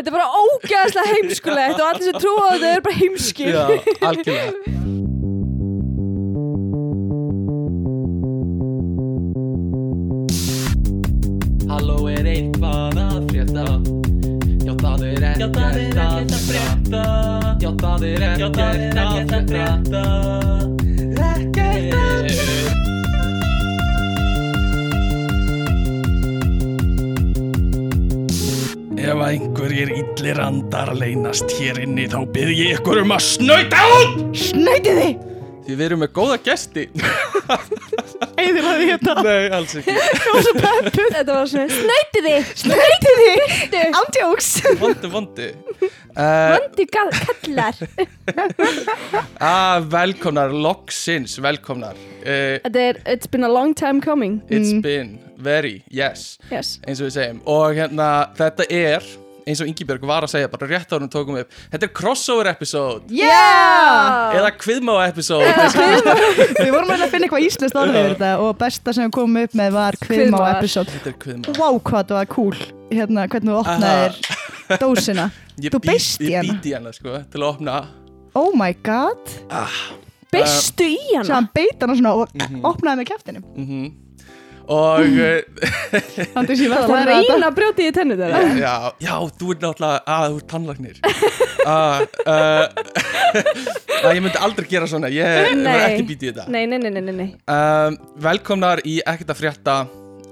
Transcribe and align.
Þetta 0.00 0.08
er 0.08 0.14
bara 0.16 0.32
ógæðslega 0.32 1.10
heimskulegt 1.12 1.76
og 1.76 1.82
allir 1.84 2.04
sem 2.06 2.14
trúa 2.16 2.44
á 2.48 2.52
þetta 2.54 2.68
er 2.72 2.80
bara 2.86 2.96
heimskir. 2.96 3.52
Já, 3.52 3.64
algjörlega. 4.08 4.52
Halló 11.68 11.98
er 12.14 12.30
eitthvað 12.32 12.96
að 13.04 13.28
frétta? 13.28 13.66
Já 14.64 14.72
það 14.80 15.04
er 15.10 15.28
ekkert 15.34 15.60
að 15.60 16.32
frétta. 16.48 17.04
Já 17.60 17.70
það 17.84 18.08
er 18.14 18.24
ekkert 18.30 18.64
að 18.64 19.52
frétta 19.52 20.49
einhverjir 29.60 29.90
illir 29.92 30.38
andar 30.40 30.88
leynast 30.96 31.50
hér 31.58 31.82
inni 31.82 32.06
þá 32.08 32.22
byrð 32.32 32.52
ég 32.56 32.78
ykkur 32.78 33.02
um 33.02 33.10
að 33.12 33.26
snauta 33.26 33.82
út! 33.98 34.14
Snæti 34.32 34.94
þið! 34.96 35.26
Því 35.66 35.76
við 35.76 35.84
erum 35.84 36.00
með 36.00 36.10
góða 36.16 36.38
gesti. 36.46 36.86
Eðir 38.40 38.64
að 38.70 38.80
því 38.80 38.86
hérna? 38.88 39.16
Nei, 39.20 39.50
alls 39.58 39.76
ekki. 39.76 39.96
Þetta 40.96 41.28
var 41.28 41.52
svona 41.52 41.68
Snæti 41.76 42.24
þið! 42.24 43.84
Ándjóks 44.00 44.50
Vondi, 44.80 45.12
vondi. 45.12 45.52
Uh, 46.16 46.56
Vandi 46.56 46.88
kallar. 46.96 47.84
Ah, 49.36 49.76
Velkomnar, 49.92 50.56
loksins 50.56 51.36
velkomnar. 51.36 52.00
Uh, 52.24 52.56
er 52.64 53.02
It's 53.04 53.28
been 53.28 53.44
a 53.44 53.52
long 53.52 53.74
time 53.76 54.00
coming. 54.00 54.40
It's 54.48 54.72
been 54.80 55.18
very, 55.36 55.82
yes. 55.90 56.38
Yes. 56.50 56.78
Eins 56.88 57.04
og 57.04 57.10
við 57.10 57.18
segjum. 57.20 57.42
Og 57.44 57.76
hérna, 57.76 58.30
þetta 58.40 58.64
er 58.72 59.04
eins 59.50 59.60
og 59.64 59.68
Ingibjörg 59.70 60.06
var 60.08 60.24
að 60.26 60.32
segja 60.34 60.48
bara 60.52 60.68
rétt 60.70 60.92
árum 60.96 61.10
tókum 61.12 61.36
við 61.36 61.44
upp. 61.46 61.56
Þetta 61.74 61.88
er 61.88 61.92
crossover 62.00 62.50
episode. 62.52 63.02
Yeah! 63.10 64.36
eða 64.40 64.50
kviðmáa 64.56 65.06
episode. 65.10 65.50
Við 66.60 66.70
vorum 66.74 66.92
að 66.94 67.06
finna 67.12 67.26
eitthvað 67.28 67.46
íslenskt 67.46 67.78
orðið 67.80 68.08
þetta 68.14 68.32
og 68.44 68.52
besta 68.60 68.94
sem 68.96 69.06
við 69.08 69.14
komum 69.18 69.40
upp 69.44 69.56
með 69.60 69.72
var 69.76 69.98
kviðmá 70.04 70.42
episode. 70.56 71.00
Er 71.04 71.16
Vá 71.58 71.68
hvað 71.76 72.10
það 72.10 72.16
var 72.20 72.30
cool. 72.34 72.58
Hérna 72.90 73.26
hvernig 73.30 73.52
þú 73.52 73.58
opnaðir 73.60 74.20
dósina. 74.82 75.28
Ég, 75.60 75.72
Þú 75.74 75.80
beist 75.84 76.22
í 76.24 76.30
ég 76.32 76.38
hana. 76.40 76.54
být 76.56 76.66
í 76.70 76.72
hana 76.72 76.90
sko, 76.96 77.18
til 77.30 77.40
að 77.42 77.48
opna. 77.50 77.74
Oh 78.38 78.54
my 78.56 78.70
god. 78.86 79.20
Ah, 79.52 79.74
Beistu 80.32 80.86
í 80.86 80.96
Svo 81.10 81.18
hana 81.18 81.34
hann 81.40 81.48
beit 81.52 81.82
hana 81.82 81.96
svona 81.98 82.12
og 82.22 82.30
Mhm. 82.38 82.62
opnaði 82.64 83.02
með 83.02 83.08
kæftinu 83.10 83.42
mm 83.44 83.90
og 84.70 85.02
uh, 85.02 85.40
Þannig 86.34 86.52
að 86.54 86.62
ég 86.62 86.70
verða 86.70 86.86
Það 86.86 86.90
að 86.90 86.94
læra 86.94 87.10
reyna 87.10 87.24
þetta 87.26 87.48
að 87.50 87.56
brjóti 87.58 87.86
í 87.86 87.94
tennu 87.96 88.18
þeirra 88.20 88.42
já, 88.60 88.74
já, 89.02 89.14
þú 89.40 89.54
ert 89.54 89.64
náttúrulega 89.66 90.16
að 90.16 90.26
þú 90.26 90.40
ert 90.40 90.50
tannlagnir 90.54 90.96
að 91.70 92.04
uh, 92.24 92.66
að 94.04 94.14
ég 94.16 94.22
myndi 94.24 94.42
aldrei 94.46 94.68
gera 94.70 94.88
svona 94.90 95.10
ég 95.12 95.50
var 95.64 95.86
ekki 95.90 96.06
být 96.08 96.22
í 96.22 96.30
þetta. 96.30 96.46
Nei, 96.52 96.62
nei, 96.70 96.78
nei, 96.80 96.90
nei, 96.94 97.02
nei, 97.04 97.14
nei. 97.20 97.28
Um, 97.50 97.98
velkomnar 98.22 98.82
í 98.88 99.00
ekkert 99.04 99.34
að 99.34 99.42
frétta 99.42 99.76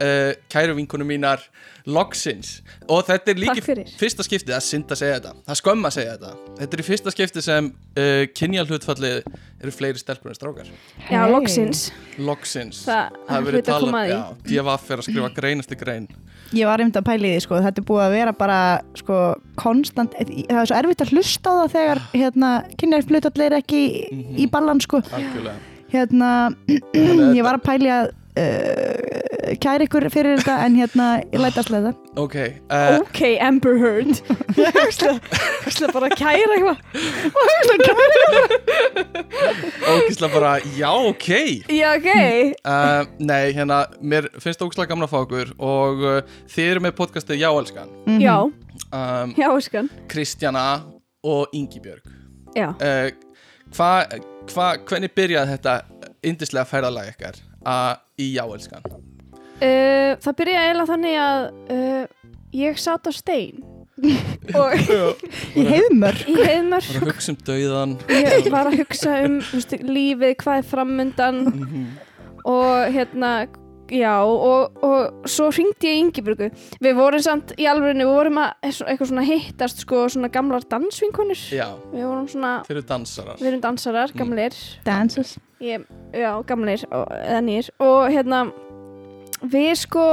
uh, 0.02 0.32
kæru 0.52 0.74
vinkunum 0.78 1.08
mínar 1.08 1.42
loksins. 1.88 2.58
Og 2.92 3.04
þetta 3.08 3.32
er 3.32 3.38
líki 3.40 3.62
fyrir. 3.64 3.88
fyrsta 3.96 4.24
skiptið 4.26 4.54
að 4.58 4.64
synda 4.66 4.92
að 4.92 5.00
segja 5.00 5.14
þetta. 5.18 5.32
Það 5.46 5.54
er 5.54 5.60
skömm 5.62 5.86
að 5.88 5.94
segja 5.96 6.16
þetta. 6.18 6.32
Þetta 6.58 6.76
er 6.76 6.82
í 6.82 6.86
fyrsta 6.88 7.12
skiptið 7.14 7.44
sem 7.46 7.70
uh, 7.72 8.24
kynja 8.36 8.64
hlutfallið 8.68 9.30
eru 9.62 9.72
fleiri 9.74 9.98
stelpur 10.02 10.32
en 10.34 10.36
strákar. 10.38 10.68
Já, 11.08 11.22
Hey. 11.22 11.32
loksins. 11.32 11.84
Loksins. 12.18 12.82
Það 12.84 13.16
hefur 13.30 13.38
er 13.38 13.46
verið 13.48 13.62
hlut 13.62 13.70
að 13.74 13.86
koma 13.86 14.02
að 14.04 14.10
já, 14.12 14.18
því 14.44 14.58
DFF 14.58 14.90
er 14.90 14.98
að 15.02 15.08
skrifa 15.08 15.30
greinasti 15.40 15.78
grein. 15.80 16.08
Ég 16.56 16.64
var 16.68 16.80
einmitt 16.80 16.96
að 17.00 17.04
pæla 17.08 17.28
í 17.28 17.32
því 17.34 17.40
sko, 17.44 17.56
þetta 17.64 17.80
er 17.82 17.86
búið 17.88 18.04
að 18.06 18.14
vera 18.16 18.32
bara 18.32 18.60
sko 18.96 19.16
konstant, 19.60 20.14
það 20.16 20.60
er 20.62 20.68
svo 20.70 20.76
erfitt 20.78 21.02
að 21.04 21.10
hlusta 21.12 21.50
á 21.52 21.54
það 21.58 21.74
þegar 21.74 21.98
hérna 22.14 22.52
kynjarflutallir 22.80 23.50
er 23.52 23.56
ekki 23.62 23.80
í- 23.84 24.06
Mhm. 24.12 24.38
í 24.44 24.46
ballan 24.52 24.80
sko. 24.80 25.02
Hérna, 25.92 26.30
ég 27.36 27.42
var 27.44 27.58
að 27.58 27.64
pæla 27.64 27.84
í 27.88 27.92
að 27.96 28.08
uh, 28.08 29.27
kæra 29.62 29.86
ykkur 29.86 30.06
fyrir 30.12 30.38
þetta 30.40 30.56
en 30.66 30.76
hérna, 30.78 31.06
ég 31.32 31.40
lætast 31.42 31.70
leða 31.72 31.92
ok, 32.18 32.36
uh, 32.68 32.98
Ok, 33.00 33.20
Amber 33.40 33.78
Heard. 33.80 34.20
Ég 34.58 34.78
ætla 35.68 35.90
bara 35.94 36.08
að 36.08 36.16
kæra 36.18 36.56
eitthvað. 36.56 36.78
Ógislega 39.88 40.32
bara 40.34 40.52
já, 40.76 40.90
ok. 40.90 41.28
Já, 41.72 41.88
ok. 41.96 42.08
Uh, 42.64 43.06
nei, 43.18 43.52
hérna, 43.56 43.84
mér 44.00 44.28
finnst 44.42 44.62
ógislega 44.64 44.90
gaman 44.92 45.06
að 45.08 45.12
fá 45.14 45.18
okkur 45.22 45.52
og 45.58 46.04
uh, 46.04 46.20
þið 46.50 46.72
eru 46.74 46.84
með 46.88 46.96
podcastið 46.98 47.42
Já, 47.42 47.48
elskan. 47.52 47.92
Mhm. 48.06 48.20
Já, 48.24 48.36
um, 48.90 49.34
já, 49.38 49.48
skan 49.68 49.90
Kristjana 50.10 50.66
og 51.26 51.54
Ingibjörg. 51.56 52.04
Já, 52.56 52.72
uh, 52.74 53.10
hva, 53.76 53.92
hva, 54.52 54.72
hvernig 54.88 55.12
byrjaði 55.16 55.54
þetta 55.56 55.78
yndislega 56.26 56.66
ferðalag 56.68 57.12
ykkar 57.12 57.38
uh, 57.62 57.94
í 58.18 58.32
jáelskan 58.34 58.82
uh, 59.62 60.12
það 60.22 60.36
byrjaði 60.40 60.68
eiginlega 60.68 60.92
þannig 60.92 61.18
að 61.24 61.42
uh, 61.74 62.32
ég 62.58 62.78
satt 62.80 63.08
á 63.08 63.12
stein. 63.14 63.64
Og 64.54 64.74
Í 65.58 65.62
heiðmör 65.66 66.20
í 66.30 66.34
heiðmör 66.38 66.84
var 66.86 67.00
að 67.02 67.08
hugsa 67.10 67.32
um 67.32 67.38
dauðan 67.48 67.94
ég 68.14 68.46
var 68.54 68.68
að 68.70 68.76
hugsa 68.78 69.14
um 69.26 69.40
veist, 69.42 69.72
lífið, 69.82 70.34
hvað 70.38 70.60
er 70.60 70.68
framundan. 70.70 71.40
Og 72.46 72.92
hérna 72.94 73.32
já 73.90 74.12
og, 74.22 74.78
og 74.84 75.26
svo 75.32 75.48
hringdi 75.50 75.88
ég 75.90 75.98
Ingiburgu 76.04 76.50
við 76.84 76.94
vorum 76.98 77.22
samt 77.24 77.54
í 77.58 77.66
alvörinu 77.66 78.04
við 78.06 78.14
vorum 78.20 78.38
að 78.44 78.68
eitthvað 78.68 79.10
svona 79.10 79.24
hittast 79.26 79.82
sko 79.82 80.04
svona 80.12 80.30
gamlar 80.30 80.62
dansvinkonur. 80.70 81.42
Já, 81.58 81.66
við 81.90 82.04
vorum 82.06 82.28
svona, 82.30 82.54
þeir 82.68 82.76
eru 82.78 82.86
dansarar. 82.92 83.40
við 83.42 83.50
erum 83.50 83.64
dansarar, 83.66 84.12
Mm. 84.14 84.18
gamlir. 84.22 84.58
Dances 84.86 85.34
ég, 85.64 85.88
já, 86.14 86.30
gamlir 86.46 86.86
og, 86.92 87.08
eða 87.18 87.42
nýr 87.50 87.70
og 87.82 88.12
hérna 88.14 88.44
við 89.42 89.72
sko 89.78 90.04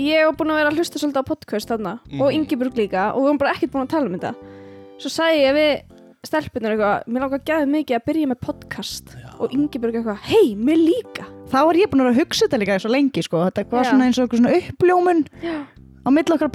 ég 0.00 0.24
var 0.26 0.36
búin 0.38 0.50
að 0.54 0.60
vera 0.62 0.70
að 0.72 0.78
hlusta 0.80 0.98
svolítið 0.98 1.22
á 1.22 1.30
podcast 1.30 1.68
þarna 1.70 1.98
Mhm. 2.10 2.20
og 2.22 2.32
Ingeborg 2.32 2.74
líka 2.78 3.12
og 3.14 3.20
við 3.22 3.26
varum 3.28 3.38
bara 3.38 3.52
ekkert 3.54 3.72
búin 3.72 3.84
að 3.86 3.90
tala 3.90 4.06
um 4.06 4.18
þetta 4.18 4.34
svo 4.98 5.10
sagði 5.10 5.44
ég 5.44 5.54
við 5.54 5.82
stelpunar 6.24 6.72
eitthvað 6.72 7.04
mér 7.12 7.20
langar 7.20 7.38
að 7.40 7.44
gefa 7.44 7.66
mikið 7.68 7.96
að 7.98 8.04
byrja 8.08 8.26
með 8.32 8.40
podcast 8.40 9.04
Já. 9.12 9.28
og 9.38 9.52
Ingeborg 9.52 9.94
eitthvað, 9.94 10.18
hei, 10.24 10.54
mér 10.56 10.76
líka 10.80 11.24
Þá 11.44 11.60
var 11.66 11.74
ég 11.76 11.90
búin 11.92 12.00
að 12.00 12.08
að 12.14 12.18
hugsa 12.22 12.46
þetta 12.46 12.58
líka 12.58 12.78
svo 12.80 12.90
lengi 12.90 13.22
sko, 13.22 13.44
þetta 13.44 13.68
var 13.70 13.84
Já. 13.84 13.90
svona 13.90 14.04
eins 14.08 14.18
og 14.18 14.24
eitthvað 14.24 14.40
svona 14.40 14.56
uppljómun 14.56 15.20
Já. 15.44 15.56
á 16.04 16.08
milli 16.10 16.32
okkar 16.34 16.50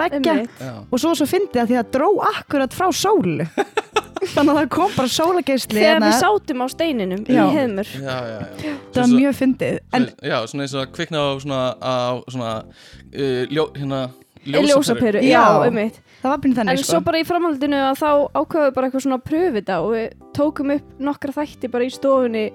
já, 0.59 0.85
og 0.91 0.99
svo 0.99 1.13
svo 1.15 1.25
fyndi 1.29 1.53
það 1.53 1.67
því 1.69 1.77
að 1.79 1.91
dró 1.93 2.09
akkurat 2.33 2.73
frá 2.73 2.87
sólu 2.91 3.45
þannig 4.25 4.51
að 4.53 4.59
það 4.59 4.69
kom 4.75 4.91
bara 4.97 5.11
sólageisli 5.15 5.79
þegar 5.79 6.01
við 6.05 6.15
sátum 6.19 6.63
á 6.63 6.67
steininum 6.73 7.23
Já. 7.27 7.43
í 7.43 7.55
heimur 7.55 7.91
já, 7.93 8.15
já, 8.29 8.39
já. 8.63 8.73
það 8.93 9.01
var 9.03 9.13
mjög 9.15 9.35
fyndið. 9.39 9.79
en 9.93 10.07
já, 10.21 10.37
svona 10.47 10.63
eins 10.65 10.73
og 10.75 10.81
að 10.83 10.91
kvikna 10.97 11.17
á 11.19 11.27
svona, 11.43 11.61
á 11.79 11.95
svona 12.29 12.51
uh, 12.63 13.43
ljó, 13.49 13.65
hérna, 13.75 14.01
ljósaperu, 14.49 15.21
já, 15.23 15.43
um 15.67 15.79
það 16.19 16.37
byrjun 16.43 16.51
en 16.51 16.57
þannig 16.59 16.83
svo 16.83 16.97
sko. 16.99 17.03
bara 17.05 17.19
í 17.21 17.25
framhaldinu 17.27 17.79
að 17.89 17.99
þá 17.99 18.09
ákvaðum 18.33 18.65
við 18.69 18.75
bara 18.75 18.87
eitthvað 18.89 19.05
svona 19.05 19.19
að 19.19 19.25
pröfu 19.29 19.53
þetta 19.59 19.79
og 19.83 19.89
við 19.95 20.07
tókum 20.35 20.73
upp 20.75 20.99
nokkra 20.99 21.35
þætti 21.39 21.71
bara 21.71 21.87
í 21.87 21.91
stofunni 21.93 22.45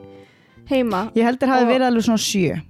heima. 0.69 1.11
Ég 1.17 1.25
heldur 1.29 1.49
hafi 1.53 1.65
Og- 1.67 1.71
verið 1.73 1.87
alveg 1.91 2.05
svona 2.07 2.23
sjö. 2.25 2.61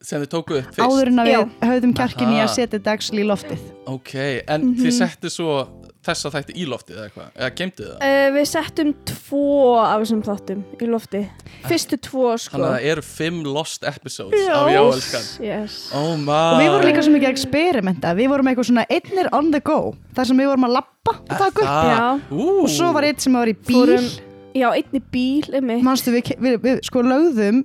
Sem 0.00 0.22
þið 0.22 0.30
tókuð 0.32 0.58
upp 0.62 0.68
fyrst. 0.74 0.86
Áður 0.86 1.08
en 1.10 1.18
að 1.20 1.26
við 1.28 1.50
höfðum 1.68 1.94
kjarkin 1.98 2.30
í 2.32 2.38
að 2.40 2.48
setja 2.54 2.78
dagsl 2.80 3.18
í 3.20 3.24
loftið. 3.26 3.60
Ok, 3.86 4.14
en 4.48 4.60
Mhm. 4.62 4.76
þið 4.80 4.92
settu 4.96 5.28
svo 5.30 5.68
þessa 6.06 6.30
þætti 6.32 6.54
í 6.56 6.66
loftið 6.68 6.96
eða 6.96 7.06
eitthvað, 7.08 7.26
eða 7.34 7.48
geimtið 7.58 7.88
það? 7.90 8.04
Uh, 8.06 8.26
við 8.36 8.46
settum 8.50 8.92
tvo 9.10 9.42
af 9.80 10.02
þessum 10.02 10.22
þáttum 10.26 10.62
í 10.72 10.88
lofti 10.88 11.20
fyrstu 11.66 11.98
tvo 12.06 12.30
sko. 12.40 12.54
Þannig 12.54 12.68
að 12.68 12.74
það 12.76 12.86
eru 12.92 13.04
fimm 13.06 13.42
lost 13.44 13.84
episodes 13.90 14.46
af 14.54 14.70
jáelskan 14.72 15.28
yes. 15.44 15.76
oh 15.96 16.14
my. 16.16 16.38
og 16.38 16.62
við 16.62 16.72
vorum 16.74 16.88
líka 16.88 17.04
svo 17.04 17.14
mikið 17.16 17.28
að 17.28 17.36
experimenta. 17.36 18.14
Við 18.16 18.32
vorum 18.32 18.50
eitthvað 18.52 18.70
svona 18.70 18.86
einnir 18.88 19.30
on 19.36 19.52
the 19.52 19.60
go 19.64 19.78
þar 20.16 20.30
sem 20.30 20.40
við 20.40 20.50
vorum 20.52 20.66
að 20.70 20.74
lappa 20.78 21.16
og 21.18 21.36
taka 21.36 21.66
upp. 21.66 21.76
Já. 21.90 22.08
Ú, 22.32 22.48
og 22.64 22.72
svo 22.72 22.90
var 22.96 23.08
einn 23.10 23.20
sem 23.26 23.38
var 23.40 23.52
í 23.52 23.56
bíl. 23.58 23.76
Fórum, 23.76 24.08
já, 24.56 24.68
einni 24.72 25.04
bíl 25.12 25.52
um 25.60 25.70
mig 25.72 25.84
manstu 25.84 26.16
við, 26.16 26.34
við, 26.40 26.58
við 26.64 26.82
sko 26.88 27.04
lögðum 27.04 27.62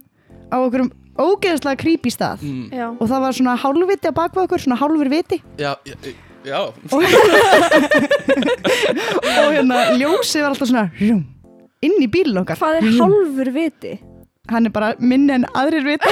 á 0.52 0.58
okkur 0.60 0.90
ógeðslega 1.16 1.80
creepy 1.80 2.12
stað. 2.12 2.44
Mm, 2.44 2.68
já, 2.76 2.88
og 2.92 3.08
það 3.08 3.26
var 3.26 3.38
svona 3.38 3.58
hálfviti 3.60 4.12
á 4.12 4.14
bakvið 4.20 4.48
okkur, 4.50 4.64
svona 4.66 4.80
hálfur 4.82 5.12
viti. 5.12 5.40
Já, 5.56 5.72
já, 5.88 5.96
já. 6.46 6.62
og 9.36 9.54
hérna 9.54 9.80
ljósið 10.00 10.42
var 10.46 10.52
alltaf 10.54 10.70
svona 10.70 10.88
rjum, 11.00 11.24
inn 11.86 11.98
í 12.02 12.10
bílun 12.12 12.44
okkar 12.44 12.60
hvað 12.62 12.82
er 12.82 12.92
hálfur 13.00 13.50
viti? 13.56 13.94
hann 14.52 14.68
er 14.70 14.74
bara 14.74 14.92
minni 15.02 15.34
en 15.34 15.46
aðrir 15.58 15.86
viti 15.88 16.12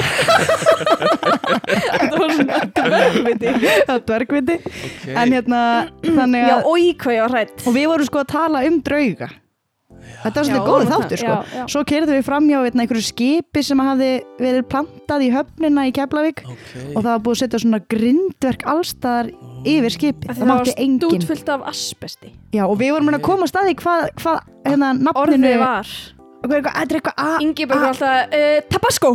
þetta 1.94 2.18
var 2.18 2.32
svona 2.34 2.58
dvergviti 2.80 3.54
það 3.62 3.94
er 3.94 4.04
dvergviti 4.10 4.56
Okay. 5.04 5.14
en 5.20 5.32
hérna 5.34 5.60
þannig 6.00 6.42
já, 6.46 6.54
að 6.56 6.66
oi 6.70 6.84
hvað 6.96 7.14
ég 7.14 7.24
var 7.26 7.32
hrætt 7.34 7.64
og 7.68 7.74
við 7.76 7.86
vorum 7.90 8.06
sko 8.08 8.18
að 8.22 8.30
tala 8.32 8.62
um 8.64 8.76
drauga 8.84 9.28
þetta 10.24 10.34
var 10.34 10.46
svolítið 10.48 10.68
góð 10.70 10.84
þáttur 10.90 11.20
sko 11.20 11.34
já, 11.34 11.36
já. 11.58 11.64
svo 11.74 11.82
kerðum 11.90 12.16
við 12.16 12.24
fram 12.26 12.48
hjá 12.48 12.56
hérna, 12.64 12.84
einhverju 12.84 13.04
skipi 13.04 13.60
sem 13.68 13.82
hafði 13.84 14.10
verið 14.40 14.64
plantað 14.72 15.26
í 15.26 15.30
höfnina 15.34 15.86
í 15.88 15.92
Keflavík 15.96 16.38
ok 16.48 16.72
og 16.94 16.98
það 17.04 17.10
var 17.10 17.22
búið 17.26 17.36
að 17.36 17.40
setja 17.42 17.62
svona 17.64 17.80
grindverk 17.94 18.66
allstaðar. 18.74 19.26
Yfir 19.64 19.96
því 19.98 20.10
það 20.24 20.40
það 20.40 20.50
mátti 20.50 20.72
var 20.72 20.82
engin 20.84 20.98
stútfullt 21.00 21.54
af 21.54 21.64
asbesti. 21.72 22.34
Já, 22.54 22.64
og 22.66 22.76
við 22.80 22.92
vorum 22.94 23.14
að 23.14 23.24
koma 23.24 23.48
að 23.48 23.52
staði 23.52 23.78
hvað 23.80 24.04
hva, 24.22 24.36
hérna, 24.66 24.92
nafninu 24.98 25.24
Orðið 25.24 25.58
var 25.64 25.94
er 26.44 26.60
þetta 26.68 27.12
er 27.16 27.40
Ingi 27.40 27.66
bara 27.66 27.88
alltaf 27.88 28.34
uh, 28.36 28.58
Tabasco. 28.68 29.10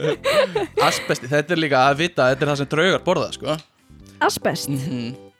Asbesti, 0.88 1.30
þetta 1.30 1.54
er 1.54 1.60
líka 1.60 1.84
að 1.86 2.00
vita 2.00 2.26
þetta 2.32 2.46
er 2.46 2.50
það 2.50 2.62
sem 2.62 2.70
draugar 2.74 3.04
borða 3.06 3.28
sko. 3.36 3.58
Asbest. 4.20 4.72
Mm 4.74 5.30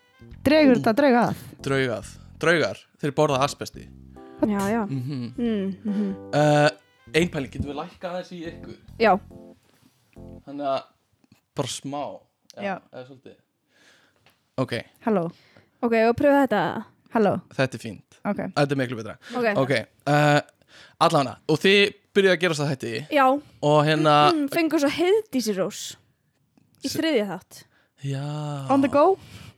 dregur 0.47 0.79
þetta 0.79 0.95
drauga 0.97 1.25
að? 1.29 1.43
Draugað, 1.65 2.13
draugar, 2.41 2.79
þeir 3.01 3.13
borða 3.17 3.43
asbesti. 3.45 3.83
Já, 4.41 4.61
já. 4.73 4.83
Mm 4.89 5.03
-hmm. 5.03 5.27
mm, 5.37 5.75
mm 5.85 6.15
uh, 6.35 6.71
Einpæling, 7.13 7.51
getum 7.53 7.69
við 7.69 7.77
lækkað 7.77 8.11
aðeins 8.11 8.33
í 8.33 8.41
ykkur? 8.49 8.77
Já, 8.99 9.19
Þannig 10.47 10.67
að 10.67 10.83
bara 11.55 11.69
smá. 11.69 12.05
Já. 12.57 12.81
eða 12.93 13.05
svolítið 13.07 13.37
Ok, 14.61 14.77
halló, 15.07 15.27
ok, 15.81 15.95
og 16.11 16.17
pröfa 16.19 16.45
þetta. 16.45 16.63
Halló, 17.15 17.35
þetta 17.57 17.79
er 17.79 17.83
fínt. 17.83 18.19
Ok. 18.21 18.41
Þetta 18.55 18.77
er 18.77 18.79
miklu 18.79 18.99
betra. 18.99 19.17
Ok, 19.35 19.47
Ok, 19.59 19.73
uh, 20.13 20.41
allavega 21.01 21.39
Og 21.49 21.59
þið 21.63 21.79
byrjuðu 22.15 22.35
að 22.35 22.43
gera 22.43 22.59
það 22.59 22.71
þetta 22.75 23.17
Já, 23.17 23.25
Og 23.71 23.79
hérna 23.87 24.15
mm, 24.35 24.45
fengur 24.53 24.83
svo 24.83 24.91
heiðdísi 24.93 25.55
rós 25.57 25.81
Í 26.85 26.91
S- 26.91 26.97
þriðja 26.99 27.27
þátt. 27.31 27.63
Já. 28.05 28.27
On 28.73 28.85
the 28.85 28.89
go, 28.93 29.07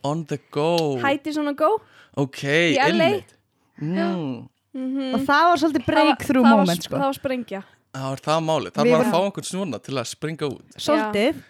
On 0.07 0.25
the 0.27 0.39
go. 0.55 0.71
Hætti 1.03 1.35
svona 1.35 1.53
go? 1.59 1.77
Ok, 2.19 2.41
Í 2.47 2.79
LA. 2.79 2.89
einmitt. 2.91 3.37
Mm. 3.83 4.49
mm 4.75 5.15
og 5.19 5.21
það 5.27 5.47
var 5.51 5.61
svolítið 5.61 5.87
breakthrough 5.87 6.47
moment 6.49 6.87
sko. 6.87 6.97
Það 6.97 7.09
var 7.11 7.19
sprengja 7.19 7.63
Það 7.93 8.05
var 8.09 8.21
það 8.25 8.39
máli 8.47 8.71
Það 8.73 8.87
Við 8.87 8.95
var 8.95 9.03
að 9.03 9.13
fá 9.13 9.19
einhvern 9.21 9.47
svona 9.47 9.79
til 9.85 9.95
að 10.01 10.07
springa 10.09 10.49
út? 10.49 10.77
Svolítið, 10.81 11.41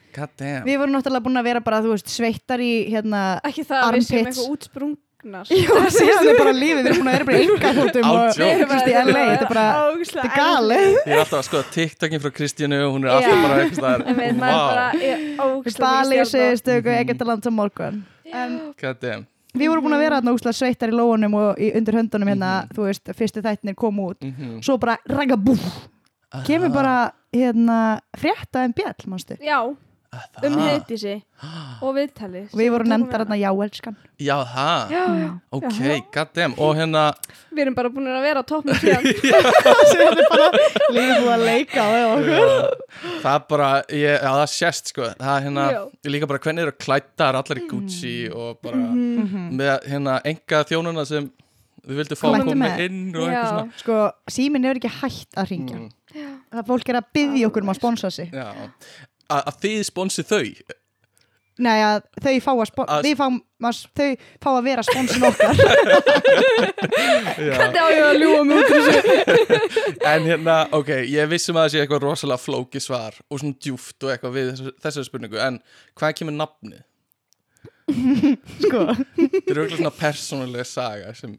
við 0.67 0.81
vorum 0.81 0.97
náttúrulega 0.97 1.25
búin 1.29 1.39
að 1.39 1.47
vera 1.47 1.61
bara, 1.63 1.79
þú 1.85 1.93
veist, 1.95 2.11
sveittar 2.11 2.63
í 2.65 2.71
hérna 2.91 3.21
Ekki 3.47 3.63
það 3.69 3.85
að 3.87 3.95
við 3.95 4.07
séum 4.09 4.31
eitthvað 4.33 4.57
útsprungnar. 4.57 5.53
Jú, 5.55 5.77
síðan 5.95 6.31
er 6.33 6.41
bara 6.41 6.55
lífið, 6.57 6.81
við 6.81 6.89
erum 6.91 6.99
búin 6.99 7.13
að 7.13 7.15
vera 7.15 7.27
bara 7.31 7.39
í 7.39 7.47
LA, 7.47 7.61
þetta 8.83 9.45
er 9.45 9.53
bara 9.53 9.67
þetta 10.03 10.25
er 10.25 10.33
galið. 10.35 10.87
Ég 10.91 11.13
er 11.15 11.23
alltaf 11.23 11.39
að 11.39 11.47
skoða 11.47 11.69
TikTokin 11.77 12.25
frá 12.25 12.35
Kristjánu 12.41 12.81
og 12.89 12.97
hún 12.97 13.07
er 13.07 13.15
alltaf 13.15 13.45
bara 13.47 13.61
eitthvað 13.63 13.79
staðar 13.79 14.03
En 14.03 14.19
við 14.19 14.43
maður 14.43 14.67
bara 14.73 14.89
er 14.99 15.23
ógæslega 15.47 15.87
Bali, 15.87 16.17
mikið 16.17 16.33
stjarna. 16.33 16.57
Suðustöku, 16.59 16.97
Egyptaland 16.99 17.47
og 17.53 17.57
morgun. 17.61 18.03
Við 19.53 19.69
vorum 19.69 19.87
búin 19.87 19.95
að 19.95 20.03
vera 20.09 20.19
þarna 20.19 20.35
úslega 20.35 20.59
sveittar 20.59 20.91
í 20.91 20.99
lóunum 20.99 21.39
og 21.39 21.63
í 21.63 21.71
undir 21.79 22.01
höndunum 22.01 22.35
hérna, 22.35 22.53
þú 22.75 22.91
veist, 22.91 23.15
fyrstu 23.15 23.47
þættinir 23.47 23.79
kom 23.79 24.03
út. 24.03 24.19
Mm 24.27 24.59
svo 24.65 24.79
bara 24.81 24.99
ragabú 25.07 25.55
kemur 26.47 26.71
bara 26.75 26.97
hérna 27.33 27.79
frétta 28.19 28.65
en 28.65 28.73
bjall, 28.77 28.95
mannstu 29.09 29.37
Já, 29.43 29.59
um 30.45 30.57
heiðdísi 30.61 31.15
og 31.81 31.95
viðtali 31.97 32.43
og 32.53 32.59
við 32.61 32.69
vorum 32.75 32.89
nefndar 32.93 33.23
hérna. 33.25 33.37
já, 33.41 33.49
elskan. 33.65 33.95
Já, 34.21 34.35
það 34.45 34.91
Já, 34.93 35.05
Ok, 35.57 35.79
god 36.13 36.29
damn 36.37 36.55
Og 36.61 36.77
hérna 36.77 37.05
við 37.51 37.63
erum 37.65 37.75
bara 37.79 37.89
búin 37.89 38.11
að 38.13 38.21
vera 38.27 38.43
á 38.45 38.45
toppnum 38.45 38.77
síðan. 38.77 39.09
Lífið 40.93 41.17
búið 41.23 41.33
að 41.33 41.45
leika 41.47 41.85
á 41.85 41.91
okkur 42.13 42.53
Það 43.23 43.35
er 43.35 43.45
bara 43.49 43.69
ég, 43.89 44.17
Já, 44.21 44.31
það 44.37 44.47
sést 44.53 44.93
sko. 44.93 45.09
Það 45.19 45.33
er 45.39 45.47
hérna 45.47 45.65
Já. 45.73 45.81
Ég 46.07 46.15
líka 46.17 46.29
bara 46.31 46.43
hvernig 46.45 46.67
eru 46.67 46.75
klættar 46.85 47.39
Allar 47.41 47.61
í 47.63 47.67
Gucci 47.71 48.15
Og 48.33 48.59
bara 48.65 48.77
Mhm. 48.83 49.49
Með 49.59 49.89
hérna 49.89 50.19
enga 50.29 50.63
þjónuna 50.69 51.07
sem 51.09 51.31
Við 51.83 51.97
vildum 51.99 52.19
fá 52.21 52.29
að 52.31 52.45
koma 52.47 52.69
inn 52.85 53.01
Og 53.17 53.25
Já. 53.27 53.33
eitthvað 53.33 53.49
svona. 53.49 53.81
Sko, 53.81 53.97
síminn 54.31 54.69
er 54.69 54.79
ekki 54.79 54.93
hægt 55.01 55.41
að 55.41 55.49
ringja 55.51 55.77
Mm, 55.81 55.89
það 56.53 56.69
fólk 56.71 56.93
er 56.93 57.01
að 57.01 57.11
byggja 57.17 57.49
okkur 57.51 57.67
um 57.67 57.73
að 57.75 57.81
sponsa 57.81 58.11
sig. 58.15 58.31
Já. 58.33 58.47
A- 59.33 59.43
Að 59.49 59.61
þið 59.65 59.83
sponsi 59.89 60.23
þau? 60.29 60.45
Nei, 61.63 61.79
að 61.85 61.99
þau 62.25 62.33
fá 62.43 62.51
að, 62.53 62.71
Að- 62.89 63.05
við 63.07 63.17
fá, 63.21 63.27
að 63.29 63.81
þau 63.99 64.07
fá 64.43 64.49
að 64.57 64.63
vera 64.67 64.83
sponsin 64.87 65.27
okkar. 65.29 65.61
Hvernig 66.73 67.79
á 67.79 67.87
ég 67.93 68.05
að 68.07 68.19
ljúa 68.23 68.41
mig 68.49 68.57
út 68.63 68.73
úr 68.73 68.87
þessu? 68.87 69.59
En 70.13 70.25
hérna, 70.27 70.57
ok, 70.75 70.91
ég 71.13 71.29
vissum 71.31 71.59
að 71.61 71.67
það 71.69 71.75
sé 71.75 71.83
eitthvað 71.85 72.07
rosalega 72.07 72.41
flóki 72.43 72.81
svar 72.83 73.19
og 73.29 73.41
svona 73.43 73.59
djúft 73.63 74.07
og 74.07 74.15
eitthvað 74.15 74.37
við 74.39 74.51
þessari 74.83 75.07
spurningu 75.09 75.41
en 75.45 75.61
hvað 75.99 76.17
kemur 76.21 76.37
nafnið? 76.41 76.83
sko, 78.65 78.83
Þetta 78.97 79.53
er 79.53 79.61
auðvitað 79.61 79.79
svona 79.79 79.95
persónulega 80.01 80.67
saga 80.69 81.13
sem, 81.19 81.37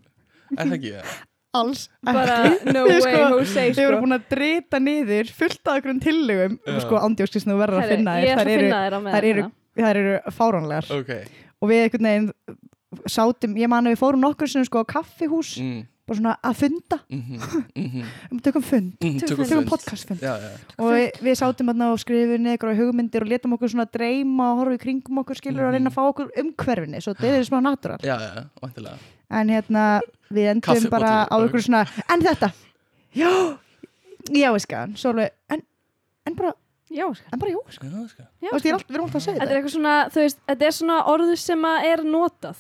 er 0.54 0.62
það 0.62 0.76
ekki? 0.78 0.94
Það? 1.00 1.14
Alls 1.54 1.86
Bara 2.04 2.38
no 2.74 2.86
way 2.90 3.00
sko- 3.06 3.30
Jose 3.38 3.68
Við 3.70 3.78
sko. 3.78 3.88
erum 3.88 4.04
búin 4.08 4.18
að 4.18 4.28
drita 4.34 4.82
niður 4.82 5.32
fullt 5.38 5.72
af 5.72 5.80
okkur 5.82 6.02
tillögum 6.04 6.60
Já. 6.66 6.80
sko 6.86 7.02
ándjóskist 7.06 7.48
þú 7.50 7.58
verður 7.62 7.84
að 7.84 7.94
finna 7.94 8.18
þér. 8.20 8.28
þær 8.28 8.44
að 8.44 8.54
eru, 8.58 8.74
þær 9.14 9.30
eru, 9.32 9.48
eru 9.94 10.36
fáránlegar. 10.38 10.92
Ok, 11.00 11.16
og 11.62 11.72
við 11.72 11.86
einhvern 11.88 12.10
veginn 12.12 12.30
sátum, 13.10 13.56
ég 13.58 13.72
man 13.72 13.88
að 13.88 13.96
við 13.96 14.04
fórum 14.04 14.22
nokkur 14.24 14.50
sem 14.52 14.66
sko 14.68 14.84
á 14.84 14.86
kaffihús 14.86 15.56
mm, 15.62 15.80
bara 16.04 16.18
svona 16.20 16.34
að 16.46 16.58
funda, 16.60 16.98
mhm, 17.10 17.40
mhm, 17.80 18.04
um, 18.36 18.42
tökum 18.44 18.66
fund 18.68 18.92
mm, 19.00 19.18
tökum 19.24 19.40
tökum 19.48 19.64
fund. 19.64 19.70
podcastfund. 19.72 20.22
Já, 20.22 20.36
já, 20.44 20.52
og 20.78 20.92
við, 20.94 21.20
við 21.26 21.40
sátum 21.40 21.72
þarna 21.72 21.90
og 21.96 22.02
skrifum 22.04 22.44
niður 22.44 22.58
einhverja 22.58 22.80
hugmyndir 22.84 23.26
og 23.26 23.32
letum 23.34 23.56
okkur 23.58 23.72
svona 23.74 23.88
dreyma 23.90 24.52
og 24.52 24.62
horfa 24.62 24.78
í 24.78 24.84
kringum 24.84 25.24
okkur 25.24 25.40
skilur 25.42 25.70
og 25.70 25.74
reyna 25.78 25.90
að 25.94 25.98
fá 25.98 26.04
okkur 26.06 26.30
umhverfinni 26.44 27.02
svo 27.02 27.16
þetta 27.18 27.40
er 27.40 27.48
smá 27.50 27.60
natúral 27.66 28.00
já, 28.04 28.16
já, 28.20 28.46
vantilega 28.62 28.98
en 29.40 29.50
hérna 29.54 29.84
við 30.34 30.50
endum 30.56 30.90
bara 30.94 31.14
á 31.30 31.36
ykkur 31.46 31.64
svona 31.66 31.84
en 32.10 32.24
þetta, 32.26 32.52
já 33.18 33.30
já, 34.34 34.50
skan, 34.64 34.94
svo 35.00 35.14
alveg 35.14 35.34
en, 35.54 35.64
en 36.30 36.36
bara, 36.40 36.54
Já, 36.94 37.08
sko. 37.18 37.26
en 37.34 37.40
bara 37.42 37.52
já, 37.52 37.60
skan 37.74 37.90
Já. 37.90 38.26
Já, 38.44 38.50
Þú 38.50 38.54
veist, 38.54 38.66
ég 38.66 38.70
er 38.70 38.76
alltaf, 38.78 38.90
við 38.90 38.96
erum 38.98 39.06
alltaf 39.08 39.20
að 39.20 39.26
segja 39.26 39.40
Þetta 39.40 39.44
er 39.44 39.50
þetta. 39.50 39.58
eitthvað 39.58 39.74
svona, 39.76 39.94
þú 40.14 40.22
veist, 40.24 40.40
þetta 40.50 40.68
er 40.68 40.76
svona 40.78 40.98
orðu 41.14 41.36
sem 41.42 41.64
að 41.70 41.86
er 41.90 42.04
notað. 42.06 42.60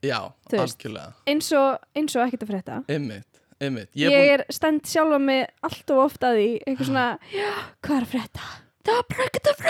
Já 0.00 0.18
algjörlega. 0.52 1.12
eins 1.28 1.48
og, 1.56 1.78
eins 1.96 2.16
og 2.16 2.22
ekkert 2.26 2.44
að 2.46 2.50
frétta. 2.54 2.76
Einmitt, 2.88 3.40
einmitt. 3.60 3.90
Ég, 3.96 4.12
Ég 4.12 4.32
er 4.34 4.44
er 4.44 4.44
stend 4.52 4.84
sjálfa 4.88 5.18
mig 5.20 5.46
allt 5.66 5.90
og 5.96 6.02
ofta 6.06 6.30
að 6.32 6.38
því 6.40 6.48
eitthvað 6.66 6.90
svona, 6.90 7.06
já, 7.40 7.50
hvað 7.84 7.96
er 7.96 8.06
að 8.06 8.12
frétta? 8.14 8.50
Það 8.80 8.96
var 8.96 9.04
bara 9.10 9.24
ekkert 9.28 9.48
að 9.50 9.58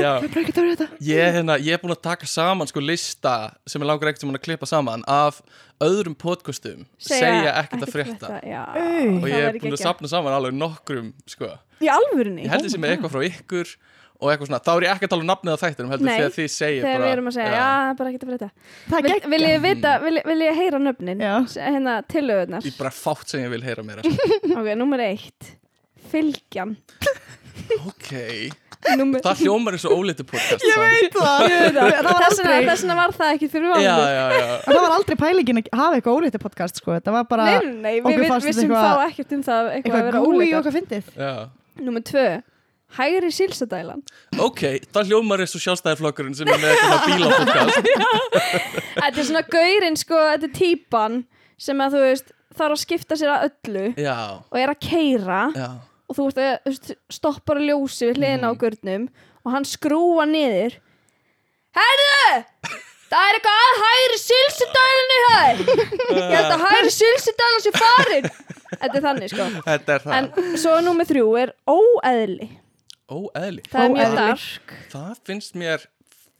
Já. 0.00 0.12
ekki 0.26 0.50
Ég, 1.06 1.22
hérna, 1.36 1.54
ég 1.62 1.76
er 1.76 1.80
búin 1.82 1.94
að 1.94 2.00
taka 2.02 2.26
saman 2.26 2.66
sko 2.66 2.80
lista 2.82 3.34
sem 3.68 3.82
er 3.82 3.86
langar 3.92 4.08
ekkert 4.10 4.24
sem 4.24 4.32
að 4.34 4.42
klippa 4.42 4.66
saman 4.66 5.04
af 5.06 5.38
öðrum 5.84 6.16
podcastum 6.18 6.86
segja, 6.98 7.52
ekkert 7.62 7.82
að 7.86 7.92
frétta. 7.94 8.26
Já, 8.42 8.64
og 8.74 9.28
ég 9.30 9.38
er 9.52 9.58
búin 9.62 9.76
að 9.76 9.84
sapna 9.84 10.08
saman 10.10 10.34
alveg 10.34 10.54
nokkrum 10.58 11.12
sko. 11.30 11.46
Í 11.78 11.86
alvörunni? 11.94 12.42
ég 12.48 12.52
held 12.56 12.66
þessi 12.66 12.80
með 12.82 12.90
eitthvað 12.96 13.14
frá 13.14 13.22
ykkur 13.28 13.68
og 14.20 14.26
eitthvað 14.32 14.48
svona, 14.50 14.62
þá 14.66 14.72
er 14.72 14.82
ég 14.84 14.90
ekki 14.96 15.06
að 15.06 15.12
tala 15.14 15.24
um 15.24 15.30
nafnið 15.30 15.54
á 15.54 15.62
þættinum 15.62 15.92
heldur 15.94 16.08
Nei, 16.10 16.18
þegar 16.18 16.34
þið 16.34 16.50
Þegar 16.58 16.90
bara 16.90 17.06
við 17.06 17.14
erum 17.14 17.30
að 17.30 17.34
segja, 17.38 17.52
já, 17.54 17.68
það 17.70 17.86
er 17.92 17.96
bara 18.00 18.08
ekkert 18.10 18.26
að 18.26 18.34
er 18.34 18.38
Vil, 19.06 19.20
Vil 19.32 19.44
ég 19.46 19.58
vita, 19.64 19.90
vil, 20.02 20.16
vil 20.26 20.40
ég 20.44 20.58
heyra 20.60 20.78
nöfnin? 20.82 21.22
Já. 21.24 21.34
Hérna, 21.70 21.94
tillögurnar. 22.10 22.62
Ég 22.68 22.74
bara 22.76 22.92
fátt 22.92 23.28
sem 23.32 23.40
ég 23.46 23.50
vil 23.54 23.64
heyra 23.64 23.82
meira. 23.86 24.00
Sko. 24.04 24.12
Ok, 24.60 24.68
nummer 24.76 25.00
eitt 25.06 25.42
Fylgjan 26.10 26.76
ok, 27.86 28.10
Númer 28.96 29.20
það 29.22 29.42
hljómar 29.44 29.76
eins 29.76 29.84
og 29.84 29.92
ólítið 30.00 30.26
podcast 30.30 30.64
Ég 30.64 30.78
veit 30.80 31.16
það. 31.16 31.42
Það. 31.44 31.80
Var 31.80 32.06
Þessna, 32.06 32.26
aldrei 32.30 32.68
þessna 32.70 32.96
var 32.96 33.12
það 33.18 33.32
ekki 33.34 33.48
fyrir 33.52 33.66
já, 33.68 33.72
vandu 33.74 34.06
já, 34.14 34.22
já 34.40 34.54
Það 34.64 34.78
var 34.80 34.94
aldrei 34.96 35.16
pælingin 35.20 35.60
að 35.60 35.82
hafa 35.82 35.98
eitthvað 35.98 36.20
ólítið 36.20 36.44
podcast 36.46 36.80
sko. 36.80 36.94
Þetta 36.96 37.14
var 37.18 37.26
bara 37.28 37.48
Nei, 37.50 37.74
nei, 37.74 37.92
við, 38.00 38.22
við 38.22 38.46
vissum 38.46 38.62
eitthvað- 38.64 38.86
þá 38.86 39.04
ekkert 39.10 39.34
um 39.36 39.42
það 39.50 39.68
eitthvað 39.74 39.74
að 39.74 39.76
eitthvað 39.76 40.06
vera 40.08 40.22
gúi 40.22 40.30
og 40.30 40.38
óleika 40.40 40.56
eitthvað 40.62 40.78
fyndið. 40.78 41.12
Já. 41.20 41.34
Númer 41.84 42.06
tvö 42.08 42.24
Hægri 42.90 43.28
sílsadælan. 43.30 44.00
Ok, 44.42 44.62
það 44.90 45.12
hljómar 45.12 45.44
eins 45.44 45.52
og 45.54 45.62
sjálfstæðarflokkurinn 45.62 46.34
sem 46.34 46.48
er 46.50 46.58
með 46.58 46.72
eitthvað 46.72 47.04
bílapodcast. 47.06 47.90
Þetta 49.04 49.12
er 49.12 49.28
svona 49.28 49.42
gaurinn, 49.46 49.98
sko, 50.00 50.18
þetta 50.32 50.48
er 50.48 50.54
típan 50.56 51.20
sem 51.60 51.84
að 51.84 51.94
þú 51.94 52.00
veist 52.02 52.32
þarf 52.58 52.74
að 52.74 52.80
skipta 52.82 53.18
sér 53.20 53.30
að 53.36 53.46
öllu 53.46 53.84
já, 53.94 54.16
og 54.42 54.58
er 54.58 54.72
að 54.72 54.80
keira 54.82 55.38
já, 55.54 55.68
og 56.10 56.16
þú 56.18 56.26
veist, 56.26 56.40
að, 56.42 56.94
stoppar 57.14 57.60
að 57.60 57.68
ljósi 57.70 58.08
við 58.10 58.18
hliðina 58.20 58.50
á 58.50 58.52
Mhm. 58.52 58.60
gurnum 58.64 59.04
og 59.46 59.52
hann 59.54 59.64
skrúa 59.64 60.26
niður. 60.28 60.74
Herðu! 61.76 62.40
Það 63.10 63.26
er 63.26 63.36
eitthvað 63.36 63.60
að 63.66 63.78
hægri 63.82 64.18
silsidælunni 64.22 65.18
hér. 65.26 65.60
Ég 66.14 66.34
held 66.36 66.52
að 66.54 66.64
hægri 66.66 66.90
silsidælun 66.94 67.62
sé 67.64 67.72
farin. 67.74 68.28
Þetta 68.70 68.98
er 69.00 69.04
þannig 69.06 69.32
sko. 69.32 69.46
Þetta 69.66 69.94
er 69.96 70.04
það. 70.04 70.12
En 70.18 70.58
svo 70.62 70.74
nummer 70.86 71.08
þrjú 71.08 71.24
er 71.40 71.52
óeðli. 71.66 72.50
Óeðli, 73.10 73.64
Það 73.66 73.82
er 73.82 73.94
mjög 73.96 74.04
Óeðli. 74.04 74.20
dark. 74.20 74.74
Það 74.92 75.16
finnst 75.26 75.56
mér 75.58 75.86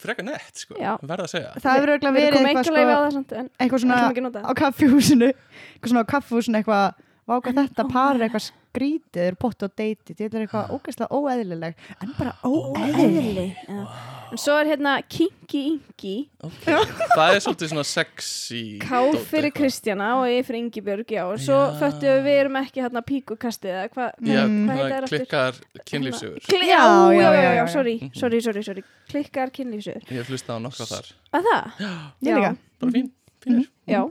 frekar 0.00 0.24
nett 0.28 0.62
sko, 0.62 0.76
Já. 0.78 0.92
verða 1.02 1.26
að 1.26 1.32
segja. 1.34 1.50
Það 1.58 1.74
hefur 1.80 1.90
Við 1.90 2.14
verið 2.20 2.46
eitthvað, 2.46 2.68
sko, 2.70 2.84
það 2.86 3.12
samt 3.18 3.32
en 3.40 3.50
eitthvað 3.60 3.82
svona 3.82 4.46
á 4.46 4.52
kaffihúsinu 4.62 5.28
eitthvað 5.34 5.90
svona 5.90 6.04
á 6.06 6.10
kaffihúsinu 6.14 6.60
eitthvað 6.60 6.94
váka 7.28 7.52
þetta 7.58 7.88
par 7.90 8.14
er 8.14 8.28
eitthvað 8.28 8.46
skrítið, 8.70 9.10
þeir 9.18 9.26
eru 9.32 9.36
pott 9.42 9.62
og 9.66 9.72
deiti 9.76 10.14
þetta 10.14 10.38
er 10.38 10.44
eitthvað 10.46 10.70
ógeðslega 10.76 11.18
óeðlileg 11.18 11.74
en 12.04 12.12
bara 12.18 12.32
óeðlileg 12.46 13.56
Já. 13.66 13.82
En 14.30 14.38
svo 14.38 14.54
er 14.60 14.68
hérna 14.70 14.92
Kinky 15.10 15.60
Ingi 15.72 16.12
okay. 16.46 16.76
Það 17.16 17.32
er 17.34 17.40
svolítið 17.42 17.70
svona 17.72 17.82
sexy 17.88 18.60
K 18.84 19.00
dót 19.10 19.24
fyrir. 19.26 19.50
Kristjana 19.56 20.12
og 20.20 20.28
E 20.30 20.36
fyrir 20.46 20.60
Ingibjörg, 20.62 21.10
já 21.10 21.24
og 21.26 21.40
svo 21.42 21.56
Já. 21.58 21.74
föttu 21.80 22.06
við 22.06 22.22
við 22.28 22.38
erum 22.44 22.58
ekki 22.62 22.84
hérna 22.84 23.02
píkukastið 23.08 23.72
eða 23.74 23.88
hvað 23.96 24.30
Já. 24.30 24.44
Hvað 24.46 24.80
það 24.84 24.96
aftur? 25.00 25.16
klikkar 25.18 25.60
kynlífsögur 25.90 26.46
Kli, 26.46 26.62
já, 26.70 26.78
Já, 26.78 26.86
já, 26.86 27.10
já, 27.10 27.20
já, 27.20 27.32
já, 27.34 27.42
já, 27.42 27.52
já. 27.58 27.66
sorry, 27.74 27.96
Mhm. 28.00 28.14
sorry, 28.22 28.40
sorry, 28.46 28.62
sorry 28.70 28.84
Klikkar 29.10 29.50
kynlífsögur 29.50 30.06
Ég 30.06 30.22
hef 30.22 30.30
hlustað 30.30 30.56
á 30.56 30.60
nokkra 30.62 30.86
þar 30.94 31.10
Að 31.34 31.50
það? 31.50 31.84
Ég 32.22 32.38
líka. 32.38 32.56
Bara 32.80 32.92
fín, 32.94 33.10
fínir 33.42 33.66
Já 33.90 34.02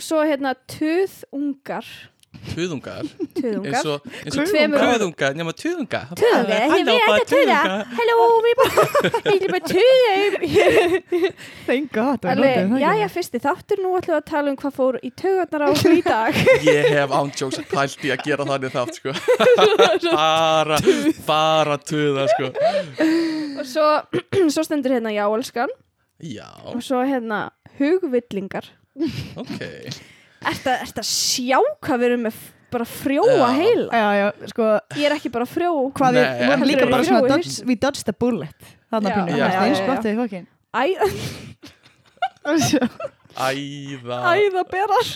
Svo 0.00 0.22
hérna 0.24 0.54
Tuðungar 0.64 1.84
Tuðungar 1.84 1.92
Tuðungar. 2.48 3.06
Eins 3.38 3.84
og, 3.86 4.06
eins 4.24 4.36
og 4.38 4.48
Tveimur- 4.48 4.82
tuðunga, 4.82 5.28
nema 5.36 5.52
tuðunga 5.56 6.00
Tuðungar, 6.18 6.72
ég 6.78 7.10
að 7.12 7.24
tuða 7.30 7.58
Halló, 7.98 8.16
við 8.44 8.54
bara 8.60 8.84
Ég 9.28 9.44
er 9.44 9.52
bara 9.52 9.70
tuða 9.72 10.14
Thank 11.68 11.92
God, 11.92 12.24
já, 12.80 12.90
já, 12.98 13.06
fyrsti 13.12 13.40
þáttur. 13.42 13.82
Nú 13.82 13.92
ætlum 13.98 14.14
við 14.14 14.18
að 14.18 14.26
tala 14.30 14.52
um 14.52 14.58
hvað 14.58 14.74
fór 14.78 14.98
í 15.04 15.10
taugarnar 15.18 15.64
á 15.64 15.68
okkur 15.72 15.96
í 15.98 16.02
dag. 16.06 16.38
Ég 16.68 16.88
hef 16.96 17.14
ándjóks 17.18 17.60
pælt 17.70 18.06
í 18.08 18.12
að 18.14 18.24
gera 18.24 18.46
þannig 18.48 18.74
þátt 18.74 19.00
sko. 19.00 19.14
Bara, 20.18 20.78
bara 21.28 21.78
tuða 21.82 22.26
sko. 22.32 22.50
Og 23.60 23.64
svo, 23.68 23.88
svo 24.54 24.64
stendur 24.66 24.96
hérna 24.96 25.12
já, 25.14 25.24
elskan 25.28 25.72
Já, 26.18 26.48
og 26.72 26.80
svo 26.82 27.02
hérna 27.06 27.48
hugvillingar. 27.78 28.72
Ok 29.38 29.60
Ertu 30.46 30.70
að 31.02 31.08
sjá 31.08 31.58
hvað 31.82 31.98
við 31.98 32.06
erum 32.12 32.22
með 32.28 32.36
bara 32.70 32.84
frjóa 32.84 33.32
Já. 33.32 33.46
heila? 33.56 33.88
Já, 33.96 34.08
já, 34.18 34.26
sko, 34.52 34.64
Ég 35.00 35.04
er 35.08 35.14
ekki 35.16 35.30
bara 35.32 35.46
frjó 35.48 35.70
hvað 35.96 36.18
við 36.18 36.26
vorum 36.44 36.62
en- 36.62 36.68
líka 36.68 36.86
bara 36.90 37.04
svona 37.08 37.28
dodge, 37.32 37.64
we 37.66 37.74
dodged 37.80 38.08
a 38.08 38.12
bullet 38.12 38.60
þannig 38.92 39.08
að 39.08 39.16
pínu, 39.18 39.30
já, 39.38 39.44
það 39.48 39.56
er 39.56 39.62
eins 39.68 39.78
já, 39.80 39.86
gott 39.88 40.04
já. 40.04 40.08
við 40.10 40.16
fokkin 40.22 40.46
Æða. 40.78 41.06
Æðaberar. 43.38 45.08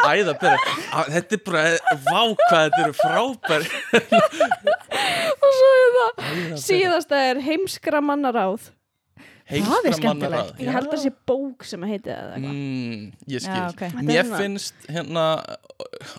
Æða 0.00 0.34
byrja 0.40 0.58
Á, 0.90 1.00
Þetta 1.12 1.36
er 1.36 1.42
bara, 1.46 1.62
vá 2.06 2.20
hvað 2.40 2.62
þetta 2.66 2.80
eru 2.84 2.94
frábær. 2.98 3.62
Og 5.44 5.50
svo 5.56 5.70
er 5.70 5.90
það 5.96 6.10
Æðaberar. 6.20 6.60
síðasta 6.64 7.20
er 7.30 7.40
heimskra 7.44 8.00
mannaráð 8.04 8.70
Það 9.50 9.88
er 9.90 9.96
skemmtilegt. 9.98 10.60
ég 10.62 10.70
held 10.76 10.92
að 10.94 11.02
sé 11.02 11.10
bók 11.26 11.66
sem 11.66 11.82
að 11.86 11.92
heiti 11.94 12.12
það 12.14 12.36
mm, 12.38 13.02
Ég 13.34 13.42
skil. 13.44 13.58
Já, 13.58 13.66
ok. 13.72 13.82
Þetta 13.82 14.04
er 14.04 14.08
Mér 14.10 14.30
finnst 14.36 14.88
hérna 14.88 15.26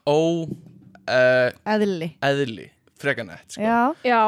ó 0.06 0.18
uh, 0.18 1.50
eðli. 1.76 2.12
eðli 2.28 2.68
frekar 3.04 3.28
nett 3.28 3.56
sko. 3.56 3.62
Já, 3.64 3.80
já, 4.08 4.22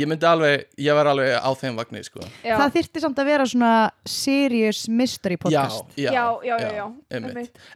Ég 0.00 0.10
myndi 0.10 0.26
alveg, 0.28 0.66
ég 0.82 0.98
var 0.98 1.10
alveg 1.12 1.32
á 1.38 1.50
þeim 1.60 1.78
vagni 1.78 2.02
sko. 2.06 2.22
það 2.44 2.74
þyrfti 2.76 3.02
samt 3.04 3.20
að 3.22 3.30
vera 3.30 3.46
svona 3.48 3.72
serious 4.04 4.84
mystery 4.88 5.38
podcast. 5.40 5.84
já, 5.96 6.10
já, 6.12 6.24
já, 6.44 6.56
já, 6.60 6.70
já. 6.76 6.86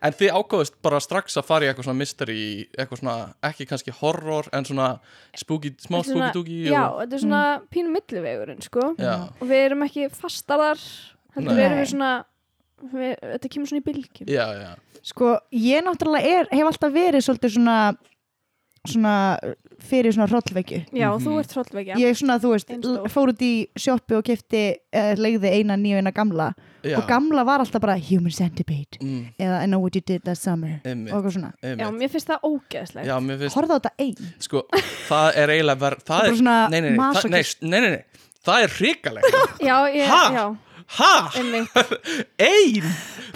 En 0.02 0.16
þið 0.19 0.35
ákváðust 0.37 0.76
bara 0.83 1.00
strax 1.00 1.38
að 1.40 1.49
fara 1.49 1.66
í 1.66 1.71
eitthvað 1.71 1.88
svona 1.88 2.00
mystery 2.00 2.40
eitthvað 2.76 3.02
svona, 3.02 3.16
ekki 3.50 3.69
kannski 3.71 3.95
horror 4.00 4.50
en 4.52 4.69
svona 4.69 4.90
spooky, 5.38 5.75
smá 5.80 6.02
spooky 6.04 6.33
dooky 6.35 6.59
já, 6.69 6.83
og, 6.90 7.00
þetta 7.04 7.19
er 7.19 7.25
svona 7.25 7.45
pínu 7.71 7.95
millivegurinn 7.95 8.62
sko. 8.66 8.92
Og 8.99 9.47
við 9.47 9.64
erum 9.71 9.87
ekki 9.87 10.11
fastaðar 10.14 10.80
heldur 11.37 11.54
Nei. 11.54 11.59
við 11.59 11.66
erum 11.69 11.80
við 11.80 11.90
svona 11.95 12.12
við, 12.92 13.11
þetta 13.35 13.50
kemur 13.54 13.71
svona 13.73 13.83
í 13.83 13.88
bylgjum. 13.90 14.30
Já, 14.30 14.47
já, 14.61 14.71
Sko, 15.00 15.30
ég 15.57 15.80
náttúrulega 15.87 16.28
er, 16.40 16.49
hef 16.52 16.66
alltaf 16.69 16.92
verið 16.92 17.25
svolítið 17.25 17.54
svona 17.54 17.76
svona 18.88 19.14
fyrir 19.82 20.12
svona 20.12 20.28
hrollvekju. 20.30 20.87
Já, 20.92 21.08
Mhm. 21.10 21.25
þú 21.26 21.38
ert 21.40 21.52
hrollvekja. 21.56 21.94
Ég 21.96 22.16
svona, 22.18 22.38
þú 22.40 22.50
veist, 22.54 22.68
fór 23.12 23.28
út 23.32 23.38
í 23.42 23.68
sjoppu 23.76 24.16
og 24.18 24.25
kefti, 24.25 24.76
eða 24.92 25.16
legði 25.18 25.50
eina 25.60 25.76
nýju 25.76 25.96
eina 26.02 26.12
gamla. 26.12 26.52
Já. 26.82 26.96
og 26.96 27.06
gamla 27.06 27.44
var 27.44 27.58
alltaf 27.60 27.78
bara 27.82 27.99
human 27.99 28.30
centipede. 28.32 28.96
Mm, 29.02 29.34
eða 29.38 29.62
I 29.62 29.66
know 29.66 29.80
what 29.80 29.94
you 29.94 30.00
did 30.00 30.22
last 30.26 30.42
summer. 30.42 30.80
Einmitt. 30.82 31.12
og 31.12 31.22
eitthvað 31.25 31.34
svona. 31.37 31.52
Já, 31.62 31.68
einmitt. 31.76 31.99
mér 32.00 32.08
finnst 32.10 32.26
það 32.26 32.40
ógeðslegt. 32.42 33.06
Já, 33.06 33.18
mér 33.20 33.38
finnst, 33.38 33.54
horfðu 33.56 33.75
á 33.76 33.78
þetta 33.80 33.90
ein. 33.99 34.16
Sko, 34.40 34.62
það 35.08 35.37
er 35.37 35.49
eiginlega 35.49 35.78
verð, 35.78 36.04
það 36.08 36.25
er, 36.25 36.34
svona 36.40 36.70
nei, 36.70 36.80
nei, 36.80 36.90
nei, 36.90 36.96
það, 36.99 37.30
nei, 37.30 37.42
nei, 37.80 37.80
nei, 37.90 38.04
það 38.46 38.62
er 38.64 38.68
hrikalegt. 38.78 39.37
Já, 39.60 39.76
ég, 39.92 40.06
Ha? 40.08 40.22
já, 40.32 40.56
Ha? 40.90 41.30
einmitt. 41.38 41.70
Ein? 42.50 42.87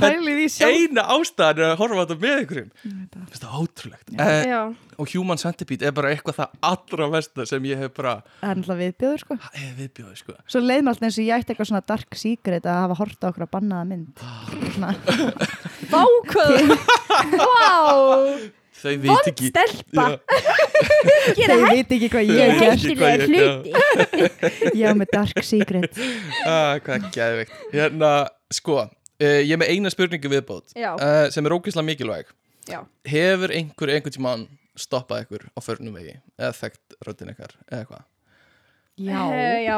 pælið 0.00 0.38
í 0.42 0.46
sjálf 0.50 0.74
Eina 0.74 1.04
ástæðan 1.14 1.60
er 1.62 1.68
að 1.68 1.76
horfa 1.84 2.00
þetta 2.02 2.16
með 2.24 2.32
einhverjum. 2.40 2.70
Finnst 2.82 3.44
það 3.44 3.60
ótrúlegt. 3.60 4.14
Eh, 4.18 4.54
Og 4.98 5.10
Human 5.10 5.38
Centipede 5.42 5.86
er 5.88 5.94
bara 5.94 6.10
eitthvað 6.14 6.36
það 6.40 6.56
allra 6.70 7.06
versta 7.10 7.46
sem 7.50 7.64
ég 7.66 7.80
hef 7.82 7.94
bara 7.96 8.16
það 8.40 8.50
er 8.50 8.58
alltaf 8.60 8.78
viðbjöður 8.82 9.22
sko. 9.24 9.36
Hef 9.54 9.72
viðbjóði, 9.80 10.18
sko. 10.20 10.34
Svo 10.50 10.62
leið 10.62 10.82
mér 10.86 10.92
alltaf 10.94 11.08
eins 11.08 11.18
og 11.18 11.26
ég 11.28 11.38
ætti 11.44 11.54
eitthvað 11.54 11.70
svona 11.70 11.84
dark 11.92 12.18
secret 12.20 12.68
að 12.70 12.80
hafa 12.84 12.98
hort 13.00 13.18
á 13.22 13.26
okkur 13.30 13.46
að 13.46 13.52
bannaða 13.54 13.88
mynd. 13.90 14.22
Svona, 14.74 14.92
vákvöð 15.94 16.74
vá, 17.42 17.78
Þau 18.84 18.92
veit 19.00 19.28
ekki 19.30 19.48
stelpa. 19.50 20.04
Já, 21.38 21.46
þau 21.50 21.58
veit 21.70 21.92
ekki 21.96 22.08
hvað 22.12 22.30
ég 22.30 22.50
hef 22.50 22.60
gert 22.60 22.74
ekki 22.74 22.96
hvað 23.00 23.14
ég- 23.14 23.26
hluti. 23.30 23.70
Ég 24.76 24.84
á 24.84 24.92
með 25.00 25.12
dark 25.14 25.40
secret. 25.46 26.00
Ah, 26.50 26.74
Hvað 26.84 27.06
geðveikt. 27.14 27.54
Hérna, 27.72 28.10
sko 28.52 28.76
uh, 28.84 28.90
Ég 29.24 29.54
er 29.56 29.60
með 29.62 29.72
eina 29.72 29.92
spurningu 29.94 30.28
viðbót 30.32 30.74
Já. 30.76 30.90
uh, 30.98 31.30
sem 31.32 31.46
er 31.48 31.54
ógeðslega 31.56 31.88
mikilvæg. 31.88 32.32
Já, 32.68 32.82
Hefur 33.08 33.52
einhver 33.52 33.92
einhvern 33.94 34.14
tímann 34.18 34.44
stoppað 34.76 35.24
ykkur 35.26 35.42
á 35.54 35.58
förnum 35.62 35.94
vegi 35.96 36.16
eða 36.40 36.52
þekkt 36.60 36.94
röddin 37.06 37.30
ykkar 37.34 37.52
eða 37.70 37.80
eitthvað 37.84 38.04
já 39.04 39.20
Eh, 39.34 39.58
já. 39.66 39.76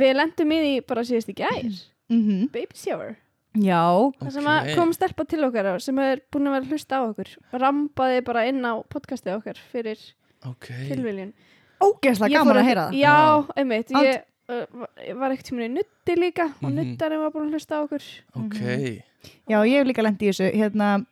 við 0.00 0.12
lendum 0.16 0.52
í 0.54 0.58
því 0.62 0.70
bara 0.88 1.02
síðast 1.08 1.30
í 1.32 1.34
gær. 1.38 1.66
Mhm. 2.10 2.46
baby 2.54 2.74
shower 2.78 3.16
já, 3.54 3.82
Það 4.20 4.32
sem 4.36 4.44
að 4.52 4.74
kom 4.76 4.92
stelpa 4.92 5.24
til 5.26 5.44
okkar 5.44 5.80
sem 5.82 5.98
er 5.98 6.20
búin 6.32 6.46
að 6.48 6.52
vera 6.56 6.64
að 6.64 6.70
hlusta 6.74 6.98
á 6.98 7.02
okkur 7.08 7.30
Rambaði 7.52 8.24
bara 8.24 8.46
inn 8.46 8.62
á 8.62 8.72
podcastið 8.88 9.38
okkar 9.40 9.58
fyrir 9.72 9.98
Ok. 10.46 10.66
tilviljun. 10.88 11.32
Ógeðslega 11.80 12.32
gaman 12.32 12.56
að 12.56 12.60
ekki- 12.60 12.68
heyra 12.70 12.84
það. 12.88 12.98
Já, 13.00 13.46
einmitt. 13.56 13.90
Ald- 13.92 14.06
Ég 14.10 14.22
uh, 14.50 15.16
var- 15.20 15.30
ekkert 15.32 15.50
í 15.52 15.68
nutti 15.70 16.14
líka 16.16 16.44
og 16.62 16.70
Mhm. 16.70 16.74
nuttarinn 16.76 17.20
var 17.20 17.30
búin 17.30 17.48
að 17.48 17.54
hlusta 17.54 17.74
á 17.76 17.84
okkur. 17.84 18.02
Ok. 18.36 19.02
Já, 19.48 19.58
ég 19.66 19.78
hef 19.78 19.86
líka 19.86 20.02
lent 20.02 20.18
í 20.22 20.28
þessu. 20.30 20.52
Hérna, 20.54 21.06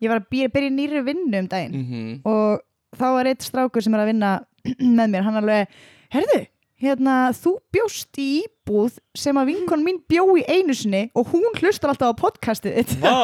ég 0.00 0.08
var 0.08 0.20
að 0.20 0.26
byrja, 0.30 0.48
byrja 0.52 0.70
nýri 0.70 1.02
vinnu 1.04 1.38
um 1.38 1.48
daginn 1.48 1.72
mm 1.72 2.20
og 2.26 2.60
þá 2.96 3.06
var 3.14 3.24
eitt 3.26 3.40
strákur 3.42 3.82
sem 3.82 3.94
er 3.94 4.00
að 4.00 4.06
vinna 4.12 4.44
með 4.98 5.10
mér, 5.10 5.22
hann 5.22 5.34
alveg 5.42 5.66
herðu, 6.12 6.46
hérna, 6.82 7.14
þú 7.36 7.50
bjóst 7.74 8.18
í 8.20 8.22
íbúð 8.42 8.92
sem 9.18 9.36
að 9.40 9.48
vinkon 9.52 9.84
mín 9.86 9.98
bjó 10.10 10.24
í 10.38 10.40
einu 10.50 10.74
sinni 10.76 11.02
og 11.18 11.24
hún 11.32 11.52
hlustar 11.60 11.90
alltaf 11.92 12.10
á 12.14 12.20
podcastið 12.20 12.72
þitt. 12.80 12.92
Vá. 13.02 13.16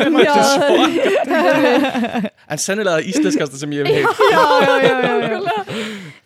En 2.50 2.58
sennilega 2.58 2.96
það 2.98 3.08
íslenskasta 3.12 3.56
sem 3.60 3.70
ég 3.76 3.80
hef 3.86 3.90
heilt 4.00 4.18
já, 4.32 4.42
já, 4.64 4.74
já, 4.82 4.94
já, 5.00 5.12
já. 5.30 5.34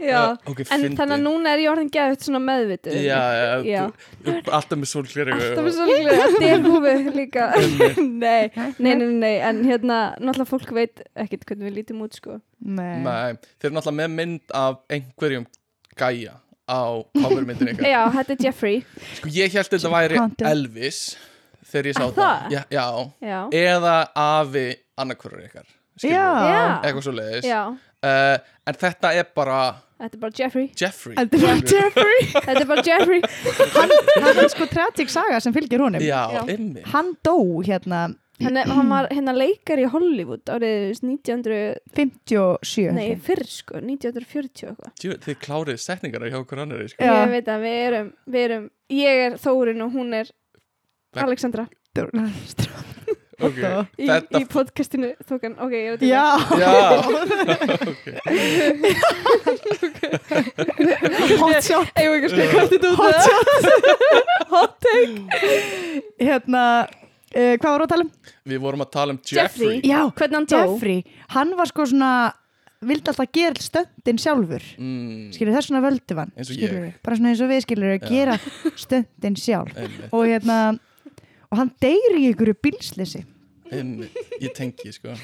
Já, 0.05 0.23
Ok, 0.51 0.59
en 0.65 0.69
fyndið. 0.69 0.97
þannig 0.99 1.15
að 1.17 1.23
núna 1.25 1.49
er 1.55 1.61
ég 1.63 1.71
orðin 1.71 1.91
geðut 1.93 2.23
svona 2.27 2.41
meðvitu 2.45 2.91
Já, 3.05 3.21
já, 3.39 3.49
Já. 3.69 3.83
þú- 4.25 4.51
alltaf 4.59 4.77
með 4.81 4.89
sólgleri 4.91 5.31
Alltaf 5.37 5.63
með 5.65 5.73
svolítið 5.79 6.35
delhúfi 6.45 6.95
líka. 7.19 7.45
Nei, 8.25 8.45
nei, 8.79 8.95
nei, 9.01 9.09
nei, 9.21 9.37
en 9.49 9.57
hérna 9.69 9.97
náttúrulega 10.19 10.51
fólk 10.51 10.71
veit 10.77 10.97
ekkert 11.25 11.45
hvernig 11.49 11.67
við 11.71 11.77
lítum 11.81 11.99
út 12.05 12.13
sko. 12.19 12.33
Nei. 12.65 12.97
Nei, 13.05 13.31
þeir 13.61 13.69
eru 13.71 13.77
náttúrulega 13.79 14.01
með 14.03 14.11
mynd 14.19 14.45
af 14.65 14.75
einhverjum 14.93 15.47
gæja 16.01 16.35
á 16.69 16.83
covermyndin 17.21 17.73
ykkar. 17.75 17.87
Já, 17.91 18.01
þetta 18.19 18.33
er 18.37 18.45
Jeffrey. 18.49 18.83
Sko 19.19 19.33
ég 19.35 19.53
held 19.55 19.71
þetta 19.75 19.93
væri. 19.95 20.21
Elvis 20.51 21.01
þegar 21.71 21.89
ég 21.91 21.97
sá 21.99 22.05
Er 22.05 22.13
það. 22.13 22.21
það? 22.21 22.53
Já, 22.55 22.63
já, 22.71 22.87
Já, 23.21 23.41
eða 23.61 23.97
afi 24.25 24.67
annarkvörur 25.01 25.45
ykkar. 25.49 25.67
Eitthvað 26.03 27.03
svo 27.07 27.13
leiðis 27.15 27.45
já, 27.47 27.61
uh, 27.71 28.37
En 28.67 28.75
þetta 28.81 29.13
er 29.15 29.29
bara 29.37 29.59
þetta 30.01 30.17
er 30.17 30.21
bara 30.25 30.35
Jeffrey. 30.39 30.67
Jeffrey. 30.81 31.15
Þetta 31.17 31.39
var 31.45 31.61
skilurðu? 31.61 31.77
Jeffrey. 31.79 32.27
Þetta 32.47 32.61
er 32.61 32.69
bara 32.71 32.83
Jeffrey. 32.89 33.21
Hann, 33.77 33.93
hann 34.25 34.41
er 34.43 34.49
sko 34.53 34.67
tragic 34.73 35.13
saga 35.13 35.39
sem 35.41 35.55
fylgir 35.55 35.81
honum. 35.85 36.03
Já, 36.03 36.23
Já. 36.35 36.43
ymmi 36.57 36.83
hann 36.93 37.13
dó 37.25 37.37
hérna 37.65 38.01
hann, 38.43 38.57
er, 38.59 38.67
hann 38.75 38.89
var 38.91 39.07
hérna 39.15 39.35
leikar 39.37 39.79
í 39.79 39.87
Hollywood 39.93 40.51
árið 40.51 40.99
1900, 41.05 41.79
57 41.95 42.89
nei 42.97 43.15
fyrr 43.23 43.45
sko 43.47 43.79
1940 43.79 44.73
eitthvað. 44.73 45.21
Þið 45.29 45.39
klárið 45.45 45.79
setningarna 45.85 46.33
hjá 46.33 46.41
okkur 46.43 46.65
annari 46.65 46.89
sko. 46.91 46.99
Já. 47.05 47.15
Ég 47.23 47.31
veit 47.37 47.49
að 47.55 47.67
við 47.69 47.79
erum, 47.89 48.09
við 48.27 48.47
erum 48.49 48.67
ég 48.99 49.23
er 49.29 49.39
Þórin 49.45 49.85
og 49.87 49.95
hún 49.95 50.11
er 50.23 50.33
Veg- 51.15 51.25
Alexandra. 51.29 51.69
Okay. 53.45 53.81
í, 53.99 54.07
Þetta 54.07 54.39
í 54.39 54.45
podcastinu 54.47 55.09
þókan, 55.27 55.57
ok, 55.59 55.73
ég 55.75 55.89
er 55.91 55.95
að 55.99 56.07
já, 56.07 56.27
Já, 56.63 56.71
hot 61.43 61.59
shot. 61.65 61.89
Hot 62.97 63.19
shot. 63.27 63.49
Hot 64.51 64.77
take. 64.81 65.19
Hérna 66.21 66.65
uh, 67.35 67.53
hvað 67.59 67.69
voru 67.75 67.87
að 67.87 67.93
tala 67.95 68.07
um? 68.07 68.15
við 68.55 68.63
vorum 68.65 68.87
að 68.87 68.91
tala 68.95 69.17
um 69.17 69.21
Jeffrey. 69.21 69.77
Jeffrey 69.77 69.91
já, 69.91 70.01
Hvernig 70.15 70.41
hann 70.41 70.49
dó 70.51 70.57
Jeffrey, 70.63 71.05
hann 71.35 71.55
var 71.59 71.71
sko 71.71 71.87
svona 71.91 72.15
vildi 72.85 73.11
alltaf 73.13 73.31
gera 73.33 73.65
stöndin 73.65 74.19
sjálfur 74.21 74.65
mm, 74.79 75.29
skilur 75.35 75.55
þess 75.57 75.71
og 75.73 76.49
skilurðu. 76.49 76.89
ég. 76.89 76.97
bara 77.05 77.17
svona 77.19 77.31
eins 77.33 77.45
og 77.45 77.53
við 77.53 77.63
skilur 77.65 77.93
að 77.95 78.03
Já. 78.03 78.09
gera 78.11 78.39
stöndin 78.77 79.39
sjálf 79.41 79.79
og 80.15 80.27
hérna 80.29 80.59
og 81.51 81.61
hann 81.61 81.73
deyri 81.81 82.25
í 82.25 82.29
einhverju 82.33 82.59
bílslisi 82.65 83.25
einmitt, 83.75 84.17
ég 84.43 84.53
tengi 84.55 84.93
sko. 84.95 85.15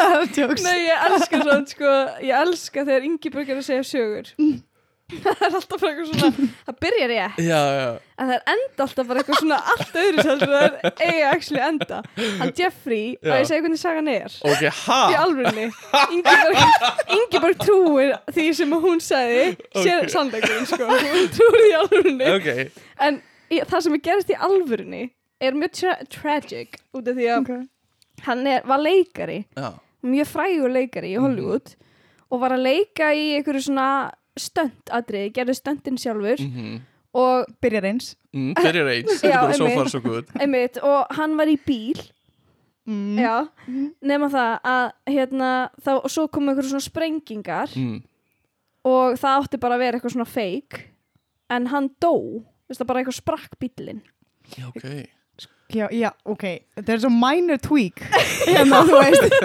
Nei, 0.66 0.76
ég 0.84 1.04
elska 1.08 1.40
svona, 1.40 1.60
sko, 1.70 1.92
ég 2.22 2.34
elska 2.42 2.84
þegar 2.86 3.06
Ingeborg 3.08 3.50
er 3.50 3.60
að 3.60 3.66
segja 3.66 3.86
sögur. 3.88 4.30
það 5.22 5.42
er 5.46 5.54
alltaf 5.54 5.80
bara 5.80 5.90
eitthvað 5.92 6.08
svona, 6.10 6.48
það 6.66 6.76
byrjar 6.82 7.12
ég, 7.14 7.36
já, 7.50 7.58
já, 7.76 7.90
en 8.16 8.30
það 8.30 8.32
er 8.36 8.48
enda 8.54 8.86
alltaf 8.86 9.06
bara 9.10 9.22
eitthvað 9.22 9.38
svona 9.42 9.58
allt 9.72 9.98
öðru 10.02 10.24
sem 10.26 10.40
það 10.42 10.56
er 10.58 10.74
eiga 11.06 11.28
actually 11.30 11.62
enda. 11.66 12.00
Hann 12.40 12.52
Jeffrey, 12.58 13.04
Já. 13.20 13.30
að 13.30 13.38
ég 13.38 13.48
segja 13.50 13.64
hvernig 13.66 13.82
sagan 13.82 14.10
er. 14.10 14.36
ok, 14.50 14.64
ha 14.80 14.98
Í 15.12 15.18
alvörunni. 15.20 15.68
Ingeborg, 16.16 16.90
Ingeborg 17.20 17.62
trúir 17.62 18.16
því 18.34 18.48
sem 18.58 18.74
hún 18.86 19.04
sagði, 19.04 19.46
sér 19.78 20.02
Ok. 20.02 20.10
sannleikurinn, 20.16 20.66
sko. 20.72 20.90
Hún 20.90 21.30
trúir 21.38 21.68
í 21.68 21.72
alvörunni. 21.84 22.32
ok, 22.34 22.82
En 23.06 23.22
í, 23.50 23.62
það 23.62 23.86
sem 23.86 23.96
er 24.00 24.04
gerist 24.10 24.34
í 24.34 24.40
alvörunni 24.48 25.04
er 25.38 25.54
mjög 25.54 25.74
tra 25.78 25.96
tragic 26.10 26.78
út 26.96 27.06
af 27.06 27.14
því 27.18 27.26
að 27.30 27.40
okay. 27.44 27.64
hann 28.26 28.46
er, 28.48 28.62
var 28.66 28.80
leikari 28.80 29.42
já, 29.54 29.68
mjög 30.06 30.30
frægur 30.32 30.72
leikari 30.72 31.10
í 31.14 31.20
Hollywood 31.20 31.74
og 32.32 32.40
var 32.42 32.54
að 32.56 32.64
leika 32.66 33.10
í 33.14 33.26
einhverju 33.36 33.66
svona 33.68 33.88
stöndadriði, 34.40 35.32
gerði 35.36 35.56
stöndin 35.58 36.00
sjálfur 36.00 36.42
mhm. 36.42 36.82
og 37.16 37.46
byrjar 37.64 37.88
eins. 37.92 38.12
Mm, 38.34 38.52
byrjar 38.58 38.92
eins, 38.92 39.22
þetta 39.22 39.32
er 39.32 39.40
bara 39.46 39.56
so 39.56 39.64
einmitt. 39.64 39.80
far 39.80 39.92
so 39.92 40.02
good 40.04 40.36
einmitt, 40.40 40.82
og 40.84 41.16
hann 41.18 41.38
var 41.38 41.52
í 41.52 41.56
bíl. 41.66 42.04
Mm. 42.86 43.16
já, 43.18 43.48
nema 44.06 44.28
það 44.30 44.52
að 44.70 44.84
hérna, 45.10 45.46
þá, 45.82 45.88
og 45.96 46.12
svo 46.14 46.28
kom 46.30 46.46
einhverju 46.46 46.70
svona 46.70 46.84
sprengingar 46.84 47.72
mm, 47.74 47.96
og 48.86 49.16
það 49.18 49.40
átti 49.40 49.58
bara 49.64 49.74
að 49.74 49.82
vera 49.82 49.98
eitthvað 49.98 50.14
svona 50.14 50.28
fake 50.30 50.84
en 51.50 51.66
hann 51.72 51.88
dó, 51.98 52.14
veist 52.70 52.78
það 52.78 52.90
bara 52.92 53.02
eitthvað 53.02 53.18
sprakk 53.18 53.58
bílinn 53.58 54.04
já, 54.54 54.68
ok 54.70 54.86
já, 55.72 55.86
já, 55.90 56.10
ok, 56.24 56.44
þetta 56.78 56.92
er 56.94 57.00
svo 57.02 57.10
minor 57.10 57.58
tweak. 57.62 58.02
Hérna, 58.46 58.82
þú 58.86 59.00
veist. 59.00 59.36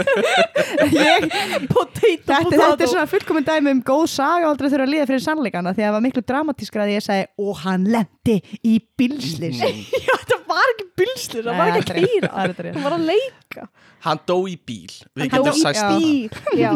Ég, 0.93 1.27
potato, 1.71 2.09
þetta, 2.27 2.49
þetta 2.51 2.85
er 2.85 2.91
svona 2.91 3.05
fullkomin 3.09 3.47
dæmi 3.47 3.73
um 3.75 3.81
góð 3.85 4.05
saga 4.13 4.45
og 4.45 4.53
aldrei 4.53 4.69
þurfa 4.69 4.87
að 4.87 4.93
líða 4.93 5.07
fyrir 5.09 5.23
sannleikana 5.25 5.73
því 5.73 5.83
að 5.83 5.87
það 5.87 5.95
var 5.97 6.05
miklu 6.05 6.23
dramatískra 6.31 6.85
að 6.85 6.93
ég 6.93 7.05
segi 7.05 7.27
og 7.45 7.61
hann 7.63 7.87
lendi 7.95 8.37
í 8.61 8.75
bílslis 8.99 9.61
mm. 9.61 9.81
já, 10.07 10.13
það 10.29 10.45
var 10.51 10.73
ekki 10.75 10.87
bílslir, 11.01 11.47
það 11.47 11.61
var 11.61 11.79
ekki 11.79 11.95
að 11.95 12.11
kýra 12.11 12.33
það 12.61 12.83
var 12.85 12.97
að 12.97 13.07
leika. 13.09 13.67
Hann 14.05 14.21
dó 14.29 14.37
í 14.49 14.57
bíl 14.57 14.93
við 15.17 15.33
getum 15.33 15.57
bíl 15.97 16.29
já, 16.57 16.71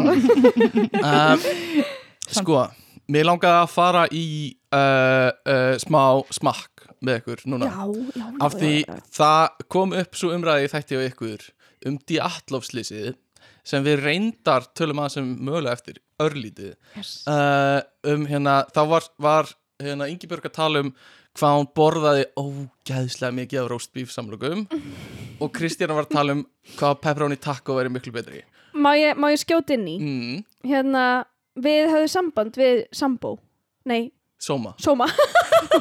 um, 1.02 1.46
sko, 2.40 2.64
mér 3.10 3.30
langaði 3.30 3.62
að 3.62 3.70
fara 3.74 4.06
í 4.10 4.26
uh, 4.74 5.30
uh, 5.30 5.74
smá 5.82 6.02
smakk 6.34 6.75
með 7.04 7.20
ykkur 7.20 7.44
núna. 7.50 7.68
Já, 7.68 7.84
já, 8.16 8.26
af 8.46 8.56
því 8.56 8.72
það 9.18 9.68
kom 9.72 9.94
upp 9.96 10.18
svo 10.18 10.32
umræði 10.36 10.72
þætti 10.72 10.98
á 10.98 11.00
ykkur 11.10 11.46
um 11.86 11.98
Diatlov-slýsið 12.08 13.14
sem 13.66 13.84
við 13.86 14.02
reyndar 14.04 14.66
tölum 14.78 15.02
að 15.02 15.12
sem 15.16 15.28
mögulega 15.42 15.76
eftir 15.76 16.00
örlítið. 16.22 16.74
Yes. 16.96 17.12
uh, 17.28 17.82
um 18.08 18.26
hérna, 18.30 18.60
þá 18.72 18.82
var, 18.92 19.08
var 19.20 19.52
hérna, 19.82 20.08
Ingibjörg 20.10 20.48
að 20.48 20.56
tala 20.56 20.84
um 20.86 20.92
hvað 21.36 21.56
hún 21.58 21.70
borðaði 21.76 22.26
ógæðslega 22.40 23.36
mikið 23.36 23.62
af 23.62 23.70
roastbeef 23.72 24.12
samlokum 24.14 24.64
og 25.42 25.50
Kristjana 25.52 25.96
var 25.98 26.06
að 26.06 26.14
tala 26.16 26.36
um 26.38 26.44
hvað 26.76 27.00
pepperoni 27.02 27.40
taco 27.42 27.76
væri 27.76 27.92
miklu 27.92 28.14
betri. 28.14 28.44
Má 28.76 28.92
ég, 28.96 29.16
má 29.18 29.28
ég 29.32 29.40
skjóta 29.40 29.76
inn 29.76 29.88
í? 29.88 29.96
Mm, 30.00 30.44
hérna, 30.68 31.04
við 31.60 31.90
höfum 31.92 32.12
samband 32.12 32.56
við 32.60 32.84
Sambó 32.96 33.36
nei, 33.88 34.10
Soma, 34.38 34.74
Soma 34.82 35.06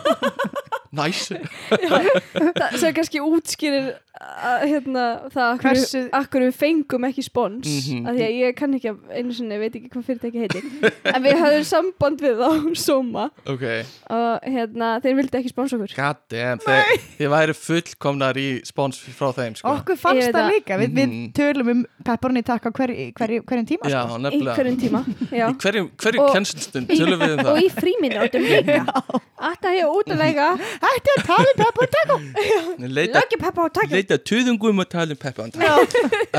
næs 0.96 1.28
það 2.56 2.78
sem 2.82 2.94
kannski 2.96 3.22
útskýrir 3.24 3.94
að, 4.16 4.62
hérna, 4.72 5.04
það 5.34 5.48
akkur, 5.50 5.68
Hversu- 5.76 6.04
akkur 6.16 6.44
við 6.46 6.54
fengum 6.56 7.04
ekki 7.10 7.24
spons 7.26 7.68
Mhm. 7.68 8.06
af 8.08 8.16
því 8.16 8.24
að 8.26 8.36
ég 8.40 8.56
kann 8.56 8.74
ekki 8.78 8.90
af- 8.94 9.10
einu 9.12 9.34
sinni, 9.36 9.58
veit 9.60 9.76
ekki 9.76 9.90
hvað 9.92 10.06
fyrirtæki 10.08 10.40
heitir. 10.46 10.64
En 11.12 11.24
við 11.26 11.36
höfum 11.42 11.66
samband 11.68 12.22
við 12.24 12.40
þá 12.40 12.76
Soma 12.80 13.26
ok, 13.46 13.66
og 14.10 14.40
hérna, 14.48 14.94
þeir 15.04 15.16
vildi 15.20 15.40
ekki 15.42 15.52
spons 15.52 15.74
okkur. 15.76 15.92
God 15.98 16.18
damn 16.32 16.60
þið, 16.64 17.04
þið 17.20 17.30
væri 17.36 17.56
fullkomnar 17.60 18.40
í 18.40 18.48
spons 18.66 19.00
frá 19.20 19.34
þeim 19.36 19.58
sko. 19.60 19.68
okkur 19.76 19.98
fannst 20.00 20.32
það 20.32 20.42
að- 20.46 20.52
líka. 20.56 20.78
Við, 20.80 20.90
við 20.96 21.08
Mhm. 21.12 21.34
tölum 21.36 21.70
um 21.76 21.86
pepperoni 22.06 22.44
takk 22.44 22.64
á 22.66 22.72
hver, 22.72 22.96
hver, 23.20 23.36
hverjum 23.44 23.68
tíma 23.68 23.92
já, 23.92 24.08
sko. 24.08 24.32
í 24.32 24.42
hverjum 24.48 24.78
tíma 24.80 25.04
já. 25.42 25.48
í 25.52 25.56
hverju, 25.60 25.90
hverju 25.98 26.20
Og- 26.24 26.34
kennslustund 26.34 26.88
tölum 26.88 27.20
við 27.20 27.34
um 27.36 27.40
og 27.40 27.46
það? 27.46 27.62
í 27.64 27.70
fríminútum 27.70 28.42
líka. 28.48 28.86
Þetta 29.46 29.70
ég 29.76 29.86
út 29.92 30.08
að 30.10 30.18
leika 30.24 30.48
hætti 30.86 31.16
að 31.16 31.26
tala 31.30 31.50
um 31.50 31.60
pepperoni 31.62 31.96
takk 31.96 32.94
leita, 33.00 33.20
Löggi 33.20 33.40
peppa 33.42 33.66
og 33.66 33.74
takk 33.76 33.96
leita 33.96 34.20
tuðungum 34.32 34.84
og 34.84 34.90
tala 34.92 35.16
um 35.16 35.22
peppa 35.22 35.46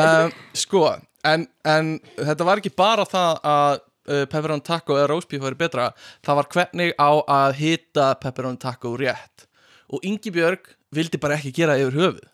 um, 0.04 0.32
sko, 0.56 0.86
en, 1.26 1.46
en 1.66 1.92
þetta 2.20 2.48
var 2.48 2.62
ekki 2.62 2.72
bara 2.76 3.06
það 3.08 3.42
að 3.52 3.82
uh, 4.06 4.24
pepperoni 4.30 4.64
taco 4.66 4.96
eða 4.98 5.10
roastbeef 5.12 5.44
væri 5.44 5.58
betra. 5.60 5.90
Það 6.26 6.40
var 6.40 6.50
hvernig 6.54 6.94
á 6.98 7.10
að 7.38 7.58
hita 7.60 8.08
pepperoni 8.22 8.60
taco 8.62 8.94
rétt. 8.98 9.46
Og 9.92 10.02
Ingi 10.06 10.32
Björg 10.34 10.72
vildi 10.94 11.20
bara 11.22 11.38
ekki 11.38 11.54
gera 11.54 11.78
yfir 11.80 11.98
höfuð. 12.00 12.24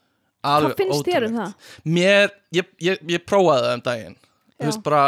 Hvað 0.42 0.72
finnst 0.79 1.07
þér 1.07 1.29
um 1.29 1.37
það? 1.38 1.53
Mér, 1.87 2.33
ég, 2.55 2.70
ég, 2.83 3.03
ég 3.12 3.22
prófaði 3.27 3.68
það 3.68 3.77
um 3.77 3.85
daginn. 3.87 4.16
Já. 4.16 4.57
Þú 4.62 4.70
veist 4.70 4.83
bara, 4.87 5.03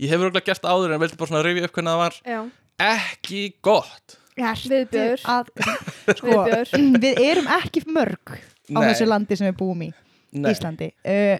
ég 0.00 0.12
hefur 0.12 0.28
örugglega 0.28 0.48
gert 0.48 0.64
það 0.64 0.78
áður 0.78 0.94
en 0.94 1.02
vildi 1.02 1.18
bara 1.20 1.32
svona 1.32 1.42
rifja 1.44 1.68
upp 1.68 1.76
hvernig 1.76 1.92
það 1.92 2.02
var. 2.04 2.16
Já, 2.24 2.40
ekki 2.88 3.42
gott 3.64 4.16
Viðbjóður. 4.38 5.20
að, 5.34 5.44
sko, 6.18 6.26
viðbjör 6.28 6.66
við 7.06 7.14
erum 7.28 7.48
ekki 7.58 7.80
mörg 7.88 8.24
á 8.34 8.36
Nei. 8.78 8.86
þessu 8.90 9.06
landi 9.08 9.34
sem 9.40 9.48
við 9.50 9.56
búum 9.62 9.80
í 9.88 9.90
Nei, 10.38 10.50
Íslandi. 10.52 10.88
Uh, 11.08 11.36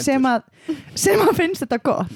sem, 0.00 0.22
að, 0.24 0.40
sem 0.96 1.20
að 1.20 1.34
finnst 1.36 1.60
þetta 1.66 1.78
gott. 1.84 2.14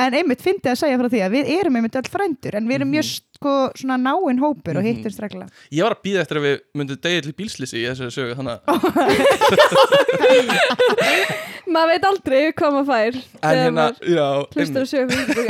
En 0.00 0.12
einmitt 0.16 0.42
fyndi 0.44 0.68
að 0.68 0.78
segja 0.80 0.96
frá 1.00 1.08
því 1.12 1.20
að 1.24 1.32
við 1.36 1.44
erum 1.56 1.76
einmitt 1.78 1.96
öll 1.96 2.08
frændur 2.12 2.54
en 2.58 2.66
við 2.68 2.74
erum 2.78 2.90
mjög 2.92 3.06
sko, 3.36 3.52
svona 3.76 3.96
náinn 4.00 4.40
hópur 4.42 4.76
og 4.76 4.82
Mhm. 4.84 4.88
hittumst 4.88 5.20
reglulega 5.20 5.50
Ég 5.72 5.82
var 5.86 5.92
að 5.96 6.02
býða 6.04 6.20
eftir 6.24 6.36
að 6.40 6.44
við 6.46 6.56
myndum 6.80 7.00
degja 7.06 7.20
til 7.24 7.34
bílslýsi 7.36 7.76
í 7.80 7.86
þessari 7.88 8.12
sögu 8.12 8.34
þannig 8.36 8.52
að 8.56 8.60
Maður 11.66 11.90
veit 11.92 12.04
aldrei 12.10 12.42
hvað 12.56 12.70
maður 12.76 12.90
fær 12.92 13.14
En 13.16 13.22
hérna, 13.56 13.70
maður 13.76 13.96
já, 14.12 14.28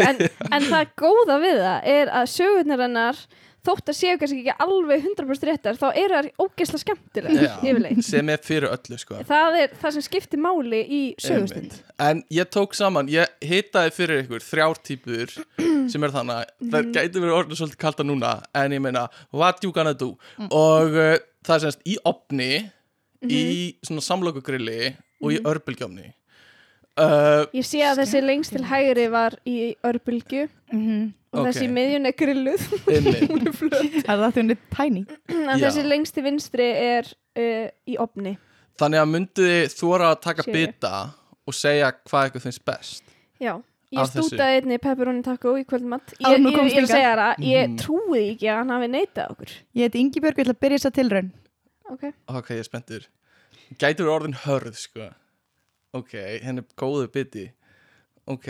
en, 0.06 0.16
en 0.56 0.62
það 0.70 0.84
góða 1.02 1.36
við 1.42 1.56
það 1.60 1.80
er 1.96 2.06
að 2.20 2.26
sögurnar 2.32 2.80
hennar 2.86 3.16
þótt 3.66 3.90
að 3.92 3.96
séu 3.98 4.16
kannski 4.20 4.38
ekki 4.42 4.54
alveg 4.66 5.04
100% 5.10 5.46
réttar 5.50 5.78
þá 5.80 5.86
eru 5.92 6.16
það 6.16 6.28
ógeðslega 6.46 6.82
skemmtilega 6.84 8.02
sem 8.06 8.28
er 8.34 8.42
fyrir 8.46 8.68
öllu 8.72 8.98
sko. 9.02 9.20
Það 9.28 9.58
er 9.62 9.74
það 9.82 9.96
sem 9.96 10.04
skiptir 10.06 10.42
máli 10.42 10.80
í 10.86 11.00
sögustund. 11.22 11.76
En 11.98 12.22
ég 12.30 12.48
tók 12.54 12.74
saman, 12.78 13.08
ég 13.12 13.26
hitaði 13.44 13.92
fyrir 13.96 14.22
ykkur 14.24 14.44
þrjár 14.46 14.80
típur 14.86 15.34
sem 15.92 16.02
er 16.06 16.14
þannig 16.14 16.36
að 16.40 16.44
Mhm. 16.56 16.70
það 16.72 16.92
gæti 16.96 17.20
verið 17.22 17.36
orðið 17.40 17.58
svolítið 17.60 17.78
kalta 17.82 18.04
núna 18.06 18.30
en 18.54 18.72
ég 18.72 18.80
meina, 18.82 19.06
what 19.32 19.62
you 19.64 19.72
gonna 19.72 19.92
do? 19.94 20.14
Og 20.50 20.94
uh, 20.96 21.16
það 21.46 21.54
er 21.56 21.64
semst 21.66 21.82
í 21.86 21.96
opni 22.04 22.50
í 23.26 23.42
Mhm. 23.42 23.78
svona 23.86 24.02
samlokugrilli 24.04 24.94
og 25.22 25.32
í 25.32 25.38
örbylgjómni 25.40 26.12
uh, 26.98 27.44
ég 27.56 27.64
sé 27.66 27.82
að 27.86 28.00
þessi 28.02 28.22
lengst 28.24 28.52
til 28.56 28.64
hægri 28.64 29.06
var 29.12 29.36
í 29.46 29.74
örbylgju. 29.86 30.48
Mm 30.72 31.12
og 31.36 31.42
Ok. 31.42 31.48
þessi 31.52 31.66
miðjun 31.68 32.06
er 32.08 32.14
grilluð. 32.16 32.62
Hún 33.28 33.42
er 33.44 33.52
flöt. 33.52 33.96
Það 34.06 34.22
er 34.40 34.56
tæni 34.72 35.02
þessi 35.60 35.82
lengst 35.84 36.14
til 36.16 36.24
vinstri 36.24 36.68
er 36.72 37.10
uh, 37.36 37.66
í 37.84 37.96
opni 38.00 38.36
Þannig 38.80 39.00
að 39.02 39.10
myndu 39.10 39.44
þið 39.48 39.74
þóra 39.76 40.10
að 40.14 40.20
taka 40.24 40.44
bita 40.52 40.92
og 41.48 41.54
segja 41.56 41.90
hvað 42.08 42.30
ykkur 42.30 42.44
finnst 42.44 42.64
best? 42.64 43.04
Já. 43.40 43.54
Ég 43.94 44.08
stútaði 44.10 44.62
einni 44.62 44.78
pepperoni 44.82 45.22
taco 45.24 45.52
í 45.60 45.64
kvöldmatt 45.68 46.16
Ég, 46.18 46.40
ég, 46.40 46.72
ég, 46.72 46.88
að 46.90 47.20
það, 47.20 47.44
ég 47.46 47.68
Mhm. 47.68 47.76
trúi 47.80 48.22
ekki 48.34 48.48
að 48.50 48.56
hann 48.56 48.72
hafi 48.74 48.88
neitað 48.90 49.30
okkur. 49.36 49.52
Ég 49.76 49.86
heiti 49.86 50.00
Ingibjörg, 50.02 50.36
ég 50.40 50.44
ætla 50.46 50.56
að 50.56 50.62
byrja 50.64 50.78
þess 50.78 50.90
að 50.90 50.96
tilraun. 50.98 51.30
Ok, 51.92 52.02
Ok, 52.28 52.48
ég 52.50 52.58
er 52.58 52.68
spenntur. 52.68 53.06
Gætur 53.78 54.08
orðin 54.10 54.34
hörð, 54.46 54.74
sko 54.74 55.10
Ok, 55.96 56.14
henni 56.44 56.64
er 56.64 56.70
góðu 56.78 57.10
biti. 57.14 57.48
Ok. 58.26 58.48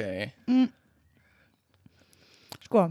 Sko 2.67 2.89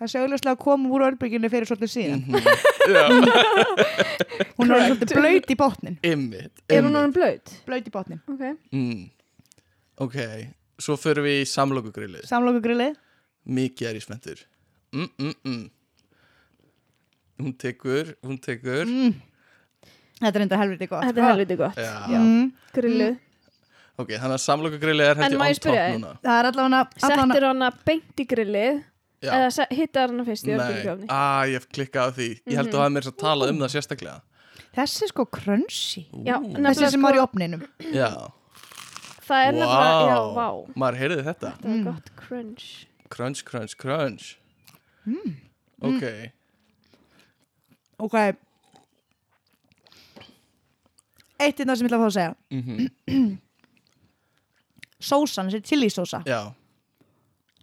það 0.00 0.14
er 0.16 0.22
auðvitað 0.24 0.54
að 0.54 0.60
koma 0.62 0.90
úr 0.94 1.04
örbyrginu 1.10 1.50
fyrir 1.52 1.68
svolítið 1.68 1.90
síðan. 1.92 2.22
Mhm. 2.24 2.46
Já, 2.94 3.02
hún 4.56 4.72
er 4.72 4.84
svolítið 4.86 5.12
blöyt 5.18 5.50
í 5.52 5.56
botnin. 5.60 5.98
Ymmit 6.06 6.62
er 6.72 6.86
hún 6.86 6.96
orðin 6.96 7.14
blöyt? 7.16 7.52
blöyt 7.66 7.90
í 7.90 7.92
botnin. 7.92 8.22
Ok, 8.30 8.44
mm. 8.72 9.02
Ok, 10.00 10.16
svo 10.80 10.96
förum 10.96 11.28
við 11.28 11.42
í 11.42 11.48
samlokugrillið. 11.50 12.24
Samlokugrillið? 12.30 12.96
Mikið 13.50 13.90
er 13.90 13.98
ég 13.98 14.04
spenntur. 14.06 14.44
Mm, 14.96 15.10
mm, 15.20 15.34
mm. 15.44 15.64
Hún 17.40 17.56
tekur, 17.60 18.14
hún 18.24 18.40
tekur. 18.40 18.88
Mm. 18.88 19.18
þetta 20.20 20.36
er 20.38 20.46
enda 20.46 20.60
helviti 20.60 20.88
gott. 20.88 21.04
Þetta 21.04 21.20
er 21.20 21.28
helviti 21.28 21.60
gott. 21.60 21.76
Já, 21.80 21.92
mm. 22.08 22.48
Grilluð 22.76 23.18
Ok, 23.98 24.08
þannig 24.16 24.36
að 24.38 24.44
samlokagrilli 24.44 25.04
er 25.04 25.16
En 25.18 25.22
hætti 25.24 25.36
má 25.36 25.44
ég 25.44 25.50
on 25.50 25.54
top 25.54 25.62
spyrja 25.62 25.82
þig? 25.90 25.98
núna. 26.00 26.12
Það 26.24 26.38
er 26.40 26.48
allavega 26.50 26.88
Settir 27.04 27.44
hana 27.48 27.70
beint 27.84 28.16
í 28.16 28.26
grillið 28.26 28.84
Já. 29.20 29.30
eða 29.36 29.50
se- 29.52 29.66
hittar 29.70 30.08
hana 30.08 30.24
fyrst 30.24 30.44
í 30.44 30.50
Nei, 30.54 30.56
örbylgjuofni 30.56 31.06
að 31.10 31.48
ég 31.50 31.52
hef 31.58 31.68
klikkað 31.68 32.08
á 32.08 32.10
því. 32.16 32.28
Ég 32.46 32.56
held 32.56 32.68
að 32.68 32.72
þú 32.72 32.80
hafði 32.80 32.94
mér 32.96 33.08
að 33.10 33.16
tala 33.20 33.48
um 33.50 33.58
það 33.58 33.72
sérstaklega. 33.74 34.20
Þessi 34.76 35.02
er 35.02 35.08
sko 35.08 35.24
crunchy. 35.26 36.02
Já, 36.24 36.36
Ú. 36.38 36.46
nefnilega 36.46 36.70
Þessi 36.70 36.90
sem 36.90 37.00
sko- 37.00 37.06
var 37.08 37.14
í 37.18 37.22
opninum. 37.26 37.66
Já, 37.92 38.10
Það 39.30 39.46
er 39.46 39.52
nefnilega, 39.52 40.06
já, 40.10 40.18
vá. 40.34 40.48
Maður 40.74 40.96
heyrði 40.98 41.24
þetta? 41.24 41.50
Það 41.60 41.74
er 41.78 41.84
gott 41.84 42.08
crunch. 42.16 42.86
Crunch, 43.10 43.44
crunch, 43.44 43.76
crunch. 43.76 44.36
Mm. 45.06 45.36
Ok. 45.82 46.32
Ok. 48.00 48.16
Eitt 51.40 51.60
í 51.60 51.64
það 51.64 51.76
sem 51.78 51.86
ég 51.86 51.92
ætla 51.92 51.98
að 51.98 52.02
fá 52.02 52.08
að 52.10 52.16
segja. 52.18 52.34
Mhm, 52.50 52.90
Sósan, 55.00 55.48
þessi 55.50 55.62
chili 55.64 55.88
sósa 55.90 56.22
Já, 56.28 56.52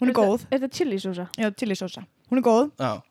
Hún 0.01 0.09
er 0.09 0.13
góð. 0.17 0.43
Er 0.51 0.59
þetta 0.59 0.71
chili 0.77 0.97
sósa? 1.01 1.27
Já, 1.37 1.49
chili 1.57 1.73
sósa 1.77 2.03
Hún 2.31 2.37
er 2.41 2.45
góð. 2.45 2.71
Já, 2.77 3.01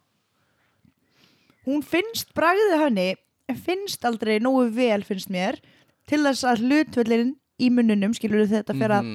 Hún 1.66 1.82
finnst 1.82 2.30
bragðið 2.36 2.76
henni 2.84 3.06
en 3.50 3.56
finnst 3.58 4.04
aldrei 4.06 4.38
nógu 4.42 4.68
vel 4.74 5.02
finnst 5.06 5.30
mér 5.34 5.58
til 6.06 6.20
þess 6.26 6.44
að 6.46 6.62
hlutvöllin 6.66 7.32
í 7.62 7.70
munnunum 7.74 8.14
skilur 8.14 8.46
þetta 8.50 8.74
fyrir 8.76 8.94
að 9.00 9.08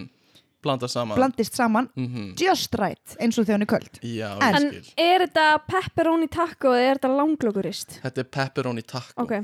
Blanda 0.62 0.86
saman. 0.92 1.18
blandist 1.18 1.56
saman 1.58 1.88
Mhm, 1.98 2.36
just 2.38 2.76
right 2.78 3.16
eins 3.20 3.38
og 3.40 3.50
er 3.50 3.66
köld. 3.66 4.00
Já, 4.04 4.38
En- 4.42 4.56
En 4.56 4.84
er 4.98 5.26
þetta 5.28 5.62
pepperoni 5.68 6.28
taco 6.30 6.70
eða 6.76 6.92
er 6.92 6.96
þetta 7.00 7.18
langlökurist? 7.18 8.00
Þetta 8.04 8.18
er 8.20 8.24
pepperoni 8.30 8.84
taco. 8.86 9.14
Ok, 9.24 9.42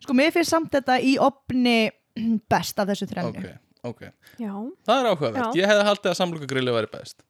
Sko 0.00 0.12
mér 0.14 0.30
finnst 0.32 0.50
samt 0.50 0.70
þetta 0.70 1.00
í 1.02 1.16
opni 1.18 1.90
best 2.50 2.78
af 2.78 2.88
þessu 2.88 3.08
þrennu 3.08 3.38
ok, 3.38 3.58
ok. 3.88 4.00
Já. 4.38 4.52
Það 4.86 5.00
er 5.02 5.10
áhugavert, 5.12 5.56
ég 5.58 5.68
hefði 5.72 5.84
haldið 5.90 6.10
að 6.12 6.18
samlokagrilli 6.20 6.74
væri 6.78 6.90
best. 6.92 7.22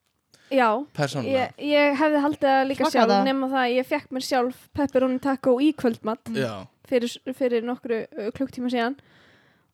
Já, 0.52 0.68
Persónulega. 0.92 1.46
Ég, 1.56 1.70
ég 1.72 1.94
hefði 1.96 2.18
haldið 2.26 2.42
það 2.50 2.66
líka 2.68 2.82
Smakka 2.84 2.92
sjálf 2.98 3.12
það. 3.14 3.22
nema 3.30 3.46
það 3.48 3.62
að 3.62 3.70
ég 3.78 3.86
fekk 3.88 4.10
mér 4.12 4.24
sjálf 4.26 4.58
pepperoni 4.76 5.20
taco 5.24 5.54
í 5.64 5.70
kvöldmatt 5.80 6.28
Já, 6.36 6.50
fyrir, 6.90 7.14
fyrir 7.38 7.64
nokkru 7.64 8.02
uh, 8.04 8.26
klukktíma 8.36 8.68
síðan. 8.74 8.98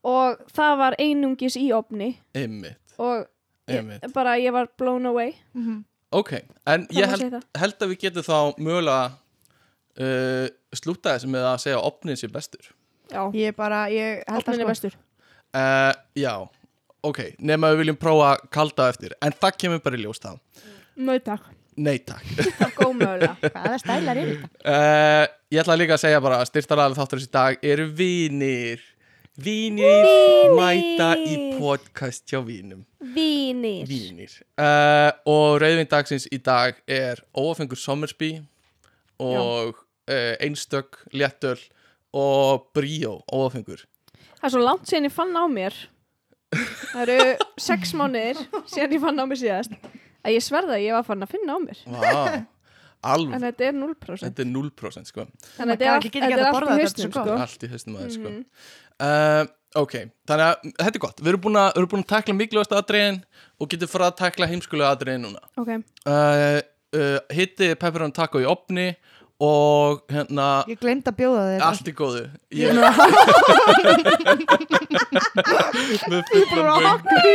Og 0.06 0.38
það 0.54 0.76
var 0.78 0.96
einungis 1.02 1.56
í 1.58 1.64
opni 1.74 2.12
einmitt, 2.38 2.78
og 3.02 3.24
ég, 3.66 3.80
einmitt. 3.80 4.06
bara 4.14 4.36
ég 4.38 4.54
var 4.54 4.70
blown 4.78 5.06
away. 5.10 5.34
Mhm. 5.58 5.80
Ok, 6.14 6.30
en 6.64 6.86
Það 6.86 6.94
ég 6.94 7.04
má 7.04 7.10
held, 7.10 7.20
segja 7.26 7.40
held 7.60 7.82
að 7.84 7.90
við 7.90 7.98
getum 8.06 8.24
þá 8.24 8.38
mögulega 8.62 9.10
uh, 9.98 10.46
slúta 10.78 11.16
þessu 11.16 11.28
með 11.34 11.48
að 11.50 11.58
segja 11.66 11.80
að 11.80 11.88
opnin 11.90 12.16
sé 12.22 12.30
bestur. 12.32 12.70
Já, 13.10 13.22
Ég 13.34 13.56
bara, 13.56 13.82
ég 13.92 14.22
held 14.28 14.46
að 14.46 14.54
er 14.54 14.60
sko 14.62 14.70
bestur. 14.70 14.96
Uh, 15.56 15.92
Já, 16.16 16.32
ok, 17.06 17.20
nema 17.38 17.70
við 17.72 17.78
viljum 17.84 17.96
prófa 18.00 18.32
að 18.34 18.48
kalda 18.54 18.88
eftir 18.92 19.14
En 19.22 19.32
það 19.32 19.56
kemur 19.62 19.80
bara 19.84 19.96
í 19.98 20.02
ljós 20.02 20.18
þá. 20.22 20.32
Mjög 20.98 21.24
takk, 21.28 21.48
Nei 21.78 21.98
takk. 22.02 22.24
Það 22.58 22.62
er 22.66 22.72
góð 22.74 22.94
mögulega. 22.98 23.74
Stælar 23.78 24.18
er 24.18 24.30
þetta? 24.32 24.48
uh, 24.66 25.26
Ég 25.54 25.60
ætla 25.62 25.76
líka 25.78 25.94
að 25.94 26.00
segja 26.02 26.20
bara 26.24 26.40
að 26.42 26.48
styrtaralega 26.50 26.98
þáttur 26.98 27.20
þessi 27.22 27.30
dag 27.36 27.58
eru 27.70 27.84
vinir. 27.94 28.80
Vinir 29.38 29.86
Vinir. 30.02 30.56
mæta 30.58 31.12
í 31.22 31.36
podcast 31.60 32.24
hjá 32.26 32.40
vinum. 32.42 32.80
Vínir 33.14 33.84
Vínir 33.86 34.32
uh, 34.58 35.12
Og 35.30 35.60
rauðvin 35.62 35.86
dagsins 35.92 36.26
í 36.34 36.40
dag 36.42 36.74
er 36.90 37.22
óafengur 37.38 37.78
Sommersby 37.78 38.32
og 39.22 39.78
uh, 39.78 40.34
einstök 40.42 40.98
léttöl 41.14 41.60
og 42.10 42.66
bríó 42.74 43.20
óafengur 43.30 43.84
Það 44.40 44.48
er 44.50 44.54
svo 44.56 44.64
langt 44.66 44.90
síðan 44.90 45.06
ég 45.06 45.14
fann 45.14 45.38
á 45.38 45.46
mér 45.46 45.78
Það 46.52 47.02
eru 47.04 47.48
sex 47.60 47.92
mánuðir 47.96 48.38
síðan 48.70 48.94
ég 48.96 49.02
fann 49.02 49.20
á 49.20 49.24
mér 49.28 49.40
síðast. 49.42 49.74
Að 50.24 50.34
ég 50.34 50.44
sverða 50.44 50.78
að 50.78 50.86
ég 50.86 50.96
var 50.96 51.04
fann 51.06 51.26
að 51.26 51.34
finna 51.34 51.54
á 51.54 51.58
mér. 51.62 51.82
Vá, 51.92 52.08
alveg 53.12 53.36
en 53.36 53.46
þetta 53.46 53.68
er 53.68 53.76
0% 53.78 54.24
Þetta 54.24 54.44
er 54.44 54.50
0% 54.54 55.12
sko. 55.12 55.28
Þannig 55.58 55.62
að 55.62 55.74
þetta 55.74 55.86
er 55.86 55.94
allt, 55.94 56.08
í 56.08 56.24
þetta, 56.24 56.50
hausnum 56.72 57.14
sko. 57.14 57.38
Allt 57.44 57.64
í 57.68 57.72
haustum 57.74 57.98
aðeins 58.00 58.18
sko. 58.18 58.34
Uh, 58.98 59.44
Ok, 59.76 59.94
þannig 60.28 60.46
að 60.46 60.70
þetta 60.78 60.96
er 60.96 61.02
gott. 61.02 61.18
Við 61.20 61.30
erum 61.34 61.42
búin 61.44 61.58
að, 61.60 61.66
við 61.74 61.82
erum 61.82 61.90
búin 61.92 62.04
að 62.04 62.12
takla 62.14 62.34
mikilvægast 62.38 62.72
aðdreiðin 62.72 63.18
og 63.60 63.70
getum 63.72 63.90
fara 63.92 64.06
að 64.08 64.16
takla 64.22 64.48
heimskulega 64.48 64.92
aðdreiðin 64.94 65.26
núna. 65.26 65.42
Ok, 65.60 65.72
uh, 66.08 66.60
uh, 66.96 67.18
Hitti 67.36 67.68
pepperoni 67.76 68.16
taco 68.16 68.40
í 68.40 68.46
opni 68.48 68.86
og 69.38 70.00
hérna 70.10 70.46
Ég 70.66 70.80
glemt 70.82 71.06
að 71.06 71.14
bjóða 71.20 71.42
þér 71.46 71.60
allt 71.68 71.88
í 71.88 71.92
góðu. 71.94 72.22
Ég 72.58 72.74
með 76.08 76.22
fullan 76.32 76.98
bung 77.04 77.26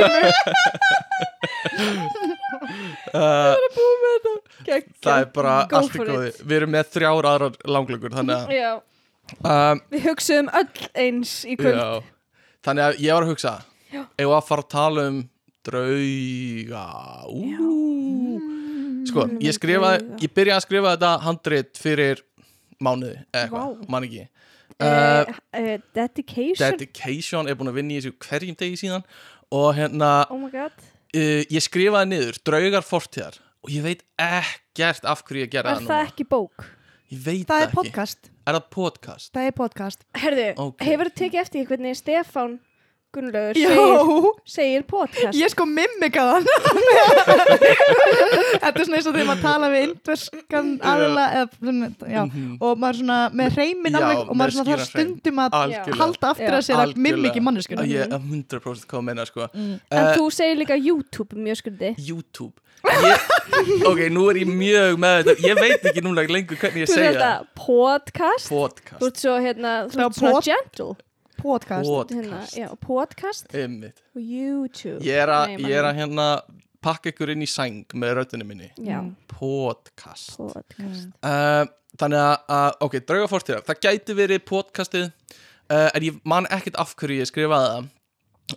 uh, 3.13 3.56
Það 5.04 5.18
er 5.20 5.30
bara 5.36 5.54
Go 5.70 5.80
allt 5.80 5.96
í 5.96 6.02
góðu. 6.04 6.32
Við 6.44 6.56
erum 6.60 6.74
með 6.76 6.89
þrjár 6.98 7.30
aðrar 7.34 7.54
langlökur 7.76 8.16
Þannig 8.18 8.36
að 8.68 8.82
um, 9.39 9.84
við 9.94 10.10
hugsaðum 10.10 10.50
öll 10.60 10.89
eins 11.06 11.38
í 11.48 11.56
kvöld. 11.60 11.80
Já, 11.80 11.89
þannig 12.68 12.84
að 12.89 13.00
ég 13.06 13.16
var 13.16 13.24
að 13.28 13.32
hugsa 13.34 13.54
Já. 13.94 14.02
Ef 14.18 14.28
að 14.34 14.46
fara 14.48 14.63
að 14.66 14.72
tala 14.74 15.08
um 15.12 15.18
drauga? 15.63 16.86
Ú. 17.30 17.83
Sko, 19.10 19.26
Mm, 19.28 19.39
ég 19.44 19.56
skrifaði. 19.58 20.06
Ég 20.24 20.32
byrjaði 20.34 20.58
að 20.60 20.66
skrifa 20.68 20.94
þetta 20.96 21.12
handrit 21.26 21.78
fyrir 21.82 22.22
mánuði 22.84 23.18
eða 23.34 23.44
eitthvað, 23.46 23.74
Vá. 23.80 23.89
man 23.89 24.04
ekki 24.08 24.24
uh, 24.24 24.88
uh, 24.88 25.38
uh, 25.60 25.78
Dedication 25.96 26.74
Dedication 26.74 27.48
er 27.48 27.56
búin 27.60 27.72
að 27.72 27.78
vinna 27.80 27.94
í 27.96 28.02
þessu 28.02 28.13
hverjum 28.28 28.58
degi 28.60 28.80
síðan 28.82 29.04
og 29.54 29.70
hérna 29.78 30.12
Oh 30.30 30.39
my 30.42 30.50
god 30.52 30.74
uh, 31.16 31.42
ég 31.54 31.63
skrifaði 31.63 32.10
niður 32.13 32.39
draugar 32.48 32.84
fortíðar 32.88 33.38
og 33.63 33.72
ég 33.72 33.86
veit 33.86 34.04
ekkert 34.20 35.06
af 35.08 35.24
hverju 35.28 35.46
ég 35.46 35.54
gera 35.54 35.72
Er 35.76 35.80
það 35.80 35.88
það 35.88 35.94
núna 35.94 36.10
ekki 36.10 36.28
bók? 36.34 36.66
Ég 37.13 37.22
veit 37.24 37.46
Það 37.48 37.54
það 37.54 37.62
er 37.62 37.68
ekki 37.70 37.80
podcast 37.80 38.30
Er 38.44 38.58
það 38.58 38.66
podcast? 38.76 39.30
Það 39.38 39.48
er 39.48 39.56
podcast 39.62 40.06
Herðu, 40.20 40.48
Ok. 40.66 40.84
hefur 40.89 41.10
þú 41.12 41.16
tekið 41.22 41.42
eftir 41.46 41.68
hvernig 41.70 41.96
Stefán 42.00 42.58
Gunnlaugur 43.13 43.54
segir, 43.54 44.30
segir 44.56 44.84
podcast? 44.89 45.36
Ég 45.38 45.52
sko 45.54 45.65
mimika 45.69 46.23
þann 46.32 46.47
Þetta 48.63 48.71
er 48.73 48.86
svona 48.88 48.97
eins 48.97 49.08
og 49.10 49.13
þegar 49.13 49.28
maður 49.30 49.43
tala 49.43 49.69
við 49.73 49.84
indverskan 49.88 50.71
já, 50.82 52.23
Mhm. 52.23 52.58
og 52.62 52.78
maður 52.82 52.99
svona 53.02 53.19
með 53.34 53.58
reymin 53.60 53.97
alveg 53.99 54.23
og 54.30 54.36
maður 54.39 54.56
svona 54.58 54.69
þarf 54.71 54.86
stundum 54.89 55.41
að 55.43 55.58
Algjörlega. 55.60 55.97
halda 56.02 56.32
aftur 56.34 56.58
að 56.58 56.65
sér 56.67 56.82
að 56.84 56.95
mimiki 56.97 57.39
manneskuna 57.43 57.86
Ég 57.88 58.02
er 58.08 58.17
100% 58.17 58.88
hvað 58.89 58.99
að 58.99 59.04
menna 59.04 59.26
sko. 59.30 59.47
En 59.54 59.80
uh, 59.91 60.13
þú 60.17 60.28
segir 60.34 60.58
líka 60.63 60.76
YouTube 60.80 61.36
mjög 61.38 61.58
skuldi 61.62 61.93
YouTube. 62.08 62.54
Ég, 62.84 63.19
Ok, 63.88 63.99
nú 64.12 64.26
er 64.30 64.36
ég 64.41 64.49
mjög 64.49 64.97
með 64.99 65.23
þetta. 65.23 65.36
Ég 65.47 65.56
veit 65.62 65.86
ekki 65.88 66.02
núna 66.04 66.26
lengur 66.28 66.58
hvernig 66.60 66.84
ég 66.84 66.89
Þú 66.89 66.93
segja. 66.97 67.12
segir 67.13 67.19
þetta 67.21 67.45
podcast. 67.56 68.49
Þú 68.49 68.60
Podcast 68.60 69.06
ert 69.08 69.17
svo 69.23 69.38
hérna, 69.39 69.71
þú 69.88 70.02
ert 70.08 70.17
svona 70.19 70.32
pod- 70.34 70.43
gentle 70.49 70.95
Podcast. 71.39 71.89
Hérna, 72.12 72.39
Podcast 72.39 72.58
já, 72.58 72.67
Podcast. 72.84 73.56
Einmitt. 73.56 74.04
og 74.15 74.22
YouTube. 74.22 75.00
Ég 75.06 75.22
er 75.24 75.32
að, 75.34 75.54
Nei, 75.54 75.69
ég 75.72 75.78
er 75.80 75.88
að 75.89 75.98
hérna 76.02 76.28
pakka 76.84 77.13
ykkur 77.13 77.32
inn 77.34 77.46
í 77.46 77.50
sæng 77.50 77.86
með 78.00 78.15
röddinu 78.19 78.48
minni. 78.48 78.69
Já, 78.84 79.00
Podcast. 79.32 80.36
Podcast. 80.38 81.10
Uh, 81.24 81.65
Þannig 82.02 82.24
að, 82.50 82.72
ok, 82.82 82.96
drauga 83.06 83.28
fórstíðar 83.30 83.60
Það 83.67 83.82
gæti 83.86 84.13
verið 84.17 84.39
podcastið 84.50 85.04
uh, 85.06 85.89
En 85.93 86.02
ég 86.02 86.15
man 86.26 86.48
ekkert 86.50 86.80
af 86.82 86.96
hverju 86.98 87.19
ég 87.22 87.30
skrifaði 87.30 87.67
það. 87.76 87.91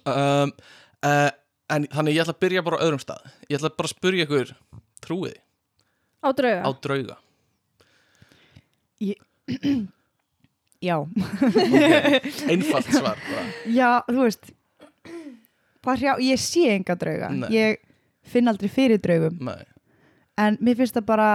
Uh, 0.08 1.28
En 1.66 1.84
þannig 1.90 2.14
ég 2.14 2.22
ætla 2.22 2.32
að 2.36 2.42
byrja 2.44 2.62
bara 2.62 2.78
á 2.78 2.84
öðrum 2.86 3.00
stað. 3.02 3.24
Ég 3.50 3.58
ætla 3.58 3.72
bara 3.74 3.90
að 3.90 3.94
spyrja 3.96 4.26
ykkur 4.28 4.52
Trúið 5.04 5.36
Á 6.22 6.28
drauga. 6.32 6.62
Á 6.62 6.70
drauga 6.86 7.16
Já, 10.84 10.96
Einfalt 12.50 12.88
svar 12.92 13.16
bara. 13.16 13.44
já, 13.66 13.90
þú 14.08 14.20
veist 14.26 14.50
hjá, 15.94 16.16
ég 16.20 16.40
sé 16.42 16.64
enga 16.74 16.96
drauga. 16.98 17.30
Nei. 17.30 17.48
ég 17.54 17.78
finn 18.26 18.50
aldrei 18.50 18.68
fyrir 18.72 18.98
draugum. 19.02 19.38
Nei, 19.46 19.62
en 20.42 20.58
mér 20.60 20.80
finnst 20.80 20.96
það 20.98 21.06
bara 21.06 21.30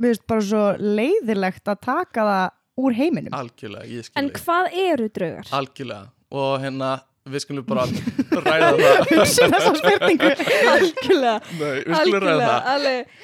mér 0.00 0.14
finnst 0.14 0.26
bara 0.30 0.46
svo 0.48 0.64
leiðilegt 0.80 1.68
að 1.68 1.82
taka 1.84 2.24
það 2.30 2.48
úr 2.80 2.96
heiminum. 2.96 3.36
Algjörlega, 3.36 3.86
ég 3.90 4.08
skil 4.08 4.18
En 4.22 4.30
hvað 4.40 4.70
eru 4.86 5.08
draugar? 5.12 5.50
Algjörlega. 5.60 6.10
Og 6.30 6.52
hérna, 6.62 6.90
við 7.28 7.44
skulum 7.44 7.66
bara 7.68 7.84
ræða 7.90 8.70
það. 8.78 9.04
Hugsa 9.10 9.50
þessa 9.52 9.74
spurningu. 9.82 10.32
Algjörlega. 10.76 11.36
Nei, 11.58 11.60
við 11.60 11.84
skulum 11.84 11.92
ræða 11.92 12.00
Algjörlega, 12.00 12.48
það. 12.48 12.72
Alveg 12.76 13.14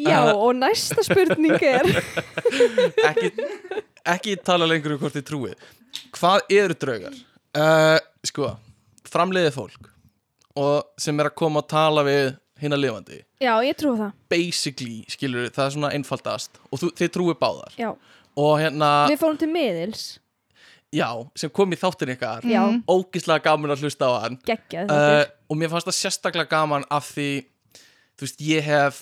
Já, 0.00 0.32
Uh, 0.32 0.38
og 0.40 0.54
næsta 0.56 1.02
spurning 1.04 1.60
er 1.60 1.84
ekki, 3.10 3.30
ekki 4.14 4.36
tala 4.40 4.64
lengur 4.68 4.94
um 4.94 5.00
hvort 5.02 5.12
þið 5.12 5.26
trúið. 5.28 5.66
Hvað 6.16 6.54
eru 6.56 6.76
draugar? 6.80 7.18
Uh, 7.54 7.98
sko, 8.24 8.54
framleiðið 9.12 9.52
fólk 9.58 9.90
og 10.56 10.88
sem 11.00 11.18
er 11.20 11.28
að 11.28 11.36
koma 11.36 11.60
og 11.60 11.68
tala 11.68 12.04
við 12.06 12.32
hinna 12.62 12.78
lifandi. 12.78 13.20
Já, 13.42 13.58
ég 13.66 13.76
trú 13.76 13.92
það. 13.98 14.14
Basically, 14.32 15.02
skilur 15.10 15.50
það 15.52 15.66
er 15.66 15.76
svona 15.76 15.92
einfaldast. 15.98 16.60
Og 16.70 16.80
þú, 16.80 16.90
þið 17.02 17.12
trúið 17.18 17.40
báðar. 17.42 17.76
Já, 17.76 17.90
og 18.40 18.52
hérna, 18.62 18.90
við 19.10 19.20
fórum 19.20 19.40
til 19.40 19.50
miðils 19.52 20.06
já, 20.94 21.08
sem 21.38 21.52
kom 21.54 21.72
í 21.74 21.78
þáttin 21.78 22.12
ykkar. 22.14 22.44
Já, 22.48 22.62
ógislega 22.90 23.44
gaman 23.48 23.74
að 23.74 23.84
hlusta 23.84 24.08
á 24.08 24.12
hann. 24.24 24.38
Geggjað 24.46 24.90
uh, 24.90 24.98
þetta 24.98 25.50
og 25.50 25.60
mér 25.60 25.72
fannst 25.72 25.90
það 25.90 25.98
sérstaklega 25.98 26.50
gaman 26.50 26.86
af 26.94 27.08
því 27.14 27.28
þú 28.14 28.26
veist, 28.26 28.44
ég 28.44 28.68
hef 28.68 29.00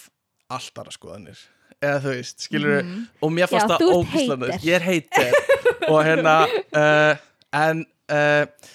allt 0.52 0.82
aðra 0.82 0.94
skoðanir. 0.94 1.42
Eða 1.82 2.02
þú 2.04 2.14
veist, 2.16 2.44
skilur 2.46 2.76
og 3.22 3.34
mér 3.34 3.50
fannst 3.50 3.66
Já, 3.66 3.72
það 3.72 3.82
þú 3.82 3.88
ert 3.88 3.98
ógislega 4.00 4.36
hater. 4.36 4.52
næs. 4.52 4.66
ég 4.66 4.76
er 4.78 4.86
heitir 4.86 5.88
og 5.88 5.98
hérna 6.06 6.36
uh, 6.48 7.24
en, 7.62 7.86
uh, 8.14 8.68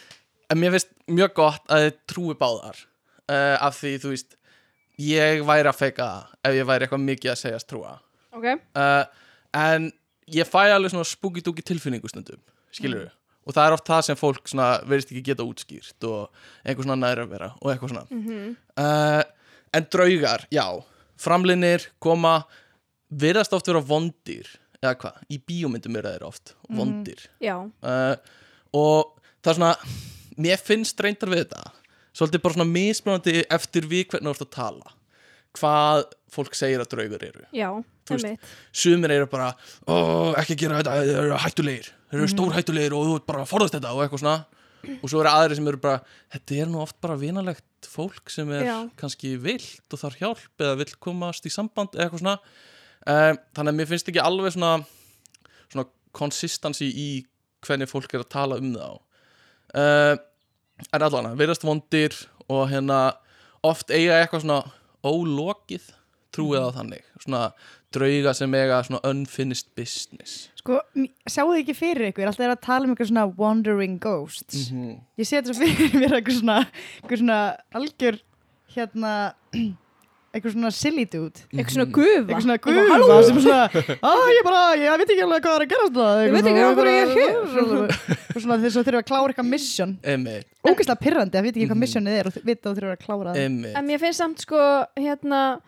en 0.52 0.62
mér 0.62 0.76
finnst 0.76 0.92
mjög 1.08 1.38
gott 1.38 1.72
að 1.72 1.86
þið 1.86 2.02
trúi 2.12 2.36
báðar. 2.40 2.82
Uh, 3.28 3.56
af 3.60 3.80
því, 3.80 3.94
þú 4.04 4.12
veist 4.14 4.36
ég 5.04 5.46
væri 5.48 5.70
að 5.70 5.80
feika 5.80 6.10
það 6.10 6.36
ef 6.50 6.58
ég 6.58 6.68
væri 6.68 6.88
eitthvað 6.88 7.08
mikið 7.08 7.34
að 7.34 7.42
segjast 7.44 7.70
trúa. 7.72 7.96
Ok, 8.38 8.46
uh, 8.78 9.32
en 9.58 9.90
ég 10.32 10.48
fæ 10.48 10.68
alveg 10.76 10.92
svona 10.92 11.08
spooky-dooky 11.08 11.64
tilfinningu 11.66 12.12
stundum 12.12 12.42
skilur 12.78 13.04
við 13.06 13.14
og 13.48 13.56
það 13.56 13.64
er 13.70 13.76
oft 13.78 13.88
það 13.88 14.02
sem 14.04 14.18
fólk 14.20 14.50
verðist 14.92 15.12
ekki 15.14 15.22
geta 15.30 15.46
útskýrt 15.48 16.08
og 16.10 16.42
einhver 16.68 16.84
svona 16.84 16.98
næra 17.00 17.24
vera 17.30 17.54
og 17.62 17.70
eitthvað 17.72 17.94
svona. 17.94 18.50
Uh, 18.76 19.22
en 19.78 19.88
draugar, 19.94 20.44
já. 20.52 20.66
Framlinir 21.18 21.86
koma 22.04 22.42
virðast 23.08 23.56
oft 23.56 23.70
vera 23.72 23.80
vondir 23.80 24.50
eða 24.82 24.98
hvað, 25.00 25.22
í 25.32 25.40
bíómyndum 25.48 25.96
eru 26.02 26.12
þeir 26.12 26.28
oft 26.28 26.54
vondir. 26.68 27.24
Já, 27.40 27.56
uh, 27.64 28.20
og 28.76 29.16
það 29.40 29.54
er 29.54 29.60
svona 29.62 29.72
mér 30.44 30.62
finnst 30.68 31.00
reyndar 31.02 31.32
við 31.32 31.46
þetta 31.46 31.64
svolítið 32.18 32.44
bara 32.44 32.58
svona 32.58 32.72
mismunandi 32.76 33.40
eftir 33.48 33.88
við 33.90 34.10
hvernig 34.12 34.28
þú 34.28 34.36
ert 34.36 34.46
að 34.50 34.56
tala 34.60 34.96
hvað 35.58 36.04
fólk 36.36 36.58
segir 36.58 36.84
að 36.84 36.92
draugar 36.92 37.24
eru. 37.32 37.46
Já, 37.56 37.70
Þú 38.08 38.14
veist, 38.18 38.28
einmitt. 38.28 38.52
sumir 38.76 39.14
eru 39.16 39.28
bara 39.32 39.54
ekki 40.44 40.58
gera 40.60 40.82
þetta, 40.82 41.00
þeir 41.08 41.22
eru 41.24 41.40
hættulegir 41.42 41.90
þeir 42.08 42.20
eru 42.22 42.30
stór 42.32 42.56
hættulegir 42.56 42.96
og 42.98 43.08
þú 43.08 43.18
ert 43.20 43.28
bara 43.30 43.44
að 43.44 43.52
forðast 43.52 43.78
þetta 43.78 43.94
og 43.94 44.04
eitthvað 44.06 44.24
svona. 44.24 44.38
Og 45.02 45.10
svo 45.10 45.20
eru 45.20 45.32
aðri 45.32 45.58
sem 45.58 45.68
eru 45.68 45.80
bara 45.84 46.02
þetta 46.32 46.60
er 46.62 46.70
nú 46.72 46.80
oft 46.84 46.96
bara 47.04 47.18
vinalegt 47.20 47.90
fólk 47.92 48.30
sem 48.32 48.50
er 48.56 48.68
Já. 48.68 48.76
kannski 49.00 49.34
vilt 49.42 49.96
og 49.96 50.00
þarf 50.04 50.22
hjálp 50.22 50.64
eða 50.64 50.78
vill 50.80 50.94
komast 51.04 51.48
í 51.50 51.52
samband 51.52 51.98
eitthvað 51.98 52.22
svona. 52.22 52.38
Um, 53.08 53.40
þannig 53.58 53.74
að 53.74 53.78
mér 53.80 53.90
finnst 53.90 54.12
ekki 54.12 54.24
alveg 54.24 54.56
svona 54.56 54.72
svona 55.72 55.88
konsistansi 56.16 56.88
í 56.88 57.10
hvernig 57.66 57.90
fólk 57.92 58.14
er 58.14 58.24
að 58.24 58.32
tala 58.34 58.58
um 58.62 58.74
það 58.76 58.98
uh, 59.78 60.16
en 60.94 61.06
allan 61.08 61.38
verðast 61.40 61.66
vondir 61.68 62.16
og 62.48 62.68
hérna 62.72 63.00
oft 63.66 63.92
eiga 63.92 64.20
eitthvað 64.22 64.46
svona 64.46 64.62
ólokið 65.08 65.88
trúið 66.38 66.62
á 66.64 66.70
þannig 66.78 67.04
svona 67.26 67.42
drauga 67.96 68.34
sem 68.38 68.54
eiga 68.60 68.84
svona 68.86 69.02
unfinished 69.10 69.70
business 69.76 70.50
Sko, 70.62 70.82
sjáu 71.32 71.48
þið 71.54 71.60
ekki 71.64 71.74
fyrir 71.80 72.10
ykkur, 72.12 72.28
alltaf 72.28 72.44
er 72.44 72.52
að 72.52 72.64
tala 72.66 72.84
um 72.84 72.92
eitthvað 72.92 73.08
svona 73.08 73.22
wandering 73.40 73.94
ghosts. 74.04 74.66
-hmm. 74.74 74.98
Ég 75.18 75.28
sé 75.30 75.38
þetta 75.40 75.54
svo 75.56 75.64
fyrir 75.64 75.94
mér 76.02 76.16
eitthvað 76.18 76.40
svona, 76.42 76.58
eitthvað 77.00 77.22
svona 77.22 77.38
algjör, 77.80 78.18
hérna, 78.76 79.14
eitthvað 80.36 80.54
svona 80.58 80.72
silly 80.76 81.06
dude. 81.08 81.40
Eitthvað 81.56 81.72
svona 81.78 81.88
gufa 81.96 82.20
Eitthvað 82.20 82.44
svona 82.44 82.58
gufa 82.68 83.22
sem 83.30 83.40
svona, 83.46 83.62
að 84.12 84.34
ég 84.36 84.44
bara, 84.50 84.60
ég 84.76 85.00
veit 85.00 85.14
ekki 85.16 85.24
alveg 85.24 85.48
hvað 85.48 85.56
er 85.56 85.64
að 85.64 85.72
gerast 85.72 85.96
það. 85.96 86.20
Ég 86.26 86.36
veit 86.36 86.52
ekki 86.52 86.66
af 86.68 86.76
hverju 86.76 86.92
ég 86.92 87.02
er 87.02 87.14
hér. 87.16 87.34
Eitthvað 88.12 88.44
svona 88.44 88.60
þess 88.66 88.76
að 88.82 88.86
þurfa 88.90 89.02
að 89.02 89.10
klára 89.14 89.32
eitthvað 89.32 89.50
mission. 89.56 89.98
Ógeðslega 90.68 91.00
pirrandi 91.08 91.40
að 91.40 91.44
veit 91.48 91.56
ekki 91.56 91.68
hvað 91.72 91.78
Mhm. 91.80 91.84
missionið 91.88 92.20
er 92.20 92.28
og 92.28 92.34
vita 92.44 92.70
að 92.70 92.76
þú 92.76 92.78
þurfa 92.82 92.96
að 93.00 93.04
klára 93.08 93.32
það. 93.32 93.76
En 93.80 93.88
mér 93.88 94.00
finnst 94.04 94.20
samt 94.20 94.40
sko 94.44 94.60
hérna 95.00 95.62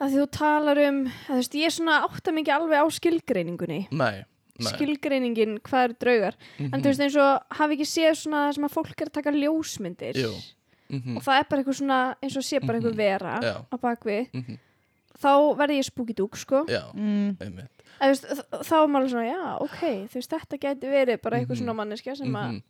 að 0.00 0.14
þú 0.16 0.26
talar 0.30 0.78
um 0.88 1.04
að, 1.06 1.12
þú 1.28 1.34
veist, 1.40 1.54
ég 1.54 1.64
er 1.66 1.74
svona 1.74 1.96
átta 2.06 2.32
mikið 2.32 2.54
alveg 2.54 2.78
á 2.78 2.86
skilgreiningunni 2.98 3.80
Nei, 3.90 4.24
nei 4.58 4.72
skilgreiningin 4.72 5.58
hvað 5.62 5.84
eru 5.88 5.94
draugar 6.02 6.34
Mhm. 6.58 6.74
en 6.74 6.82
þú 6.82 6.84
veist 6.92 7.00
eins 7.00 7.16
og 7.16 7.42
hafi 7.58 7.74
ekki 7.78 7.88
séð 7.88 8.14
svona 8.22 8.52
sem 8.54 8.64
að 8.64 8.74
fólk 8.74 9.00
er 9.02 9.06
að 9.10 9.12
taka 9.12 9.30
ljósmyndir 9.32 10.14
Jú. 10.16 10.32
Mhm. 10.90 11.16
og 11.16 11.22
það 11.22 11.38
er 11.40 11.44
bara 11.50 11.62
eitthvað 11.62 11.80
svona 11.80 12.14
eins 12.22 12.36
og 12.36 12.42
sé 12.42 12.60
bara 12.66 12.78
Mhm. 12.78 12.86
eitthvað 12.86 12.96
vera 12.96 13.40
Já. 13.42 13.54
á 13.70 13.76
bakvið 13.78 14.26
Mhm. 14.32 14.58
þá 15.18 15.56
verði 15.56 15.78
ég 15.78 15.84
spooky 15.84 16.14
dúk 16.14 16.36
sko 16.36 16.64
Já, 16.68 16.92
Mm. 16.94 17.36
einmitt 17.40 17.68
En, 18.00 18.14
þú 18.14 18.20
veist, 18.22 18.44
þá 18.52 18.74
er 18.84 18.88
maður 18.88 19.10
svona 19.10 19.32
já 19.34 19.60
ok 19.60 19.80
þú 20.08 20.14
veist 20.14 20.30
þetta 20.30 20.58
gæti 20.58 20.86
verið 20.86 21.22
bara 21.22 21.38
eitthvað 21.40 21.58
Mhm. 21.58 21.66
svona 21.66 21.74
manneskja 21.74 22.16
sem 22.16 22.32
að 22.32 22.50
Mhm. 22.52 22.62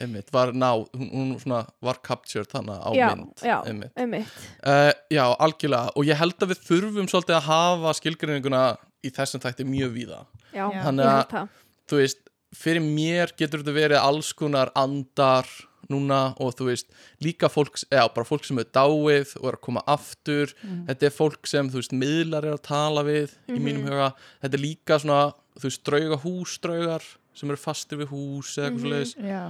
Einmitt, 0.00 0.28
var 0.32 0.52
ná, 0.54 0.68
hún, 0.94 1.08
hún 1.10 1.30
svona 1.42 1.62
var 1.82 1.98
captured 2.06 2.46
þannig 2.52 2.78
á 2.84 2.90
já, 2.94 3.06
mynd. 3.16 3.42
já, 3.42 3.56
Einmitt. 3.66 3.92
einmitt. 3.98 4.34
Uh, 4.62 4.92
já, 5.10 5.24
algjörlega. 5.42 5.92
Og 5.96 6.04
ég 6.06 6.20
held 6.20 6.38
að 6.44 6.52
við 6.52 6.60
þurfum 6.68 7.08
svolítið 7.10 7.36
að 7.38 7.48
hafa 7.48 7.94
skilgreininguna 7.98 8.62
í 9.02 9.10
þessum 9.14 9.42
þætti 9.42 9.66
mjög 9.66 9.94
víða. 9.96 10.20
Já, 10.52 10.66
ég 10.70 10.78
að- 10.78 10.84
held 10.84 11.32
það. 11.32 11.48
þú 11.88 12.02
veist, 12.02 12.20
fyrir 12.54 12.80
mér 12.84 13.32
getur 13.36 13.62
þetta 13.64 13.74
verið 13.76 13.98
alls 14.04 14.32
konar 14.32 14.70
andar 14.76 15.46
núna 15.88 16.34
og 16.40 16.54
þú 16.58 16.66
veist, 16.68 16.86
líka 17.24 17.48
fólk 17.48 17.78
eða 17.90 18.08
bara 18.14 18.26
fólk 18.28 18.44
sem 18.44 18.58
er 18.60 18.64
dáið 18.76 19.30
og 19.40 19.46
er 19.48 19.56
að 19.56 19.60
koma 19.64 19.82
aftur, 19.88 20.52
þetta 20.86 21.06
er 21.08 21.14
fólk 21.14 21.46
sem 21.48 21.68
þú 21.70 21.80
veist, 21.80 21.94
miðlar 21.96 22.44
er 22.44 22.56
að 22.58 22.62
tala 22.68 23.02
við 23.06 23.32
í 23.48 23.56
mínum 23.58 23.86
huga, 23.88 24.10
þetta 24.42 24.58
er 24.58 24.62
líka 24.64 24.98
svona 25.00 25.32
þú 25.58 25.64
veist, 25.70 25.82
drauga 25.88 26.18
húsdraugar 26.24 27.02
sem 27.38 27.48
eru 27.50 27.56
fastir 27.62 27.98
við 28.02 28.10
hús 28.12 28.56
eða 28.58 28.68
eitthvað 28.68 28.84
svoleiðis. 28.84 29.14
Já. 29.22 29.42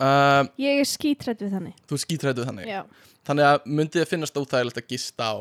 Um, 0.00 0.50
ég 0.60 0.80
er 0.82 0.88
skítrætt 0.88 1.40
við 1.44 1.54
þannig. 1.56 1.74
Þú 1.88 1.98
skítrættu 2.02 2.44
þannig? 2.48 2.68
Já, 2.68 2.82
þannig 3.28 3.48
að 3.50 3.66
myndið 3.66 4.02
þið 4.02 4.10
finnast 4.12 4.36
óþægilegt 4.40 4.80
að 4.82 4.88
gista 4.92 5.30
á 5.32 5.36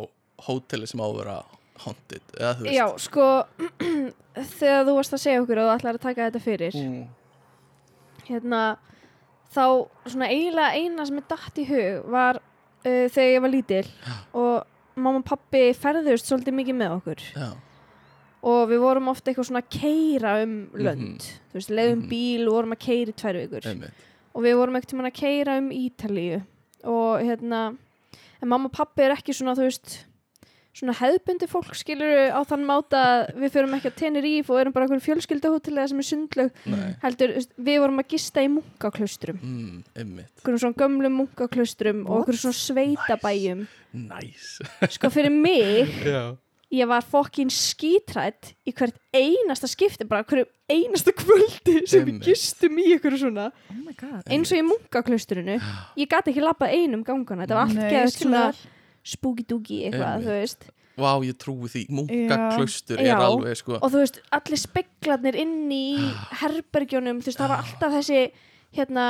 hóteli 0.45 0.87
sem 0.89 0.99
á 1.01 1.05
að 1.07 1.17
vera 1.19 1.37
haunted 1.85 2.33
eða 2.39 2.53
þú 2.55 2.65
veist? 2.65 2.75
já 2.75 2.85
sko 3.03 3.27
þegar 4.59 4.85
þú 4.87 4.95
varst 4.97 5.15
að 5.15 5.23
segja 5.25 5.41
okkur 5.43 5.61
og 5.61 5.67
þú 5.69 5.73
ætlar 5.75 5.97
að 5.99 6.05
taka 6.05 6.27
þetta 6.29 6.41
fyrir 6.43 6.77
mm. 6.79 7.01
hérna 8.29 8.61
þá 9.55 9.65
svona 10.11 10.29
eiginlega 10.31 10.79
eina 10.79 11.05
sem 11.07 11.19
er 11.21 11.27
datt 11.31 11.59
í 11.61 11.67
hug 11.69 12.07
var 12.15 12.39
uh, 12.39 13.05
þegar 13.11 13.29
ég 13.33 13.43
var 13.45 13.53
lítil 13.53 13.83
og 14.35 14.65
mamma 14.95 15.19
og 15.19 15.27
pappi 15.27 15.63
ferðust 15.75 16.29
svolítið 16.31 16.55
mikið 16.55 16.77
með 16.79 16.93
okkur. 16.95 17.23
Já, 17.35 17.47
og 18.47 18.61
við 18.71 18.79
vorum 18.79 19.09
ofta 19.11 19.31
eitthvað 19.31 19.49
svona 19.49 19.61
að 19.65 19.71
keira 19.75 20.35
um 20.45 20.53
lönd. 20.79 21.25
Þú 21.51 21.57
veist, 21.59 21.71
leiðum 21.75 22.03
Mhm. 22.05 22.09
bíl 22.11 22.45
og 22.47 22.53
vorum 22.55 22.75
að 22.75 22.83
keira 22.85 23.11
í 23.11 23.17
tvær 23.19 23.39
vikur. 23.41 23.67
Einmitt 23.71 24.03
og 24.35 24.43
við 24.43 24.59
vorum 24.59 24.77
ekkert 24.77 24.93
tímann 24.93 25.11
að 25.11 25.19
keira 25.21 25.59
um 25.61 25.71
Ítalíu. 25.71 26.41
Og 26.85 27.23
hérna 27.23 27.61
en 28.41 28.51
mamma 28.51 28.69
og 28.69 28.75
pappi 28.75 29.05
er 29.05 29.15
ekki 29.15 29.33
svona 29.33 29.55
þú 29.57 29.69
veist 29.69 29.95
svona 30.75 30.95
hefðbundi 30.97 31.47
fólk 31.47 31.75
skilur 31.77 32.33
á 32.35 32.39
þann 32.47 32.65
máta 32.67 32.99
að 32.99 33.21
við 33.39 33.53
fyrum 33.53 33.75
ekki 33.77 33.89
að 33.91 33.97
Tenerife 34.01 34.51
og 34.51 34.59
erum 34.59 34.75
bara 34.75 34.87
einhverjum 34.87 35.05
fjölskyldahótel 35.05 35.77
sem 35.87 36.01
er 36.01 36.07
sundlaug. 36.09 36.57
Nei. 36.67 36.89
heldur, 37.03 37.35
við 37.69 37.79
vorum 37.83 38.01
að 38.03 38.09
gista 38.11 38.43
í 38.43 38.49
munkaklaustrum. 38.51 39.39
Mm, 39.39 39.77
einhverjum 39.95 40.61
svona 40.65 40.79
gömlum 40.81 41.15
munkaklaustrum 41.21 42.03
og 42.09 42.25
einhverjum 42.25 42.41
svona 42.43 42.59
sveitabæjum. 42.59 43.63
Nice. 43.95 44.67
Sko 44.97 45.11
fyrir 45.13 45.31
mig 45.31 45.95
já, 46.11 46.35
ég 46.73 46.87
var 46.89 47.03
fokkin 47.05 47.51
skítrætt 47.53 48.53
í 48.65 48.73
hvert 48.75 48.97
einasta 49.15 49.69
skipti 49.69 50.07
bara 50.09 50.25
hverju 50.27 50.47
einasta 50.71 51.13
kvöldi 51.15 51.83
sem 51.89 52.05
við 52.07 52.23
gistum 52.29 52.79
í 52.81 52.87
ykkur 52.95 53.17
svona. 53.21 53.49
Oh 53.71 53.81
my 53.81 53.93
god. 53.99 54.23
eins 54.29 54.53
og 54.53 54.61
í 54.61 54.65
munkaklaustrinu 54.65 55.59
ég 55.59 56.09
gæti 56.09 56.33
ekki 56.33 56.45
labbað 56.45 56.73
einum 56.79 57.03
gangana 57.05 57.45
þetta 57.45 57.59
var 57.59 57.69
allt 57.69 57.83
ég 57.83 58.09
skil 58.15 58.29
svona 58.29 59.45
dooky 59.51 59.83
eitthvað, 59.85 60.25
þú 60.25 60.33
veist. 60.39 60.67
Vá 60.95 61.11
ég 61.27 61.35
trúi 61.35 61.67
því. 61.67 61.81
Munkaklaustur 61.91 63.01
er 63.03 63.19
alveg 63.19 63.59
sko. 63.59 63.75
Og 63.83 63.91
þú 63.91 63.99
veist, 63.99 64.21
allir 64.33 64.61
speklarnir 64.61 65.37
inni 65.43 65.79
í 65.99 66.05
herbergjónum, 66.39 67.19
þú 67.19 67.29
veist, 67.29 67.41
það 67.41 67.51
var 67.51 67.65
alltaf 67.65 67.97
þessi 67.97 68.21
hérna 68.79 69.07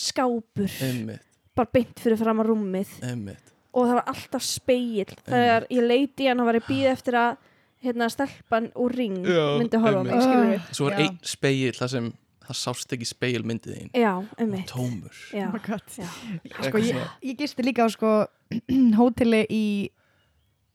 skápur. 0.00 0.72
Einmitt, 0.86 1.26
bara 1.54 1.72
beint 1.76 2.00
fyrir 2.00 2.18
fram 2.18 2.40
að 2.40 2.54
rúmið. 2.54 2.96
Einmitt 3.04 3.50
og 3.72 3.86
það 3.86 3.94
var 4.00 4.08
alltaf 4.14 4.42
speill 4.46 5.14
þegar 5.26 5.66
ég 5.70 5.86
leiti 5.86 6.24
í 6.26 6.30
hann 6.30 6.40
og 6.42 6.48
var 6.50 6.58
ég 6.58 6.66
býð 6.68 6.88
eftir 6.94 7.14
að 7.20 7.36
hérna 7.84 8.08
stelpan 8.12 8.66
úr 8.76 8.92
ring 8.98 9.20
Já, 9.24 9.44
myndi 9.60 9.78
horfa 9.80 10.00
á 10.00 10.04
mig, 10.04 10.12
einmitt. 10.12 10.26
skilur 10.26 10.50
við 10.50 10.74
svo 10.76 10.88
var 10.88 10.96
Já. 10.98 11.04
einn 11.06 11.18
speil 11.22 11.72
það 11.78 11.92
sem 11.94 12.08
það 12.50 12.58
sást 12.60 12.92
ekki 12.96 13.06
speil 13.06 13.44
myndið 13.46 13.76
þín. 13.78 13.90
Já, 13.94 14.10
um 14.18 14.26
og 14.42 14.48
mitt 14.50 14.66
tómur. 14.72 15.18
Já, 15.32 15.46
Oh 15.46 15.52
my 15.54 15.60
god. 15.62 15.84
já, 15.94 16.08
Sko, 16.10 16.50
Eitthvað 16.50 16.80
ég, 16.82 16.90
svona. 16.90 17.10
ég 17.22 17.36
gisti 17.38 17.62
líka 17.62 17.86
á 17.86 17.88
sko 17.94 18.10
hóteli 18.98 19.44
í, 19.54 19.64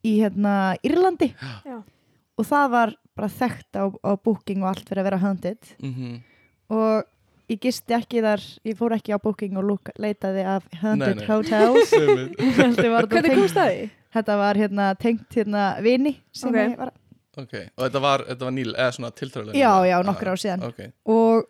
í 0.08 0.14
hérna 0.22 0.54
Írlandi. 0.88 1.34
Já, 1.68 1.82
og 2.40 2.48
það 2.48 2.70
var 2.72 2.94
bara 3.16 3.28
þekkt 3.32 3.76
á, 3.80 3.84
á 3.92 4.12
booking 4.24 4.64
og 4.64 4.72
allt 4.72 4.88
fyrir 4.88 5.04
að 5.04 5.10
vera 5.12 5.22
haunted. 5.26 5.76
Mm 5.84 6.22
og 6.66 7.04
ég 7.52 7.60
gisti 7.62 7.94
ekki 7.98 8.22
þar 8.26 8.42
ég 8.66 8.78
fór 8.80 8.96
ekki 8.98 9.14
á 9.14 9.20
booking 9.22 9.58
og 9.60 9.68
look, 9.70 9.90
leitaði 10.02 10.46
af 10.50 10.64
haunted 10.82 11.20
Nei, 11.20 11.24
nei. 11.24 11.28
hotels. 11.30 11.92
Hvernig 12.76 13.36
komst 13.38 13.58
það 13.58 13.72
því? 13.74 13.90
þetta 14.16 14.38
var 14.40 14.56
hérna 14.60 14.86
tengt 14.96 15.36
hérna 15.36 15.66
vini 15.84 16.16
sem 16.32 16.50
Ok. 16.50 16.56
ég 16.62 16.78
var, 16.80 16.92
ok, 17.38 17.54
og 17.76 17.84
þetta 17.84 18.02
var, 18.06 18.24
þetta 18.30 18.48
var 18.48 18.54
nýl 18.56 18.72
eða 18.74 18.92
svona 18.96 19.12
tiltröðlega 19.12 19.60
já 19.60 19.72
já 19.92 19.98
nokkur 20.08 20.32
ár 20.32 20.40
síðan. 20.40 20.64
ok, 20.70 20.80
og, 21.12 21.46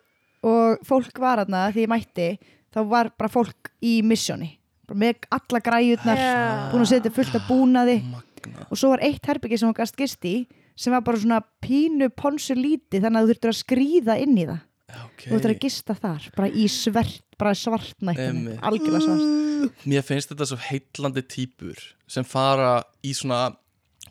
og 0.50 0.82
fólk 0.88 1.20
var 1.22 1.44
hérna 1.44 1.68
því 1.70 1.84
ég 1.86 1.92
mætti 1.94 2.28
þá 2.74 2.80
var 2.90 3.12
bara 3.16 3.30
fólk 3.32 3.70
í 3.86 4.00
missjóni 4.02 4.50
bara 4.86 4.98
með 5.02 5.28
alla 5.38 5.60
græjurnar 5.70 6.18
Já. 6.20 6.34
búin 6.72 6.84
að 6.84 6.90
setja 6.92 7.10
fullt 7.14 7.34
af 7.38 7.46
búnaði. 7.48 7.96
Magna. 8.06 8.66
Og 8.70 8.78
svo 8.78 8.92
var 8.92 9.00
eitt 9.02 9.24
herbyggi 9.26 9.56
sem 9.58 9.66
hún 9.70 9.74
gast 9.78 9.96
gist 9.98 10.22
í 10.28 10.34
sem 10.78 10.92
var 10.94 11.00
bara 11.06 11.18
svona 11.18 11.40
pínu 11.64 12.06
ponsu 12.14 12.54
líti 12.54 13.00
þannig 13.02 13.18
að 13.18 13.24
þú 13.24 13.32
þurftur 13.32 13.50
að 13.54 13.58
skrýða 13.62 14.18
inn 14.22 14.36
í 14.38 14.44
það 14.46 14.60
ok. 14.92 15.26
Þú 15.26 15.38
ættir 15.38 15.52
að 15.54 15.62
gista 15.66 15.96
þar, 15.98 16.26
bara 16.36 16.48
í 16.50 16.66
svart 16.70 17.22
bara 17.36 17.52
svartnættinu, 17.58 18.56
algjörlega 18.64 19.04
svart. 19.04 19.80
Mér 19.88 20.04
finnst 20.06 20.30
þetta 20.32 20.46
svo 20.48 20.58
heitlandi 20.68 21.22
típur 21.26 21.80
sem 22.10 22.24
fara 22.26 22.78
í 23.04 23.12
svona 23.16 23.50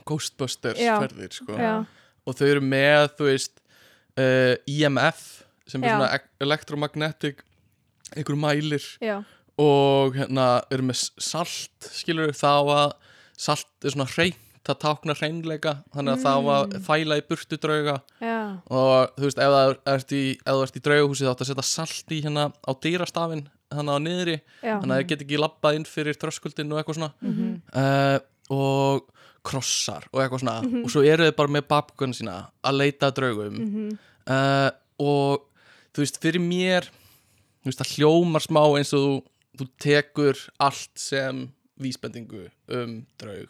Ghostbusters 0.06 0.82
Já. 0.82 0.98
ferðir 1.02 1.34
sko. 1.34 1.56
Og 2.26 2.38
þau 2.38 2.46
eru 2.50 2.62
með 2.66 3.08
þú 3.18 3.30
veist 3.32 3.56
uh, 4.20 4.54
EMF 4.70 5.24
sem 5.70 5.82
er 5.82 5.90
Já. 5.90 5.96
svona 5.96 6.10
e- 6.18 6.46
electromagnetic 6.46 7.42
einhver 8.14 8.38
mælir. 8.38 8.86
Já, 9.02 9.24
og 9.58 10.18
hérna 10.20 10.60
eru 10.74 10.86
með 10.92 11.06
salt 11.24 11.90
skilur 11.96 12.34
þá 12.36 12.52
að 12.76 12.90
salt 13.40 13.70
er 13.88 13.96
svona 13.96 14.10
hreint 14.12 14.42
það 14.66 14.80
táknar 14.84 15.20
hreinleika 15.20 15.74
þannig 15.96 16.14
að 16.16 16.22
Mm. 16.46 16.50
að 16.56 16.76
þæla 16.88 17.18
í 17.20 17.24
burtu 17.30 17.58
drauga. 17.62 17.96
Já, 18.22 18.38
og 18.70 19.16
þú 19.16 19.28
veist 19.28 19.42
ef 19.46 19.52
það 19.56 19.74
ert 19.94 20.12
í, 20.16 20.24
í 20.76 20.84
draugahúsi 20.88 21.26
þá 21.26 21.32
átt 21.34 21.44
að 21.46 21.50
setja 21.52 21.68
salt 21.70 22.12
í 22.16 22.22
hérna 22.26 22.46
á 22.66 22.72
dýrastafinn 22.86 23.46
þannig 23.72 23.96
á 23.96 24.00
niðri. 24.06 24.38
Já. 24.64 24.76
Þannig 24.82 24.94
að 24.96 25.00
það 25.02 25.08
get 25.12 25.22
ekki 25.26 25.42
labbað 25.42 25.76
inn 25.80 25.86
fyrir 25.90 26.18
tröskuldin 26.22 26.72
og 26.74 26.80
eitthvað 26.82 27.00
svona. 27.00 27.14
Mhm. 27.22 27.62
uh, 27.76 28.20
og 28.56 29.06
krossar 29.46 30.06
og 30.14 30.22
eitthvað 30.22 30.42
svona. 30.42 30.84
Og 30.84 30.90
svo 30.94 31.02
eru 31.06 31.26
þið 31.30 31.36
bara 31.38 31.54
með 31.54 31.68
babkun 31.70 32.14
sína 32.14 32.36
að 32.64 32.78
leita 32.82 33.12
draugum. 33.14 33.58
Mhm. 33.60 33.98
uh, 34.28 34.70
og 35.00 35.46
þú 35.94 36.04
veist, 36.04 36.20
fyrir 36.22 36.42
mér 36.42 36.90
þú 37.64 37.70
veist, 37.72 37.80
það 37.82 37.94
hljómar 37.98 38.42
smá 38.46 38.62
eins 38.78 38.94
og 38.94 39.02
þú, 39.02 39.24
þú 39.58 39.68
tekur 39.80 40.42
allt 40.60 40.92
sem 41.00 41.50
vísbendingu 41.82 42.46
um 42.72 42.92
draug. 43.20 43.50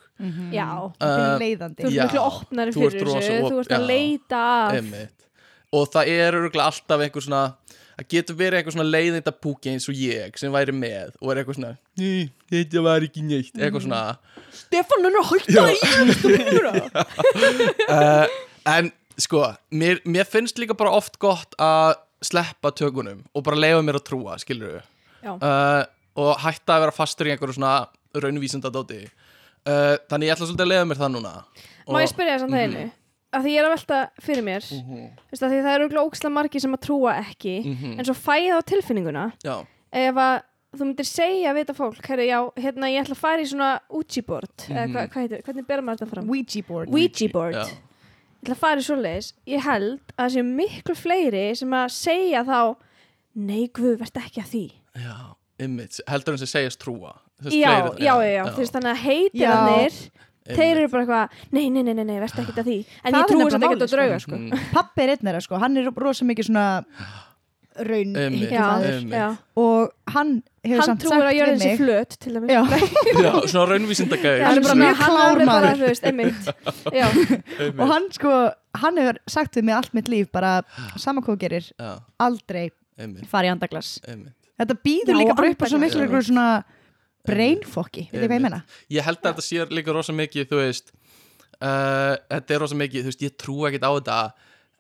Já, 0.54 0.70
Þetta 0.98 1.10
Uh, 1.10 1.34
er 1.36 1.40
leiðandi. 1.44 1.84
Þú 1.84 1.90
ert 1.92 2.04
miklu 2.10 2.22
opnari 2.26 2.72
þú 2.76 2.86
ert 2.88 2.96
fyrir 3.00 3.12
þessu. 3.16 3.36
Þú 3.50 3.60
ert 3.64 3.76
að 3.78 3.86
leita 3.90 4.44
og 5.76 5.90
það 5.92 6.08
er 6.16 6.38
örgulega 6.40 6.66
alltaf 6.72 7.02
einhver 7.06 7.24
svona 7.26 7.44
það 7.96 8.08
getur 8.12 8.36
verið 8.36 8.58
eitthvað 8.60 8.76
svona 8.76 8.92
leiðinda 8.92 9.32
púki 9.40 9.70
eins 9.72 9.86
og 9.92 9.96
ég 9.96 10.36
sem 10.40 10.52
væri 10.52 10.74
með 10.76 11.14
og 11.22 11.32
er 11.32 11.40
eitthvað 11.44 11.56
svona 11.60 11.74
"Nei, 11.98 12.30
þetta 12.52 12.82
var 12.84 13.00
ekki 13.08 13.22
neitt. 13.24 13.54
Eitthvað 13.56 13.86
svona. 13.86 14.02
Stefán 14.56 15.06
er 15.06 15.14
að 15.16 15.26
hætta 15.32 15.64
í 15.72 15.78
uh, 17.90 18.26
en 18.76 18.92
sko 19.22 19.46
mér, 19.72 20.02
mér 20.06 20.28
finnst 20.28 20.58
líka 20.60 20.76
bara 20.78 20.92
oft 20.96 21.18
gott 21.22 21.56
að 21.62 21.96
sleppa 22.26 22.72
tökunum 22.76 23.24
og 23.36 23.44
bara 23.46 23.60
leifa 23.60 23.84
mér 23.86 24.00
að 24.00 24.08
trúa 24.10 24.38
skilur 24.42 24.82
Já. 25.24 25.36
uh, 25.36 25.84
og 26.20 26.40
hætta 26.44 26.78
að 26.78 26.86
vera 26.86 26.96
fastur 26.96 27.28
í 27.30 27.34
einhverju 27.36 27.58
svona 27.60 27.76
raunvísinda 28.24 28.70
dóti 28.72 29.02
uh, 29.06 29.96
þannig 30.10 30.28
ég 30.30 30.36
ætla 30.36 30.48
svolítið 30.48 30.66
að 30.66 30.72
leifa 30.74 30.86
mér 30.92 30.98
það 31.02 31.12
núna. 31.16 31.34
Má 31.90 32.00
ég 32.02 32.10
spyrja 32.14 32.36
þess 32.38 32.44
að 32.48 32.56
það 32.56 32.66
einu 32.66 32.92
að 33.36 33.44
því 33.44 33.52
ég 33.52 33.60
er 33.60 33.66
að 33.68 33.74
velta 33.76 34.00
fyrir 34.24 34.44
mér. 34.44 34.64
Mm 34.72 34.84
Mhm. 34.96 35.08
að 35.36 35.50
því 35.52 35.62
það 35.66 35.76
eru 35.76 36.04
ógislega 36.06 36.32
margir 36.34 36.62
sem 36.62 36.74
að 36.74 36.84
trúa 36.86 37.14
ekki 37.20 37.56
Mhm. 37.66 38.00
en 38.00 38.06
svo 38.06 38.14
fæða 38.16 38.58
á 38.58 38.62
tilfinninguna. 38.64 39.26
Já, 39.44 39.66
ef 39.92 40.16
að 40.16 40.42
þú 40.76 40.84
myndir 40.86 41.06
segja 41.08 41.54
við 41.56 41.66
þetta 41.66 41.76
fólk 41.76 42.06
herri, 42.06 42.28
já, 42.28 42.40
hérna 42.58 42.88
ég 42.92 43.02
ætla 43.06 43.16
að 43.16 43.24
fara 43.24 43.42
í 43.42 43.46
svona 43.48 43.80
Ouija 43.90 44.26
board 44.26 44.56
eða 44.58 44.86
Mhm. 44.88 44.94
hvað, 44.96 45.10
hvað 45.10 45.22
heitir, 45.24 45.42
hvernig 45.44 45.68
ber 45.68 45.82
maður 45.82 46.00
þetta 46.00 46.10
fram? 46.10 46.30
Ouija 46.30 46.64
board. 46.68 46.90
Ouija 46.90 47.32
board. 47.32 47.56
Já, 47.56 47.64
ég 47.66 48.44
ætla 48.44 48.56
að 48.56 48.58
fara 48.58 48.80
í 48.80 48.84
svoleiðis. 48.84 49.34
Ég 49.48 49.62
held 49.62 50.00
að 50.18 50.26
það 50.26 50.34
séu 50.36 50.44
miklu 50.56 50.96
fleiri 50.96 51.58
sem 51.58 51.70
að 51.72 51.90
segja 51.92 52.44
þá 52.46 52.76
nei 53.36 53.68
guð, 53.68 53.98
verð 54.00 54.20
ekki 54.24 54.42
að 54.44 54.50
því. 54.52 54.72
Já, 54.96 55.36
ymmit 55.60 56.00
heldur 56.08 56.32
en 56.34 56.38
sem 56.38 56.48
segjast 56.48 56.80
trúa 56.80 57.18
Veist, 57.44 57.58
já, 57.58 57.72
fleiri- 57.72 58.06
já, 58.06 58.14
já, 58.24 58.32
já, 58.38 58.44
þú 58.54 58.62
veist 58.64 58.76
þannig 58.78 58.92
að 58.94 59.02
heitirannir 59.06 59.98
þeir 60.46 60.78
eru 60.78 60.90
bara 60.94 61.04
eitthvað 61.04 61.54
nei, 61.58 61.70
nei, 61.74 61.82
nei, 61.84 61.94
nei, 61.98 62.04
nei 62.06 62.20
verð 62.22 62.40
ekki 62.44 62.54
að 62.62 62.68
því. 62.70 62.78
En 63.04 63.14
Það 63.14 63.20
ég 63.20 63.30
trúi 63.32 63.46
samt 63.52 63.64
ekki 63.66 63.76
málið, 63.76 63.86
að 63.86 63.94
drauga 63.96 64.20
sko. 64.24 64.36
Mm, 64.40 64.66
Pappi 64.76 65.02
er 65.06 65.14
einn 65.16 65.26
þeirra 65.30 65.42
sko, 65.44 65.60
hann 65.64 65.78
er 65.82 65.90
rosa 66.06 66.28
mikið 66.30 66.48
svona 66.52 66.66
raun 67.76 68.16
Einmitt. 68.16 68.52
já, 68.56 68.68
Einmitt. 68.88 69.12
já. 69.12 69.26
og 69.60 69.92
hann 70.14 70.30
hefur 70.64 70.80
hann 70.80 70.88
samt 70.88 71.02
trúir 71.02 71.12
sagt 71.12 71.24
að 71.26 71.28
við 71.28 71.40
jörðin 71.42 71.60
sé 71.60 71.68
mig. 71.68 71.80
flöt 71.82 72.16
til 72.24 72.34
dæmis. 72.38 72.54
Já, 72.54 72.62
já, 73.26 73.32
svona 73.52 73.66
raunvísinda 73.74 74.16
Já, 74.16 74.22
gæði 74.24 74.46
Hann 74.46 74.58
er 74.58 74.64
bara 74.68 74.78
mjög 74.80 74.96
hann 75.02 75.12
klár 75.12 75.26
alveg 75.34 75.50
bara, 75.50 75.66
maður. 75.66 75.82
þú 75.82 75.90
veist, 75.90 76.08
einmitt. 76.08 76.48
Já, 77.02 77.08
og 77.76 77.92
hann 77.92 78.08
sko 78.16 78.32
hann 78.86 79.02
hefur 79.02 79.20
sagt 79.36 79.60
við 79.60 79.68
mig 79.68 79.76
allt 79.76 79.94
mitt 79.98 80.08
líf 80.14 80.32
bara 80.32 80.54
saman 80.96 81.24
hvað 81.26 81.36
þú 81.36 81.42
gerir, 81.44 81.68
já, 81.76 81.92
aldrei 82.30 82.66
fara 83.28 83.50
í 83.50 83.52
andaglas. 83.52 83.98
Einmitt. 84.08 84.38
Þetta 84.56 84.80
býður 84.88 85.20
líka 85.20 85.36
bara 85.36 85.52
upp 85.52 85.66
á 85.66 85.68
svo 85.68 85.82
miklu 85.84 86.08
svona 86.24 86.48
brainfokki, 87.30 88.06
veit 88.12 88.22
þið 88.22 88.28
hvað 88.30 88.38
ég 88.40 88.46
meina? 88.48 88.62
ég 88.98 89.08
held 89.08 89.22
að 89.22 89.30
þetta 89.32 89.46
sé 89.48 89.68
líka 89.80 89.96
rosa 89.98 90.16
mikið 90.16 90.50
þú 90.52 90.62
veist 90.62 90.92
uh, 91.62 92.16
þetta 92.32 92.58
er 92.58 92.64
rosa 92.66 92.80
mikið, 92.80 93.06
þú 93.06 93.12
veist, 93.14 93.26
ég 93.26 93.38
trú 93.42 93.58
ekkert 93.70 93.88
á 93.88 93.92
þetta 93.98 94.20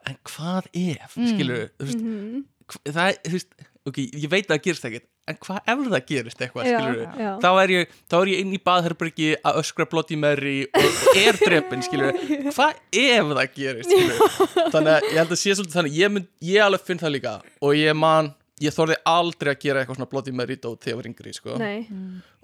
en 0.05 0.19
hvað 0.29 0.69
ef, 0.86 1.15
mm. 1.17 1.31
skilur 1.34 1.65
þú 1.79 1.89
veist, 1.89 2.03
Mhm. 2.05 2.45
hva- 2.71 2.93
það 2.93 3.10
er, 3.10 3.19
þú 3.25 3.36
veist 3.39 3.67
ok, 3.86 3.97
ég 4.17 4.29
veit 4.31 4.45
að 4.47 4.55
það 4.55 4.63
gerist 4.65 4.86
ekkert 4.89 5.08
en 5.25 5.38
hvað 5.41 5.69
ef 5.71 5.79
það 5.89 6.03
gerist 6.10 6.41
eitthvað, 6.41 6.67
skilur 6.69 6.99
já. 7.17 7.29
þá 7.41 7.47
er 7.63 7.71
ég, 7.73 7.93
þá 8.12 8.15
er 8.19 8.29
ég 8.29 8.41
inn 8.43 8.53
í 8.53 8.60
baðherbergi 8.62 9.29
að 9.41 9.60
öskra 9.62 9.88
Bloody 9.89 10.17
Mary 10.21 10.55
og, 10.69 10.99
er 11.17 11.39
drepin, 11.41 11.81
skilur 11.86 12.19
hvað 12.55 12.81
ef 12.93 13.31
það 13.34 13.55
gerist, 13.58 13.89
skilur 13.89 14.19
þannig 14.73 14.91
að 14.93 15.08
ég 15.10 15.19
held 15.21 15.34
að 15.34 15.41
sé 15.41 15.55
svolítið 15.58 15.77
þannig 15.79 15.97
ég, 15.97 16.13
mynd, 16.13 16.29
ég 16.45 16.65
alveg 16.65 16.86
finn 16.86 17.01
það 17.01 17.15
líka 17.17 17.34
og 17.65 17.73
ég 17.79 17.97
man, 17.97 18.31
ég 18.62 18.75
þorði 18.77 18.99
aldrei 19.15 19.53
að 19.55 19.62
gera 19.65 19.81
eitthvað 19.81 20.01
svona 20.03 20.38
Mary 20.41 20.60
dót 20.62 20.86
þegar 20.86 20.93
ég 20.93 21.01
var 21.01 21.10
yngri, 21.10 21.34
sko. 21.34 21.58
Nei, 21.58 21.89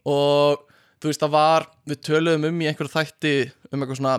og 0.05 0.67
þú 1.01 1.09
veist 1.09 1.23
það 1.23 1.33
var 1.35 1.67
við 1.89 2.01
töluðum 2.07 2.47
um 2.51 2.61
í 2.61 2.69
einhverju 2.69 2.93
þætti 2.93 3.35
um 3.71 3.81
eitthvað 3.81 3.99
svona 4.01 4.15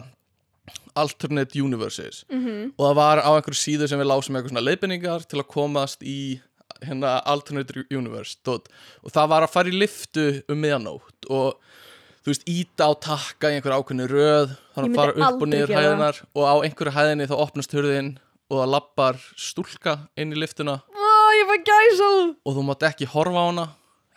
alternate 0.94 1.56
universes. 1.56 2.24
Mhm. 2.30 2.72
og 2.76 2.84
það 2.86 2.94
var 2.94 3.18
á 3.24 3.30
einhverju 3.32 3.60
síðu 3.60 3.88
sem 3.88 3.98
við 4.00 4.10
lásum 4.10 4.36
eitthvað 4.36 4.52
svona 4.52 4.66
leiðbenningar 4.66 5.26
til 5.26 5.40
að 5.40 5.48
komast 5.48 6.02
í 6.02 6.40
hérna 6.82 7.22
alternate 7.24 7.84
universe 7.90 8.36
dot. 8.44 8.68
og 9.04 9.12
það 9.12 9.28
var 9.28 9.42
að 9.42 9.52
fara 9.52 9.68
í 9.68 9.78
liftu 9.78 10.42
um 10.48 10.58
miðanótt 10.60 11.28
og 11.30 11.56
þú 12.22 12.30
veist 12.30 12.44
íta 12.50 12.86
á 12.86 12.92
takka 13.02 13.50
í 13.50 13.56
einhverju 13.58 13.78
ákveðni 13.82 14.08
röð 14.10 14.56
þannig 14.74 14.90
að 14.90 14.98
fara 15.00 15.12
upp 15.16 15.42
og 15.42 15.48
niður 15.48 15.72
hæðinar 15.74 16.20
og 16.34 16.44
á 16.46 16.54
einhverju 16.62 16.94
hæðinni 16.96 17.28
þá 17.30 17.36
opnast 17.38 17.74
hurðin 17.74 18.18
og 18.50 18.58
það 18.60 18.72
lappar 18.74 19.20
stúlka 19.36 19.96
inn 20.16 20.34
í 20.34 20.38
liftuna 20.38 20.80
ó, 20.82 22.34
og 22.46 22.56
þú 22.56 22.66
mátt 22.68 22.86
ekki 22.90 23.08
horfa 23.10 23.42
á 23.42 23.44
hana 23.48 23.66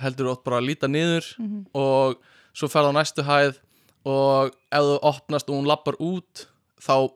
heldur 0.02 0.32
átt 0.34 0.44
bara 0.46 0.60
að 0.62 0.68
líta 0.70 0.90
niður 0.92 1.28
og 1.74 2.18
svo 2.56 2.70
ferð 2.72 2.92
á 2.92 2.98
næstu 2.98 3.26
hæð 3.26 3.60
og 4.06 4.54
ef 4.72 4.84
þú 4.86 4.98
opnast 5.10 5.50
og 5.50 5.58
hún 5.60 5.70
lappar 5.70 5.98
út 6.00 6.48
þá, 6.80 7.10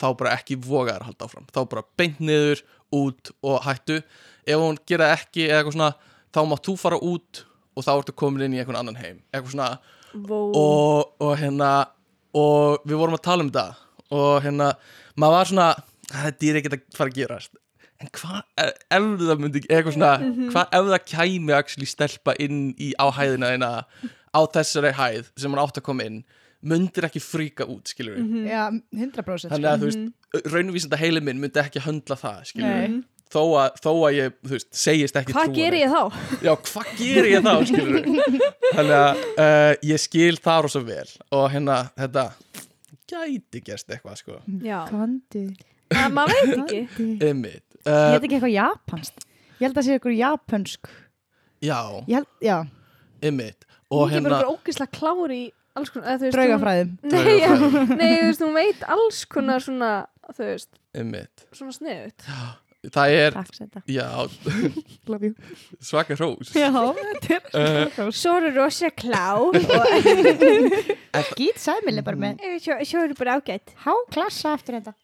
þá 0.00 0.06
bara 0.18 0.36
ekki 0.38 0.56
voga 0.56 0.94
þær 0.94 1.02
að 1.02 1.08
halda 1.10 1.28
áfram. 1.28 1.48
Þá 1.52 1.60
bara 1.68 1.84
beint 1.98 2.20
niður, 2.20 2.62
út 2.92 3.32
og 3.42 3.62
hættu. 3.66 4.02
Ef 4.46 4.60
hún 4.60 4.78
gera 4.86 5.10
það 5.10 5.18
ekki 5.18 5.46
eða 5.48 5.58
eitthvað 5.60 5.76
svona 5.76 5.92
þá 6.32 6.40
mátt 6.48 6.66
þú 6.66 6.76
fara 6.80 6.98
út 6.98 7.44
og 7.72 7.86
þá 7.86 7.92
ertu 7.94 8.14
komin 8.16 8.46
inn 8.46 8.56
í 8.56 8.60
einhvern 8.62 8.80
annan 8.80 9.00
heim. 9.00 9.22
Eitthvað 9.32 9.54
svona. 9.54 9.70
Og, 10.12 11.12
og 11.24 11.32
hérna 11.40 11.70
og 12.36 12.84
við 12.88 13.00
vorum 13.00 13.16
að 13.16 13.24
tala 13.24 13.44
um 13.44 13.52
þetta 13.52 13.88
og 14.12 14.42
hérna, 14.44 14.72
maður 15.16 15.38
var 15.38 15.48
svona 15.48 15.68
þetta 16.12 16.48
er 16.48 16.58
ekkert 16.60 16.76
að 16.76 16.82
fara 16.96 17.12
að 17.12 17.16
gerast 17.16 17.54
en 18.02 18.10
hvað 18.18 18.40
ef 18.62 18.72
ef 18.98 19.08
það 19.22 19.42
myndi 19.42 19.62
eitthvað 19.68 19.96
svona, 19.96 20.12
hvað 20.52 20.76
ef 20.78 20.90
það 20.92 21.08
kæmi 21.12 21.56
actually 21.56 21.88
stelpa 21.90 22.36
inn 22.42 22.62
í 22.76 22.92
á 22.98 23.06
hæðina 23.14 23.52
þeina 23.54 23.72
á 24.32 24.40
þessari 24.56 24.94
hæð 24.98 25.32
sem 25.36 25.52
hann 25.52 25.62
átt 25.62 25.80
að 25.80 25.86
koma 25.88 26.08
inn 26.08 26.22
myndir 26.62 27.08
ekki 27.08 27.22
fríka 27.22 27.66
út, 27.66 27.90
skilur 27.90 28.18
við 28.18 28.50
Já, 28.52 28.66
100% 28.94 29.50
þannig 29.50 29.70
að 29.72 29.80
þú 29.82 29.88
veist, 29.90 30.04
raunvísenda 30.52 31.00
heili 31.00 31.22
minn 31.24 31.42
myndi 31.42 31.62
ekki 31.62 31.82
höndla 31.82 32.18
það, 32.20 32.44
skilur 32.52 32.76
við 32.76 33.00
þó 33.32 33.42
að, 33.56 33.78
þó 33.80 33.90
að 33.96 34.16
ég, 34.18 34.34
þú 34.44 34.54
veist, 34.54 34.68
segist 34.76 35.18
ekki 35.18 35.34
hvað 35.34 35.54
ger 35.56 35.76
ég 35.78 35.92
þá? 35.92 36.20
Já, 36.44 36.52
hvað 36.68 36.92
ger 37.00 37.28
ég 37.30 37.46
þá, 37.46 37.52
skilur 37.70 38.08
Þannig 38.76 38.94
að 38.98 39.24
uh, 39.32 39.72
ég 39.88 40.02
skil 40.02 40.36
það 40.44 40.62
rosa 40.66 40.84
vel 40.86 41.08
og 41.32 41.46
hérna, 41.54 41.78
þetta 41.98 42.26
gæti 43.12 43.60
gerst 43.64 43.90
eitthvað, 43.92 44.20
sko. 44.22 44.38
Já, 44.64 44.78
Kondi 44.88 45.46
maður 46.12 46.38
veit 46.38 46.62
ekki 46.62 47.08
Ég 47.82 47.92
uh, 47.92 48.12
held 48.14 48.26
ekki 48.28 48.36
eitthvað 48.38 48.54
japanskt. 48.56 49.24
Ég 49.58 49.64
held 49.66 49.72
að 49.74 49.80
það 49.80 49.86
sé 49.88 49.96
eitthvað 49.98 50.18
japansk 50.18 50.88
Já, 51.62 51.78
Ég 52.10 52.14
held, 52.18 52.30
já, 52.42 52.56
Og 53.92 54.08
ég 54.08 54.12
er 54.12 54.14
hérna, 54.16 54.30
bara 54.32 54.50
ógislega 54.50 54.90
klár 54.96 55.30
í 55.34 55.42
alls 55.78 55.92
konar 55.92 56.08
eða, 56.08 56.18
þú 56.18 56.26
veist, 56.26 56.36
draugafræðum 56.36 56.90
hún- 57.02 57.12
nei, 57.12 57.36
já, 57.38 57.48
Draugafræði. 57.52 57.96
nei, 58.00 58.12
þú 58.12 58.26
veist, 58.28 58.42
hún 58.46 58.54
veit 58.58 58.82
alls 58.96 59.20
konar 59.32 59.60
svona, 59.64 59.90
þú 60.32 60.48
veist, 60.48 60.70
einmitt. 60.94 61.44
svona 61.56 61.76
sniðut 61.76 62.26
Það 62.82 63.12
er, 63.14 63.34
Takk 63.36 63.54
setta. 63.54 63.80
Já, 63.86 64.06
Love 65.12 65.28
you. 65.28 65.34
Svaka 65.78 66.16
hrós. 66.18 66.50
Uh, 66.50 66.88
er 67.54 68.10
svo 68.10 68.32
eru 68.40 68.50
rosa 68.56 68.90
klár. 68.90 69.54
Gít 71.38 71.60
sæmileg 71.62 72.02
bara 72.06 72.18
með? 72.18 72.42
Svo, 72.64 72.78
svo 72.88 73.04
eru 73.06 73.14
bara 73.18 73.36
ágætt 73.38 73.70
Há 73.84 73.92
klassa 74.10 74.56
aftur 74.56 74.80
þetta. 74.80 74.96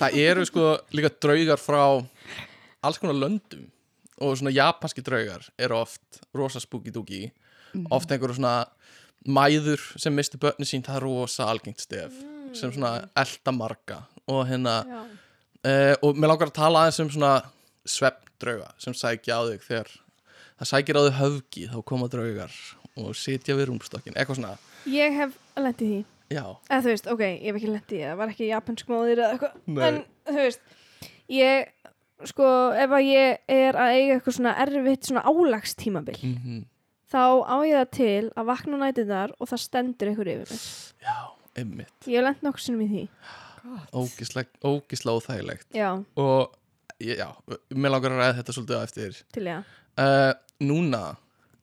Það 0.00 0.18
eru 0.24 0.48
sko 0.48 0.66
líka 0.96 1.12
draugar 1.22 1.62
frá 1.62 1.82
alls 2.82 2.98
konar 2.98 3.14
löndum 3.20 3.68
og 4.22 4.36
svona 4.38 4.52
japanski 4.54 5.02
draugar 5.04 5.46
eru 5.58 5.78
oft 5.78 6.22
rosa 6.34 6.60
spooky 6.62 6.92
dooky 6.94 7.24
oft 7.94 8.10
einhverju 8.10 8.38
svona 8.38 8.66
mæður 9.22 9.82
sem 10.00 10.14
misti 10.14 10.38
börni 10.42 10.66
sín, 10.66 10.82
það 10.82 10.98
er 10.98 11.06
rosa 11.06 11.46
algengt 11.50 11.82
stef 11.82 12.14
sem 12.56 12.72
svona 12.74 13.06
elda 13.18 13.54
marga 13.54 14.02
og 14.30 14.44
hérna 14.50 14.82
já, 14.86 15.02
uh, 15.68 15.94
og 16.02 16.18
mér 16.18 16.32
langar 16.32 16.50
að 16.50 16.56
tala 16.58 16.84
aðeins 16.84 17.00
um 17.04 17.10
svona 17.12 17.32
svefndrauga 17.88 18.70
sem 18.82 18.96
sækja 18.96 19.38
á 19.38 19.42
þig 19.50 19.66
þegar 19.66 19.92
það 20.58 20.70
sækir 20.72 20.98
á 20.98 21.02
þig 21.06 21.18
höfgi 21.20 21.66
þá 21.72 21.76
koma 21.92 22.08
draugar 22.12 22.56
og 23.02 23.14
sitja 23.16 23.56
við 23.58 23.70
rúmstokkin 23.70 24.16
eitthvað 24.16 24.40
svona, 24.42 24.56
Ég 24.90 25.14
hef 25.14 25.36
lent 25.62 25.82
í 25.84 25.86
því. 25.86 26.00
Já, 26.32 26.42
eða 26.66 26.80
þú 26.82 26.90
veist, 26.90 27.06
ok, 27.12 27.20
ég 27.22 27.46
hef 27.46 27.58
ekki 27.60 27.70
lent 27.70 27.92
í 27.92 27.96
því 28.00 28.02
það 28.08 28.18
var 28.18 28.32
ekki 28.32 28.48
japansk 28.48 28.90
móðir 28.90 29.20
eða 29.22 29.36
eitthvað. 29.36 29.86
En 29.86 30.00
þú 30.26 30.38
veist, 30.40 30.74
ég 31.32 31.70
sko, 32.32 32.50
ef 32.82 32.94
að 32.98 33.08
ég 33.08 33.54
er 33.56 33.78
að 33.78 33.94
eiga 33.96 34.16
eitthvað 34.16 34.36
svona 34.38 34.54
erfitt 34.64 35.08
svona 35.08 35.24
álagstímabil 35.28 36.18
mm 36.22 36.60
þá 37.12 37.44
á 37.44 37.56
ég 37.68 37.76
það 37.76 37.90
til 37.92 38.26
að 38.40 38.46
vakna 38.48 38.78
á 38.80 38.82
nætunar 38.86 39.32
og 39.36 39.50
það 39.50 39.62
stendur 39.66 40.10
einhver 40.10 40.30
yfir 40.32 40.52
mig 40.52 40.62
já, 41.04 41.16
einmitt. 41.60 41.96
Ég 42.08 42.16
hef 42.16 42.24
lent 42.24 42.44
nokkur 42.46 42.64
sinnum 42.64 42.84
í 42.86 42.88
því 42.88 43.02
ógislega, 43.94 44.48
ógislega 44.64 45.16
óþægilegt. 45.18 45.66
Já, 45.76 45.90
og 46.16 46.54
ég- 47.00 47.18
já, 47.18 47.28
mér 47.74 47.90
langar 47.94 48.12
að 48.14 48.20
ræða 48.22 48.36
þetta 48.40 48.56
svolítið 48.56 48.78
á 48.78 48.82
eftir. 48.86 49.22
Til 49.32 49.44
ég 49.46 49.64
uh, 49.98 50.32
núna 50.62 51.02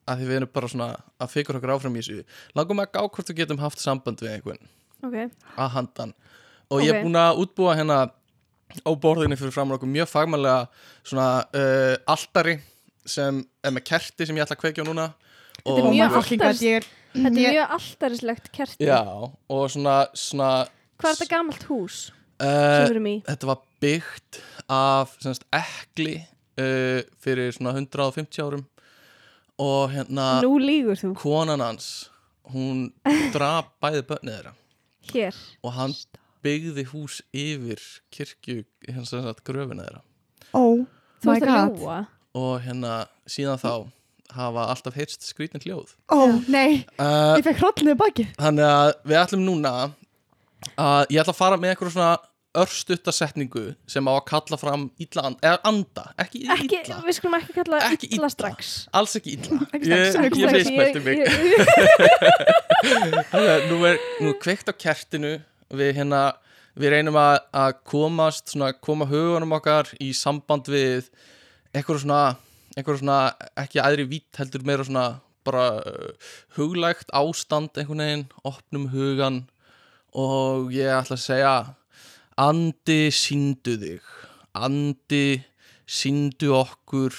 að 0.09 0.19
því 0.21 0.27
við 0.29 0.35
erum 0.39 0.51
bara 0.53 0.67
svona 0.71 0.89
að 1.21 1.31
fikra 1.35 1.59
okkur 1.59 1.73
áfram 1.75 1.95
í 1.97 2.01
þessu 2.01 2.23
langum 2.57 2.81
að 2.81 2.91
gá 2.93 3.01
hvort 3.05 3.29
við 3.29 3.39
getum 3.43 3.59
haft 3.61 3.79
samband 3.83 4.21
við 4.23 4.35
einhvern. 4.37 4.69
Ok, 5.03 5.17
að 5.57 5.69
handan. 5.75 6.13
Og 6.69 6.81
ég 6.83 6.93
er 6.93 7.03
búin 7.03 7.17
að 7.17 7.39
útbúa 7.43 7.75
hérna 7.77 7.99
á 8.85 8.91
borðinni 9.01 9.37
fyrir 9.39 9.53
framan 9.53 9.77
okkur 9.77 9.89
mjög 9.89 10.09
fagmannlega 10.11 10.67
svona 11.03 11.27
uh, 11.57 11.95
altari 12.09 12.59
sem 13.09 13.39
er 13.65 13.73
með 13.73 13.85
kerti 13.89 14.27
sem 14.27 14.37
ég 14.37 14.45
ætla 14.45 14.57
að 14.57 14.63
kveikja 14.63 14.85
núna. 14.85 15.07
Þetta 15.63 15.79
er 15.79 15.89
mjög 15.93 16.13
er 16.13 17.55
er 17.65 17.71
alltarislegt 17.73 18.51
kerti. 18.53 18.85
Já, 18.85 19.01
og 19.49 19.63
svona, 19.73 19.95
svona 20.13 20.67
hvað 20.99 21.11
er 21.11 21.19
þetta 21.19 21.31
gamalt 21.31 21.63
hús 21.69 21.99
uh, 22.43 22.85
þetta 23.27 23.49
var 23.49 23.63
byggt 23.81 24.41
af 24.69 25.15
semst, 25.23 25.45
ekli 25.55 26.19
uh, 26.59 27.01
fyrir 27.23 27.51
svona 27.55 27.73
150 27.77 28.43
árum. 28.43 28.65
Og 29.59 29.91
hérna 29.91 30.37
nú 30.43 30.53
lígur 30.61 30.95
þú. 30.99 31.13
konan 31.19 31.59
hans 31.63 32.09
hún 32.53 32.89
draf 33.35 33.71
bæði 33.83 34.05
börnið 34.07 34.35
þeirra. 34.37 34.53
Hér. 35.09 35.39
Og 35.65 35.73
hann 35.75 35.95
byggði 36.45 36.85
hús 36.93 37.19
yfir 37.35 37.81
kirkju 38.15 38.61
hérna 38.87 39.05
sem 39.07 39.25
sagt 39.25 39.43
gröfina 39.47 39.83
þeirra. 39.87 40.03
Oh 40.55 40.85
þú 41.19 41.31
my 41.31 41.35
ert 41.39 41.49
að 41.49 41.57
god. 41.59 41.79
ljúa 41.81 41.99
og 42.39 42.53
hérna 42.63 42.93
síðan 43.27 43.59
þá 43.59 43.73
hafa 44.37 44.67
alltaf 44.69 44.95
heyrst 44.95 45.25
skrítin 45.25 45.63
hljóð. 45.65 45.95
Oh 46.13 46.37
nei, 46.47 46.85
uh, 47.01 47.35
ég 47.35 47.43
fekk 47.47 47.63
hrollnið 47.63 47.97
baki 47.99 48.27
þannig 48.37 48.67
að 48.69 48.91
við 49.09 49.19
ætlum 49.23 49.43
núna 49.47 49.73
að 50.79 51.05
ég 51.13 51.21
ætla 51.21 51.33
að 51.35 51.39
fara 51.39 51.57
með 51.59 51.73
eitthvað 51.73 51.93
svona 51.95 52.17
örstutta 52.59 53.13
setningu 53.13 53.63
sem 53.87 54.07
á 54.09 54.13
að 54.15 54.23
kalla 54.31 54.57
fram 54.57 54.87
illa 54.97 55.21
anda, 55.29 55.39
eða 55.45 55.59
anda, 55.69 56.05
ekki, 56.23 56.39
ekki, 56.49 56.79
illa 56.81 56.97
við 57.05 57.17
skulum 57.19 57.35
ekki 57.37 57.53
kalla 57.59 57.81
Ekki 57.91 58.09
illa 58.09 58.17
illa. 58.23 58.29
strax. 58.33 58.71
alls 58.97 59.13
ekki 59.19 59.35
illa. 59.37 59.59
Ekki 59.69 59.91
ég, 59.91 60.05
strax, 60.15 60.39
ég, 60.41 60.49
ekki 60.49 60.57
mismælti 60.57 60.99
mig. 61.05 61.17
Þannig 63.29 63.51
að 63.53 63.65
nú 63.69 63.79
er 63.89 63.99
nú 64.25 64.33
kveikt 64.41 64.71
á 64.71 64.73
kertinu. 64.73 65.35
Við 65.69 65.91
hérna 65.99 66.21
við 66.79 66.93
reynum 66.95 67.17
að, 67.21 67.37
að 67.53 67.73
komast 67.91 68.53
svona, 68.53 68.71
koma 68.73 69.05
hugunum 69.09 69.53
okkar 69.59 69.91
í 70.01 70.09
samband 70.17 70.69
við 70.71 71.09
eitthvað 71.75 72.01
svona, 72.01 72.21
eitthvað 72.73 73.01
svona 73.03 73.19
ekki 73.61 73.81
aðri 73.83 74.07
vít 74.09 74.39
heldur 74.41 74.65
meira 74.65 74.85
svona 74.87 75.05
bara 75.45 75.67
uh, 75.85 76.33
huglægt 76.57 77.13
ástand 77.15 77.77
einhvern 77.77 78.01
veginn, 78.03 78.25
opnum 78.47 78.89
hugan 78.93 79.43
og 80.17 80.71
ég 80.73 80.89
ætla 80.93 81.17
að 81.17 81.23
segja 81.23 81.53
andi 82.39 83.09
síndu 83.13 83.75
þig. 83.81 84.05
Andi 84.57 85.41
síndu 85.89 86.53
okkur 86.57 87.15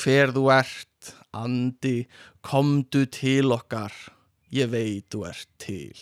hver 0.00 0.34
þú 0.34 0.44
ert. 0.54 1.14
Andi 1.34 2.04
komdu 2.46 3.04
til 3.10 3.50
okkar. 3.54 3.94
Ég 4.54 4.70
veit 4.70 5.08
þú 5.10 5.24
ert 5.26 5.50
til. 5.58 5.98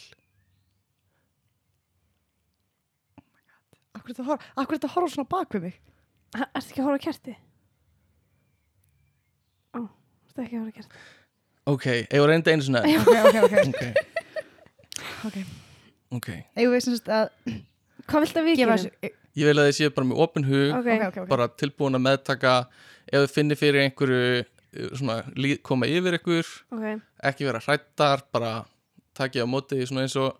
Akkur 3.96 4.12
þetta 4.12 4.28
horf, 4.28 4.44
akkur 4.58 4.76
þetta 4.76 4.92
horf 4.96 5.14
svona 5.14 5.30
bak 5.30 5.56
við 5.56 5.68
mig? 5.68 5.80
Ertu 6.32 6.72
ekki 6.72 6.80
að 6.82 6.86
horfa 6.88 7.00
á 7.00 7.06
kerti? 7.06 7.34
Ó, 9.76 9.80
ertu 9.84 10.44
ekki 10.44 10.56
að 10.56 10.62
horfa 10.62 10.72
á 10.72 10.78
kerti? 10.80 11.02
ok, 11.64 11.86
ég 11.86 12.20
var 12.20 12.32
reynda 12.32 12.50
einu 12.50 12.64
svona 12.66 12.82
Ok, 13.02 13.08
ok, 13.08 13.36
ok, 13.44 13.54
ok, 13.68 13.82
ok 15.28 15.61
ok. 16.18 16.28
Eigum 16.56 16.72
við 16.76 16.84
sem 16.86 16.96
sagt 16.98 17.08
að 17.08 17.28
Hvað 18.08 18.24
viltu 18.26 18.40
að 18.42 18.48
við 18.50 18.56
gefa 18.62 18.76
ég 19.38 19.46
vil 19.48 19.58
að 19.62 19.68
þið 19.70 19.76
séu 19.78 19.92
bara 19.96 20.06
með 20.10 20.18
opin 20.26 20.44
hug 20.48 20.72
Ok, 20.76 20.88
Ok, 20.92 21.04
ok, 21.08 21.18
ok 21.22 21.28
bara 21.30 21.46
tilbúin 21.62 21.96
að 21.96 22.02
meðtaka. 22.08 22.54
Ef 23.12 23.22
þið 23.24 23.34
finnir 23.36 23.58
fyrir 23.60 23.84
einhverju 23.86 24.20
uh, 24.42 24.90
svona, 24.98 25.16
lí- 25.36 25.60
koma 25.64 25.86
yfir 25.88 26.18
ykkur 26.18 26.50
ekki 27.30 27.46
vera 27.48 27.60
hrættar 27.64 28.24
bara 28.34 28.52
takið 29.16 29.44
á 29.44 29.48
móti 29.48 29.78
eins 29.82 30.16
og 30.20 30.34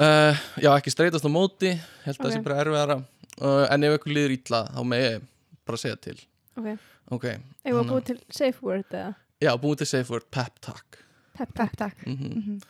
uh, 0.00 0.34
já, 0.62 0.70
ekki 0.76 0.92
streytast 0.94 1.26
á 1.26 1.30
móti 1.32 1.72
held 2.06 2.16
að 2.18 2.24
það 2.26 2.34
sé 2.36 2.42
bara 2.46 2.58
erfiðara. 2.64 2.98
Uh, 3.36 3.64
en 3.74 3.84
ef 3.84 3.98
ykkur 3.98 4.14
líður 4.16 4.34
ítla 4.38 4.62
þá 4.72 4.80
með 4.88 5.02
ég 5.06 5.24
bara 5.68 5.80
segja 5.82 5.98
til. 6.08 6.18
Ok. 6.56 6.68
Ok, 7.14 7.24
Ég 7.28 7.74
var 7.76 7.84
Þannig- 7.84 7.90
búið 7.92 8.04
til 8.08 8.18
safe 8.34 8.64
word 8.66 8.90
eða? 8.96 9.10
Já, 9.44 9.52
búið 9.62 9.76
til 9.82 9.86
safe 9.92 10.10
word 10.10 10.24
pep 10.34 10.56
talk. 10.64 10.96
Pep 11.36 11.52
Takk, 11.54 11.74
takk 11.76 12.06
mm 12.08 12.16
Mhm. 12.16 12.60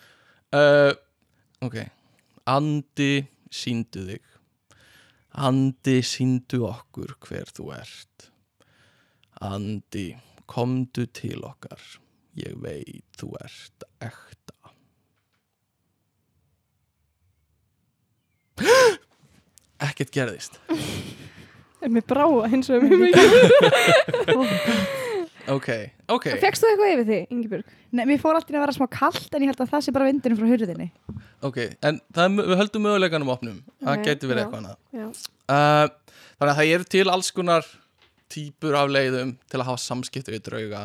uh, 0.53 0.93
ok. 1.65 1.77
Andi 2.51 3.27
síndu 3.53 4.05
þig. 4.09 4.25
Andi 5.37 6.01
síndu 6.07 6.65
okkur 6.69 7.17
hver 7.27 7.49
þú 7.57 7.71
ert. 7.77 8.31
Andi 9.45 10.09
komdu 10.49 11.07
til 11.13 11.45
okkar. 11.45 11.81
Ég 12.37 12.57
veit 12.61 13.05
þú 13.21 13.33
ert 13.41 13.89
ekta. 14.05 14.55
Ekkert 19.87 20.13
gerðist. 20.13 20.61
Er 21.87 21.91
mér 21.93 22.03
bráa 22.09 22.49
hins 22.49 22.71
og 22.73 22.83
mér 22.89 22.97
mikið 22.99 23.35
ok, 25.53 25.69
ok. 26.17 26.27
Fekst 26.43 26.65
þú 26.65 26.71
eitthvað 26.71 26.93
yfir 26.95 27.07
því, 27.09 27.19
Ingibjörg? 27.35 27.73
Nei, 27.97 28.05
mér 28.09 28.21
fór 28.23 28.39
alltaf 28.39 28.57
að 28.57 28.65
vera 28.65 28.75
smá 28.77 28.87
kallt 28.93 29.37
en 29.37 29.45
ég 29.45 29.53
held 29.53 29.63
að 29.63 29.73
það 29.73 29.85
sé 29.87 29.95
bara 29.95 30.09
vindinu 30.09 30.39
frá 30.39 30.49
hurðinni. 30.51 30.89
Ok, 31.47 31.59
en 31.87 32.01
það, 32.15 32.25
er 32.27 32.51
við 32.51 32.61
höldum 32.63 32.87
möguleikanum 32.87 33.33
opnum. 33.37 33.61
Það 33.85 34.05
geti 34.09 34.31
verið 34.31 34.45
eitthvað 34.45 34.63
annað. 34.63 35.25
uh, 35.53 36.17
Þannig 36.37 36.53
að 36.53 36.59
það 36.61 36.73
eru 36.75 36.89
til 36.93 37.07
alls 37.13 37.31
konar 37.33 37.69
típur 38.33 38.77
af 38.77 38.91
leiðum 38.93 39.37
til 39.47 39.61
að 39.61 39.69
hafa 39.71 39.83
samskipti 39.85 40.35
við 40.35 40.45
drauga. 40.51 40.83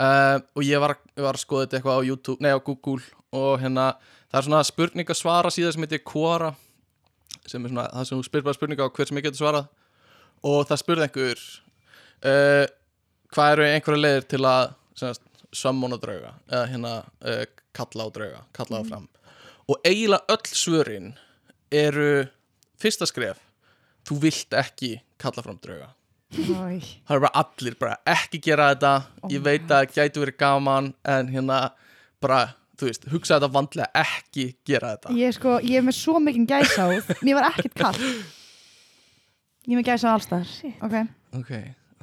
Uh, 0.00 0.40
og 0.56 0.64
ég 0.64 0.80
var, 0.80 0.96
var 1.18 1.36
að 1.36 1.44
skoða 1.44 1.66
þetta 1.66 1.78
eitthvað 1.78 2.00
á 2.00 2.08
YouTube, 2.08 2.40
nei 2.40 2.54
á 2.56 2.58
Google 2.64 3.04
og 3.36 3.60
hérna 3.60 3.92
það 4.30 4.38
er 4.40 4.46
svona 4.46 4.60
spurningasvara 4.66 5.50
síða 5.52 5.74
sem 5.74 5.84
heitir 5.84 6.00
Quora 6.08 6.54
sem 7.46 7.62
er 7.66 7.72
svona 7.72 7.84
það 7.92 8.08
sem 8.08 8.18
þú 8.20 8.26
spyrir 8.26 8.46
bara 8.46 8.56
spurninga 8.56 8.86
á 8.88 8.94
hver 8.96 9.10
sem 9.10 9.20
ég 9.20 9.26
getur 9.28 9.42
svarað. 9.42 9.68
Og 10.46 10.62
það 10.70 10.80
spurði 10.80 11.06
einhver 11.06 11.42
uh, 12.24 12.64
hvað 13.34 13.52
eru 13.54 13.66
einhverja 13.68 14.02
leiðir 14.04 14.26
til 14.34 14.42
að 14.48 14.74
sammóna 15.56 15.98
drauga? 16.00 16.34
Eða 16.50 16.66
hérna 16.72 16.92
uh, 17.26 17.44
kalla 17.76 18.06
á 18.06 18.08
drauga, 18.14 18.42
kalla 18.56 18.80
á 18.80 18.82
fram. 18.86 19.06
Og 19.70 19.78
eiginlega 19.86 20.34
öll 20.34 20.50
svörin 20.58 21.12
eru 21.70 22.26
fyrsta 22.80 23.06
skref 23.06 23.38
þú 24.08 24.20
vilt 24.24 24.56
ekki 24.58 24.94
kalla 25.20 25.44
fram 25.44 25.58
drauga. 25.62 25.92
Æ, 26.30 26.38
það 26.38 27.16
er 27.16 27.22
bara 27.24 27.32
allir 27.42 27.74
bara 27.80 27.96
ekki 28.06 28.38
gera 28.44 28.68
þetta 28.70 28.90
Oh 29.26 29.32
ég 29.34 29.42
veit 29.42 29.72
að 29.74 29.88
gæti 29.96 30.20
verið 30.22 30.36
gaman 30.38 30.92
en 31.02 31.30
hérna 31.32 31.56
bara, 32.22 32.52
þú 32.78 32.86
veist, 32.86 33.08
hugsa 33.10 33.40
þetta 33.40 33.48
vandlega 33.56 33.90
ekki 34.04 34.44
gera 34.68 34.92
þetta. 34.94 35.14
Ég 35.18 35.32
er 35.32 35.34
sko, 35.34 35.56
ég 35.66 35.80
er 35.80 35.86
með 35.88 35.96
svo 35.98 36.20
mikinn 36.22 36.46
gæsáð 36.46 37.10
Mér 37.26 37.40
var 37.40 37.48
ekkert 37.50 37.74
kallt 37.82 38.04
Ég 39.66 39.74
er 39.74 39.80
með 39.80 39.88
gæsáð 39.90 40.12
allstaðar 40.14 40.46
Shit. 40.52 40.78
Ok. 40.86 40.96
Ok, 41.40 41.50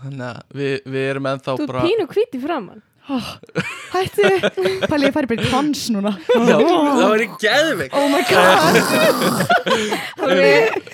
þannig 0.04 0.28
að 0.28 0.38
við, 0.60 0.76
við 0.86 1.04
erum 1.14 1.30
ennþá 1.34 1.52
þú 1.58 1.66
er 1.66 1.72
bara 1.74 1.86
pínu 1.88 2.06
hvít 2.14 2.38
í 2.38 2.40
framann 2.44 2.82
Hættu. 3.08 4.28
Pæli, 4.92 5.08
ég 5.08 5.14
færi 5.16 5.28
bara 5.30 5.38
í 5.38 5.48
dans 5.48 5.82
núna. 5.96 6.12
Já, 6.28 6.60
það 6.60 7.08
væri 7.14 7.28
geðvik 7.40 7.94
Oh 7.96 8.04
my 8.12 8.20
god. 8.28 8.76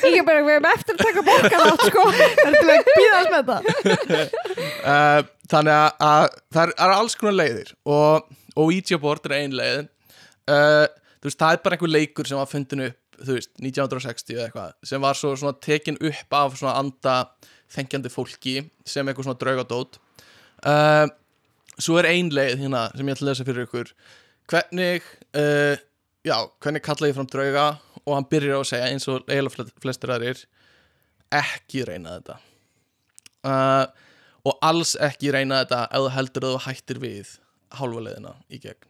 Ingibjörg, 0.06 0.46
við 0.46 0.54
erum 0.60 0.70
eftir 0.70 0.94
að 0.94 1.02
taka 1.08 1.26
bókan 1.26 1.66
átt 1.72 1.82
sko. 1.88 2.04
Það 2.14 2.46
er 2.46 2.54
til 2.60 2.70
að 2.70 2.86
býða 2.92 3.18
að 3.18 3.26
með 3.34 3.50
þetta 3.50 3.58
uh, 4.94 5.20
þannig 5.54 5.78
að, 5.80 5.90
að 6.10 6.26
það 6.54 6.64
er, 6.66 6.72
er 6.86 6.92
alls 7.00 7.16
konar 7.20 7.38
leiðir 7.40 7.70
og, 7.84 8.12
og 8.54 8.62
Ouija 8.68 8.98
board 9.02 9.24
er 9.30 9.34
ein 9.40 9.56
leið 9.58 9.80
uh, 9.82 10.86
þú 11.18 11.26
veist, 11.32 11.40
það 11.40 11.50
er 11.50 11.60
bara 11.66 11.76
einhver 11.80 11.94
leikur 11.94 12.26
sem 12.30 12.40
var 12.40 12.52
fundin 12.52 12.86
upp 12.92 13.00
þú 13.24 13.32
veist, 13.40 13.52
1960 13.58 14.38
eða 14.38 14.46
eitthvað 14.48 14.70
sem 14.90 15.00
var 15.04 15.16
svo 15.18 15.30
svona 15.40 15.56
tekin 15.64 15.98
upp 15.98 16.30
af 16.40 16.50
svona 16.60 16.76
anda 16.82 17.16
þengjandi 17.74 18.12
fólki 18.14 18.56
sem 18.86 19.08
eitthvað 19.10 19.28
svona 19.30 19.42
draugadót. 19.42 19.98
Uh, 20.64 21.08
svo 21.82 21.98
er 22.02 22.08
ein 22.12 22.30
leið 22.34 22.62
hérna 22.64 22.86
sem 22.94 23.08
ég 23.10 23.18
ætla 23.18 23.26
að 23.28 23.32
lesa 23.32 23.48
fyrir 23.48 23.66
ykkur. 23.68 23.92
Hvernig 24.52 25.08
uh, 25.40 25.76
já, 26.28 26.38
hvernig 26.64 26.84
kalla 26.86 27.10
ég 27.10 27.18
fram 27.18 27.30
drauga? 27.32 27.66
Og 28.04 28.18
hann 28.18 28.28
byrjar 28.30 28.60
á 28.60 28.62
að 28.62 28.70
segja 28.74 28.90
eins 28.92 29.06
og 29.08 29.24
eiginlega 29.32 29.56
fle- 29.56 29.82
flestir 29.84 30.12
aðrir 30.12 30.42
ekki 31.34 31.86
reyna 31.88 32.18
þetta. 32.18 32.36
Uh, 33.44 33.86
og 34.48 34.58
alls 34.64 34.94
ekki 35.04 35.32
reyna 35.34 35.62
þetta 35.64 35.86
ef 35.88 36.04
þú 36.06 36.10
heldur 36.18 36.48
að 36.48 36.56
þú 36.58 36.64
hættir 36.68 37.00
við 37.04 37.32
hálfa 37.80 38.04
leiðina 38.06 38.34
í 38.54 38.60
gegn. 38.64 38.90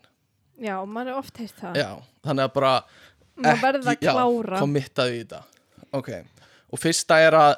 Já, 0.63 0.75
maður 0.85 1.13
er 1.13 1.19
oft 1.21 1.39
heilt 1.41 1.55
það. 1.61 1.77
Já, 1.81 1.89
þannig 2.25 2.47
að 2.47 2.55
bara 2.57 2.73
verður 3.61 3.91
að 3.93 4.03
já, 4.05 4.11
klára. 4.13 4.59
kommittaðu 4.61 5.13
í 5.15 5.21
þetta. 5.23 5.41
Ok, 5.97 6.09
og 6.73 6.81
fyrsta 6.81 7.17
er 7.21 7.37
að 7.37 7.53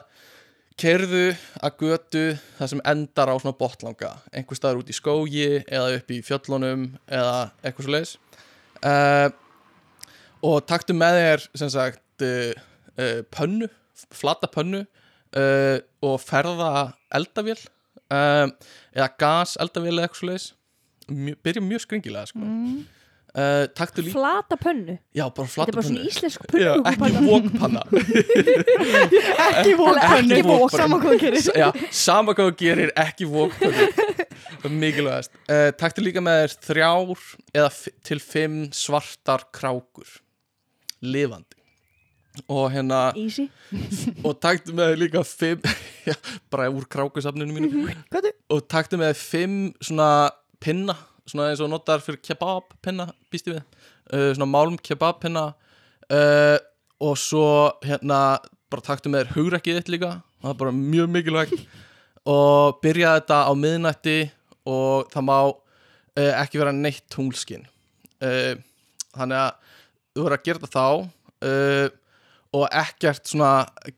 kerðu 0.79 1.29
að 1.63 1.77
götu 1.79 2.23
það 2.57 2.71
sem 2.73 2.83
endar 2.91 3.31
á 3.31 3.35
svona 3.39 3.57
botlanga 3.57 4.11
einhver 4.35 4.59
staðar 4.59 4.81
út 4.81 4.91
í 4.91 4.95
skógi 4.95 5.47
eða 5.63 5.99
upp 5.99 6.11
í 6.11 6.19
fjöllunum 6.25 6.89
eða 7.07 7.37
eitthvað 7.61 7.87
svo 7.87 7.95
leiðis 7.95 8.15
uh, 8.83 9.29
og 10.45 10.59
taktu 10.67 10.97
með 10.97 11.21
þér 11.21 11.47
sem 11.61 11.71
sagt 11.71 12.27
uh, 12.27 12.51
uh, 12.99 13.21
pönnu, 13.31 13.71
flata 14.11 14.51
pönnu 14.51 14.85
og 15.35 16.13
ferða 16.23 16.93
eldavél 17.11 17.57
eða 18.07 19.07
gas 19.19 19.57
eldavél 19.59 19.97
eða 19.97 20.05
eitthvað 20.05 20.19
svo 20.21 20.29
leiðis 20.29 20.45
Mjö, 21.05 21.35
byrja 21.45 21.61
mjög 21.61 21.83
skringilega 21.83 22.25
sko. 22.31 22.41
Mm. 22.41 22.85
Uh, 23.35 23.65
taktu 23.77 24.01
líka 24.05 24.15
Flata 24.17 24.57
pönnu? 24.59 24.95
Já, 25.15 25.25
bara 25.27 25.45
Þetta 25.47 25.53
flata 25.53 25.71
er 25.71 25.77
bara 25.77 25.85
svona 25.85 25.99
pönnu. 25.99 26.09
íslensk 26.11 26.39
Já, 26.55 26.71
ekki 26.79 26.99
pönnu 27.03 27.23
vókpanna 27.29 27.83
Ekki 29.49 29.73
vókpannu 29.79 30.35
Ekki 30.35 30.45
vókpannu. 30.47 30.69
Sama 30.75 30.99
hvað 31.03 31.17
gerir. 31.23 31.49
Já, 31.59 31.67
sama 31.95 32.35
hvað 32.37 32.51
gerir, 32.59 32.93
ekki 33.05 33.27
vókpannu 33.29 33.89
Það 34.55 34.69
er 34.69 34.77
mikilvægast. 34.81 35.35
Uh, 35.49 35.67
Taktu 35.77 36.01
líka 36.03 36.21
með 36.25 36.39
þér 36.45 36.53
þrjár 36.65 37.25
eða 37.55 37.69
til 38.07 38.17
fimm 38.23 38.55
svartar 38.75 39.43
krákur. 39.53 40.07
Lifandi. 41.05 41.53
Og 42.51 42.65
hérna 42.73 42.99
Easy. 43.15 43.45
Og 44.27 44.33
taktu 44.43 44.73
með 44.75 44.91
þér 44.93 45.01
líka 45.03 45.21
fimm 45.27 45.61
já, 46.09 46.15
bara 46.51 46.67
úr 46.73 46.87
krákusafninu 46.91 47.53
mínu. 47.55 47.85
Hvað 48.11 48.29
þú? 48.29 48.33
og 48.55 48.65
taktu 48.71 48.99
með 49.01 49.13
þér 49.13 49.21
fimm 49.21 49.59
svona 49.83 50.09
pinna 50.61 50.95
svona 51.29 51.49
eins 51.51 51.61
og 51.63 51.71
notar 51.71 52.03
fyrir 52.03 52.21
kebab 52.23 52.75
pinna 52.85 53.09
býst 53.33 53.49
ég 53.49 53.57
við? 53.57 53.81
Uh, 54.11 54.29
svona 54.35 54.49
málm 54.49 54.77
kebab 54.77 55.19
pinna 55.23 55.47
uh, 56.13 56.57
og 57.01 57.17
svo 57.19 57.47
hérna 57.85 58.37
bara 58.71 58.85
taktu 58.85 59.11
með 59.11 59.25
þér 59.25 59.35
hugrekkið 59.35 59.79
þitt 59.79 59.91
líka. 59.95 60.11
Það 60.41 60.53
er 60.53 60.61
bara 60.61 60.77
mjög 60.77 61.11
mikilvægt. 61.13 61.65
Og 62.25 62.79
byrja 62.81 63.19
þetta 63.19 63.35
á 63.45 63.53
miðnætti 63.53 64.15
og 64.65 65.11
það 65.13 65.25
má 65.27 65.35
uh, 65.45 66.31
ekki 66.41 66.57
vera 66.57 66.71
neitt 66.73 67.03
tunglskin. 67.13 67.67
Uh, 68.17 68.57
þannig 69.13 69.43
að 69.43 69.75
þú 70.15 70.23
verður 70.23 70.37
að 70.39 70.47
gera 70.47 70.63
þetta 70.63 70.81
þá 70.81 72.01
og 72.55 72.63
ekkert 72.71 73.27
svona 73.29 73.49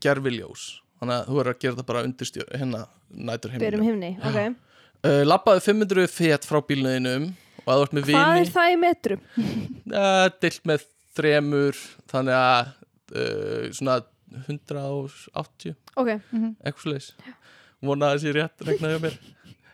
gerfiljós 0.04 0.64
þannig 0.98 1.14
að 1.14 1.28
þú 1.28 1.38
verður 1.38 1.54
að 1.54 1.60
gera 1.62 1.76
þetta 1.76 1.88
bara 1.88 2.02
undir 2.08 2.32
hérna 2.50 2.82
nætur 3.08 3.54
Byrjum 3.54 3.86
heiminu 3.86 4.10
himni, 4.10 4.10
ok 4.28 4.67
uh, 5.06 5.24
Lappaðu 5.28 5.64
500 5.68 6.12
fet 6.12 6.48
frá 6.48 6.60
bílnuðinum 6.66 7.30
og 7.64 7.72
að 7.74 7.80
þú 7.80 7.88
ert 7.88 7.96
með 7.98 8.12
Hvað 8.12 8.34
vini 8.34 8.44
er 8.46 8.54
það 8.58 8.74
í 8.74 8.78
metrum? 8.84 9.26
uh, 10.02 10.28
dilt 10.44 10.62
með 10.70 10.86
þremur 11.18 11.82
þannig 12.12 12.38
að 12.38 12.72
uh, 13.18 13.66
svona 13.78 14.00
180 14.46 15.76
Ok, 15.98 16.10
eitthvað 16.14 16.84
sliðis 16.84 17.12
vona 17.84 18.12
að 18.12 18.16
það 18.16 18.24
sé 18.24 18.34
rétt 18.36 18.70
regnaði 18.70 18.98
á 18.98 19.02
mér. 19.08 19.18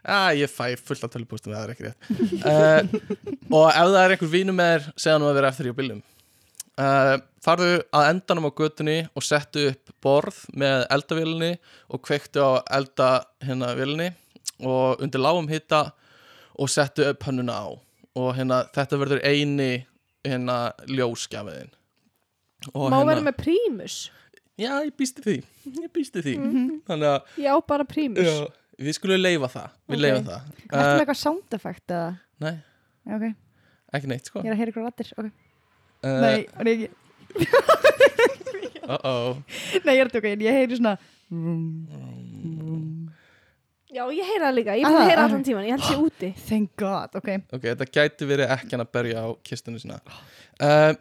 Ah, 0.03 0.33
ég 0.35 0.51
fæ 0.51 0.73
fullt 0.83 1.05
af 1.07 1.13
tölupústum 1.13 1.53
eða 1.53 1.61
það 1.61 1.69
er 1.69 1.71
ekki 1.71 1.85
rétt. 1.85 2.07
Uh, 2.43 3.21
og 3.55 3.69
ef 3.69 3.85
það 3.87 3.99
er 4.01 4.13
einhver 4.17 4.31
vínum 4.33 4.57
með 4.59 4.73
þér 4.73 4.87
segja 4.99 5.21
nú 5.21 5.29
að 5.29 5.37
vera 5.37 5.51
eftir 5.53 5.69
í 5.69 5.71
bílnum. 5.77 6.01
Farðu 7.45 7.69
að 7.95 8.07
endanum 8.09 8.49
á 8.51 8.57
götunni 8.57 8.97
og 9.15 9.23
settu 9.23 9.63
upp 9.69 9.93
borð 10.03 10.41
með 10.59 10.83
eldavélinni 10.97 11.51
og 11.87 12.03
kveiktu 12.03 12.43
á 12.43 12.51
elda 12.75 13.09
hérna 13.47 13.71
og 14.61 15.01
undir 15.03 15.21
lágum 15.21 15.49
hitta 15.49 15.91
og 16.53 16.69
settu 16.69 17.05
upp 17.09 17.23
hönnuna 17.27 17.55
á. 17.57 17.67
Og 18.13 18.35
hérna 18.37 18.63
þetta 18.75 18.99
verður 19.01 19.23
eini 19.25 19.85
hérna 20.23 20.57
ljósgjafiðin 20.87 21.71
og 22.71 22.91
má 22.93 22.99
hérna, 23.01 23.07
vera 23.09 23.23
með 23.25 23.39
prímus? 23.41 23.95
Já 24.59 24.71
ég 24.85 24.93
býsti 24.95 25.23
því. 25.25 25.37
Ég 25.81 25.89
býsti 25.91 26.21
því. 26.23 26.35
Þannig 26.87 27.09
að 27.09 27.39
Já, 27.41 27.53
bara 27.67 27.87
prímus. 27.89 28.27
Já, 28.29 28.45
við 28.79 28.97
skulum 28.99 29.19
leifa 29.19 29.49
það. 29.51 29.79
Við 29.89 29.97
Ok. 29.97 30.03
leifum 30.05 30.27
það. 30.29 30.51
Ertu 30.59 30.77
með 30.77 30.85
uh, 30.85 30.99
eitthvað 31.01 31.19
sound 31.19 31.57
effect 31.57 31.95
eða? 31.97 32.11
Nei, 32.43 32.53
Já, 33.03 33.15
ok, 33.17 33.25
ekki 33.97 34.11
neitt 34.13 34.29
sko. 34.29 34.43
Ég 34.43 34.51
er 34.51 34.55
að 34.55 34.61
heyra 34.61 34.73
ykkur 34.73 34.85
rattir 34.87 35.09
okay. 35.17 35.33
uh, 36.03 36.19
Nei, 36.23 36.37
nei, 36.63 36.75
ekki 36.77 36.91
uh 38.83 38.97
-oh. 39.03 39.37
Nei, 39.85 39.95
ég 39.95 40.01
er 40.01 40.07
að 40.07 40.15
tjóka, 40.15 40.33
ég 40.33 40.57
heyri 40.59 40.77
svona 40.77 40.97
Já, 43.93 44.03
ég 44.09 44.25
heyra 44.25 44.49
það 44.49 44.55
líka, 44.57 44.75
ég 44.79 44.87
búin 44.87 44.99
að 44.99 45.09
heyra 45.11 45.21
aha. 45.21 45.29
allan 45.29 45.43
tíman, 45.45 45.65
ég 45.67 45.75
held 45.75 45.87
sér 45.87 45.99
úti. 46.01 46.29
Thank 46.49 46.75
God, 46.81 47.17
ok. 47.19 47.27
Ok, 47.53 47.65
þetta 47.69 47.89
gæti 47.93 48.29
verið 48.29 48.53
ekki 48.57 48.73
hann 48.73 48.85
að 48.85 48.93
berja 48.97 49.25
á 49.25 49.29
kistunni 49.45 49.81
sína. 49.83 49.99
Uh, 50.57 50.93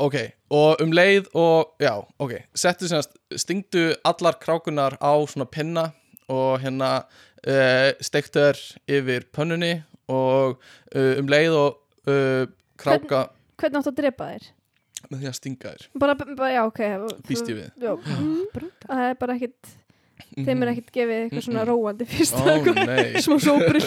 Ok, 0.00 0.14
og 0.48 0.80
um 0.80 0.92
leið 0.96 1.26
og 1.36 1.74
Já, 1.82 1.92
ok, 2.16 2.32
settu 2.56 2.88
semast 2.88 3.12
Stingdu 3.36 3.90
allar 4.08 4.38
krákunar 4.40 4.96
á 4.96 5.12
svona 5.28 5.44
pinna 5.44 5.90
Og 6.32 6.62
hérna 6.62 7.02
uh, 7.44 7.90
Steiktu 8.00 8.40
þær 8.40 8.62
yfir 8.88 9.26
pönnunni 9.34 9.74
Og 10.08 10.56
uh, 10.56 11.20
um 11.20 11.28
leið 11.28 11.58
og 11.58 12.08
uh, 12.08 12.48
Kráka 12.80 13.26
Hvernig 13.60 13.82
áttu 13.82 13.92
að 13.92 14.00
drepa 14.00 14.30
þér? 14.32 14.48
með 15.10 15.22
því 15.22 15.28
að 15.30 15.36
stinga 15.36 15.70
þér 15.74 15.84
Bara, 16.00 16.14
bara 16.16 16.50
já, 16.52 16.62
ok. 16.68 16.80
Býst 17.28 17.48
ég 17.48 17.60
við. 17.60 17.68
Það 18.86 19.04
er 19.06 19.14
bara 19.20 19.36
ekkit 19.36 19.70
Þeim 20.36 20.62
er 20.64 20.70
ekkit 20.72 20.90
gefið 20.96 21.16
eitthvað 21.24 21.44
svona 21.46 21.62
Mhm. 21.64 21.68
róandi 21.70 22.06
fyrst 22.10 22.38
nei. 22.88 23.04
Smá 23.24 23.36
sóbril 23.42 23.86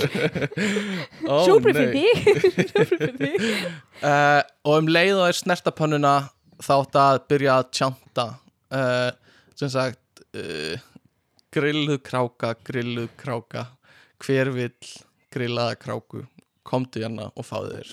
Ó, 1.31 1.35
Sóbril 1.47 1.77
nei. 1.77 1.83
fyrir 2.23 2.53
þig. 2.53 2.71
Sóbril 2.71 2.99
fyrir 3.01 3.17
þig. 3.19 3.67
Uh, 4.03 4.41
og 4.67 4.77
um 4.81 4.89
leið 4.91 5.13
og 5.19 5.27
er 5.29 5.39
snertapönnuna 5.39 6.13
þátt 6.63 6.99
að 7.03 7.19
byrja 7.31 7.57
að 7.61 7.69
tjanta 7.79 8.25
uh, 8.73 9.11
sem 9.59 9.71
sagt 9.73 10.23
uh, 10.37 10.75
grilluð 11.53 11.99
kráka 12.07 12.53
grilluð 12.65 13.09
kráka. 13.19 13.67
Hver 14.23 14.49
vill 14.55 14.93
grillaða 15.33 15.75
kráku? 15.81 16.23
Komdu 16.63 17.01
hérna 17.03 17.27
og 17.35 17.43
fáðu 17.45 17.73
þér. 17.75 17.89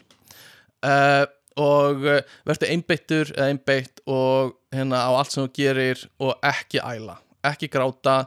Og 1.61 2.05
verður 2.47 2.71
einbeittur 2.71 3.33
eða 3.35 3.49
einbeitt 3.51 3.99
og 4.09 4.55
hérna 4.73 5.01
á 5.03 5.11
allt 5.19 5.35
sem 5.35 5.43
þú 5.45 5.51
gerir 5.59 6.05
og 6.23 6.39
ekki 6.47 6.79
æla 6.81 7.17
ekki 7.47 7.71
gráta 7.73 8.25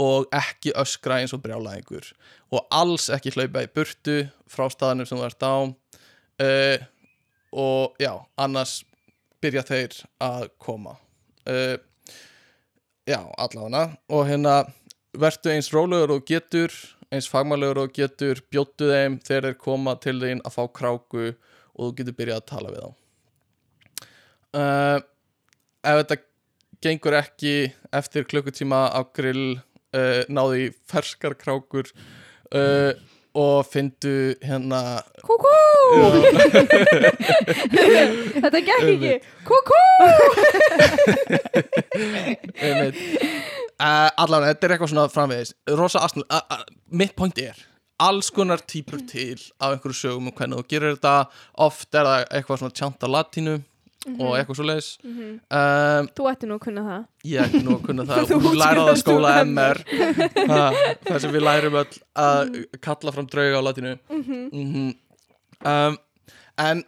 og 0.00 0.30
ekki 0.32 0.72
öskra 0.80 1.20
eins 1.20 1.34
og 1.36 1.42
brjálæðingur 1.44 2.12
og 2.54 2.66
alls 2.74 3.08
ekki 3.12 3.34
hlaupa 3.34 3.64
í 3.64 3.70
burtu 3.74 4.16
frá 4.50 4.68
staðanum 4.72 5.08
sem 5.08 5.20
þú 5.20 5.26
ert 5.28 5.46
á. 5.46 5.56
Uh, 6.40 6.78
og 7.52 8.00
já, 8.00 8.14
annars 8.40 8.80
byrja 9.42 9.64
þeir 9.68 9.96
að 10.22 10.48
koma. 10.62 10.96
Uh, 11.44 11.76
já, 13.08 13.20
allavega. 13.36 13.90
Og 14.08 14.24
hérna 14.28 14.56
vertu 15.18 15.52
eins 15.52 15.70
rólegur 15.74 16.16
og 16.16 16.26
getur 16.26 16.74
eins 17.10 17.28
fagmælegur 17.30 17.84
og 17.84 17.94
getur 17.94 18.40
bjóttu 18.52 18.88
þeim 18.90 19.18
þegar 19.26 19.50
þeir 19.50 19.60
koma 19.62 19.96
til 20.02 20.16
þín 20.22 20.42
að 20.46 20.56
fá 20.56 20.62
kráku 20.78 21.30
og 21.30 21.80
þú 21.80 21.92
getur 21.98 22.18
byrjað 22.18 22.42
að 22.42 22.50
tala 22.50 22.74
við 22.74 22.84
þá. 22.84 22.90
Uh, 24.50 24.98
ef 25.86 26.00
þetta 26.02 26.18
gengur 26.84 27.16
ekki 27.18 27.54
eftir 27.92 28.24
klukkutíma 28.28 28.88
á 28.92 29.00
grill 29.16 29.60
uh, 29.94 30.22
náðu 30.32 30.58
í 30.64 30.66
ferskar 30.88 31.36
krákur 31.38 31.90
uh, 32.54 32.92
og 33.36 33.66
fyndu 33.70 34.34
hérna 34.42 35.00
Kúkú! 35.22 35.52
Þetta 38.40 38.62
gekk 38.66 38.88
ekki. 38.94 39.14
Kúkú! 39.46 39.80
Uh, 43.80 44.10
allan, 44.20 44.44
þetta 44.44 44.66
er 44.66 44.72
eitthvað 44.74 44.90
svona 44.92 45.06
framvegis. 45.08 45.54
Rosa 45.72 46.02
uh, 46.04 46.58
mitt 46.92 47.14
point 47.16 47.38
er 47.40 47.56
alls 48.00 48.28
konar 48.32 48.60
típur 48.64 49.00
til 49.08 49.38
af 49.60 49.74
einhverju 49.74 49.96
sögum 49.96 50.30
og 50.30 50.36
hvernig 50.36 50.60
þú 50.60 50.68
gerir 50.72 50.96
þetta. 50.96 51.14
Oft 51.64 51.94
er 51.94 52.08
það 52.08 52.24
eitthvað 52.28 52.62
svona 52.62 52.76
tjanta 52.80 53.10
latínu 53.10 53.56
og 54.06 54.30
eitthvað 54.38 54.56
svo 54.56 54.64
leis 54.64 54.86
Mhm. 55.04 55.40
um, 55.52 56.06
Þú 56.16 56.26
ætti 56.30 56.46
nú 56.48 56.54
að 56.56 56.62
kunna 56.64 56.82
það. 56.86 57.02
ég 57.24 57.40
ætti 57.44 57.62
nú 57.64 57.74
að 57.76 57.82
kunna 57.86 58.04
það. 58.10 58.30
Þú 58.30 58.36
og 58.50 58.56
læra 58.56 58.84
það 58.86 58.92
að 58.94 59.02
skóla 59.02 59.32
MR 59.44 59.78
það 61.04 61.20
sem 61.24 61.34
við 61.34 61.44
lærum 61.44 61.74
öll 61.82 61.98
að 62.16 62.54
kalla 62.80 63.12
fram 63.12 63.26
drauga 63.26 63.60
á 63.60 63.62
latínu. 63.68 63.92
Mhm. 64.10 64.94
um, 65.64 65.98
en 66.58 66.84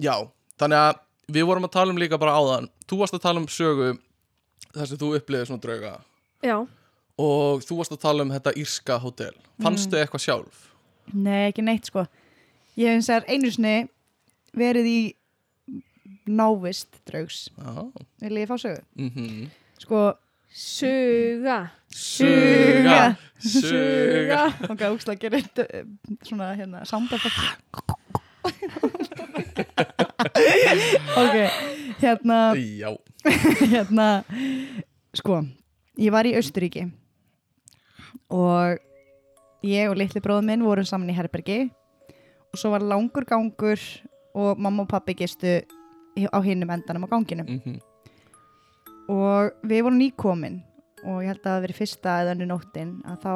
já, 0.00 0.14
þannig 0.58 0.78
að 0.82 0.98
við 1.34 1.46
vorum 1.48 1.64
að 1.68 1.72
tala 1.78 1.90
um 1.94 1.98
líka 2.02 2.18
bara 2.18 2.34
áðan. 2.36 2.68
Þú 2.88 2.98
varst 3.00 3.14
að 3.14 3.22
tala 3.24 3.40
um 3.40 3.46
sögu 3.48 3.92
þar 4.74 4.86
sem 4.90 4.98
þú 4.98 5.14
upplifið 5.20 5.46
svona 5.48 5.62
drauga. 5.62 5.94
Já, 6.42 6.58
og 7.18 7.62
þú 7.64 7.76
varst 7.78 7.92
að 7.94 8.00
tala 8.02 8.22
um 8.26 8.30
þetta 8.34 8.52
írska 8.58 8.98
hótel. 9.00 9.32
Fannstu 9.62 9.96
eitthvað 9.96 10.24
sjálf? 10.26 10.64
Nei, 11.14 11.50
ekki 11.52 11.62
neitt 11.62 11.86
sko. 11.86 12.06
Ég 12.76 12.90
hef 12.90 12.98
eins 12.98 13.10
og 13.14 13.28
einu 13.30 13.50
sinni 13.54 13.88
verið 14.56 14.86
í 14.90 14.98
návist 16.26 16.88
draugs. 17.08 17.50
Já, 17.58 17.90
Vil 18.20 18.38
ég 18.42 18.48
fá 18.48 18.56
sögu? 18.58 18.80
mhm. 18.96 19.50
Sko, 19.78 20.14
suga. 20.48 21.70
Suga. 21.90 23.16
Suga. 23.38 24.42
Ok, 24.70 24.80
úkslega 24.94 25.20
gerir 25.20 25.44
uh, 25.60 25.84
svona 26.24 26.54
hérna 26.56 26.84
soundeffekt 26.88 27.36
Ok, 31.16 31.36
hérna 32.00 32.38
Já. 32.56 32.90
hérna 33.72 34.08
sko, 35.16 35.42
ég 36.00 36.12
var 36.12 36.26
í 36.28 36.34
Austuríki 36.36 36.86
og 38.34 38.80
ég 39.64 39.88
og 39.90 39.96
litli 40.00 40.20
bróður 40.24 40.46
minn 40.48 40.64
vorum 40.64 40.86
saman 40.88 41.12
í 41.12 41.16
herbergi 41.16 41.68
og 42.52 42.58
svo 42.60 42.72
var 42.74 42.84
langur 42.84 43.24
gangur 43.28 43.80
og 44.34 44.58
mamma 44.60 44.84
og 44.84 44.90
pappi 44.90 45.14
gistu 45.18 45.60
á 46.16 46.38
hinnum 46.44 46.70
endanum 46.70 47.04
á 47.06 47.12
ganginum 47.12 47.46
Mhm. 47.48 47.80
og 49.12 49.52
við 49.66 49.82
vorum 49.84 49.98
nýkomin 50.00 50.60
og 51.04 51.20
ég 51.22 51.28
held 51.32 51.42
að 51.44 51.50
það 51.52 51.64
verið 51.66 51.80
fyrsta 51.82 52.14
eða 52.22 52.34
önnu 52.34 52.46
nóttin 52.48 52.92
að 53.04 53.18
þá 53.24 53.32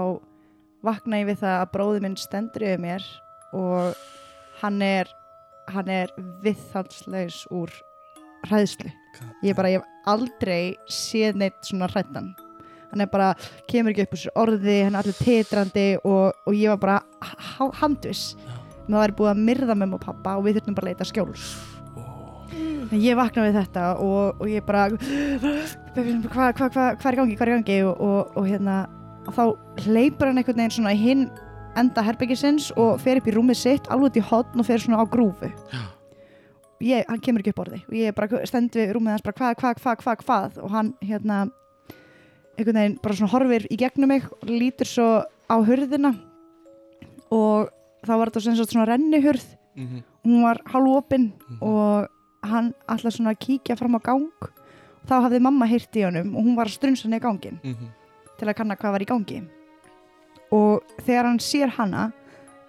vakna 0.89 1.19
ég 1.21 1.27
við 1.29 1.41
það 1.43 1.57
að 1.63 1.73
bróður 1.75 2.05
minn 2.07 2.17
stendur 2.17 2.63
yfir 2.65 2.81
mér 2.85 3.05
og 3.53 3.95
hann 4.63 4.81
er 4.83 5.09
hann 5.69 5.89
er 5.93 6.09
viðhalslaus 6.43 7.43
úr 7.53 7.69
hræðslu. 8.49 8.89
Ég 9.45 9.57
bara, 9.59 9.69
ég 9.69 9.83
hef 9.83 9.89
aldrei 10.07 10.77
séð 10.89 11.35
neitt 11.37 11.59
svona 11.67 11.89
hrættan 11.91 12.31
hann 12.91 13.03
er 13.05 13.07
bara, 13.13 13.35
kemur 13.69 13.93
ekki 13.93 14.07
upp 14.07 14.15
úr 14.17 14.23
sér 14.23 14.39
orði 14.41 14.77
hann 14.87 14.95
er 14.97 15.03
allir 15.03 15.19
titrandi 15.19 15.99
og, 16.05 16.33
og 16.47 16.55
ég 16.57 16.71
var 16.73 16.79
bara 16.79 17.01
ha- 17.21 17.73
handviss. 17.83 18.35
Með 18.89 18.95
það 18.97 19.03
væri 19.03 19.17
búið 19.19 19.33
að 19.35 19.43
myrða 19.45 19.75
með 19.77 19.93
og 19.99 20.01
pappa 20.01 20.37
og 20.39 20.45
við 20.47 20.57
þurftum 20.57 20.75
bara 20.79 20.87
að 20.87 20.95
leita 20.95 21.05
skjóls 21.11 21.45
en 22.53 23.01
ég 23.01 23.17
vakna 23.19 23.45
við 23.49 23.59
þetta 23.61 23.85
og, 24.01 24.41
og 24.41 24.47
ég 24.49 24.65
bara 24.67 24.87
hvað 24.89 26.55
hva, 26.57 26.69
hva, 26.71 26.87
hva 26.97 27.11
er 27.11 27.19
gangi, 27.21 27.37
hvað 27.37 27.47
er 27.49 27.53
gangi? 27.57 27.77
Og, 27.85 28.01
og, 28.01 28.33
og 28.39 28.49
hérna 28.49 28.79
og 29.29 29.35
þá 29.37 29.43
hleypur 29.85 30.31
hann 30.31 30.41
einhvern 30.41 30.57
veginn 30.63 30.75
svona 30.79 30.95
í 30.97 31.01
hinn 31.03 31.27
enda 31.79 32.03
herbyggisins 32.03 32.71
og 32.81 32.97
fer 33.03 33.21
upp 33.21 33.29
í 33.29 33.35
rúmið 33.37 33.59
sitt 33.61 33.91
alveg 33.93 34.17
í 34.19 34.25
hotn 34.25 34.59
og 34.63 34.67
fer 34.67 34.81
svona 34.83 35.03
á 35.03 35.07
grúfu. 35.11 35.51
Ég, 36.83 37.05
hann 37.11 37.21
kemur 37.23 37.43
ekki 37.43 37.53
upp 37.53 37.61
orði 37.67 37.81
og 37.85 37.95
ég 37.99 38.15
bara 38.17 38.41
stend 38.49 38.75
við 38.79 38.93
rúmið 38.97 39.17
hans 39.17 39.27
bara 39.27 39.37
hvað, 39.39 39.57
hvað, 39.61 39.81
hvað, 39.83 40.03
hvað, 40.05 40.23
hvað? 40.25 40.59
Og 40.65 40.73
hann 40.75 40.93
hérna 41.05 41.41
einhvern 42.59 42.81
veginn 42.81 42.99
bara 43.03 43.19
svona 43.19 43.33
horfir 43.35 43.67
í 43.71 43.79
gegnum 43.79 44.11
mig 44.15 44.25
og 44.33 44.49
lítur 44.51 44.89
svo 44.89 45.09
á 45.27 45.57
hurðina. 45.63 46.15
Og 47.35 47.69
þá 48.07 48.13
var 48.17 48.31
þetta 48.31 48.43
sem 48.47 48.57
sagt 48.59 48.73
svona 48.75 48.89
rennihurð. 48.95 49.47
Mhm. 49.79 49.99
hún 50.27 50.43
var 50.43 50.59
hálfopin 50.67 51.31
Mhm. 51.39 51.59
og 51.63 52.09
hann 52.43 52.73
alltaf 52.89 53.13
svona 53.15 53.33
að 53.35 53.41
kíkja 53.47 53.77
fram 53.79 53.97
á 53.99 54.01
gang. 54.03 54.29
Þá 55.09 55.15
hafði 55.25 55.41
mamma 55.41 55.67
heyrt 55.67 55.93
í 55.97 56.05
honum 56.05 56.35
og 56.37 56.45
hún 56.45 56.57
var 56.57 56.67
að 56.67 56.77
strunsa 56.79 57.09
í 57.09 57.21
gangin 57.21 57.61
Mhm. 57.65 57.89
til 58.39 58.49
að 58.49 58.55
kanna 58.57 58.77
hvað 58.77 58.93
var 58.93 59.01
í 59.01 59.07
gangi. 59.07 59.43
Og 60.53 60.83
þegar 61.05 61.25
hann 61.25 61.39
sér 61.39 61.69
hana 61.71 62.13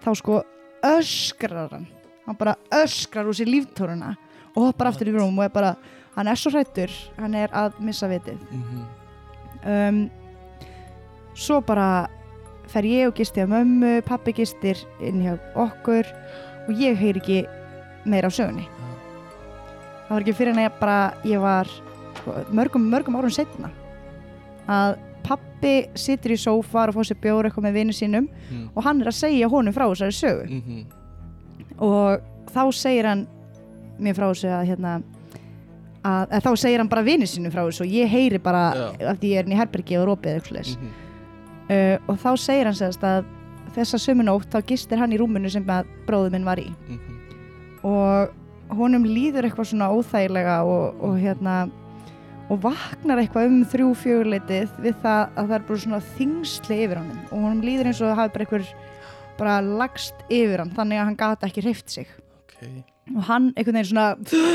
þá 0.02 0.14
sko 0.16 0.42
öskrar 0.82 1.70
hann. 1.70 1.86
Hann 2.26 2.36
bara 2.36 2.56
öskrar 2.70 3.26
úr 3.26 3.34
sér 3.34 3.46
líftóruna 3.48 4.16
og 4.56 4.62
hoppar 4.66 4.88
aftur 4.88 5.06
í 5.08 5.12
rúm 5.14 5.38
og 5.38 5.44
er 5.44 5.48
bara 5.48 5.76
hann 6.16 6.26
er 6.28 6.34
svo 6.34 6.50
hrættur, 6.50 6.90
hann 7.18 7.34
er 7.34 7.48
að 7.48 7.78
missa 7.80 8.06
vitið. 8.08 8.38
Mhm. 8.50 8.86
um, 9.66 10.10
svo 11.34 11.60
bara 11.60 12.08
fer 12.66 12.82
ég 12.82 13.06
og 13.08 13.14
gisti 13.14 13.40
á 13.42 13.46
mömmu 13.46 14.02
pappi 14.04 14.32
gistir 14.32 14.76
inn 15.00 15.22
hjá 15.22 15.38
okkur 15.54 16.04
og 16.68 16.74
ég 16.74 16.96
heyr 16.96 17.16
ekki 17.20 17.46
meira 18.06 18.28
á 18.28 18.32
sögunni 18.32 18.66
það 20.10 20.16
var 20.16 20.24
ekki 20.26 20.34
fyrir 20.34 20.52
en 20.56 20.64
ég 20.66 20.72
bara 20.80 20.96
ég 21.24 21.40
var 21.40 21.70
sko, 22.18 22.34
mörgum, 22.52 22.88
mörgum 22.90 23.14
árum 23.16 23.30
setna 23.30 23.70
að 24.68 24.96
pappi 25.22 25.86
situr 25.94 26.32
í 26.34 26.38
sófar 26.40 26.88
og 26.90 26.94
fór 26.98 27.06
sér 27.06 27.20
bjór 27.22 27.46
eitthvað 27.46 27.68
með 27.68 27.72
vinnu 27.78 27.92
sínum 27.94 28.26
Mhm. 28.50 28.70
og 28.74 28.82
hann 28.84 29.00
er 29.00 29.06
að 29.06 29.14
segja 29.20 29.48
honum 29.48 29.72
frá 29.72 29.86
þessari 29.86 30.16
sögu 30.18 30.48
Mhm. 30.50 30.84
og 31.78 32.20
þá 32.50 32.72
segir 32.74 33.04
hann 33.06 33.26
mér 34.00 34.14
frá 34.16 34.28
þessu 34.32 34.48
að 34.50 34.66
hérna 34.66 35.02
að, 36.04 36.28
að 36.32 36.42
þá 36.42 36.56
segir 36.58 36.78
hann 36.78 36.88
bara 36.88 37.02
vinnu 37.04 37.26
sínum 37.26 37.52
frá 37.52 37.62
þessu 37.68 37.82
og 37.84 37.92
ég 37.92 38.08
heyri 38.08 38.38
bara 38.42 38.72
Já. 38.74 39.10
af 39.10 39.18
því 39.20 39.28
ég 39.30 39.38
er 39.38 39.44
inn 39.44 39.52
í 39.52 39.56
herbergi 39.60 39.96
og 40.00 40.08
ropið 40.08 40.34
eitthvað 40.40 40.52
leis 40.56 40.76
Mhm. 40.76 40.90
uh, 41.70 41.98
og 42.08 42.18
þá 42.18 42.30
segir 42.38 42.64
hann 42.64 42.74
sérst 42.74 43.00
að 43.02 43.24
þessa 43.76 43.98
sömunótt 44.02 44.50
þá 44.50 44.62
gistir 44.66 44.98
hann 44.98 45.12
í 45.12 45.18
rúminu 45.18 45.50
sem 45.50 45.64
að 45.64 45.84
bróður 46.06 46.32
minn 46.32 46.44
var 46.44 46.56
í 46.56 46.66
Mhm. 46.88 46.98
og 47.84 48.30
honum 48.78 49.04
líður 49.06 49.46
eitthvað 49.48 49.70
svona 49.72 49.88
óþægilega 49.94 50.56
og, 50.68 51.00
og 51.04 51.16
hérna 51.20 51.54
og 52.50 52.58
vaknar 52.64 53.20
eitthvað 53.22 53.46
um 53.50 53.58
þrjú 53.70 53.88
fjöguleitið 54.02 54.72
við 54.82 54.96
það 55.02 55.20
að 55.38 55.44
það 55.50 55.56
er 55.56 55.66
bara 55.68 55.82
svona 55.84 56.00
þingsli 56.18 56.78
yfir 56.84 56.98
honum. 57.00 57.20
Og 57.30 57.44
honum 57.44 57.60
líður 57.66 57.90
eins 57.90 58.00
og 58.02 58.08
það 58.10 58.18
hafi 58.20 58.32
bara 58.34 58.46
einhver 58.46 58.72
bara 59.40 59.58
lagst 59.64 60.24
yfir 60.28 60.58
hann 60.64 60.72
þannig 60.76 60.98
að 61.00 61.06
hann 61.08 61.18
gata 61.20 61.46
ekki 61.48 61.62
hreift 61.64 61.92
sig. 61.94 62.08
Ok. 62.42 62.64
Og 63.16 63.22
hann 63.30 63.52
einhvern 63.54 63.78
veginn 63.78 63.90
svona 63.92 64.08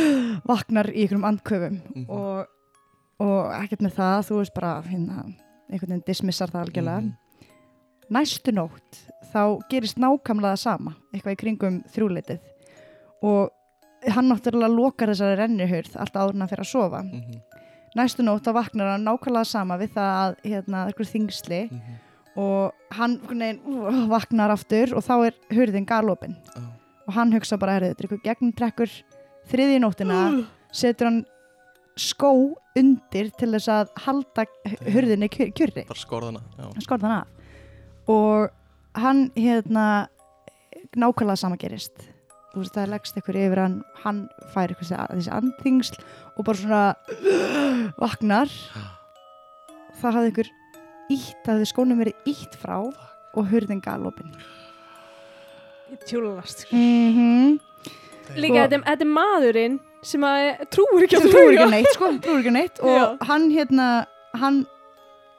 vaknar 0.52 0.92
í 0.92 1.06
einhverjum 1.06 1.28
andköfum 1.32 1.80
Mhm. 1.96 2.06
og, 2.10 2.46
og 3.24 3.54
ekkert 3.62 3.82
með 3.88 3.96
það 4.00 4.28
þú 4.30 4.40
veist 4.42 4.56
bara 4.60 4.74
hérna, 4.86 5.24
einhvern 5.72 5.96
veginn 5.96 6.08
dismissar 6.08 6.52
það 6.54 6.66
algjörlega. 6.68 7.02
Mhm. 7.02 7.14
næstu 8.12 8.52
nótt 8.54 9.00
þá 9.34 9.42
gerist 9.72 9.98
nákvæmlega 9.98 10.52
það 10.54 10.60
sama 10.62 10.92
eitthvað 11.14 11.34
í 11.34 11.40
kringum 11.42 11.78
þrjúleitið 11.90 12.40
og 13.26 13.50
hann 14.14 14.30
náttúrulega 14.30 14.76
lokar 14.76 15.10
þessari 15.14 15.38
rennihurð 15.40 15.96
alltaf 15.98 16.22
áður 16.22 16.34
en 16.36 16.42
hann 16.46 16.50
fyrir 16.50 16.66
að 16.66 16.72
sofa. 16.72 17.04
Mhm. 17.04 17.42
næstu 17.96 18.24
nótt 18.28 18.44
þá 18.44 18.52
vaknar 18.54 18.90
hann 18.92 19.06
nákvæmlega 19.08 19.46
sama 19.48 19.78
við 19.80 19.94
það 19.96 20.10
að 20.20 20.36
hérna, 20.44 20.80
eitthvað 20.90 21.12
þingsli 21.14 21.60
Mhm. 21.72 21.94
og 22.36 22.74
hann 22.92 23.20
veginn, 23.30 23.60
uh, 23.66 24.08
vaknar 24.12 24.50
aftur 24.52 24.94
og 24.98 25.04
þá 25.04 25.28
er 25.28 25.34
hurðin 25.52 25.86
galopin. 25.86 26.36
Já. 26.56 26.62
og 27.08 27.14
hann 27.14 27.32
hugsa 27.32 27.58
bara, 27.60 27.72
herrið, 27.80 27.96
þetta 27.96 28.02
eitthvað 28.08 28.24
gegnumtrekkur. 28.24 28.90
Þriði 29.48 29.80
nóttina 29.80 30.48
setur 30.74 31.06
hann 31.06 31.26
skó 31.96 32.56
undir 32.76 33.30
til 33.38 33.52
þess 33.54 33.68
að 33.70 33.90
halda 33.96 34.46
hurðinni 34.90 35.30
kjur- 35.30 35.54
kjurri. 35.54 35.86
Skorðana 36.82 37.22
af. 37.22 37.28
Og 38.10 38.50
hann 38.96 39.30
hérna 39.38 40.08
nákvæmlega 40.98 41.38
sama 41.38 41.56
gerist 41.58 41.94
veist 42.64 42.76
það 42.78 42.92
leggst 42.94 43.18
eitthvað 43.20 43.40
yfir 43.46 43.62
hann 43.64 43.78
hann 44.04 44.20
fær 44.54 44.70
eitthvað 44.74 45.10
þessi- 45.12 45.34
andþingsl 45.40 45.98
og 46.36 46.46
bara 46.46 46.58
svona 46.58 46.84
vaknar 48.04 48.52
það 50.02 50.12
hafði 50.20 50.30
einhver 50.32 50.52
ítt 51.16 51.50
að 51.52 51.60
þið 51.62 51.70
skónum 51.72 52.00
verið 52.02 52.30
ítt 52.32 52.56
frá 52.62 52.78
og 53.36 53.50
hurðin 53.52 53.82
galopin 53.84 54.32
Tjúlast 56.06 56.66
mm 56.72 57.12
-hmm. 57.16 57.60
Líka, 58.36 58.68
þetta, 58.68 59.02
er 59.02 59.06
maðurinn 59.06 59.80
sem 60.02 60.22
að 60.26 60.66
trúur 60.74 61.04
ekki 61.06 61.20
trúir 61.22 61.54
ekki 61.60 61.70
neitt 61.72 61.94
sko, 61.94 62.08
trúir 62.22 62.40
ekki 62.42 62.52
neitt 62.54 62.80
og 62.82 62.90
Já. 62.90 63.18
hann 63.28 63.50
hérna 63.52 64.06
hann 64.34 64.66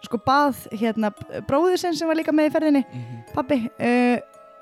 sko 0.04 0.18
bað 0.18 0.54
hérna 0.70 1.10
bróður 1.48 1.76
sinn 1.78 1.94
sem 1.94 2.06
var 2.08 2.16
líka 2.16 2.32
með 2.32 2.46
í 2.46 2.52
ferðinni 2.54 2.84
Mhm. 2.92 3.22
pabbi 3.34 3.70
uh, 3.80 4.18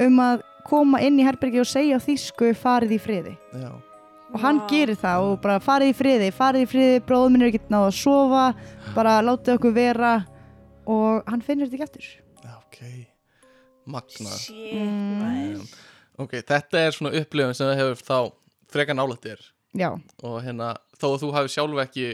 um 0.06 0.16
að 0.20 0.42
koma 0.64 1.00
inn 1.04 1.18
í 1.20 1.24
herbergi 1.26 1.60
og 1.62 1.66
segja 1.70 1.98
á 1.98 2.04
þýsku 2.04 2.52
farið 2.56 2.94
í 2.96 3.00
friði. 3.00 3.34
Já. 3.52 3.70
Og 4.34 4.40
hann 4.42 4.58
Vá. 4.64 4.68
gerir 4.72 4.96
það 4.98 5.24
og 5.28 5.34
bara 5.44 5.60
farið 5.62 5.92
í 5.92 5.94
friði 5.94 6.28
farið 6.34 6.64
í 6.64 6.70
friði, 6.72 7.00
bróður 7.06 7.30
minn 7.30 7.42
er 7.46 7.52
ekki 7.52 7.60
náða 7.70 7.90
að 7.92 7.98
sofa 8.00 8.44
bara 8.96 9.12
látið 9.22 9.54
okkur 9.58 9.74
vera 9.76 10.14
og 10.90 11.22
hann 11.30 11.40
finnur 11.44 11.68
þetta 11.70 11.76
ekki 11.78 11.86
eftir 11.86 12.08
Já, 12.44 12.54
ok. 12.58 12.80
Magnað. 13.86 14.38
Shit, 14.40 14.72
Mm. 14.74 15.66
Ok, 16.18 16.30
þetta 16.46 16.78
er 16.86 16.92
svona 16.94 17.12
upplifun 17.20 17.54
sem 17.54 17.66
það 17.68 17.78
hefur 17.80 18.02
þá 18.06 18.18
frekar 18.70 18.94
nálægt 18.96 19.24
þér. 19.26 19.40
Já, 19.74 19.88
og 20.22 20.36
hérna, 20.44 20.76
þó 20.98 21.06
að 21.14 21.20
þú 21.24 21.30
hafi 21.34 21.48
sjálf 21.54 21.80
ekki 21.84 22.04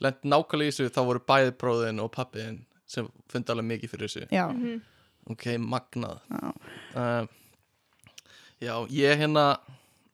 lent 0.00 0.22
nákvæmlega 0.24 0.68
í 0.68 0.72
þessu, 0.72 0.90
þá 0.94 1.00
voru 1.06 1.20
bæði 1.28 1.52
bróðin 1.60 2.00
og 2.02 2.10
pappiðin 2.12 2.58
sem 2.86 3.08
fundi 3.28 3.52
alveg 3.52 3.68
mikið 3.68 3.90
fyrir 3.92 4.08
þessu. 4.08 4.28
Já, 4.32 4.46
Mhm. 4.52 4.80
Ok, 5.30 5.44
magnað. 5.60 6.20
Já. 6.30 6.52
uh, 6.96 7.26
Já, 8.64 8.78
ég 8.88 9.18
hérna 9.20 9.58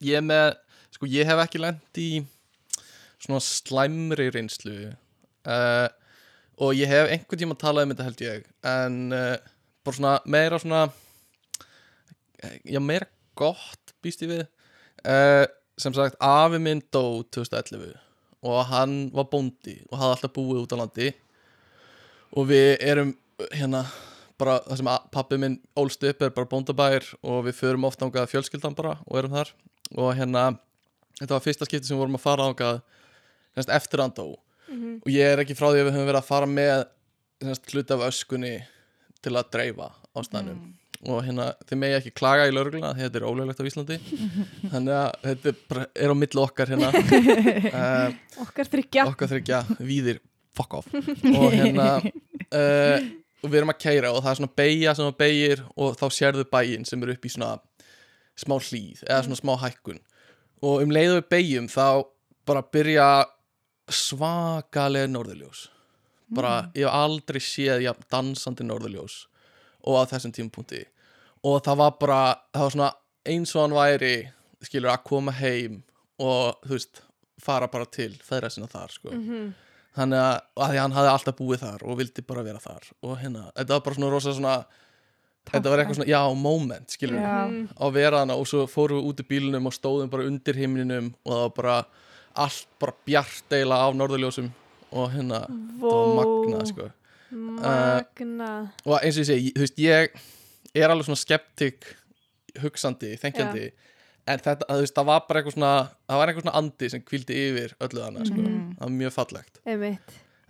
ég 0.02 0.22
með, 0.26 0.56
sko 0.90 1.06
ég 1.06 1.28
hef 1.28 1.38
ekki 1.44 1.60
lent 1.62 1.98
í 2.02 2.08
svona 3.20 3.38
slæmri 3.44 4.26
reynslu 4.34 4.74
uh, 4.90 5.86
og 6.58 6.74
ég 6.74 6.90
hef 6.90 7.12
einhvern 7.12 7.42
tíma 7.42 7.56
talað 7.60 7.86
um 7.86 7.92
þetta 7.92 8.08
held 8.08 8.24
ég 8.24 8.48
en 8.66 8.98
uh, 9.14 9.36
bara 9.86 9.98
svona 10.00 10.14
meira 10.24 10.58
svona 10.58 10.82
já 12.66 12.80
meira 12.82 13.06
gott 13.38 13.94
býst 14.02 14.24
ég 14.26 14.32
við 14.32 14.42
uh, 14.42 15.46
sem 15.78 15.94
sagt 15.94 16.18
afi 16.18 16.58
minn 16.58 16.82
dó 16.90 17.22
2011 17.30 17.94
og 18.50 18.60
hann 18.72 19.00
var 19.14 19.30
bóndi 19.30 19.78
og 19.92 20.00
hafði 20.00 20.16
alltaf 20.16 20.36
búið 20.40 20.64
út 20.64 20.74
á 20.74 20.80
landi 20.80 21.12
og 22.34 22.50
við 22.50 22.72
erum 22.82 23.14
hérna 23.54 23.86
bara 24.40 24.56
það 24.66 24.80
sem 24.80 24.90
pappi 25.14 25.38
minn 25.42 25.58
ólst 25.80 26.04
upp 26.10 26.22
er 26.26 26.32
bara 26.36 26.48
bóndabæir 26.50 27.06
og 27.22 27.44
við 27.48 27.58
förum 27.60 27.84
oft 27.88 28.02
ángað 28.04 28.30
fjölskyldan 28.32 28.76
bara 28.78 28.96
og 29.06 29.18
erum 29.20 29.36
þar. 29.36 29.52
Og 29.96 30.12
hérna 30.18 30.46
þetta 31.20 31.34
var 31.36 31.44
fyrsta 31.44 31.68
skipti 31.68 31.86
sem 31.90 31.96
við 31.98 32.04
vorum 32.06 32.18
að 32.18 32.24
fara 32.26 32.48
ángað 32.50 32.82
eftir 33.76 34.00
hann 34.04 34.14
dó 34.16 34.28
Mhm. 34.70 35.00
og 35.02 35.08
ég 35.10 35.26
er 35.34 35.40
ekki 35.42 35.56
frá 35.58 35.66
því 35.72 35.80
að 35.80 35.86
við 35.88 35.94
höfum 35.96 36.06
verið 36.06 36.20
að 36.20 36.28
fara 36.30 36.46
með 36.46 36.84
semst, 37.42 37.64
hluti 37.72 37.90
af 37.96 38.04
öskunni 38.06 38.52
til 39.20 39.32
að 39.34 39.48
dreifa 39.50 39.88
á 40.14 40.18
staðnum. 40.22 40.60
Og 41.10 41.24
hérna, 41.24 41.46
þið 41.66 41.78
megi 41.80 41.96
ekki 41.96 42.12
klaga 42.14 42.44
í 42.46 42.52
laurugluna 42.54 42.92
þetta 42.94 43.18
er 43.18 43.26
ólöglegt 43.26 43.58
á 43.58 43.66
Íslandi. 43.66 43.96
Þannig 44.70 44.94
að 44.94 45.10
þetta 45.24 45.48
er, 45.80 45.86
er 46.04 46.12
á 46.12 46.16
milli 46.20 46.42
okkar 46.44 46.70
hérna. 46.70 46.90
Uh, 46.92 48.14
Okkar 48.44 48.68
þryggja 48.70 49.06
okkar 49.10 49.30
þryggja 49.32 49.60
víðir 49.80 50.20
fuck 50.54 50.74
off. 50.78 50.86
Og 51.40 51.50
hérna 51.56 51.88
uh, 51.98 53.10
og 53.42 53.48
við 53.50 53.58
erum 53.60 53.72
að 53.72 53.80
keira 53.82 54.12
og 54.12 54.22
það 54.22 54.30
er 54.30 54.38
svona 54.40 54.56
beigja 54.60 54.94
sem 54.96 55.08
að 55.08 55.18
beigir 55.22 55.62
og 55.76 55.96
þá 56.00 56.06
sérðu 56.16 56.44
bæinn 56.52 56.86
sem 56.88 57.02
er 57.02 57.12
upp 57.14 57.24
í 57.26 57.32
svona 57.32 57.50
smá 58.40 58.56
hlýð 58.60 59.02
eða 59.06 59.22
svona 59.26 59.40
smá 59.40 59.52
hækkun. 59.64 60.00
Og 60.62 60.82
um 60.84 60.92
leiðu 60.92 61.18
við 61.18 61.28
beigjum 61.32 61.68
þá 61.72 61.86
bara 62.48 62.62
byrja 62.74 63.08
svakalega 63.90 65.08
norðurljós. 65.10 65.66
Bara 66.30 66.70
ég 66.78 66.86
hef 66.86 66.94
aldrei 66.94 67.40
séð 67.42 67.84
jafn 67.86 68.06
dansandi 68.12 68.66
norðurljós 68.66 69.24
og 69.88 69.96
á 69.98 70.02
þessum 70.12 70.34
tímapunkti. 70.36 70.84
Og 71.46 71.62
það 71.64 71.80
var 71.80 71.96
bara 72.00 72.20
það 72.52 72.66
var 72.66 72.74
svona 72.76 72.90
eins 73.30 73.54
og 73.56 73.64
hann 73.64 73.76
væri 73.76 74.14
skilur 74.64 74.92
að 74.92 75.06
koma 75.08 75.32
heim 75.40 75.80
og 76.20 76.60
þú 76.66 76.76
veist 76.76 77.02
fara 77.40 77.68
bara 77.72 77.88
til 77.88 78.12
feðra 78.20 78.50
sinna 78.52 78.68
þar 78.70 78.92
sko. 78.92 79.10
Mhm. 79.16 79.50
Þannig 79.96 80.20
að, 80.22 80.36
að 80.64 80.76
hann 80.78 80.94
hafði 80.96 81.10
alltaf 81.14 81.36
búið 81.40 81.64
þar 81.64 81.82
og 81.86 81.98
vildi 82.00 82.22
bara 82.26 82.44
vera 82.46 82.62
þar. 82.62 82.86
Og 83.02 83.16
hérna, 83.20 83.48
þetta 83.56 83.74
var 83.76 83.82
bara 83.86 83.98
svona 83.98 84.12
rosa 84.14 84.34
svona 84.36 84.54
þetta 85.50 85.72
var 85.72 85.82
eitthvað 85.82 85.98
svona, 85.98 86.10
já, 86.10 86.20
moment 86.36 86.94
skilur 86.94 87.18
Já. 87.18 87.48
Mhm. 87.48 87.62
á 87.74 87.84
veraðana 87.94 88.36
og 88.38 88.46
svo 88.46 88.66
fórum 88.70 89.00
við 89.00 89.08
út 89.10 89.22
í 89.22 89.28
bílunum 89.30 89.66
og 89.66 89.74
stóðum 89.74 90.10
bara 90.12 90.26
undir 90.28 90.58
himninum 90.60 91.12
og 91.24 91.32
það 91.32 91.42
var 91.42 91.54
bara 91.56 91.76
allt 92.44 92.66
bara 92.78 92.94
bjart 93.08 93.56
eiginlega 93.56 93.88
af 93.88 93.96
norðurljósum 93.98 94.50
og 94.90 95.10
hérna, 95.14 95.40
það 95.80 95.94
var 95.96 96.10
magnað 96.20 96.66
sko. 96.70 96.90
Magnað. 97.30 98.68
Og 98.86 98.96
eins 99.00 99.16
og 99.16 99.22
ég 99.24 99.28
segi, 99.30 99.52
þú 99.54 99.64
veist, 99.64 99.80
ég 99.80 100.20
er 100.84 100.92
alveg 100.92 101.08
svona 101.08 101.20
skeptik 101.20 101.88
hugsandi, 102.60 103.14
þenkjandi 103.22 103.66
en 104.26 104.40
þetta, 104.44 104.66
þú 104.68 104.80
veist, 104.82 104.96
það 104.96 105.08
var 105.10 105.22
bara 105.28 105.40
eitthvað 105.40 105.56
svona 105.56 105.74
það 106.08 106.20
var 106.20 106.30
eitthvað 106.32 106.46
svona 106.46 106.58
andi 106.60 106.90
sem 106.92 107.04
kvildi 107.06 107.38
yfir 107.48 107.76
öllu 107.86 108.02
þannig, 108.04 108.30
sko, 108.30 108.46
það 108.46 108.84
var 108.84 108.96
mjög 108.96 109.14
fallegt. 109.16 109.60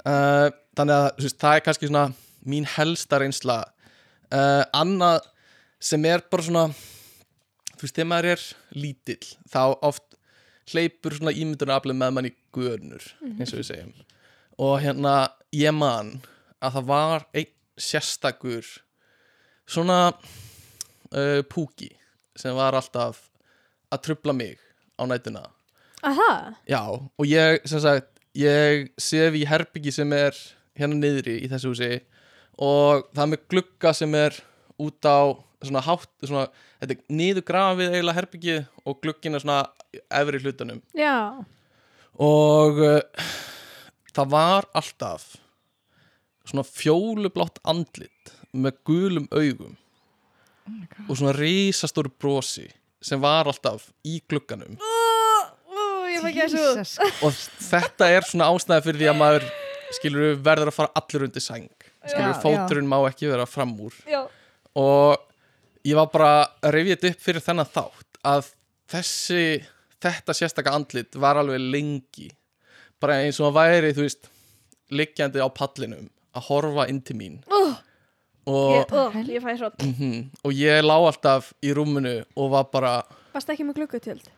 Uh, 0.00 0.46
þannig 0.78 0.96
að 0.96 1.08
þú 1.18 1.26
veist, 1.26 1.40
það 1.42 1.56
er 1.56 1.66
kannski 1.66 1.90
svona 1.90 2.06
mín 2.50 2.68
helsta 2.76 3.20
reynsla. 3.20 3.58
Uh, 4.30 4.62
annað 4.76 5.20
sem 5.82 6.04
er 6.08 6.24
bara 6.30 6.46
svona 6.46 6.66
þú 7.80 7.86
veist, 7.86 7.96
þegar 7.96 8.10
maður 8.12 8.30
er 8.34 8.46
lítill 8.76 9.32
þá 9.50 9.62
oft 9.88 10.06
hleypur 10.70 11.16
svona 11.16 11.34
ímyndunaraflið 11.34 11.98
með 11.98 12.12
mann 12.14 12.28
í 12.28 12.34
gönur 12.54 13.06
eins 13.38 13.54
og 13.54 13.62
við 13.62 13.70
segjum. 13.70 13.94
Og 14.60 14.76
hérna 14.84 15.14
ég 15.56 15.72
man 15.74 16.18
að 16.60 16.76
það 16.76 16.90
var 16.90 17.26
einn 17.32 17.56
sérstakur 17.80 18.66
svona 19.70 20.12
uh, 20.12 21.40
púki 21.48 21.88
sem 22.38 22.54
var 22.56 22.76
alltaf 22.76 23.29
að 23.90 24.02
trubla 24.06 24.34
mig 24.36 24.58
á 24.96 25.02
nætuna. 25.08 25.44
Aha, 26.06 26.54
Já, 26.68 26.80
og 26.96 27.26
ég, 27.28 27.60
sem 27.68 27.82
sagt, 27.82 28.08
ég 28.36 28.88
sef 29.00 29.36
í 29.36 29.44
herbyggi 29.48 29.92
sem 29.92 30.12
er 30.16 30.36
hérna 30.78 30.96
niðri 30.96 31.42
í 31.44 31.50
þessu 31.50 31.74
húsi 31.74 31.90
og 32.60 33.04
það 33.12 33.22
er 33.24 33.30
með 33.34 33.44
glugga 33.52 33.92
sem 33.96 34.14
er 34.16 34.38
út 34.80 35.04
á 35.04 35.36
svona 35.60 35.82
hátt, 35.84 36.12
svona, 36.24 36.46
þetta 36.80 36.96
er 36.96 37.18
niður 37.20 37.44
grafið 37.50 37.92
eiginlega 37.92 38.16
herbyggið 38.16 38.60
og 38.88 39.00
glugginn 39.04 39.36
er 39.36 39.44
svona 39.44 39.60
efri 40.08 40.40
hlutanum. 40.40 40.80
Já. 40.96 41.36
Og 42.20 42.80
uh, 42.80 43.28
það 44.14 44.32
var 44.32 44.68
alltaf 44.76 45.34
svona 46.48 46.64
fjólublátt 46.66 47.60
andlit 47.68 48.32
með 48.56 48.80
gulum 48.88 49.28
augum 49.30 49.76
og 51.08 51.16
svona 51.18 51.34
risastóru 51.36 52.10
brosi 52.20 52.66
sem 53.04 53.20
var 53.22 53.48
alltaf 53.48 53.88
í 54.06 54.20
glugganum. 54.28 54.76
Og 57.24 57.34
þetta 57.70 58.08
er 58.12 58.26
svona 58.28 58.50
ástæði 58.52 58.86
fyrir 58.86 59.00
því 59.02 59.08
að 59.12 59.18
maður 59.20 59.46
skilur 59.96 60.36
verður 60.44 60.70
að 60.70 60.76
fara 60.76 61.00
allur 61.00 61.26
undir 61.28 61.44
sæng. 61.44 61.68
Skilur 62.04 62.34
Já, 62.34 62.38
fóturinn 62.42 62.88
má 62.90 62.98
ekki 63.08 63.30
vera 63.30 63.46
fram 63.48 63.72
úr. 63.82 63.96
Já, 64.08 64.22
og 64.78 65.18
ég 65.86 65.96
var 65.98 66.10
bara 66.12 66.32
að 66.62 66.74
rifja 66.76 66.96
þetta 66.96 67.12
upp 67.14 67.24
fyrir 67.26 67.44
þennan 67.44 67.70
þátt 67.74 68.20
að 68.30 68.50
þessi 68.90 69.42
þetta 70.00 70.36
sérstaka 70.36 70.74
andlit 70.76 71.16
var 71.20 71.40
alveg 71.40 71.60
lengi. 71.72 72.30
Bara 73.00 73.20
eins 73.24 73.40
og 73.40 73.50
að 73.50 73.58
væri 73.60 73.94
þú 73.96 74.06
veist 74.06 74.30
liggjandi 74.92 75.40
á 75.40 75.48
pallinum 75.48 76.08
að 76.36 76.46
horfa 76.50 76.86
inn 76.90 77.00
til 77.04 77.16
mín. 77.18 77.40
Og, 78.50 78.74
ég, 78.74 78.92
ó, 78.92 79.02
ég 79.36 79.44
fæ 79.46 79.54
svo 79.60 79.70
Mhm, 79.86 80.30
og 80.44 80.52
ég 80.58 80.82
lá 80.84 80.94
alltaf 80.98 81.52
í 81.62 81.72
rúminu 81.76 82.18
og 82.36 82.50
var 82.54 82.68
bara 82.72 82.92
Varst 83.34 83.50
ekki 83.52 83.64
með 83.68 83.78
gluggatjöld? 83.80 84.28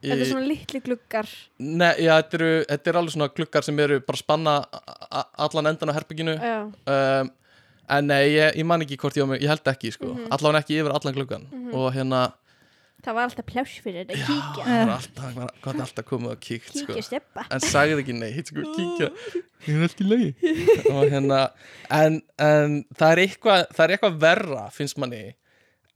Þetta 0.00 0.16
er 0.24 0.28
svona 0.30 0.46
litli 0.48 0.80
gluggar. 0.80 1.26
Nei, 1.60 1.90
já, 2.06 2.14
þetta, 2.22 2.38
eru, 2.38 2.52
þetta 2.70 2.88
er 2.90 2.96
alveg 2.96 3.12
svona 3.14 3.28
gluggar 3.36 3.66
sem 3.66 3.78
eru 3.84 3.98
bara 4.00 4.16
spanna 4.16 4.54
allan 5.44 5.68
endan 5.70 5.92
á 5.92 5.96
herbygginu 5.98 6.34
um, 6.40 7.30
en 7.90 8.06
nei, 8.08 8.22
ég, 8.32 8.56
ég 8.56 8.64
man 8.64 8.80
ekki 8.84 8.96
hvort 9.02 9.18
ég 9.18 9.26
á 9.26 9.28
mig, 9.28 9.42
ég 9.44 9.50
held 9.52 9.68
ekki 9.74 9.90
sko, 9.92 10.14
allan 10.32 10.56
ekki 10.60 10.78
yfir 10.80 10.94
allan 10.96 11.16
gluggan 11.16 11.44
og 11.74 11.90
hérna, 11.92 12.22
það 13.04 13.16
var 13.16 13.26
alltaf 13.28 13.46
pláss 13.48 13.78
fyrir 13.84 14.04
þetta 14.04 14.18
já, 14.18 14.26
Kíkja, 14.28 14.64
það 14.66 14.80
var 14.80 14.94
alltaf, 14.96 15.18
það 15.24 15.34
var 15.40 15.52
gott 15.66 15.82
alltaf 15.86 16.06
komið 16.10 16.30
og 16.34 16.40
kíkt 16.46 16.70
sko, 16.74 16.86
kíkja 16.92 17.04
steppa 17.06 17.44
en 17.56 17.64
sagði 17.64 17.98
ekki 18.04 18.16
neitt 18.18 18.52
sko, 18.52 18.64
kíkja, 18.76 19.10
ég 19.66 19.74
er 19.76 19.84
alltaf 19.88 20.06
lagi. 20.10 20.30
Og 20.94 21.04
hérna, 21.12 21.40
en, 22.00 22.20
en 22.40 22.78
það 22.96 23.12
er 23.16 23.22
eitthvað, 23.26 23.66
það 23.76 23.84
er 23.86 23.94
eitthvað 23.96 24.18
verra 24.24 24.64
finnst 24.74 24.98
manni, 25.00 25.22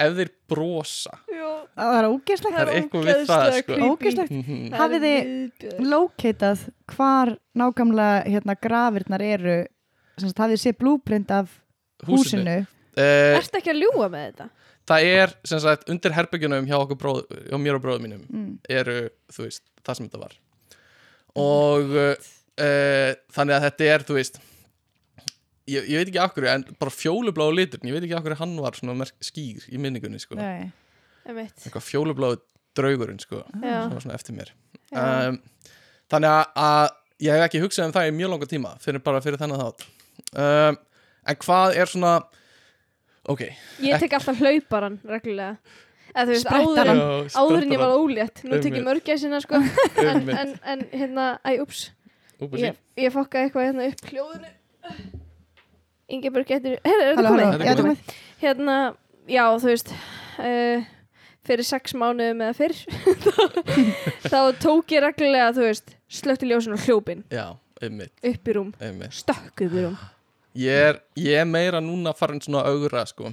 ef 0.05 0.17
þeir 0.19 0.31
brosa. 0.51 1.19
Já, 1.31 1.51
Það 1.75 1.97
er 1.99 2.07
ógeðslegt. 2.07 2.55
Það 2.55 2.61
er 2.69 2.77
eitthvað 2.79 3.07
við 3.09 3.23
það, 3.27 3.57
sko. 3.59 3.77
Ógeðslegt. 3.89 4.35
Það 4.35 4.69
er 4.69 4.79
Hafið 4.79 5.05
þið 5.09 5.81
lókeitað 5.91 6.61
hvar 6.95 7.33
nákvæmlega 7.59 8.21
hérna 8.31 8.55
grafirnar 8.63 9.25
eru? 9.27 9.57
Hafið 10.23 10.55
þið 10.55 10.63
séð 10.63 10.77
blúprint 10.83 11.33
af 11.35 11.57
húsinu, 12.07 12.61
Eh, 12.95 13.35
Ertu 13.35 13.59
ekki 13.59 13.73
að 13.73 13.81
ljúga 13.83 14.07
með 14.07 14.21
þetta? 14.29 14.45
Það 14.89 15.07
er 15.19 15.35
sem 15.49 15.61
sagt 15.65 15.89
undir 15.93 16.13
herbyggjunum 16.17 16.67
hjá 16.69 16.77
okkur 16.81 16.99
bróð, 17.01 17.21
hjá 17.51 17.57
mér 17.61 17.79
og 17.79 17.85
bróðum 17.85 18.05
mínum 18.09 18.25
Mm. 18.29 18.49
eru, 18.69 18.97
þú 19.33 19.47
veist, 19.47 19.63
það 19.85 19.97
sem 20.01 20.09
þetta 20.09 20.23
var. 20.25 20.35
Og 21.41 21.95
uh, 21.99 23.13
þannig 23.35 23.57
að 23.57 23.65
þetta 23.69 23.89
er, 23.95 24.05
þú 24.07 24.19
veist 24.19 24.41
ég, 25.71 25.87
ég 25.89 25.97
veit 25.99 26.11
ekki 26.11 26.21
akkur 26.23 26.47
en 26.53 26.65
bara 26.79 26.93
fjólubláu 26.95 27.51
liturinn, 27.57 27.89
ég 27.91 27.97
veit 27.97 28.05
ekki 28.09 28.19
akkur 28.19 28.37
hann 28.41 28.57
var 28.63 28.77
svona 28.79 29.07
skýr 29.25 29.65
í 29.73 29.81
minningunni 29.81 30.21
sko. 30.23 30.37
Eitthvað 31.65 31.87
fjólubláu 31.89 32.37
draugurinn 32.77 33.21
sko, 33.23 33.41
sem 33.55 33.95
var 33.95 34.03
svona 34.05 34.19
eftir 34.19 34.37
mér. 34.37 34.51
Um, 34.95 35.39
þannig 36.13 36.31
að, 36.31 36.45
að 36.61 36.89
ég 37.25 37.33
hef 37.39 37.47
ekki 37.49 37.63
hugsað 37.65 37.89
um 37.89 37.95
það 37.97 38.09
í 38.11 38.15
mjög 38.19 38.33
langa 38.35 38.49
tíma 38.51 38.75
fyrir 38.83 39.03
bara 39.07 39.23
fyrir 39.25 39.41
þennan 39.41 39.63
þátt. 39.63 39.87
Um, 40.37 40.79
en 41.33 41.39
hvað 41.47 41.79
er 41.81 41.91
svona 41.91 42.13
ok. 43.33 43.43
Ég 43.85 43.99
tek 44.03 44.17
alltaf 44.19 44.41
hlauparan 44.43 45.01
reglulega. 45.09 45.57
Eða 46.15 46.25
þú 46.29 46.35
veist, 46.37 46.51
áður 46.55 46.91
en, 46.93 47.03
áður 47.35 47.65
en 47.65 47.73
ég 47.75 47.81
var 47.83 47.93
ólétt. 47.99 48.45
Nú 48.47 48.61
tek 48.63 48.77
ég 48.79 48.85
mörgæsina 48.87 49.41
sko. 49.43 49.59
En, 50.05 50.29
en, 50.31 50.55
en 50.63 50.87
hérna, 50.93 51.29
æ, 51.43 51.57
ups. 51.65 51.89
Ég, 52.55 52.77
ég 53.01 53.15
fokkaði 53.15 53.49
eitthvað 53.49 53.69
hérna 53.71 53.89
upp 53.91 54.11
hljóðinu. 54.13 54.53
Ingeborg 56.13 56.49
getur 56.49 56.77
Herra, 56.85 57.05
er 57.07 57.17
þetta 57.17 57.31
komið? 57.31 57.65
já, 57.65 57.75
komið. 57.79 58.15
Hérna, 58.43 58.77
já, 59.31 59.45
þú 59.63 59.71
veist 59.71 59.93
uh, 59.95 60.91
Fyrir 61.45 61.69
sex 61.69 61.95
mánuðum 61.97 62.43
eða 62.45 62.57
fyrr 62.59 62.77
Þá 64.33 64.39
tók 64.61 64.95
ég 64.95 65.05
reglulega, 65.05 65.53
þú 65.57 65.69
veist 65.71 65.95
Slökti 66.15 66.51
ljósin 66.51 66.77
og 66.77 66.85
hljópin 66.85 67.25
já, 67.33 67.47
upp 67.81 68.51
í 68.53 68.55
rúm. 68.55 68.75
Stökk 69.13 69.65
upp 69.67 69.79
í 69.81 69.87
rúm 69.87 69.97
ég 70.59 70.85
er, 70.91 71.01
ég 71.19 71.41
er 71.43 71.49
meira 71.49 71.81
núna 71.85 72.15
farin 72.17 72.43
svona 72.45 72.65
augra 72.71 73.05
sko. 73.09 73.33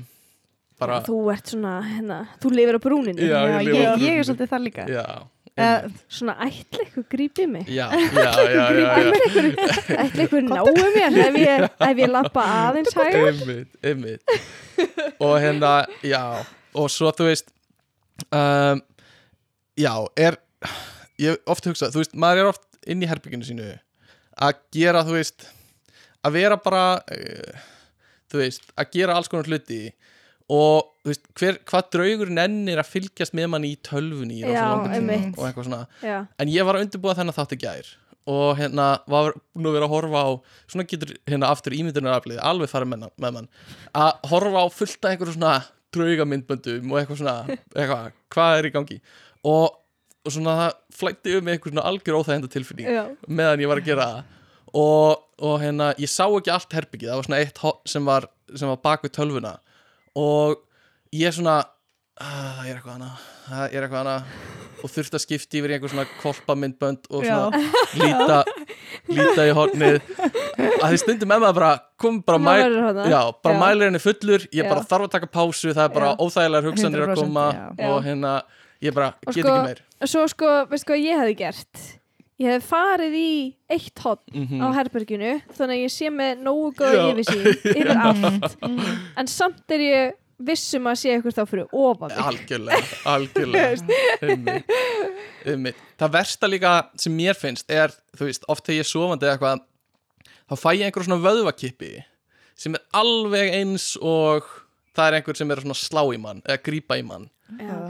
Bara, 0.82 1.02
Þú 1.06 1.18
ert 1.30 1.52
svona, 1.54 1.76
hérna, 1.86 2.24
þú 2.42 2.50
lifir 2.58 2.78
á 2.78 2.82
brúninu 2.82 3.22
Já, 3.22 3.38
ég 3.46 3.52
ég, 3.52 3.68
lifa 3.68 3.78
á 3.78 3.86
ég, 3.86 3.92
brúnni. 3.92 4.14
er 4.18 4.26
svolítið 4.26 4.50
það 4.50 4.64
líka. 4.66 4.86
Já, 4.90 5.04
uh. 5.52 5.92
Svona 6.10 6.36
ætla 6.48 6.86
ykkur 6.88 7.06
grípið 7.12 7.52
mig? 7.52 7.68
Já, 7.70 7.86
já, 8.18 8.32
já, 8.50 8.66
já, 8.80 8.88
já. 9.06 10.00
Ætla 10.08 10.26
ykkur 10.26 10.48
náu 10.48 10.72
mér? 10.96 11.20
Ef 11.28 11.38
ég, 11.38 11.68
ef 11.92 12.02
ég 12.02 12.10
lappa 12.10 12.48
aðeins 12.64 12.98
hægur 12.98 13.30
einmitt, 13.30 13.78
einmitt. 13.86 14.42
Og 15.22 15.38
hérna, 15.44 15.76
já 16.02 16.24
og 16.78 16.90
svo 16.92 17.12
þú 17.16 17.28
veist 17.30 17.52
um, 18.32 18.82
já, 19.80 19.94
er 20.18 20.38
ég 21.22 21.36
hef 21.36 21.52
oft 21.52 21.68
hugsað, 21.68 21.94
þú 21.94 22.04
veist, 22.04 22.14
maður 22.18 22.44
er 22.44 22.52
oft 22.54 22.68
inn 22.90 23.04
í 23.04 23.10
herbygginu 23.10 23.46
sínu 23.46 23.72
að 24.42 24.62
gera, 24.74 25.04
þú 25.06 25.18
veist 25.20 25.46
að 26.28 26.38
vera 26.38 26.58
bara 26.62 26.86
uh, 27.02 27.68
þú 28.32 28.42
veist, 28.44 28.70
að 28.80 28.94
gera 28.96 29.18
alls 29.18 29.32
konar 29.32 29.50
hluti 29.50 29.82
og 30.52 30.92
þú 31.02 31.12
veist, 31.12 31.26
hver, 31.40 31.60
hvað 31.68 31.90
draugur 31.96 32.32
nennir 32.34 32.82
að 32.82 32.92
fylgjast 32.92 33.36
með 33.38 33.52
manni 33.54 33.74
í 33.74 33.80
rosa 34.44 34.54
Já, 34.54 34.70
einmitt. 34.98 35.36
og 35.38 35.48
eitthvað 35.48 35.68
svona. 35.70 35.84
Já, 36.04 36.18
en 36.38 36.52
ég 36.52 36.68
var 36.68 36.78
að 36.78 36.88
undirbúa 36.88 37.18
þennan 37.18 37.38
þátt 37.38 37.56
í 37.56 37.62
gær 37.62 37.92
og 38.30 38.58
hérna 38.60 38.88
var 39.10 39.34
nú 39.58 39.72
verið 39.74 39.88
að 39.88 39.94
horfa 39.96 40.22
á 40.22 40.30
svona 40.70 40.86
getur 40.90 41.14
hérna 41.26 41.50
aftur 41.50 41.74
ímyndunaraflið 41.74 42.42
alveg 42.46 42.70
farið 42.70 42.92
með, 42.92 43.06
með 43.18 43.38
mann 43.38 43.48
að 43.98 44.12
horfa 44.30 44.62
á 44.62 44.68
fullt 44.70 45.06
af 45.08 45.14
einhverju 45.16 45.38
svona 45.38 45.54
draugamyndböndum 45.96 46.92
og 46.94 47.00
eitthvað 47.00 47.22
svona 47.24 47.38
eitthvað, 47.80 48.12
hvað 48.36 48.58
er 48.60 48.68
í 48.70 48.74
gangi? 48.76 49.00
Og, 49.42 49.66
og 50.22 50.36
svona 50.36 50.58
það 50.60 50.78
flætti 51.00 51.36
um 51.40 51.50
eitthvað 51.50 51.74
svona 51.74 51.88
algjör 51.90 52.20
óþægenda 52.20 52.52
tilfinning 52.54 53.18
meðan 53.26 53.66
ég 53.66 53.72
var 53.72 53.82
að 53.82 53.90
gera 53.90 54.08
það 54.12 54.38
og, 54.78 55.24
og 55.42 55.58
hérna, 55.62 55.92
ég 56.00 56.10
sá 56.12 56.26
ekki 56.30 56.52
allt 56.54 56.72
herbyggið 56.78 57.10
það 57.12 57.20
var 57.22 57.28
svona 57.30 57.42
eitt 57.44 57.62
sem 57.92 58.06
var, 58.08 58.28
sem 58.56 58.70
var 58.72 58.80
bak 58.84 59.04
við 59.06 59.16
tölvuna 59.18 59.58
og 60.16 60.58
ég 61.16 61.34
svona 61.36 61.60
að, 62.22 62.66
ég 62.68 62.72
er 62.72 62.80
eitthvað 62.80 62.98
hana 62.98 63.12
að, 63.52 63.66
ég 63.74 63.78
er 63.80 63.86
eitthvað 63.88 64.04
hana 64.04 64.18
og 64.82 64.90
þurfti 64.90 65.18
að 65.18 65.22
skipta 65.26 65.58
yfir 65.60 65.74
einhver 65.76 65.92
svona 65.92 66.08
kolpamyndbönd 66.24 67.04
og 67.14 67.26
svona 67.28 67.60
líta, 68.02 68.40
líta 69.14 69.44
í 69.46 69.52
hornið 69.54 70.00
að 70.82 70.88
því 70.88 71.00
stundum 71.04 71.30
maður 71.30 71.54
bara 71.60 71.72
kom 72.02 72.18
bara 72.26 72.40
mæ, 72.42 72.48
Maður 72.50 72.64
verður 72.66 72.88
þarna. 72.88 73.06
já, 73.12 73.20
bara 73.46 73.56
Já. 73.56 73.62
mælirinn 73.62 74.00
er 74.00 74.04
fullur 74.08 74.48
ég 74.50 74.64
Já. 74.64 74.70
bara 74.72 74.86
þarf 74.90 75.06
að 75.08 75.14
taka 75.20 75.30
pásu, 75.36 75.70
það 75.76 75.84
er 75.86 75.94
bara 76.00 76.10
Já. 76.10 76.18
óþægilegar 76.26 76.68
hugsanir 76.72 77.04
að 77.06 77.12
100%, 77.12 77.22
koma 77.22 77.46
já. 77.54 77.68
og 77.70 77.98
Já. 78.00 78.06
hérna, 78.08 78.34
ég 78.88 78.96
bara 78.98 79.12
get 79.28 79.36
sko- 79.36 79.42
ekki 79.54 79.66
meir 79.68 79.84
Svo 80.10 80.24
sko, 80.34 80.52
veistu 80.72 80.90
hvað 80.96 81.04
ég 81.06 81.22
hefði 81.22 81.38
gert? 81.44 81.84
Ég 82.42 82.48
hefði 82.50 82.66
farið 82.66 83.16
í 83.20 83.32
eitt 83.70 84.02
hot 84.02 84.24
mm 84.34 84.62
á 84.64 84.68
herberginu 84.80 85.36
þannig 85.54 85.76
að 85.76 85.84
ég 85.84 85.94
sé 85.94 86.10
með 86.14 86.39
nógu 86.48 86.72
góða 86.80 87.04
yfirsýn 87.12 87.44
yfir 87.54 87.92
allt. 88.08 88.56
En 89.22 89.30
samt 89.30 89.76
er 89.76 89.84
ég 89.86 90.16
vissum 90.42 90.88
að 90.89 90.98
sé 90.98 91.12
eitthvað 91.14 91.36
þá 91.38 91.44
fyrir 91.52 91.76
ofan 91.78 92.14
algjörlega, 92.18 92.88
algjörlega. 93.12 93.98
Einmitt, 94.26 94.72
einmitt. 95.46 95.84
það 96.02 96.14
versta 96.16 96.50
líka 96.50 96.72
sem 96.98 97.14
mér 97.14 97.38
finnst 97.38 97.70
er, 97.70 97.94
þú 98.18 98.26
veist, 98.32 98.48
oft 98.50 98.66
þegar 98.66 98.80
ég 98.80 98.88
er 98.88 98.89
sofandi 98.89 99.28
eða 99.30 99.36
eitthvað, 99.38 99.62
þá 100.50 100.56
fæ 100.64 100.70
ég 100.80 100.86
einhver 100.88 101.06
svona 101.06 101.22
vöðvakippi 101.28 101.92
sem 102.62 102.78
er 102.78 102.84
alveg 102.98 103.54
eins 103.60 103.92
og 104.02 104.50
það 104.98 105.08
er 105.12 105.20
einhver 105.20 105.38
sem 105.39 105.54
er 105.54 105.62
svona 105.62 105.78
slá 105.78 106.02
í 106.10 106.20
mann 106.26 106.42
eða 106.48 106.62
grípa 106.66 106.98
í 106.98 107.06
mann, 107.06 107.30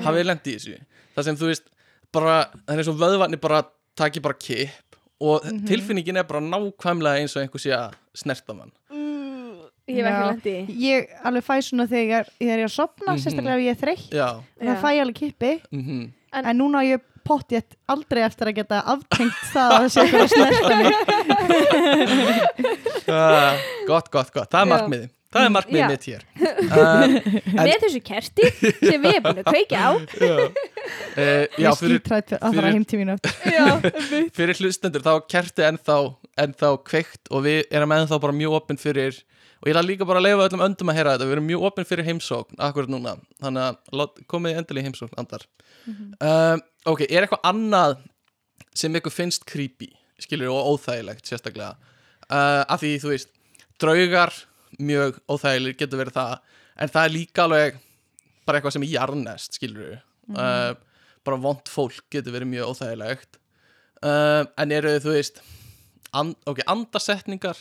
hafið 0.04 0.28
lendi 0.28 0.52
í 0.52 0.60
þessu? 0.60 0.76
Það 1.16 1.28
sem 1.30 1.40
þú 1.40 1.50
veist, 1.54 1.72
bara 2.12 2.36
það 2.52 2.76
er 2.76 2.84
eins 2.84 2.92
og 2.92 3.00
vöðvarnir 3.00 3.42
bara 3.48 3.64
taki 4.02 4.20
bara 4.26 4.38
kipp 4.42 4.98
og 5.22 5.46
tilfinningin 5.70 6.18
er 6.18 6.26
bara 6.30 6.42
nákvæmlega 6.42 7.22
eins 7.22 7.36
og 7.38 7.44
einhver 7.44 7.62
sé 7.62 7.72
að 7.78 7.94
snerta 8.18 8.56
mann. 8.58 8.72
Ég 9.92 9.98
hef 9.98 10.08
ekki 10.08 10.26
lendi 10.30 10.52
í 10.72 10.76
Ég 10.88 11.08
alveg 11.28 11.44
fæ 11.44 11.56
svona 11.66 11.86
þegar 11.90 12.28
ég 12.40 12.52
er 12.54 12.62
að 12.64 12.72
sopna, 12.72 13.12
Mhm. 13.14 13.22
sérstaklega 13.26 13.58
ef 13.58 13.64
ég 13.66 13.72
er 13.74 13.80
þreytt 13.82 14.12
já, 14.16 14.28
það 14.62 14.82
fæ 14.82 14.90
ég 14.96 15.02
alveg 15.04 15.18
kippi. 15.20 15.52
Mhm. 15.72 16.12
En- 16.34 16.46
en, 16.46 16.58
núna 16.58 16.80
ég 16.88 17.02
pottjett 17.28 17.76
aldrei 17.92 18.22
eftir 18.24 18.48
að 18.48 18.56
geta 18.56 18.78
aftengt 18.88 19.42
það 19.54 19.72
að 19.72 19.80
það 19.82 19.90
sé 19.92 20.00
eitthvað 20.02 20.24
að 20.24 20.30
snerta 20.32 20.76
mig. 20.82 20.94
Uh, 23.08 23.54
gott, 23.90 24.08
gott, 24.14 24.32
gott, 24.34 24.50
það 24.52 24.62
er 24.62 24.70
markmiði 24.72 25.10
Það 25.32 25.46
er 25.48 25.52
markmiðið 25.56 25.82
Já. 25.82 25.90
mitt 25.92 26.06
hér. 26.10 26.24
Uh, 26.42 27.14
Með 27.66 27.76
þessu 27.86 28.02
kerti 28.04 28.48
sem 28.60 29.04
við 29.06 29.14
erum 29.14 29.24
búin 29.28 29.40
að 29.42 29.48
kveikja 29.48 29.80
á. 29.80 29.92
Uh, 29.96 30.42
Já, 31.62 31.70
ég 31.70 31.78
fyrir, 31.80 32.00
skítrætt 32.02 32.34
að 32.36 32.42
fara 32.42 32.56
fyrir- 32.58 32.76
heim 32.76 32.86
til 32.92 33.00
mín 33.00 33.12
aftur. 33.14 33.38
Já, 33.56 33.68
fyrir 34.36 34.60
hlustendur 34.60 35.06
þá 35.06 35.12
er 35.14 35.24
kerti 35.32 35.66
ennþá, 35.70 35.98
ennþá 36.46 36.72
kveikt 36.92 37.32
og 37.32 37.46
við 37.48 37.62
erum 37.72 37.96
ennþá 37.96 38.20
bara 38.26 38.36
mjög 38.36 38.58
opinn 38.60 38.82
fyrir 38.82 39.22
og 39.62 39.70
ég 39.70 39.78
er 39.78 39.86
líka 39.88 40.08
bara 40.10 40.20
að 40.20 40.26
leifa 40.28 40.46
öllum 40.50 40.66
öndum 40.68 40.92
að 40.92 41.00
heyra 41.00 41.16
þetta. 41.16 41.30
Við 41.30 41.36
erum 41.38 41.48
mjög 41.52 41.66
opinn 41.70 41.88
fyrir 41.88 42.08
heimsókn 42.12 42.62
akkurat 42.68 42.92
núna. 42.92 43.16
Þannig 43.44 43.96
að 44.02 44.22
komið 44.34 44.60
endilega 44.62 44.84
í 44.84 44.90
heimsókn 44.90 45.20
andar. 45.22 45.48
Um, 45.88 46.64
Ok, 46.90 47.04
er 47.06 47.22
eitthvað 47.28 47.44
annað 47.46 48.00
sem 48.74 48.96
ykkur 48.98 49.14
finnst 49.14 49.44
creepy? 49.46 49.92
Skilur 50.22 50.50
og 50.50 50.72
óþægilegt 50.74 51.30
sérstaklega. 51.30 51.76
Uh, 52.26 52.64
af 52.66 52.82
því 52.82 52.96
þú 53.04 53.12
veist 53.14 53.30
draugar 53.82 54.34
mjög 54.80 55.20
óþægilegir 55.28 55.80
getur 55.80 56.02
verið 56.02 56.18
það. 56.20 56.36
En 56.82 56.92
það 56.92 57.08
er 57.08 57.16
líka 57.16 57.46
alveg 57.46 57.80
bara 58.46 58.58
eitthvað 58.58 58.76
sem 58.76 58.86
er 58.88 58.94
jarnest 58.96 59.58
skilur 59.58 59.98
uh, 60.36 60.74
bara 61.26 61.42
vond 61.42 61.70
fólk 61.70 62.04
getur 62.14 62.36
verið 62.36 62.52
mjög 62.54 62.74
óþægilegt. 62.74 63.40
Uh, 64.02 64.46
en 64.58 64.74
eru 64.74 64.96
þú 65.02 65.18
veist 65.18 65.42
and, 66.18 66.36
ok, 66.50 66.64
andasetningar 66.72 67.60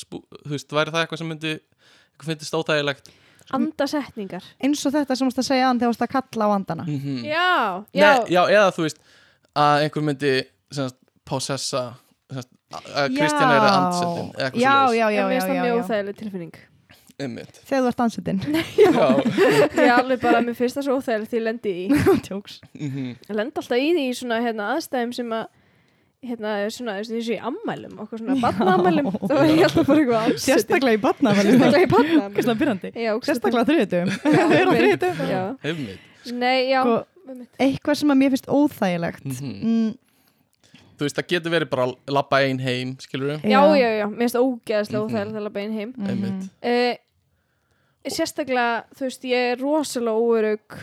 spú, 0.00 0.22
þú 0.42 0.54
veist, 0.54 0.72
væri 0.72 0.94
það 0.94 1.04
eitthvað 1.04 1.20
sem 1.20 1.28
myndi 1.32 1.52
eitthvað 1.58 2.30
finnst 2.30 2.56
óþægilegt? 2.58 3.12
Andasetningar. 3.52 4.46
Eins 4.62 4.84
og 4.86 4.94
þetta 4.94 5.16
sem 5.16 5.26
þú 5.26 5.30
varst 5.30 5.42
að 5.42 5.48
segja 5.50 5.66
aðan 5.66 5.82
þegar 5.82 5.90
þú 5.90 5.92
varst 5.92 6.06
að 6.06 6.12
kalla 6.14 6.46
á 6.46 6.50
andana. 6.56 6.84
Mm 6.86 7.00
-hmm. 7.00 7.24
Já, 7.26 7.84
já, 7.92 8.08
Nei, 8.08 8.32
já, 8.34 8.42
eða 8.48 8.70
þú 8.76 8.82
veist 8.86 8.98
að 9.54 9.82
einhver 9.82 10.02
myndi 10.02 10.34
sem 10.70 10.88
sagt, 10.88 10.98
possessa 11.24 11.94
að 12.72 13.16
Kristján 13.16 13.48
er 13.48 13.56
eða 13.60 13.72
eitthvað 14.36 14.60
já, 14.62 14.76
já, 14.96 15.06
já, 15.12 15.22
já, 15.22 15.22
já, 15.32 15.72
það 15.86 15.96
þegar 17.68 17.82
þú 17.84 17.90
ert 17.92 18.00
ansettin 18.02 18.38
já. 18.82 18.90
Ég 18.90 19.80
er 19.84 19.90
alveg 19.94 20.22
bara, 20.22 20.40
mér 20.42 20.56
finnst 20.58 20.78
það 20.78 20.86
svo 20.88 20.96
óþægilegt 20.98 21.30
því 21.32 21.38
ég 21.40 21.44
lendi 21.48 21.72
í. 21.72 21.82
Mhm. 22.82 23.10
Ég 23.28 23.36
lendi 23.38 23.60
alltaf 23.62 23.78
í 23.78 23.90
því 23.94 24.06
í 24.08 24.14
svona 24.18 24.38
hérna, 24.42 24.70
aðstæðum 24.76 25.12
sem 25.18 25.34
að 25.36 25.44
hérna, 26.22 26.50
svona, 26.70 26.96
þessu 27.02 27.34
í 27.34 27.38
ammælum 27.50 27.94
okkur 28.04 28.20
svona 28.22 28.36
barnaamælum 28.42 29.08
þá 29.12 29.32
var 29.34 29.48
ég 29.50 29.64
alltaf 29.66 29.86
bara 29.88 30.02
eitthvað 30.02 30.20
ansettin 30.22 30.44
sérstaklega 30.46 30.98
í 30.98 31.02
batnaðvæli 31.02 31.52
Sérstaklega 31.52 31.86
í 31.86 31.90
Já, 33.02 33.12
sérstaklega 33.26 33.64
þriðutum 33.70 34.12
við 34.52 34.58
erum 34.60 34.72
á 34.72 34.78
þriðutum. 34.78 35.16
Nei, 36.38 36.58
já, 36.70 36.80
Sko, 36.86 36.94
eitthvað 37.66 37.98
sem 38.02 38.12
að 38.14 38.20
mér 38.22 38.34
finnst 38.36 38.50
óþægilegt 38.54 39.26
Mhm. 39.32 39.52
mm, 39.72 39.90
þú 41.02 41.06
veist, 41.08 41.18
það 41.18 41.28
getur 41.34 41.52
verið 41.56 41.70
bara 41.72 41.86
að 41.88 41.94
labba 42.16 42.38
ein 42.46 42.60
heim 42.62 42.92
skilur 43.02 43.40
já, 43.42 43.60
já, 43.76 43.88
já, 43.98 44.06
mér 44.08 44.22
finnst 44.22 44.36
það 44.38 44.46
ógeðslega 44.48 45.00
Mhm. 45.02 45.08
óþægilegt 45.10 45.40
að 45.40 45.46
labba 45.48 45.60
inn 45.66 45.74
heim 45.78 45.92
mhm. 45.96 46.08
Einmitt. 46.12 46.48
uh, 46.62 46.94
Sérstaklega, 48.02 48.84
þú 48.98 49.04
veist, 49.06 49.24
ég 49.30 49.52
er 49.52 49.60
rosalega 49.62 50.18
óörug 50.18 50.78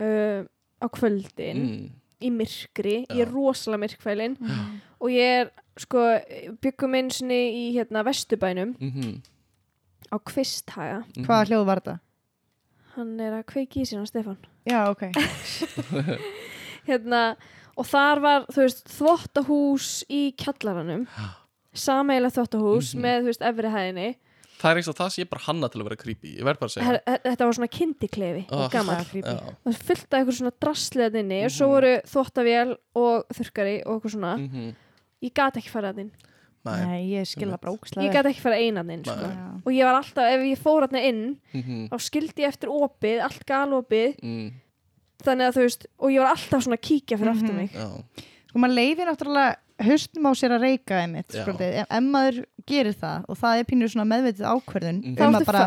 uh, 0.00 0.44
á 0.78 0.86
kvöldin 0.94 1.62
mm. 1.64 1.88
í 2.22 2.30
myrkri, 2.30 2.94
ég 3.10 3.24
er 3.24 3.32
rosalega 3.32 3.82
myrkfælin 3.86 4.36
Mhm. 4.40 4.76
og 5.00 5.10
ég 5.10 5.40
er, 5.40 5.50
sko, 5.80 6.04
byggum 6.62 6.94
einu 6.94 7.10
sinni 7.10 7.40
í 7.54 7.64
hérna 7.78 8.04
vesturbænum 8.06 8.76
Mm 8.80 9.20
á 10.10 10.18
Kvisthaga 10.26 11.04
hvaða 11.22 11.44
hljóð 11.46 11.64
var 11.68 11.78
þetta? 11.80 11.98
hann 12.96 13.20
er 13.20 13.32
að 13.38 13.44
kveiki 13.46 13.82
í 13.82 13.86
sína 13.86 14.02
Stefán 14.08 14.36
já, 14.66 14.88
ok 14.90 15.04
hérna, 16.88 17.36
og 17.80 17.86
þar 17.88 18.20
var 18.24 18.46
þú 18.52 18.64
veist, 18.66 18.82
þvottahús 18.98 19.90
í 20.12 20.22
kjallaranum 20.36 21.06
sameiginlega 21.72 22.34
þvottahús 22.36 22.94
Mhm. 22.94 23.02
með, 23.04 23.20
þú 23.22 23.30
veist, 23.30 23.42
efri 23.50 23.70
hæðinni 23.74 24.08
það 24.60 24.70
er 24.70 24.76
eins 24.80 24.88
og 24.92 24.96
það 24.98 25.12
sé 25.14 25.24
bara 25.30 25.42
hanna 25.46 25.68
til 25.72 25.80
að 25.80 25.84
vera 25.88 25.96
creepy 25.96 26.32
ég 26.36 26.44
verð 26.44 26.58
bara 26.60 26.68
að 26.68 26.74
segja 26.74 26.84
Her, 26.84 27.20
þetta 27.24 27.46
var 27.46 27.54
svona 27.56 27.70
kindiklefi 27.78 28.42
Oh. 28.50 28.64
og 28.64 28.70
gammal 28.70 28.96
Það 28.96 29.04
af 30.12 30.18
eitthvað 30.20 30.38
svona 30.40 30.52
drasslið 30.60 31.14
inni 31.22 31.44
og 31.44 31.50
svo 31.50 31.66
Mhm. 31.66 31.72
voru 31.74 31.92
þvottavél 32.04 32.76
og 32.96 33.28
þurkari 33.32 33.82
og 33.86 34.02
eitthvað 34.02 34.14
svona 34.16 34.36
Mhm. 34.38 34.74
ég 35.22 35.34
gat 35.34 35.54
ekki 35.56 35.70
farað 35.70 35.98
inn 36.00 36.10
Nei. 36.62 36.84
nei, 36.84 37.10
ég 37.16 37.22
skilða 37.24 37.58
bara 37.58 37.72
ógslag 37.72 38.04
ég 38.04 38.12
gat 38.12 38.26
ekki 38.26 38.42
farað 38.42 38.60
einan 38.60 38.90
inn 38.90 39.02
sko. 39.02 39.62
Og 39.64 39.72
ég 39.72 39.82
var 39.84 39.94
alltaf, 40.02 40.28
ef 40.28 40.40
ég 40.44 40.58
fór 40.58 40.80
hann 40.90 41.00
inn 41.02 41.36
Mhm. 41.54 41.88
þá 41.88 41.96
skildi 41.98 42.42
ég 42.44 42.48
eftir 42.48 42.68
opið, 42.68 43.22
allt 43.22 43.46
galopið 43.46 44.20
Mm. 44.22 44.52
Þannig 45.26 45.48
að 45.50 45.56
þú 45.58 45.64
veist, 45.66 45.86
og 45.98 46.10
ég 46.10 46.20
var 46.24 46.30
alltaf 46.34 46.62
svona 46.64 46.76
að 46.78 46.86
kíkja 46.88 47.18
fyrir 47.18 47.32
aftur 47.34 47.52
Mhm. 47.52 47.56
mig 47.56 47.70
Já. 47.74 47.88
sko 48.50 48.58
maður 48.58 48.74
leifir 48.80 49.06
náttúrulega 49.10 49.56
haustum 49.80 50.26
á 50.28 50.32
sér 50.36 50.52
að 50.52 50.60
reyka 50.60 50.96
einmitt 51.00 51.32
sko, 51.32 51.50
ef, 51.56 51.86
ef 51.88 52.02
maður 52.04 52.44
gerir 52.68 52.92
það 53.00 53.24
og 53.28 53.36
það 53.40 53.58
er 53.60 53.64
pínur 53.64 53.88
svona 53.88 54.04
meðvitið 54.10 54.44
ákverðun 54.50 54.98
þá 55.16 55.22
um 55.24 55.34
ertu 55.34 55.40
að 55.40 55.46
bara, 55.46 55.62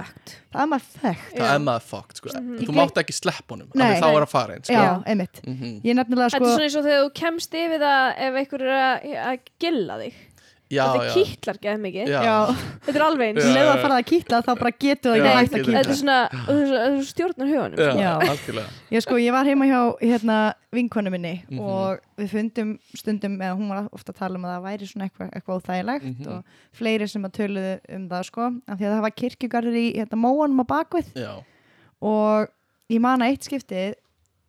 það 0.53 0.61
er 0.61 0.67
maður 0.69 0.89
þekkt 1.01 1.33
það 1.39 1.53
er 1.55 1.63
maður 1.65 1.81
fucked 1.89 2.15
sko. 2.21 2.29
Mhm. 2.29 2.57
þú 2.59 2.67
Ég 2.67 2.75
mátt 2.77 2.99
ekki 3.01 3.13
slepp 3.17 3.47
honum 3.49 3.67
Nei. 3.73 3.87
af 3.87 3.95
því 3.97 4.03
þá 4.03 4.09
er 4.13 4.21
að 4.27 4.29
fara 4.29 4.53
einn 4.53 4.63
sko. 4.63 4.73
já, 4.73 5.03
einmitt 5.07 5.41
Mhm. 5.47 5.81
ég 5.81 5.95
nefnilega 5.97 6.29
Þetta 6.29 6.37
sko 6.37 6.45
er 6.45 6.53
svona 6.53 6.63
eins 6.67 6.75
og 6.77 6.83
þegar 6.85 7.01
þú 7.03 7.13
kemst 7.13 7.51
yfir 7.53 7.79
það 7.79 8.13
ef 8.27 8.33
einhver 8.43 8.61
er 8.61 8.73
að, 8.83 9.17
að 9.25 9.39
gilla 9.59 9.97
þig 9.97 10.13
já, 10.73 10.83
þetta 10.83 11.05
já. 11.05 11.13
kýtlar 11.17 11.57
geð 11.63 11.77
mikið 11.83 12.11
þetta 12.13 12.93
er 12.97 13.03
alveg 13.07 13.29
eins. 13.29 13.45
Leið 13.53 13.69
að 13.73 13.81
fara 13.83 13.97
að 14.01 14.07
kýtla 14.11 14.39
þá 14.43 14.51
bara 14.59 14.71
getur 14.83 15.13
það 15.13 15.27
ekki 15.43 15.53
að 15.53 15.63
kýtla. 15.63 15.77
þetta 15.77 15.93
er 15.93 15.99
svona 16.01 16.17
þú 16.33 16.57
þú 16.73 17.05
stjórnar 17.09 17.51
huganum 17.53 18.01
Já, 18.03 18.13
sko. 18.41 18.65
Ég 18.93 19.01
sko, 19.05 19.17
ég 19.21 19.31
var 19.35 19.45
heima 19.45 19.65
hjá 19.69 19.79
hérna, 20.01 20.37
vinkonu 20.73 21.09
minni 21.13 21.33
Mhm. 21.49 21.59
og 21.59 21.99
við 22.17 22.29
fundum 22.33 22.79
stundum, 22.95 23.37
eða 23.39 23.55
hún 23.57 23.69
var 23.69 23.87
ofta 23.93 24.11
að 24.13 24.17
tala 24.17 24.35
um 24.37 24.45
að 24.45 24.53
það 24.57 24.63
væri 24.67 24.87
svona 24.91 25.07
eitthvað, 25.09 25.29
eitthvað 25.33 25.57
óþægilegt 25.61 26.03
Mhm. 26.03 26.27
og 26.27 26.43
fleiri 26.73 27.07
sem 27.09 27.23
að 27.23 27.33
töluðu 27.39 27.79
um 27.95 28.09
það 28.09 28.23
sko, 28.25 28.41
af 28.67 28.77
því 28.79 28.85
að 28.85 28.93
það 28.93 29.01
var 29.01 29.11
kirkjugarður 29.21 29.75
í 29.77 29.87
hérna, 29.97 30.17
móanum 30.17 30.61
á 30.61 30.65
bakvið 30.65 31.13
já, 31.13 31.43
og 32.01 32.47
ég 32.89 32.99
man 33.01 33.19
að 33.21 33.29
eitt 33.33 33.47
skiptið 33.47 33.93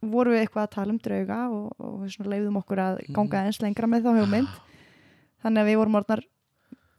voru 0.05 0.33
við 0.35 0.43
eitthvað 0.45 0.67
að 0.67 0.71
tala 0.75 0.91
um 0.93 0.99
drauga 1.01 1.39
og, 1.49 1.73
og 1.81 2.01
svona 2.13 2.33
leiðum 2.35 2.59
okkur 2.61 2.77
að 2.83 2.99
ganga 3.15 3.39
Mhm. 3.41 3.47
eins 3.49 3.61
lengra 3.63 3.87
með 3.89 4.03
þá 4.05 4.11
hugmynd 4.21 4.49
þannig 5.45 5.63
að 5.65 5.69
við 5.71 5.79
vorum 5.83 5.99
orðnar 6.01 6.23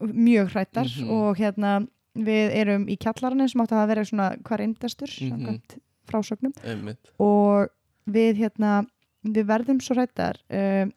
mjög 0.00 0.50
hrættar 0.54 0.88
Mhm. 0.90 1.10
og 1.10 1.36
hérna 1.40 1.88
við 2.16 2.50
erum 2.56 2.86
í 2.88 2.96
kjallarinn 2.96 3.48
sem 3.48 3.60
átti 3.60 3.76
að 3.76 3.88
vera 3.88 4.04
svona 4.04 4.28
hvar 4.42 4.60
eindastur 4.64 5.08
Mhm. 5.08 5.30
samkvæmt 5.30 5.78
frásögnum 6.06 6.52
einmitt 6.64 7.10
og 7.18 7.68
við 8.08 8.36
hérna 8.38 8.86
við 9.24 9.44
verðum 9.48 9.80
svo 9.82 9.94
hrættar 9.96 10.36
um, 10.50 10.92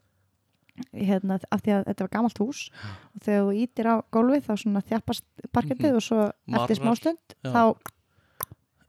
hérna, 0.93 1.39
af 1.51 1.61
því 1.63 1.71
að 1.75 1.85
þetta 1.89 2.05
var 2.05 2.09
gamalt 2.13 2.37
hús 2.39 2.69
og 3.15 3.21
þegar 3.25 3.41
þú 3.43 3.55
ítir 3.63 3.85
á 3.89 3.95
gólfið 4.15 4.45
þá 4.47 4.53
svona 4.61 4.81
þjappast 4.87 5.23
parkettið 5.51 5.95
og 5.95 6.01
svo 6.05 6.19
eftir 6.29 6.47
Marrar. 6.47 6.79
smástund 6.79 7.35
Já. 7.43 7.51
þá, 7.51 7.63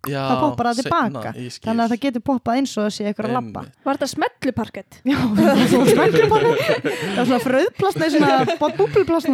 Já, 0.09 0.21
þá 0.25 0.35
poppar 0.41 0.67
það 0.71 0.79
seinna, 0.81 0.99
tilbaka. 1.05 1.31
þannig 1.67 1.83
að 1.85 1.91
það 1.93 1.99
getur 2.05 2.23
poppað 2.25 2.57
eins 2.57 2.71
og 2.79 2.85
það 2.87 2.93
sé 2.97 3.09
ykkur 3.11 3.27
að 3.29 3.35
labba 3.37 3.61
Einmitt. 3.67 3.81
Var 3.85 3.99
þetta 3.99 4.09
smelluparkett? 4.15 5.01
Já, 5.05 5.17
það 5.37 5.65
smekkluparkett 5.91 6.87
það 6.87 7.19
var 7.19 7.27
svona 7.31 7.41
fröðplast 7.45 8.01
nei 8.01 8.07
svona 8.15 8.39
búbluplast 8.81 9.29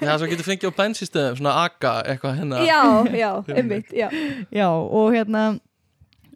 Já, 0.00 0.12
svo 0.16 0.30
getur 0.30 0.46
fengið 0.48 0.72
á 0.72 0.78
bensistöðum, 0.80 1.36
svona 1.42 1.52
aga, 1.66 1.92
eitthvað 2.14 2.38
hérna 2.40 2.62
Já, 2.64 2.80
já, 3.12 3.30
einmitt, 3.52 3.92
já. 3.92 4.08
Já, 4.48 4.68
og 4.72 5.12
hérna 5.12 5.44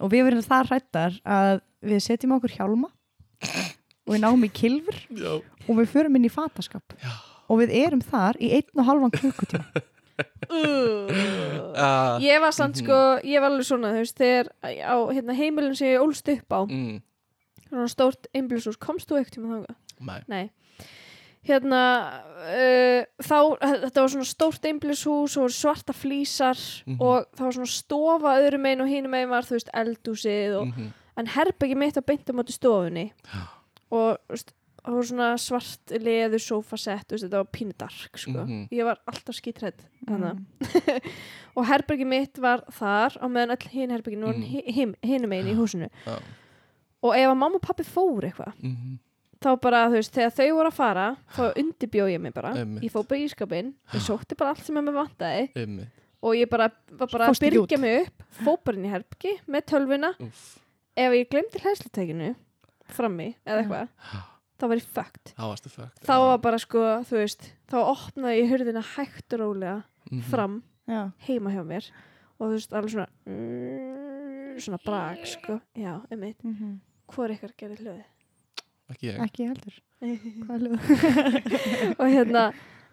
og 0.03 0.12
við 0.12 0.27
verðum 0.29 0.45
það 0.45 0.69
hrættar 0.73 1.17
að 1.25 1.55
við 1.85 2.05
setjum 2.05 2.37
okkur 2.37 2.55
hjálma 2.59 2.91
og 4.05 4.12
við 4.12 4.21
náum 4.25 4.45
í 4.45 4.51
kilfur 4.53 5.01
Já. 5.17 5.33
og 5.41 5.81
við 5.81 5.91
förum 5.95 6.21
inn 6.21 6.29
í 6.29 6.33
fataskap 6.33 6.97
Já. 7.01 7.12
og 7.49 7.61
við 7.62 7.73
erum 7.81 8.05
þar 8.05 8.37
í 8.45 8.53
einn 8.59 8.77
og 8.77 8.89
halvan 8.91 9.15
klukkutíma 9.15 9.85
Uh. 10.55 12.19
Ég 12.23 12.41
var 12.43 12.53
samt 12.55 12.79
sko, 12.79 12.99
ég 13.27 13.41
var 13.43 13.51
alveg 13.51 13.67
svona, 13.67 13.91
þú 13.95 14.03
veist, 14.05 14.19
þegar 14.21 14.51
á 14.62 14.97
hérna, 15.11 15.35
heimilin 15.39 15.75
sem 15.79 15.89
ég 15.95 16.03
ólst 16.05 16.29
upp 16.31 16.55
á, 16.55 16.61
mm, 16.69 17.01
svona 17.69 17.89
stórt 17.91 18.29
einblusús, 18.37 18.79
komst 18.79 19.09
þú 19.11 19.19
ekkert 19.21 19.39
tíma 19.39 19.51
þangað? 19.57 19.77
Nei, 20.05 20.21
Nei. 20.29 20.45
Hérna, 21.45 21.81
uh, 22.41 23.05
þá, 23.21 23.39
þetta 23.61 24.01
var 24.01 24.12
svona 24.15 24.25
stórt 24.31 24.65
einblushús 24.65 25.35
og 25.37 25.51
svarta 25.53 25.93
flísar 25.93 26.57
Mhm. 26.87 27.01
og 27.01 27.27
það 27.37 27.45
var 27.45 27.53
svona 27.59 27.73
stofa 27.75 28.37
öðrum 28.41 28.61
megin 28.65 28.81
og 28.81 28.89
hinum 28.89 29.11
megin 29.12 29.29
var, 29.29 29.43
þú 29.45 29.59
veist, 29.59 29.69
eldúsið 29.75 30.57
og, 30.61 30.67
mhm, 30.73 30.93
en 31.19 31.27
herbyggi 31.27 31.77
mitt 31.77 31.95
var 31.97 32.03
beint 32.09 32.31
á 32.31 32.33
móti 32.33 32.53
stofunni 32.57 33.12
og, 33.93 34.17
þú 34.25 34.33
veist, 34.33 34.55
það 34.85 34.97
voru 34.99 35.07
svona 35.09 35.28
svart 35.41 35.95
leður 36.05 36.43
sofasett, 36.45 37.09
þetta 37.14 37.41
var 37.41 37.49
pínu 37.55 37.72
dark, 37.80 38.18
sko. 38.20 38.45
Mhm. 38.45 38.66
Ég 38.74 38.85
var 38.85 38.99
alltaf 39.09 39.39
skítrætt, 39.39 39.85
þannig 40.07 40.35
Mm. 40.35 41.01
og 41.57 41.66
herbergi 41.68 42.05
mitt 42.07 42.39
var 42.39 42.64
þar 42.70 43.16
á 43.16 43.26
meðan 43.30 43.55
öll 43.57 43.68
hinn 43.72 43.91
herberginu 43.95 44.26
voru 44.28 44.39
Mm. 44.39 44.61
mm. 44.74 44.95
hinum 45.03 45.30
megin 45.30 45.53
í 45.55 45.57
húsinu. 45.57 45.89
Já, 46.07 46.18
og 47.05 47.14
ef 47.16 47.28
að 47.30 47.37
mamma 47.37 47.57
og 47.57 47.62
pappi 47.62 47.85
fór 47.85 48.24
eitthvað 48.28 48.53
mhm, 48.62 48.99
þá 49.45 49.51
bara, 49.61 49.87
þú 49.93 49.99
veist, 50.01 50.12
þegar 50.14 50.32
þau 50.39 50.55
voru 50.57 50.68
að 50.70 50.76
fara 50.78 51.07
þá 51.37 51.43
undirbjóð 51.61 52.12
ég 52.14 52.20
mig 52.20 52.32
bara. 52.35 52.53
Ég 52.80 52.91
fór 52.93 53.05
bara 53.09 53.20
í 53.20 53.24
ískapinn, 53.28 53.74
ég 53.93 54.01
sótti 54.05 54.37
bara 54.41 54.55
allt 54.55 54.64
sem 54.64 54.74
mér 54.78 54.95
vantaði. 54.97 55.49
Einmitt. 55.55 55.89
Og 56.24 56.32
ég 56.39 56.49
bara 56.49 56.70
var 56.97 57.09
bara 57.12 57.26
Fórstu 57.28 57.45
að 57.45 57.53
byrja 57.53 57.78
mig 57.78 58.07
upp 58.07 58.22
fór 58.41 58.57
bara 58.64 58.76
inn 58.78 58.87
í 58.89 58.93
herbergi 58.95 59.35
með 59.47 59.66
tölvuna. 59.68 60.14
Úff, 60.24 60.45
ef 60.97 61.12
ég 61.12 61.28
glemdi 61.28 61.61
hlæslutekinu 61.61 62.30
frammi 62.89 63.35
eða 63.45 63.61
eitthvað 63.61 63.89
þá 64.61 64.66
var 64.70 64.78
ég 64.80 64.86
fucked. 64.96 65.32
Þá 65.34 65.44
varstu 65.50 65.72
fucked 65.72 66.07
þá 66.07 66.14
var 66.24 66.38
bara 66.44 66.59
sko, 66.62 66.84
þú 67.09 67.18
veist 67.20 67.50
þá 67.70 67.76
opnaði 67.82 68.40
ég 68.42 68.50
hurðina 68.52 68.84
hægt 68.94 69.36
og 69.36 69.40
rólega 69.44 69.76
Mhm. 70.11 70.20
fram 70.30 70.62
Já, 70.86 71.12
heima 71.26 71.50
hjá 71.50 71.62
mér 71.64 71.86
og 72.38 72.48
þú 72.48 72.52
veist 72.59 72.72
alveg 72.76 72.90
svona 72.92 73.07
mm, 73.26 74.59
svona 74.61 74.78
brag 74.84 75.22
sko. 75.26 75.61
Já, 75.74 75.94
einmitt, 76.12 76.42
mhm. 76.44 76.74
hvor 77.09 77.32
ykkar 77.32 77.55
gerir 77.57 77.80
hljóði 77.80 78.05
Ekki 78.92 79.09
ég. 79.09 79.20
Ekki 79.24 79.46
heldur. 79.48 79.76
Hvað 80.44 80.61
hljóð? 80.61 80.80
og 82.00 82.07
hérna 82.12 82.42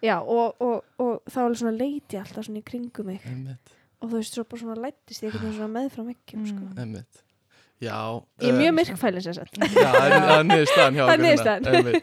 já, 0.01 0.15
og, 0.23 0.55
og, 0.63 0.85
og 1.03 1.17
þá 1.27 1.39
alveg 1.43 1.59
svona 1.59 1.73
leiti 1.75 2.17
alltaf 2.21 2.47
svona 2.47 2.61
í 2.61 2.63
kringum 2.63 3.09
mig. 3.11 3.19
Einmitt, 3.27 3.73
og 3.99 4.07
þú 4.13 4.21
veist, 4.21 4.37
svo 4.37 4.45
bara 4.47 4.61
svona 4.63 4.77
lættist 4.79 5.25
ég 5.25 5.27
einhvern 5.33 5.43
veginn 5.49 5.57
svona 5.59 5.73
meðfram 5.75 6.07
veggjum 6.13 6.45
sko. 6.47 6.63
Mm. 6.69 6.79
einmitt 6.85 7.21
Já 7.81 7.97
ég 8.41 8.45
er 8.45 8.53
eh, 8.53 8.59
mjög 8.59 8.75
þess 9.25 9.41
að 9.41 9.55
Já, 9.73 9.89
en- 9.89 10.15
það 10.21 10.35
er 10.35 10.47
niðurstaðan 10.51 10.97
hjá 10.97 11.03
er 11.09 11.77
okkur 11.79 11.95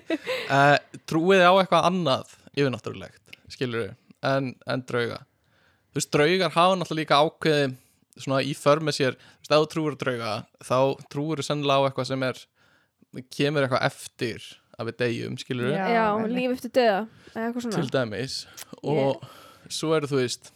uh, 0.58 1.00
Trúið 1.10 1.42
á 1.46 1.52
eitthvað 1.54 1.88
annað 1.92 2.32
yfirnáttúrulegt, 2.58 3.36
skilur 3.54 3.84
við 3.84 3.92
en, 4.26 4.48
en 4.66 4.82
drauga. 4.88 5.20
Þú 5.92 6.00
veist, 6.00 6.10
draugar 6.14 6.54
hafa 6.56 6.78
náttúrulega 6.80 7.02
líka 7.04 7.20
ákveði 7.22 7.68
svona 8.18 8.40
í 8.42 8.54
för 8.58 8.82
með 8.82 8.96
sér, 8.98 9.18
þú 9.18 9.44
veist, 9.44 9.52
ef 9.52 9.60
þú 9.62 9.68
trúir 9.74 9.94
á 9.94 9.98
drauga 10.02 10.32
þá 10.66 10.78
trúir 11.14 11.42
þú 11.42 11.46
sennilega 11.46 11.78
á 11.78 11.86
eitthvað 11.88 12.10
sem 12.10 12.26
er 12.26 12.42
kemur 13.38 13.66
eitthvað 13.66 13.86
eftir 13.88 14.48
að 14.78 14.90
við 14.90 14.98
deyjum, 15.02 15.36
skilur 15.40 15.70
við 15.70 15.76
Já, 15.78 15.86
já, 15.94 16.02
einmitt. 16.10 16.34
líf 16.34 16.56
eftir 16.56 16.74
döða 16.78 16.98
eða 17.32 17.44
eitthvað 17.46 17.64
svona. 17.64 17.78
Til 17.78 17.92
dæmis. 17.94 18.36
Og 18.82 19.24
svo 19.78 19.94
eru 19.96 20.10
þú 20.10 20.20
veist 20.20 20.50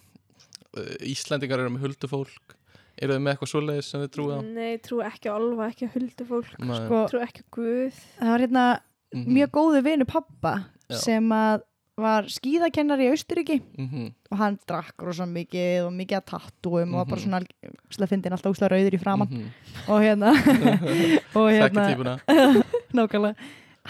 uh, 0.78 0.96
Íslendingar 1.12 1.62
eru 1.62 1.72
með 1.74 1.86
huldufólk 1.88 2.56
eru 3.00 3.12
þið 3.16 3.22
með 3.24 3.32
eitthvað 3.32 3.52
svoleiðis 3.52 3.90
sem 3.90 4.00
þið 4.04 4.10
trúið 4.16 4.36
á 4.36 4.40
nei, 4.42 4.78
trú 4.78 5.00
ekki 5.02 5.28
á 5.30 5.34
alva, 5.34 5.68
ekki 5.72 5.86
á 5.88 5.94
huldu 5.94 6.24
fólk 6.28 6.54
Nei. 6.58 6.76
Sko, 6.82 7.02
trú 7.10 7.20
ekki 7.24 7.40
á 7.42 7.46
guð 7.56 8.00
það 8.20 8.32
var 8.34 8.40
hérna 8.46 8.64
Mhm. 9.12 9.28
mjög 9.28 9.50
góðu 9.52 9.82
vinu 9.84 10.04
pappa 10.08 10.64
Já. 10.88 10.96
sem 10.96 11.28
að 11.28 11.60
var 11.98 12.22
skíðakennari 12.24 13.04
í 13.04 13.10
Austuríki 13.12 13.60
Mhm. 13.78 14.12
og 14.32 14.38
hann 14.38 14.58
drakk 14.66 14.94
rosa 15.04 15.24
mikið 15.28 15.84
og 15.86 15.92
mikið 15.92 16.16
að 16.16 16.24
tattúum 16.32 16.94
og 16.94 16.96
var 16.96 17.04
bara 17.04 17.20
Mhm. 17.20 17.46
svona 17.92 18.08
fyndin 18.08 18.32
alltaf 18.32 18.52
úslega 18.56 18.70
rauður 18.72 18.94
í 18.96 19.00
framann 19.02 19.28
Mhm. 19.28 19.48
og 19.88 20.00
hérna 20.00 20.32
og 21.36 21.50
hérna 21.52 22.16
nákvæmlega 22.96 23.34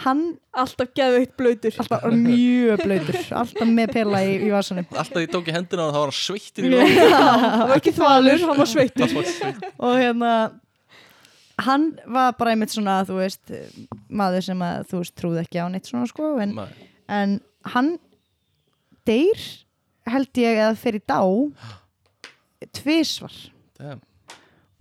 hann 0.00 0.20
alltaf 0.56 0.88
geðveitt 0.96 1.34
blöytur 1.36 1.74
alltaf 1.82 2.04
mjög 2.16 2.80
blöytur 2.86 3.18
alltaf 3.36 3.68
með 3.68 3.92
pela 3.92 4.22
í, 4.24 4.38
í 4.46 4.50
vasanum. 4.52 4.86
Alltaf 4.88 5.20
ég 5.20 5.32
tók 5.32 5.50
í 5.50 5.54
hendina 5.56 5.88
og 5.88 5.92
það 5.92 6.06
var 6.06 6.16
sveittir 6.16 6.66
í 6.68 6.72
lóðum 6.72 7.12
það 7.12 7.64
var 7.68 7.74
ekki 7.76 7.94
þvalur, 7.98 8.46
hann 8.48 8.60
var 8.62 8.70
sveittur. 8.72 9.16
Og 9.76 9.98
hérna 10.00 10.32
hann 11.62 11.90
var 12.08 12.32
bara 12.38 12.54
einmitt 12.54 12.72
svona 12.72 13.02
þú 13.08 13.18
veist 13.20 13.52
maður 14.08 14.48
sem 14.48 14.64
að 14.64 14.86
þú 14.90 15.02
veist 15.02 15.16
trúði 15.20 15.44
ekki 15.44 15.60
á 15.60 15.66
neitt 15.72 15.90
svona 15.90 16.08
sko 16.08 16.32
en, 16.42 16.56
en 17.12 17.36
hann 17.74 17.92
deyr 19.08 19.44
held 20.08 20.40
ég 20.40 20.62
að 20.64 20.78
fer 20.80 20.98
í 20.98 21.02
dá 21.04 21.20
tvisvar. 22.80 23.34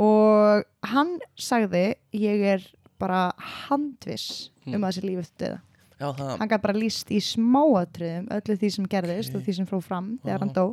Og 0.02 0.64
hann 0.88 1.18
sagði 1.38 1.84
ég 2.16 2.46
er 2.56 2.64
bara 3.02 3.26
handviss 3.68 4.50
um 4.66 4.74
Mm. 4.76 4.84
að 4.86 4.88
þessi 4.92 5.04
líf 5.10 5.20
eftir 5.26 5.48
döða 5.48 5.60
Já, 6.02 6.08
það 6.18 6.30
hann 6.42 6.50
gæti 6.50 6.62
bara 6.64 6.74
líst 6.82 7.12
í 7.14 7.18
smáatriðum 7.22 8.28
öllu 8.34 8.54
því 8.58 8.70
sem 8.74 8.86
gerðist 8.90 9.36
og 9.38 9.42
því 9.46 9.54
sem 9.60 9.68
fór 9.70 9.82
fram 9.86 10.08
þegar 10.24 10.40
hann 10.42 10.54
dó. 10.56 10.64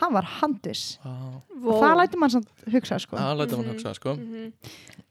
Hann 0.00 0.12
var 0.16 0.26
handviss. 0.40 0.98
Já, 0.98 1.12
og 1.62 1.76
það 1.78 1.94
lætur 2.00 2.18
mann 2.18 2.32
samt 2.34 2.48
hugsa 2.74 2.98
sko. 2.98 3.16
Það 3.20 3.36
lætur 3.38 3.56
mann 3.60 3.68
Mhm. 3.68 3.74
hugsa, 3.76 3.92
sko. 3.94 4.14
Mhm. 4.16 4.52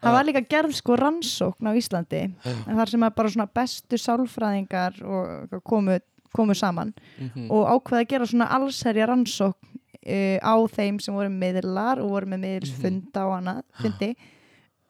það 0.03 0.11
var 0.17 0.23
líka 0.27 0.41
gerð 0.51 0.73
sko 0.75 0.97
rannsókn 0.99 1.63
á 1.63 1.71
Íslandi. 1.79 2.21
En 2.67 2.75
þar 2.75 2.89
sem 2.89 2.99
að 3.07 3.15
bara 3.15 3.29
svona 3.29 3.47
bestu 3.55 3.95
sálfræðingar 3.95 5.01
og 5.01 5.63
komu, 5.63 5.99
komu 6.35 6.53
saman 6.53 6.93
Mhm. 7.19 7.49
og 7.49 7.67
ákveða 7.83 8.01
að 8.03 8.07
gera 8.09 8.25
svona 8.25 8.49
allsherja 8.51 9.07
rannsókn 9.07 9.79
uh, 10.05 10.39
á 10.43 10.55
þeim 10.67 10.99
sem 10.99 11.15
voru 11.15 11.29
miðlar 11.31 11.99
og 12.03 12.09
voru 12.11 12.25
með 12.27 12.39
miðilsfunda 12.43 13.23
og 13.23 13.39
annað 13.39 13.63
fundi. 13.79 14.15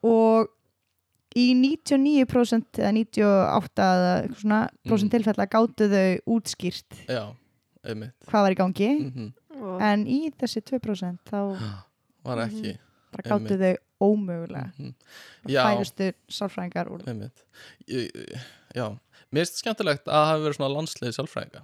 Og 0.04 0.48
í 1.36 1.46
99% 1.58 2.80
eða 2.82 2.92
98 2.94 3.86
eða 3.86 4.12
eitthvað 4.24 4.42
svona 4.44 4.60
prosent 4.88 5.12
tilfella 5.16 5.48
gáttu 5.50 5.88
þau 5.92 6.36
útskýrt 6.38 7.00
Já, 7.10 7.24
hvað 8.30 8.46
var 8.48 8.52
í 8.56 8.60
gangi. 8.60 8.90
Mhm. 9.08 9.32
Og- 9.64 9.82
en 9.82 10.06
í 10.06 10.20
þessi 10.40 10.62
2% 10.62 11.20
þá 11.30 11.40
Var 12.24 12.38
ekki. 12.48 12.78
Bara 13.14 13.24
gáttu 13.30 13.58
þau 13.60 13.74
ómögulega. 14.04 14.72
Mhm. 14.80 14.94
Já, 15.52 15.64
færustu 15.68 16.14
sálfræðingar 16.30 16.88
úr 16.92 17.04
Ég- 17.88 18.40
Já, 18.76 18.88
mér 19.32 19.44
finnst 19.46 19.60
skemmtilegt 19.62 20.06
að 20.08 20.14
það 20.14 20.26
hafi 20.32 20.44
verið 20.48 20.58
svona 20.58 20.74
landsliði 20.78 21.14
sálfræðinga 21.20 21.62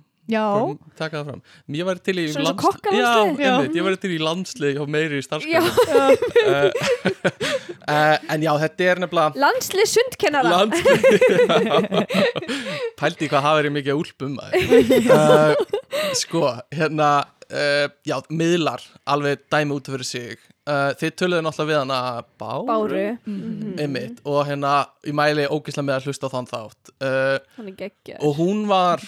Taka 1.00 1.16
það 1.22 1.26
fram. 1.32 1.42
Ég 1.80 1.86
væri 1.90 2.02
til 2.06 2.18
í 2.20 2.22
Svona 2.30 2.30
eins 2.30 2.38
og 2.38 2.42
lands- 2.50 2.64
kokkalandsliðið? 2.66 3.40
Já, 3.40 3.44
Já. 3.46 3.50
einmitt, 3.56 3.76
ég 3.80 3.84
í 4.14 4.20
landsliði 4.22 4.74
hjá 4.78 4.84
meiri 4.96 5.18
Já, 5.20 5.24
starfsköld 5.26 5.76
En 8.36 8.44
já, 8.46 8.52
þetta 8.62 8.82
er 8.92 8.98
nefnilega 9.02 9.34
landslið 9.42 9.88
sundkennara. 9.90 10.50
Í 13.26 13.28
hvað 13.32 13.44
hafa 13.46 13.58
verið 13.62 13.74
mikið 13.80 14.00
úlpum 14.00 14.34
uh, 14.44 14.50
Sko, 16.20 16.42
hérna 16.76 17.10
uh, 17.50 17.88
Já, 18.08 18.18
miðlar 18.30 18.82
Alveg 19.10 19.38
dæmi 19.52 19.74
út 19.80 19.88
fyrir 19.90 20.06
sig. 20.08 20.38
Uh, 20.70 20.92
Þið 21.00 21.12
töluðu 21.18 21.42
náttúrulega 21.48 21.72
við 21.72 21.80
hana 21.82 22.00
Báru, 22.40 22.66
Báru. 22.70 23.06
Mhm. 23.26 23.74
Einmitt, 23.82 24.18
og 24.30 24.40
hérna 24.50 24.74
Ég 25.08 25.14
mæli 25.18 25.44
ógislega 25.50 25.88
með 25.90 25.96
að 25.98 26.06
hlusta 26.12 26.26
á 26.30 26.34
þann 26.36 26.52
þátt. 26.52 26.84
Uh, 27.02 27.38
Hann 27.58 27.72
er 27.74 27.78
geggja 27.80 28.16
Og 28.22 28.32
hún 28.38 28.60
var 28.70 29.00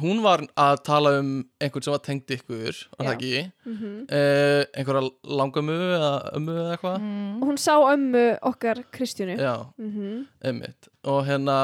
Hún 0.00 0.22
var 0.24 0.40
að 0.56 0.78
tala 0.86 1.10
um 1.20 1.44
einhvern 1.60 1.84
sem 1.84 1.92
var 1.92 2.00
tengd 2.00 2.30
ykkur 2.32 2.78
Var 2.96 3.06
það 3.06 3.12
ekki? 3.12 3.52
Mhm. 3.68 3.90
Uh, 4.08 4.64
einhverja 4.72 5.02
langamögu 5.28 5.88
eða 5.98 6.12
ömmu 6.38 6.54
eða 6.62 6.70
eitthvað? 6.78 6.96
Mm. 7.02 7.34
Og 7.42 7.48
hún 7.50 7.58
sá 7.60 7.74
ömmu 7.92 8.22
okkar 8.52 8.80
Kristjánu 8.90 9.36
Já, 9.36 9.54
mm 9.78 10.26
einmitt. 10.48 10.88
Og 11.04 11.26
hérna 11.28 11.58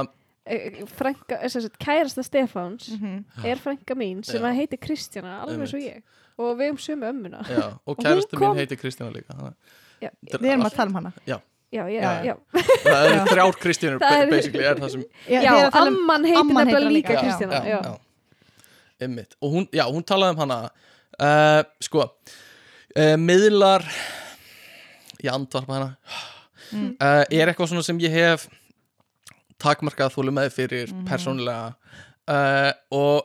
frænka, 0.97 1.37
þess 1.45 1.57
að 1.61 1.79
kærasta 1.81 2.23
Stefáns 2.25 2.91
Mhm. 2.99 3.25
er 3.45 3.57
frænka 3.57 3.95
mín 3.97 4.23
sem 4.25 4.43
Já. 4.43 4.53
heiti 4.57 4.77
Kristjana 4.81 5.41
alveg 5.43 5.57
Einmitt. 5.59 5.69
svo 5.73 5.79
ég. 5.81 6.03
Og 6.39 6.57
við 6.59 6.71
um 6.71 6.77
sömu 6.77 7.05
ömmuna. 7.09 7.43
Já, 7.49 7.65
og 7.87 7.97
Og 7.97 7.97
hún 7.97 8.05
kærastu 8.05 8.37
kom- 8.37 8.55
mín 8.57 8.61
heitir 8.61 8.77
Kristjana 8.81 9.11
líka 9.13 9.55
Já, 10.03 10.11
Við 10.23 10.45
erum 10.53 10.63
að 10.69 10.75
tala 10.77 10.89
um 10.91 10.95
hana. 10.95 11.13
Já, 11.27 11.41
já, 11.73 11.89
Já, 11.89 12.01
já, 12.01 12.25
já. 12.25 12.35
það 12.85 13.07
eru 13.09 13.25
þrjár 13.33 13.57
Kristjánur 13.61 13.99
Það 14.05 14.21
er- 14.23 14.31
basically 14.31 14.65
er 14.65 14.75
það 14.77 14.91
sem 14.91 15.01
um- 15.01 16.11
amman 16.11 16.25
heitir 16.25 16.45
nefnilega 16.45 16.93
líka. 16.93 16.93
líka, 16.93 17.13
já. 17.13 17.21
Kristjana 17.25 17.65
já, 17.65 17.83
já. 17.83 17.99
Einmitt. 19.01 19.37
og 19.43 19.53
hún, 19.55 19.69
já, 19.73 19.85
hún 19.87 20.05
talaði 20.05 20.35
um 20.35 20.41
hana. 20.43 20.61
Uh, 21.19 21.63
sko 21.83 22.03
uh, 22.05 23.17
miðlar 23.19 23.85
ég 25.23 25.33
andvarpa 25.33 25.75
hana. 25.79 25.91
Mm. 26.73 26.91
uh, 27.01 27.25
er 27.31 27.49
eitthvað 27.53 27.71
svona 27.73 27.83
sem 27.87 27.99
ég 28.03 28.13
hef 28.13 28.49
takmarkað 29.59 30.13
þólu 30.15 30.31
með 30.37 30.51
fyrir 30.55 30.91
Mhm. 30.93 31.07
persónulega. 31.09 31.75
Og 32.95 33.25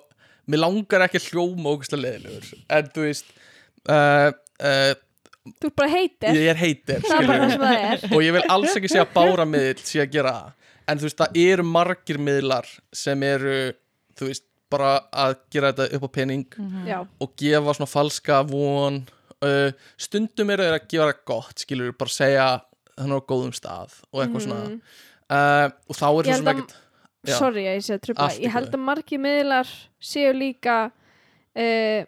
mér 0.50 0.60
langar 0.64 1.04
ekki 1.06 1.20
hljóma 1.28 1.74
ógæslega 1.76 2.02
leðilegur 2.08 2.54
en 2.70 2.88
þú 2.96 3.04
veist 3.04 3.26
þú 4.64 5.68
er 5.68 5.76
bara 5.76 5.90
heitir 5.92 6.38
ég 6.40 6.50
er 6.54 6.60
heitir 6.62 7.04
og 8.14 8.22
ég 8.24 8.32
vil 8.38 8.46
alls 8.50 8.76
ekki 8.80 8.90
segja 8.92 9.06
bára 9.14 9.46
miðl 9.48 9.84
sé 9.84 10.02
að 10.06 10.12
gera. 10.16 10.36
En 10.88 10.98
þú 11.00 11.08
veist 11.10 11.20
það 11.22 11.38
eru 11.44 11.64
margir 11.68 12.18
miðlar 12.20 12.68
sem 12.96 13.24
eru 13.28 13.74
þú 14.18 14.30
veist 14.32 14.46
bara 14.74 14.92
að 15.26 15.36
gera 15.54 15.72
þetta 15.72 15.88
upp 15.98 16.08
á 16.08 16.10
pening 16.18 16.46
Mhm. 16.58 16.86
já, 16.90 17.00
og 17.22 17.36
gefa 17.40 17.74
svona 17.78 17.90
falska 17.94 18.42
von. 18.50 19.02
Uh, 19.44 19.72
stundum 20.00 20.50
eru 20.54 20.64
þeir 20.64 20.78
að 20.80 20.88
gefa 20.88 21.08
það 21.12 21.26
gott 21.26 21.64
skilur 21.66 21.92
bara 22.00 22.10
segja 22.16 22.48
þannig 22.98 23.20
á 23.20 23.28
góðum 23.28 23.54
stað 23.58 23.92
og 24.14 24.22
eitthvað 24.24 24.46
svona. 24.46 24.64
Mhm. 24.70 24.82
uh, 25.30 25.68
og 25.90 25.96
þá 26.00 26.08
er 26.08 26.24
það 26.30 26.40
svona 26.40 26.54
ekkert 26.54 26.76
sorry 27.38 27.64
að 27.66 27.78
ég 27.80 28.18
Allt 28.20 28.40
í 28.40 28.44
ég 28.46 28.52
held 28.52 28.72
að 28.76 28.80
margir 28.84 29.20
miðlar 29.24 29.70
séu 30.04 30.34
líka 30.36 30.92
uh, 31.56 32.06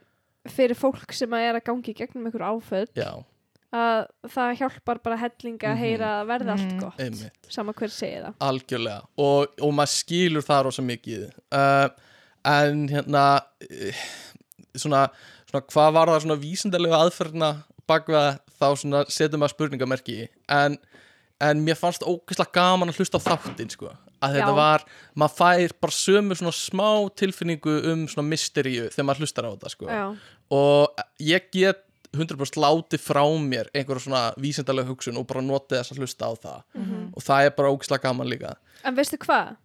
fyrir 0.47 0.76
fólk 0.78 1.11
sem 1.16 1.30
að 1.36 1.47
er 1.49 1.59
að 1.59 1.66
gangi 1.70 1.91
í 1.93 1.97
gegnum 1.97 2.28
einhver 2.30 2.43
áföll 2.45 2.88
já, 2.95 3.11
að 3.76 4.05
það 4.32 4.57
hjálpar 4.61 4.99
bara 5.03 5.18
hellinga 5.18 5.68
að 5.72 5.76
Mhm. 5.76 5.84
heyra 5.84 6.09
að 6.22 6.28
verða 6.32 6.51
allt 6.55 6.72
Mhm. 6.72 6.80
gott 6.80 6.99
einmitt. 6.99 7.49
sama 7.49 7.74
hver 7.74 7.89
segir 7.89 8.24
það. 8.24 8.36
Algjörlega. 8.39 9.01
Og, 9.18 9.47
og 9.61 9.74
maður 9.74 9.93
skilur 9.99 10.41
það 10.45 10.63
rosa 10.63 10.82
mikið. 10.82 11.32
Uh, 11.51 11.89
en 12.46 12.86
hérna 12.91 13.26
uh, 13.41 14.02
svona, 14.78 15.06
svona 15.50 15.64
hvað 15.72 15.93
var 15.98 16.12
það 16.14 16.26
svona 16.26 16.39
vísindarlega 16.41 17.00
aðferðina 17.06 17.52
bak 17.89 18.08
við 18.10 18.18
að 18.22 18.34
þá 18.56 18.68
svona 18.82 19.04
setjum 19.12 19.41
maður 19.43 19.54
spurningamerki 19.56 20.18
í. 20.24 20.28
en, 20.50 20.78
en 21.43 21.64
mér 21.66 21.78
fannst 21.80 22.06
ógeðslega 22.08 22.54
gaman 22.56 22.89
að 22.93 23.02
hlusta 23.02 23.20
á 23.22 23.26
þáttinn 23.28 23.70
sko 23.74 23.91
að 24.26 24.38
þetta 24.39 24.52
Já. 24.54 24.58
var, 24.58 24.86
maður 25.20 25.36
fær 25.38 25.74
bara 25.84 25.93
sömu 25.93 26.38
svona 26.39 26.54
smá 26.56 26.88
tilfinningu 27.20 27.74
um 27.91 28.06
svona 28.10 28.30
mysteríu 28.32 28.88
þegar 28.93 29.06
maður 29.10 29.26
hlustar 29.26 29.46
á 29.46 29.54
þetta 29.54 29.74
sko 29.76 29.89
já, 29.91 30.06
og 30.56 31.04
ég 31.22 31.50
get 31.54 31.82
100% 32.16 32.56
látið 32.64 33.02
frá 33.04 33.22
mér 33.43 33.68
einhverja 33.76 34.06
svona 34.06 34.22
vísindarlega 34.39 34.88
hugsun 34.88 35.18
og 35.20 35.26
bara 35.28 35.43
notið 35.43 35.82
þess 35.82 35.91
að 35.93 36.00
hlusta 36.00 36.30
á 36.32 36.34
það 36.46 36.60
Mhm. 36.80 37.02
og 37.12 37.26
það 37.28 37.46
er 37.50 37.56
bara 37.60 37.72
ógeðslega 37.76 38.06
gaman 38.08 38.32
líka 38.32 38.54
en 38.88 38.96
veistu 38.96 39.20
hvað 39.20 39.58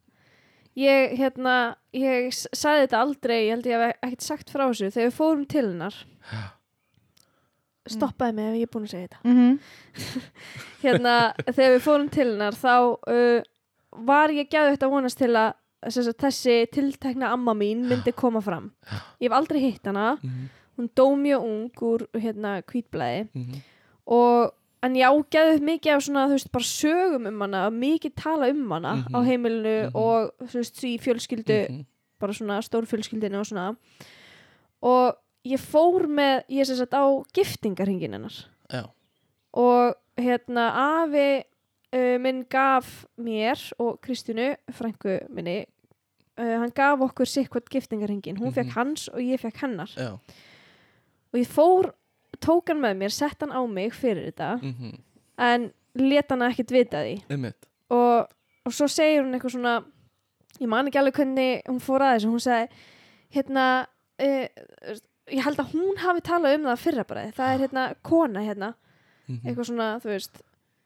ég 0.78 1.16
hérna 1.18 1.56
ég 1.92 2.30
sagði 2.32 2.86
þetta 2.86 3.00
aldrei, 3.00 3.38
ég 3.46 3.54
held 3.56 3.66
ég 3.66 3.80
hef 3.80 3.96
ekkert 4.02 4.22
sagt 4.26 4.50
frá 4.52 4.66
þessu. 4.68 4.90
Þegar 4.94 5.08
við 5.10 5.16
fórum 5.18 5.46
til 5.50 5.66
hennar 5.66 5.96
stoppaði 7.90 8.36
mig 8.36 8.50
ef 8.50 8.58
ég 8.60 8.66
er 8.68 8.70
búin 8.74 8.84
að 8.86 8.92
segja 8.92 9.08
þetta. 9.08 9.20
Mhm. 9.24 9.56
hérna, 10.84 11.14
þegar 11.48 11.72
við 11.74 11.82
fórum 11.86 12.10
til 12.12 12.26
hennar 12.28 12.58
þá 12.58 12.74
uh, 13.10 13.48
var 14.06 14.30
ég 14.36 14.50
gæðu 14.52 14.74
þetta 14.76 14.86
að 14.86 14.94
vonast 14.94 15.18
til 15.18 15.32
að 15.34 15.50
sagt, 15.90 16.20
þessi 16.22 16.56
tiltekna 16.76 17.32
amma 17.34 17.54
mín 17.56 17.86
myndi 17.88 18.12
koma 18.14 18.42
fram. 18.44 18.70
Ég 19.18 19.30
hef 19.30 19.36
aldrei 19.40 19.60
hitt 19.64 19.86
hana. 19.90 20.12
Mhm. 20.22 20.48
hún 20.80 20.86
dó 20.96 21.04
mjög 21.12 21.42
ung 21.44 21.80
úr 21.84 22.06
hérna 22.16 22.62
kvítblæði 22.64 23.26
Mhm. 23.34 23.56
og 24.06 24.52
en 24.83 24.95
ég 24.95 25.05
ágæðu 25.05 25.61
mikið 25.61 25.95
af 25.95 26.03
svona 26.03 26.26
þú 26.28 26.37
veist 26.39 26.53
bara 26.53 26.64
sögum 26.64 27.26
um 27.28 27.41
hana 27.41 27.70
mikið 27.70 28.14
tala 28.16 28.49
um 28.51 28.70
hana 28.70 28.95
Mhm. 28.97 29.14
á 29.14 29.18
heimilinu 29.26 29.91
Mhm. 29.91 29.95
og 29.95 30.31
þú 30.41 30.55
veist 30.61 30.85
í 30.85 30.99
fjölskyldu 31.01 31.68
Mhm. 31.70 31.87
bara 32.20 32.33
svona 32.33 32.61
stórfjölskyldinu 32.62 33.39
og 33.41 33.47
svona 33.47 33.76
og 34.83 35.16
ég 35.45 35.59
fór 35.61 36.07
með 36.07 36.43
ég 36.51 36.66
sem 36.66 36.76
sagt 36.76 36.93
á 36.93 37.05
giftingarhingin 37.35 38.12
hennar 38.12 38.47
Já. 38.72 38.87
og 39.53 39.95
hérna 40.18 40.70
afi 41.05 41.43
uh, 41.93 42.18
minn 42.18 42.45
gaf 42.49 43.05
mér 43.18 43.72
og 43.78 44.01
Kristjánu, 44.01 44.55
frængu 44.70 45.18
minni 45.31 45.64
uh, 46.39 46.45
hann 46.61 46.70
gaf 46.70 47.01
okkur 47.01 47.26
sikkvart 47.26 47.68
giftingarhingin, 47.70 48.39
hún 48.39 48.53
Mhm. 48.53 48.55
fekk 48.55 48.70
hans 48.74 49.09
og 49.09 49.18
ég 49.20 49.39
fekk 49.41 49.57
hennar 49.57 49.89
Já. 49.97 50.12
og 51.33 51.35
ég 51.35 51.47
fór, 51.47 51.93
tók 52.41 52.68
hann 52.68 52.81
með 52.81 52.97
mér 53.03 53.11
sett 53.12 53.41
hann 53.41 53.51
á 53.53 53.61
mig 53.68 53.93
fyrir 53.93 54.31
þetta 54.33 54.62
Mhm. 54.62 54.99
en 55.39 55.72
let 55.95 56.28
hann 56.31 56.43
ekkert 56.43 56.70
vita 56.70 57.03
því 57.03 57.22
Einmitt. 57.31 57.66
og, 57.91 58.28
og 58.66 58.72
svo 58.72 58.87
segir 58.89 59.22
hún 59.24 59.35
eitthvað 59.35 59.57
svona 59.57 59.85
ég 60.61 60.68
man 60.68 60.87
ekki 60.87 60.99
alveg 61.01 61.14
hvernig 61.14 61.62
hún 61.66 61.81
fór 61.81 62.01
að 62.01 62.18
þessu 62.18 62.31
hún 62.31 62.41
segi 62.41 62.68
hérna 63.35 63.87
uh, 64.20 64.47
ég 65.31 65.43
held 65.45 65.59
að 65.62 65.72
hún 65.74 65.97
hafi 65.99 66.20
talað 66.20 66.55
um 66.59 66.64
það 66.70 66.78
fyrra 66.85 67.05
bara, 67.07 67.26
það 67.33 67.55
er 67.55 67.59
hérna 67.68 67.95
kona 68.03 68.41
hérna, 68.41 68.74
Mhm. 69.28 69.47
eitthvað 69.47 69.66
svona 69.66 70.01
þú 70.03 70.09
veist, 70.11 70.41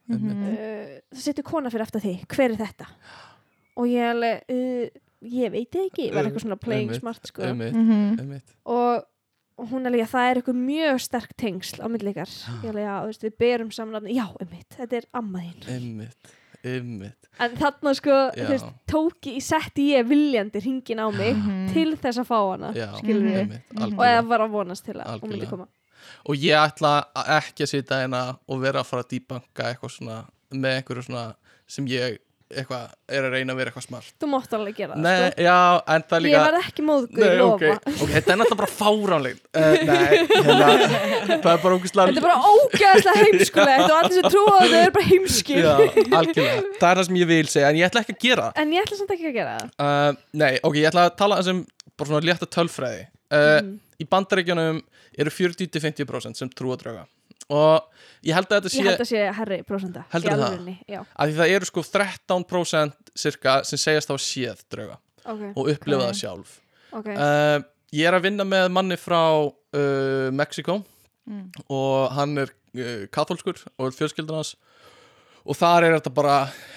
Mhm. 0.09 0.31
uh, 0.31 1.01
það 1.15 1.23
setur 1.23 1.43
kona 1.45 1.71
fyrir 1.71 1.83
eftir 1.87 2.01
því, 2.01 2.27
hver 2.29 2.51
er 2.53 2.57
þetta 2.57 2.87
og 3.77 3.87
ég 3.87 4.11
alveg 4.11 4.43
uh, 4.51 4.89
ég 5.25 5.51
veit 5.51 5.71
ekki, 5.73 6.13
var 6.13 6.25
eitthvað 6.25 6.43
svona 6.45 6.61
playing 6.61 6.93
smart 6.95 7.27
sko. 7.27 7.43
Mhm. 7.43 8.41
Og, 8.67 9.05
og 9.59 9.69
hún 9.71 9.87
er 9.87 9.95
líka, 9.95 10.07
það 10.11 10.31
er 10.31 10.41
eitthvað 10.41 10.63
mjög 10.67 11.01
sterk 11.05 11.35
tengsl 11.41 11.83
á 11.83 11.87
veist, 13.07 13.23
við 13.27 13.37
berum 13.39 13.71
samnafni 13.71 14.17
já, 14.17 14.27
einmitt, 14.41 14.69
þetta 14.79 14.97
er 15.01 15.07
amma 15.15 15.39
þín 15.45 15.69
Einmitt. 15.77 16.33
Einmitt. 16.65 17.29
en 17.45 17.57
þarna 17.61 17.93
sko, 17.95 18.19
þú 18.35 18.49
veist, 18.49 18.67
tóki 18.89 19.37
setti 19.45 19.91
ég 19.93 20.07
viljandi 20.09 20.61
hringin 20.65 20.99
á 21.03 21.09
mig 21.13 21.37
Mhm. 21.37 21.73
til 21.73 21.97
þess 21.97 22.19
að 22.19 22.29
fá 22.31 22.39
hana 22.53 22.73
Já. 22.75 22.89
skilur 22.99 23.23
við, 23.23 23.41
Einmitt. 23.45 23.73
Mhm. 23.75 23.99
og 23.99 24.05
eða 24.05 24.27
var 24.29 24.41
að 24.41 24.51
vonast 24.51 24.85
til 24.85 24.95
að 24.95 25.21
hún 25.21 25.31
myndi 25.31 25.49
koma 25.51 25.69
Og 26.29 26.37
ég 26.37 26.53
ætla 26.57 27.05
ekki 27.17 27.65
að 27.65 27.69
sitja 27.71 27.97
hérna 28.03 28.39
og 28.49 28.61
vera 28.61 28.81
að 28.81 28.87
fara 28.87 29.03
að 29.03 29.09
dýbanka 29.13 29.65
eitthvað 29.75 29.91
svona 29.91 30.25
með 30.53 30.83
einhverju 30.83 31.05
svona 31.07 31.35
sem 31.67 31.87
ég 31.87 32.19
eitthvað 32.61 32.85
er 33.19 33.27
að 33.29 33.35
reyna 33.35 33.53
að 33.55 33.59
vera 33.61 33.71
eitthvað 33.73 33.85
smart. 33.87 34.11
þú 34.23 34.29
mátt 34.33 34.55
alveg 34.59 34.77
gera 34.79 34.95
það 34.95 35.03
Nei, 35.05 35.15
sko. 35.31 35.45
já, 35.47 35.57
en 35.95 36.05
það 36.09 36.17
er 36.17 36.25
ég 36.25 36.27
líka... 36.29 36.43
verð 36.45 36.61
ekki 36.65 36.85
móðguð, 36.89 37.25
ok, 37.25 37.39
lofa. 37.41 37.93
Ok, 38.05 38.11
þetta 38.15 38.33
er 38.35 38.39
náttúrulega 38.41 38.61
bara 38.63 38.73
fáránlegt. 38.75 39.43
Uh, 39.55 39.77
Nei, 39.91 40.17
hérna, 40.31 40.69
það 41.45 41.51
er 41.55 41.63
bara 41.65 41.79
ógæslega 41.79 42.07
þetta 42.11 42.23
er 42.23 42.27
bara 42.29 42.53
ógæðslega 42.55 43.25
heimskulegt 43.25 43.85
og 43.89 43.97
allir 44.01 44.17
sem 44.19 44.29
trúa 44.35 44.55
á 44.55 44.61
þetta 44.65 44.83
er 44.85 44.95
bara 44.99 45.09
heimskir. 45.11 45.63
Já, 45.65 45.75
algjörlega, 46.21 46.65
það 46.81 46.91
er 46.91 47.01
það 47.01 47.09
sem 47.11 47.21
ég 47.23 47.31
vil 47.35 47.47
segja 47.55 47.71
en 47.73 47.79
ég 47.81 47.89
ætla 47.91 48.05
ekki 48.05 48.17
að 48.17 48.23
gera 48.29 48.49
en 48.65 48.75
ég 48.77 48.87
ætla 48.87 48.99
samt 49.01 49.15
ekki 49.17 49.31
að 49.31 49.39
gera 49.41 49.57
það. 49.61 49.73
Uh, 49.79 50.23
Nei, 50.45 50.53
ok, 50.63 50.79
ég 50.81 50.91
ætla 50.91 51.07
að 51.11 51.17
tala 51.21 51.41
sem 51.47 51.65
bara 51.95 52.11
svona 52.11 52.25
létta 52.31 52.51
tölfræði. 52.59 53.07
Uh, 53.35 53.43
Mhm. 53.65 53.73
Í 54.03 54.05
bandaríkjunum 54.11 54.79
eru 55.23 55.31
40-50% 55.31 56.35
sem 56.41 56.49
trúa 56.51 56.75
drauga 56.81 57.05
og 57.53 57.83
ég 58.25 58.35
held 58.35 58.49
að 58.49 58.57
þetta 58.61 58.73
sé 58.73 58.79
ég 58.81 58.89
held 58.89 59.01
að 59.05 59.11
sé 59.11 59.23
herri 59.39 59.59
prósenda 59.69 60.05
Heldurðu 60.15 60.47
það? 60.49 60.73
já, 60.89 61.01
að 61.19 61.29
því 61.31 61.37
það 61.41 61.55
eru 61.59 61.69
sko 61.71 61.83
13% 61.83 63.13
cirka 63.25 63.59
sem 63.69 63.79
segjast 63.79 64.11
á 64.11 64.17
séð 64.17 64.65
drauga 64.73 64.99
ok, 65.25 65.43
og 65.57 65.69
upplifa 65.75 66.09
það 66.09 66.19
sjálf 66.23 66.59
ok 66.95 67.09
uh, 67.15 67.61
Ég 67.95 68.09
er 68.11 68.17
að 68.17 68.25
vinna 68.27 68.43
með 68.43 68.73
manni 68.75 68.97
frá 68.99 69.21
uh, 69.47 70.31
Mexiko 70.35 70.81
Mm. 71.25 71.47
og 71.73 72.11
hann 72.13 72.35
er 72.37 72.51
uh, 72.77 73.07
katholskur 73.09 73.57
og 73.79 73.87
er 73.87 73.95
fjölskyldan 73.97 74.37
hans 74.43 74.51
og 75.49 75.57
þar 75.57 75.87
er 75.87 75.95
þetta 75.95 76.11
bara 76.13 76.35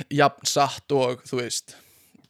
jafn 0.08 0.48
satt 0.48 0.94
og 0.96 1.20
þú 1.28 1.42
veist 1.42 1.74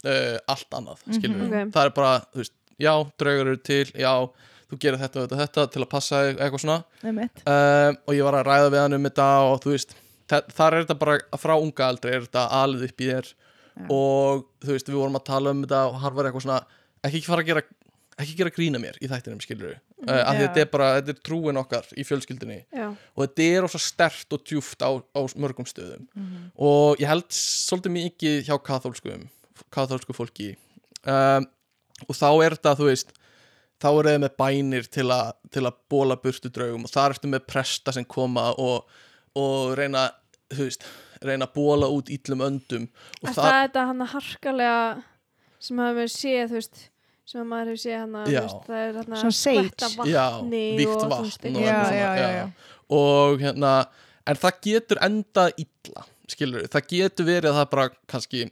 uh, 0.02 0.34
allt 0.50 0.74
annað, 0.74 1.04
skilur 1.14 1.36
Mhm. 1.44 1.68
Ok. 1.68 1.70
það 1.76 1.84
er 1.86 1.92
bara, 1.94 2.16
þú 2.34 2.40
veist, 2.42 2.54
já, 2.82 2.90
draugar 3.22 3.46
eru 3.52 3.60
til 3.62 3.84
já, 3.94 4.10
þú 4.68 4.78
gerir 4.82 4.98
þetta 5.00 5.22
og 5.22 5.28
þetta, 5.30 5.38
þetta 5.44 5.66
til 5.74 5.82
að 5.84 5.88
passa 5.94 6.22
eitthvað 6.34 6.62
svona. 6.64 6.78
Uh, 7.46 7.90
og 8.06 8.14
ég 8.18 8.24
var 8.28 8.38
að 8.40 8.46
ræða 8.50 8.70
við 8.74 8.82
hann 8.84 8.98
um 8.98 9.08
þetta 9.08 9.28
og 9.48 9.60
þú 9.64 9.74
veist, 9.74 9.94
þa- 10.28 10.44
þar 10.58 10.74
er 10.78 10.84
þetta 10.86 10.98
bara 11.02 11.18
frá 11.40 11.54
unga 11.56 11.88
aldrei, 11.88 12.12
er 12.18 12.26
þetta 12.28 12.46
alið 12.62 12.86
upp 12.90 13.00
í 13.04 13.10
þér. 13.12 13.34
Já. 13.78 13.84
og 13.94 14.40
þú 14.64 14.72
veist, 14.74 14.88
við 14.90 14.96
vorum 14.98 15.14
að 15.20 15.26
tala 15.30 15.50
um 15.54 15.60
þetta 15.62 15.80
og 15.86 16.00
hann 16.02 16.14
var 16.16 16.26
eitthvað 16.26 16.42
svona, 16.48 16.62
ekki 17.06 17.20
fara 17.28 17.44
að 17.44 17.46
gera 17.52 17.62
ekki 18.18 18.32
gera 18.40 18.50
grína 18.50 18.78
mér 18.82 18.96
í 18.98 19.06
þættinum, 19.06 19.38
skilur 19.44 19.68
við 19.68 19.76
uh, 20.10 20.24
af 20.26 20.32
því 20.34 20.40
þetta 20.48 20.62
er 20.64 20.70
bara, 20.72 20.88
þetta 20.96 21.12
er 21.14 21.20
trúin 21.28 21.60
okkar 21.60 21.86
í 21.94 22.02
fjölskyldinni 22.08 22.56
já, 22.74 22.88
og 22.90 23.20
þetta 23.22 23.46
er 23.54 23.66
ósa 23.68 23.78
stert 23.78 24.34
og 24.34 24.42
djúft 24.42 24.82
á, 24.82 24.90
á 24.98 25.20
mörgum 25.38 25.68
stöðum. 25.70 26.08
Mhm. 26.18 26.48
og 26.58 26.98
ég 26.98 27.06
held 27.06 27.28
svolítið 27.30 27.94
mikið 28.00 28.40
hjá 28.50 28.56
katholskum 28.66 29.28
katholsku 29.70 30.16
fólki. 30.18 30.56
Um, 31.06 31.46
og 32.08 32.14
þá 32.18 32.28
er 32.48 32.58
þetta, 32.58 32.74
þú 32.82 32.90
veist 32.90 33.14
þá 33.78 33.88
er 33.92 34.08
það 34.10 34.20
með 34.24 34.32
bænir 34.42 34.88
til, 34.90 35.06
a, 35.14 35.20
til 35.54 35.64
að 35.68 35.76
bóla 35.92 36.16
burtu 36.22 36.50
draugum 36.50 36.86
og 36.88 36.92
þar 36.92 37.14
ertu 37.16 37.30
með 37.30 37.44
presta 37.50 37.94
sem 37.94 38.04
koma 38.08 38.48
og, 38.58 38.88
og 39.38 39.74
reyna 39.78 40.08
þú 40.50 40.66
veist, 40.66 40.86
reyna 41.22 41.46
að 41.48 41.54
bóla 41.58 41.88
út 41.94 42.10
íllum 42.14 42.42
öndum 42.46 42.86
og 43.22 43.28
er 43.30 43.36
það 43.38 43.50
þetta 43.58 43.86
hann 43.90 44.04
að 44.06 44.12
harkalega 44.16 44.78
sem 45.62 45.80
hafa 45.82 45.96
við 46.00 46.12
séð, 46.14 46.44
þú 46.52 46.58
veist 46.60 46.82
sem 47.28 47.40
að 47.42 47.48
maður 47.50 47.70
hefur 47.74 47.82
séð 47.84 47.98
hann 48.00 48.18
að 48.18 48.28
það 48.66 48.82
er 48.82 48.98
hann 48.98 49.16
Svona 49.20 49.38
sage. 49.38 49.88
vatni 49.98 50.12
já, 50.14 50.26
og 50.32 50.52
víkt 50.52 50.92
þú 50.94 51.08
veist, 51.12 51.42
vatn 51.42 51.58
og 51.58 51.66
Já, 51.66 51.72
svona. 51.72 51.72
já, 51.72 51.80
svona, 51.88 52.20
já, 52.22 52.28
já. 52.38 52.76
og 52.98 53.42
hérna 53.42 53.72
en 54.28 54.38
það 54.42 54.60
getur 54.68 55.02
endað 55.04 55.58
illa 55.64 56.06
skilur 56.28 56.66
það 56.72 56.86
getur 56.92 57.28
verið 57.28 57.50
að 57.52 57.58
það 57.62 57.68
bara 57.74 57.88
kannski 58.12 58.42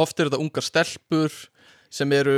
oft 0.00 0.20
er 0.20 0.28
þetta 0.30 0.40
ungar 0.44 0.64
stelpur 0.66 1.38
sem 1.92 2.12
eru 2.16 2.36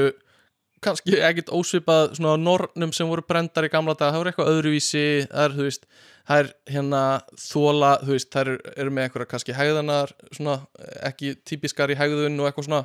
kannski 0.85 1.17
ekkit 1.29 1.53
ósvipað 1.55 2.15
svona 2.19 2.35
nornum 2.41 2.93
sem 2.97 3.09
voru 3.11 3.25
brendar 3.27 3.67
í 3.67 3.71
gamla 3.73 3.95
dag, 3.97 4.13
það 4.13 4.21
voru 4.21 4.33
eitthvað 4.33 4.51
öðruvísi 4.53 5.05
það 5.31 5.47
er, 5.47 5.57
þú 5.57 5.67
veist, 5.69 5.89
það 6.29 6.43
er 6.43 6.51
hérna 6.75 7.01
þóla, 7.47 7.91
þú 8.05 8.13
veist, 8.17 8.31
það 8.35 8.53
eru, 8.53 8.93
með 8.99 9.09
einhverja 9.09 9.31
kannski 9.33 9.57
hegðanar, 9.57 10.15
svona 10.33 10.59
ekki 11.11 11.35
típiskar 11.49 11.93
í 11.95 11.99
hegðun 12.01 12.39
og 12.41 12.51
eitthvað 12.51 12.69
svona. 12.69 12.85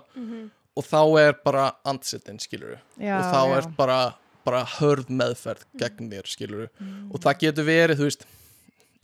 Og 0.80 0.86
þá 0.88 1.00
er 1.20 1.38
bara 1.44 1.70
andsetin, 1.88 2.40
skilur 2.40 2.78
Já, 3.02 3.18
og 3.20 3.24
þá 3.34 3.40
já. 3.40 3.56
er 3.60 3.70
bara, 3.76 4.00
bara 4.48 4.62
hörð 4.78 5.10
meðferð 5.12 5.66
gegn 5.82 6.12
þér, 6.14 6.30
skilur 6.32 6.68
og 7.10 7.18
það 7.24 7.42
getur 7.46 7.68
verið, 7.68 8.00
þú 8.00 8.08
veist 8.08 8.28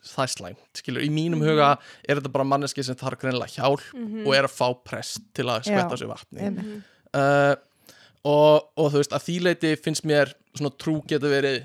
það 0.06 0.24
er 0.28 0.32
slæmt, 0.36 0.66
skilur, 0.78 1.04
í 1.04 1.10
mínum 1.10 1.42
huga 1.44 1.72
er 2.06 2.20
þetta 2.20 2.32
bara 2.32 2.46
manneski 2.48 2.84
sem 2.86 2.98
þarf 3.00 3.20
greinilega 3.24 3.58
hjálp 3.58 3.88
og 4.28 4.36
er 4.38 4.46
að 4.48 4.54
fá 4.54 4.68
prest 4.86 5.24
til 5.36 5.48
að 5.50 5.66
skvetta 5.66 5.98
sér 5.98 6.12
vatni 6.12 6.44
Einmitt. 6.46 6.92
uh, 7.18 7.56
og, 8.26 8.72
og 8.78 8.92
þú 8.92 9.02
veist 9.02 9.16
að 9.16 9.26
því 9.28 9.36
leiti 9.46 9.74
finnst 9.86 10.06
mér 10.08 10.34
svona 10.56 10.74
trú 10.82 10.98
getur 11.08 11.34
verið 11.34 11.60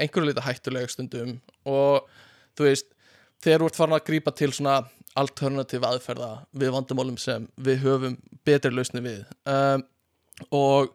einhverju 0.00 0.28
leiti 0.28 0.44
hættulega 0.44 0.90
stundum. 0.92 1.38
Og 1.68 2.04
þú 2.58 2.68
veist 2.68 2.90
þegar 3.44 3.62
þú 3.62 3.70
ert 3.70 3.80
farin 3.80 3.96
að 3.96 4.06
grípa 4.08 4.34
til 4.36 4.50
svona 4.52 4.82
alternativ 5.18 5.86
aðferða 5.86 6.30
við 6.58 6.74
vandamálum 6.74 7.18
sem 7.20 7.46
við 7.56 7.84
höfum 7.84 8.16
betri 8.46 8.72
lausni 8.74 9.02
við. 9.04 9.22
Um, 9.46 9.84
og 10.50 10.94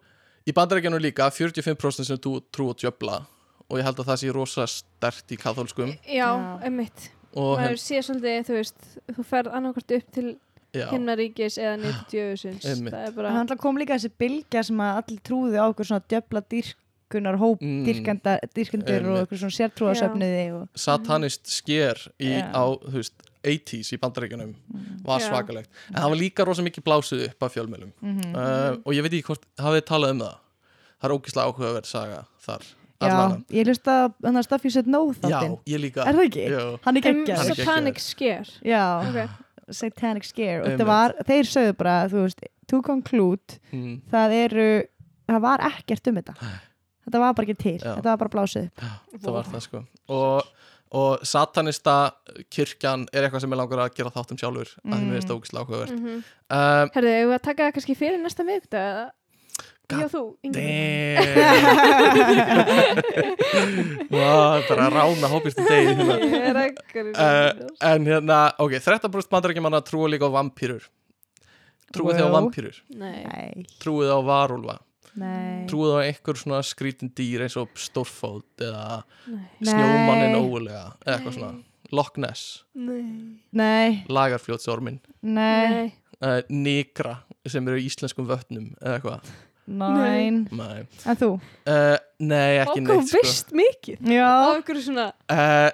í 0.49 0.55
bandarækjanum 0.55 1.01
líka 1.03 1.29
45% 1.31 2.09
sem 2.09 2.19
þú 2.19 2.39
trú 2.51 2.71
og 2.73 2.81
djöfla 2.81 3.21
og 3.69 3.79
ég 3.79 3.85
held 3.85 4.01
að 4.01 4.11
það 4.11 4.21
sé 4.21 4.33
rosa 4.35 4.65
stert 4.69 5.31
í 5.31 5.37
katholskum 5.39 5.93
já, 6.03 6.29
einmitt. 6.65 7.09
Og 7.37 7.59
maður 7.59 7.75
henn, 7.75 7.81
sé 7.81 8.01
svolítið, 8.01 8.45
þú 8.47 8.55
veist 8.57 8.87
þú 9.13 9.25
ferð 9.29 9.55
annarkvort 9.55 9.95
upp 9.99 10.13
til 10.15 10.29
himnaríkis 10.73 11.57
eða 11.57 11.77
til 11.83 11.93
djöfusins 12.11 12.67
það 12.89 13.07
er 13.07 13.11
bara 13.15 13.31
hann 13.31 13.47
kom 13.57 13.77
líka 13.81 13.97
þessi 13.97 14.11
bylgja 14.21 14.63
sem 14.63 14.77
að 14.85 15.01
allir 15.03 15.21
trúði 15.25 15.57
á 15.57 15.65
okkur 15.71 15.85
svona 15.89 16.03
djöfla 16.09 16.43
dyrkunar 16.53 17.37
hóp 17.41 17.61
Mm. 17.61 17.85
dyrkenda, 17.87 18.35
dyrkendur 18.53 19.01
og 19.01 19.15
Einmitt. 19.17 19.23
okkur 19.27 19.37
svona 19.41 19.57
sértrúasöfnuði 19.57 20.43
og 20.61 20.67
satanist 20.77 21.47
sker 21.49 21.97
í, 22.21 22.35
á, 22.37 22.63
þú 22.77 22.93
veist 23.01 23.13
80s 23.43 23.93
í 23.95 23.97
bandarækjanum 23.97 24.53
var 25.05 25.19
Já. 25.21 25.29
svakalegt. 25.31 25.69
En 25.89 26.01
það 26.03 26.09
var 26.11 26.17
líka 26.19 26.45
rosa 26.45 26.61
mikið 26.61 26.83
blásið 26.83 27.21
upp 27.29 27.43
af 27.47 27.53
fjölmjölum 27.55 27.91
Mhm. 28.01 28.35
uh, 28.35 28.75
og 28.85 28.91
ég 28.93 29.01
veit 29.01 29.13
ekki 29.13 29.23
hvort 29.31 29.45
hafið 29.57 29.79
þið 29.81 29.87
talað 29.87 30.11
um 30.11 30.19
það. 30.19 30.35
Það 30.99 31.09
er 31.09 31.15
ógislega 31.15 31.47
áhugaverð 31.47 31.85
saga 31.87 32.25
þar 32.45 32.61
Já, 32.99 33.07
allavega. 33.07 33.43
ég 33.55 33.65
hlusta 33.65 34.13
hann 34.25 34.35
að 34.35 34.43
Stuff 34.43 34.65
You 34.65 34.71
Said 34.71 34.87
No 34.87 35.05
já, 35.07 35.13
þáttinn 35.23 35.57
ég 35.65 35.79
líka. 35.79 36.03
Er 36.05 36.13
það 36.13 36.25
ekki? 36.27 36.45
Já. 36.51 36.79
Hann 36.83 36.97
er 36.97 37.01
Hann 37.01 37.29
er 37.29 37.55
satanic 37.55 37.99
scare 38.03 38.45
Já, 38.61 38.83
ok, 39.07 39.29
Satanic 39.71 40.25
Scare. 40.27 40.63
Og 40.63 40.79
það 40.79 40.89
var, 40.89 41.15
þeir 41.27 41.51
sögðu 41.51 41.75
bara, 41.79 41.97
veist 42.11 42.45
to 42.69 42.81
conclude, 42.85 43.59
Mm, 43.71 44.01
það 44.11 44.35
eru 44.43 44.69
það 45.29 45.45
var 45.45 45.65
ekkert 45.69 46.09
um 46.09 46.19
þetta. 46.19 46.35
Þetta 47.09 47.21
var 47.23 47.35
bara 47.37 47.47
ekki 47.47 47.57
til, 47.57 47.77
Já. 47.79 47.93
þetta 47.97 48.11
var 48.11 48.21
bara 48.23 48.33
blásið 48.35 48.67
upp. 48.67 48.83
Það 49.15 49.35
var 49.35 49.47
það 49.49 49.63
sko. 49.65 49.83
Og, 50.13 50.49
og 50.99 51.23
satanista 51.25 51.95
kirkjan 52.53 53.07
er 53.13 53.25
eitthvað 53.25 53.45
sem 53.45 53.55
ég 53.55 53.61
langar 53.61 53.83
að 53.85 53.95
gera 53.97 54.13
þáttum 54.13 54.41
sjálfur 54.41 54.73
mm. 54.83 54.91
að 54.91 54.99
því 54.99 55.07
mér 55.07 55.17
finnst 55.17 55.31
það 55.31 55.39
ógislega 55.39 55.63
áhugavert. 55.65 55.95
Mm 55.95 56.03
-hmm. 56.05 56.27
um, 56.57 56.91
herðu, 56.95 57.15
hefur 57.15 57.31
við 57.31 57.37
að 57.37 57.47
taka 57.47 57.65
það 57.65 57.73
kannski 57.77 57.97
fyrir 57.97 58.21
næsta 58.21 58.45
miðugta 58.45 58.83
eða 58.89 59.05
Og 59.89 60.11
þú, 60.13 60.23
Vá, 64.13 64.61
bara 64.69 64.89
rána 64.93 65.29
hópist 65.31 65.57
í 65.59 65.65
degi 65.65 65.95
hérna. 65.97 66.17
er 66.49 66.59
uh, 67.13 67.63
en 67.89 68.05
hérna, 68.05 68.39
ok, 68.61 68.75
13% 68.77 69.31
bandarækjumanna 69.33 69.81
trúa 69.85 70.09
líka 70.11 70.29
á 70.29 70.31
vampýrur 70.35 70.85
trúið 71.95 72.19
þið 72.19 72.27
á 72.29 72.35
vampýrur 72.35 72.77
nei, 73.01 73.65
trúið 73.81 74.13
á 74.13 74.19
varúlfa? 74.25 74.77
Nei, 75.19 75.65
trúið 75.69 75.95
á 75.97 75.99
einhver 76.05 76.37
svona 76.37 76.61
skrítin 76.65 77.09
dýr 77.17 77.47
eins 77.47 77.57
og 77.59 77.71
stórfót 77.81 78.61
eða 78.61 79.01
snjómannin 79.25 80.35
Nei. 80.35 80.39
ógulega 80.43 80.85
eða 81.01 81.15
eitthvað 81.17 81.37
svona? 81.39 81.51
Loch 81.97 82.13
Ness, 82.21 82.43
nei. 82.77 83.39
Nei, 83.57 84.03
lagarfljótsormin 84.05 84.99
nei, 85.25 85.89
uh, 86.21 86.41
Nigra 86.53 87.23
sem 87.49 87.65
eru 87.65 87.81
í 87.81 87.87
íslenskum 87.89 88.27
vötnum 88.29 88.69
eða 88.77 88.99
eitthvað 88.99 89.31
nein. 89.69 90.41
Nei, 90.51 90.81
En 91.05 91.19
þú? 91.21 91.29
uh, 91.69 91.97
nei 92.19 92.57
ekki 92.63 92.81
neitt 92.87 93.07
sko. 93.11 93.21
veist 93.21 93.53
mikið. 93.55 94.01
Já, 94.15 94.29
einhverju 94.55 94.83
svona 94.89 95.11
uh, 95.29 95.69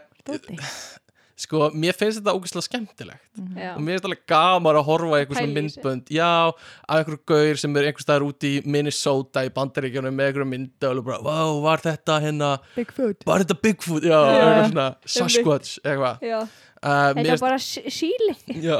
sko, 1.35 1.69
mér 1.75 1.93
finnst 1.97 2.21
þetta 2.21 2.33
ógeðslega 2.37 2.65
skemmtilegt. 2.65 3.23
Já, 3.59 3.71
og 3.75 3.81
mér 3.83 3.97
finnst 3.97 4.05
alveg 4.07 4.21
gaman 4.31 4.77
að 4.79 4.85
horfa 4.87 5.09
á 5.11 5.17
einhver 5.19 5.35
svona 5.39 5.51
í 5.51 5.55
myndbönd. 5.57 6.11
Já, 6.15 6.29
af 6.55 6.99
einhverju 6.99 7.21
gaur 7.31 7.59
sem 7.61 7.75
er 7.79 7.89
einhver 7.89 8.05
staðar 8.05 8.25
úti 8.29 8.51
í 8.57 8.61
Minnesota 8.71 9.43
í 9.47 9.51
bandaríkjunum 9.55 10.15
með 10.15 10.29
einhverju 10.31 10.47
mynda 10.53 10.91
og 10.93 11.01
bara, 11.09 11.19
wow, 11.27 11.59
var 11.65 11.83
þetta 11.83 12.19
hérna 12.23 12.51
Bigfoot. 12.77 13.25
Var 13.27 13.43
þetta 13.45 13.59
Bigfoot, 13.67 14.07
já, 14.07 14.15
Já. 14.15 14.45
eitthvað 14.45 14.69
svona 14.71 14.87
Sasquatch, 15.17 15.73
eitthvað. 15.83 16.23
Já. 16.31 16.39
uh, 16.45 16.87
þetta 16.87 17.19
mér 17.21 17.33
er 17.35 17.43
bara 17.43 17.59
sí- 17.67 17.87
síli 17.91 18.35
já. 18.63 18.77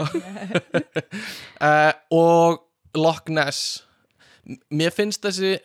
Uh, 1.59 1.91
og 2.23 2.61
Loch 2.95 3.27
Ness 3.27 3.83
mér 4.71 4.91
finnst 4.93 5.21
þessi 5.25 5.59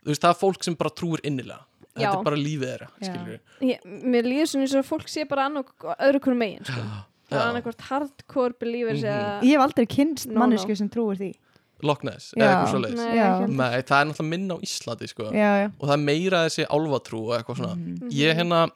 þú 0.00 0.06
veist, 0.12 0.22
það 0.22 0.30
er 0.32 0.40
fólk 0.40 0.64
sem 0.64 0.74
bara 0.80 0.90
trúir 0.90 1.20
innilega 1.24 1.64
þetta 1.90 2.06
Já. 2.06 2.10
er 2.18 2.24
bara 2.24 2.36
lífið 2.40 2.66
þeirra, 2.70 2.88
Já. 3.00 3.06
skilur 3.10 3.40
ég, 3.68 3.86
mér 4.14 4.24
líður 4.30 4.46
svona 4.52 4.64
eins 4.66 4.74
og 4.78 4.86
fólk 4.88 5.08
sé 5.10 5.24
bara 5.28 5.48
annað 5.48 5.72
öðru 5.98 6.20
hverju 6.24 6.38
megin 6.38 6.64
sko. 6.64 6.80
það 6.80 7.36
er 7.36 7.40
Já. 7.40 7.46
annarkvort 7.50 7.80
hardcore 7.90 8.54
believers 8.60 9.02
Mhm. 9.02 9.10
eða 9.10 9.42
Ég 9.42 9.50
hef 9.56 9.60
aldrei 9.66 9.86
kynst 9.86 10.26
No, 10.26 10.34
no. 10.34 10.40
mannesku 10.46 10.76
sem 10.76 10.88
trúir 10.88 11.18
því 11.18 11.34
Loch 11.82 12.02
Ness, 12.04 12.34
Já. 12.36 12.42
eða 12.44 12.50
eitthvað 12.50 12.70
svo 12.70 12.80
leiðis 12.84 12.98
Nei, 13.00 13.82
það 13.82 14.00
er 14.00 14.06
náttúrulega 14.06 14.28
minna 14.28 14.54
á 14.54 14.58
Íslandi 14.60 15.08
sko. 15.08 15.22
Já, 15.32 15.50
já 15.64 15.72
og 15.80 15.88
það 15.88 15.92
er 15.94 16.04
meira 16.04 16.38
þessi 16.46 16.66
álfatrú 16.68 17.20
og 17.28 17.32
eitthvað 17.40 17.56
svona 17.56 17.74
Mhm. 17.76 18.10
ég 18.12 18.36
hérna 18.36 18.70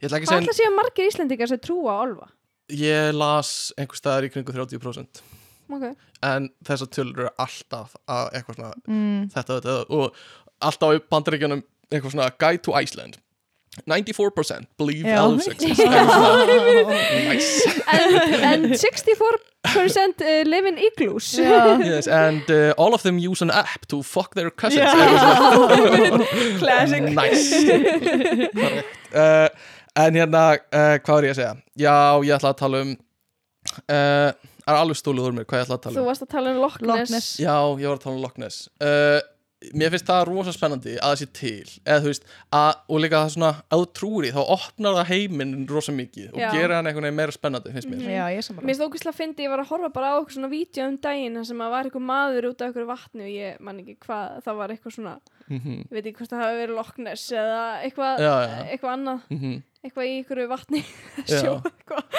ég 0.00 0.08
ætla 0.08 0.18
ekki 0.18 0.26
hvað 0.26 0.36
að 0.36 0.42
ætla 0.44 0.54
að 0.54 0.60
séu 0.60 0.76
margir 0.76 1.08
Íslendingar 1.10 1.48
sem 1.48 1.58
trúa 1.58 1.90
á 1.92 1.96
álfa 2.04 2.28
segja 2.70 3.08
ég 3.10 3.14
las 3.14 3.72
einhver 3.78 3.96
staðar 3.98 4.24
í 4.24 4.30
kringu 4.32 4.52
30% 4.52 5.20
okay. 5.78 5.94
en 6.26 6.50
þessar 6.66 6.92
tölur 6.94 7.24
eru 7.24 7.32
alltaf 7.38 7.96
að 8.10 8.30
eitthvað 8.38 8.60
svona 8.60 8.72
mm. 8.86 9.26
þetta, 9.34 9.58
þetta 9.58 9.76
og 9.98 10.22
alltaf 10.60 10.96
í 10.96 11.02
bandaríkjunum 11.12 11.64
eitthvað 11.90 12.14
svona 12.14 12.30
Guide 12.38 12.64
to 12.66 12.76
Iceland. 12.76 13.20
94% 13.86 14.66
believe 14.78 15.06
Já. 15.06 15.16
elves 15.22 15.46
exist 15.46 15.80
Eitthvað 15.80 16.10
svona, 16.10 16.44
nice. 17.30 17.70
And, 17.86 18.10
and 18.44 18.64
64% 18.74 20.24
uh, 20.26 20.42
live 20.50 20.66
in 20.66 20.78
igloos. 20.78 21.38
Já, 21.38 21.78
yes, 21.78 22.08
and 22.08 22.50
uh, 22.50 22.74
all 22.76 22.94
of 22.94 23.02
them 23.02 23.18
use 23.18 23.42
an 23.42 23.50
app 23.50 23.86
to 23.86 24.02
fuck 24.02 24.34
their 24.34 24.50
cousins. 24.50 24.90
Svona, 24.90 26.24
classic. 26.58 27.02
Nice. 27.02 27.54
Uh, 29.14 29.48
en 29.96 30.14
hérna 30.14 30.42
uh, 30.54 30.98
hvað 31.02 31.16
er 31.18 31.24
ég 31.24 31.32
að 31.32 31.38
segja? 31.38 31.54
Já, 31.78 31.96
ég 32.26 32.34
ætla 32.36 32.52
að 32.52 32.60
tala 32.64 32.82
um 32.84 32.92
uh, 34.66 34.70
er 34.74 34.80
alveg 34.84 35.00
stúlið 35.00 35.26
úr 35.30 35.36
mér 35.40 35.48
hvað 35.50 35.60
ég 35.62 35.66
ætla 35.68 35.78
að 35.80 35.84
tala 35.88 35.96
þú 35.98 36.04
um. 36.06 36.08
varst 36.12 36.22
að 36.28 36.32
tala 36.36 36.54
um 36.54 36.62
Loch 36.64 36.80
Loch 36.84 37.00
Ness, 37.02 37.10
Ness. 37.16 37.34
já, 37.40 37.56
ég 37.80 37.86
var 37.90 37.98
að 38.00 38.06
tala 38.06 38.16
um 38.16 38.22
Loch 38.24 38.38
Ness. 38.38 38.68
Uh, 38.80 39.20
mér 39.76 39.90
finnst 39.92 40.06
það 40.08 40.22
rosa 40.30 40.52
spennandi 40.56 40.94
að 40.96 41.10
það 41.10 41.18
sé 41.20 41.26
til. 41.36 41.72
Eða 41.84 42.00
þú 42.00 42.08
veist, 42.08 42.22
að, 42.56 42.70
og 42.88 43.00
líka 43.04 43.18
það 43.20 43.32
svona 43.34 43.50
þú 43.76 44.24
í, 44.24 44.30
þá 44.32 44.40
opnar 44.54 44.94
það 44.96 45.10
heiminn 45.10 45.50
rosa 45.68 45.92
mikið 45.92 46.30
og 46.32 46.38
Já. 46.40 46.46
gerir 46.54 46.72
hann 46.78 46.88
einhvern 46.88 47.04
veginn 47.10 47.18
meira 47.18 47.34
spennandi 47.36 47.74
finnst 47.74 47.90
mér. 47.90 48.06
Já, 48.08 48.22
ég 48.32 48.38
Mér 48.40 48.46
saman 48.46 48.70
finnst 48.70 48.84
ógæslega 48.86 49.12
að 49.12 49.18
fyndi, 49.20 49.44
ég 49.44 49.52
var 49.52 49.60
að 49.60 49.68
horfa 49.74 49.90
bara 49.98 50.12
á 50.12 50.16
eitthvað 50.16 50.38
svona 50.38 50.50
vídeo 50.54 50.86
um 50.88 50.96
daginn 51.04 51.36
þar 51.36 51.46
sem 51.50 51.60
að 51.66 51.74
var 51.76 51.90
eitthvað 51.90 52.06
maður 52.08 52.48
út 52.54 52.64
af 52.64 52.70
eitthvað 52.70 52.88
vatni 52.94 53.26
og 53.26 53.32
ég 53.36 53.60
man 53.68 53.82
ekki 53.84 53.96
hvað, 54.06 54.40
það 54.48 54.58
var 54.62 54.74
eitthvað 54.76 54.96
svona 54.96 55.14
Mhm, 55.50 55.72
ég 55.90 55.94
veit 55.96 56.04
ekki 56.06 56.20
hvort 56.20 56.30
það 56.30 56.42
hafi 56.44 56.58
verið 56.60 56.76
Loch 56.78 56.98
Ness 57.02 57.22
eða 57.34 57.62
eitthvað, 57.82 58.20
Já, 58.22 58.34
já. 58.46 58.58
eitthvað 58.70 58.92
annað. 58.94 59.22
Mhm. 59.34 59.54
eitthvað 59.82 60.06
í 60.06 60.12
einhverju 60.20 60.48
vatni. 60.52 60.82
Sjó 61.26 61.54
eitthvað. 61.66 62.18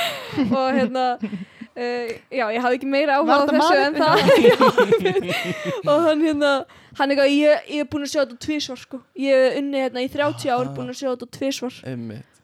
Og 0.52 0.68
hérna 0.76 1.06
uh, 1.78 2.12
já, 2.32 2.46
ég 2.56 2.62
hafði 2.66 2.80
ekki 2.80 2.90
meira 2.92 3.20
áhuga 3.20 3.38
á 3.38 3.44
þessu 3.50 3.76
en 3.86 3.96
það. 4.02 4.16
Og 5.92 6.06
hann 6.08 6.26
hérna 6.26 6.52
hann 7.00 7.14
eitthvað, 7.14 7.32
ég, 7.32 7.72
ég 7.72 7.86
er 7.86 7.90
búin 7.92 8.06
að 8.06 8.12
sjá 8.14 8.20
þetta 8.24 8.38
tvísvar 8.46 8.82
sko. 8.82 9.00
Ég 9.20 9.48
er 9.48 9.58
unni 9.62 9.82
hérna 9.86 10.04
í 10.04 10.12
30 10.12 10.52
ár 10.52 10.70
búin 10.76 10.92
að 10.92 11.00
sjá 11.00 11.10
þetta 11.14 11.30
tvísvar 11.38 11.80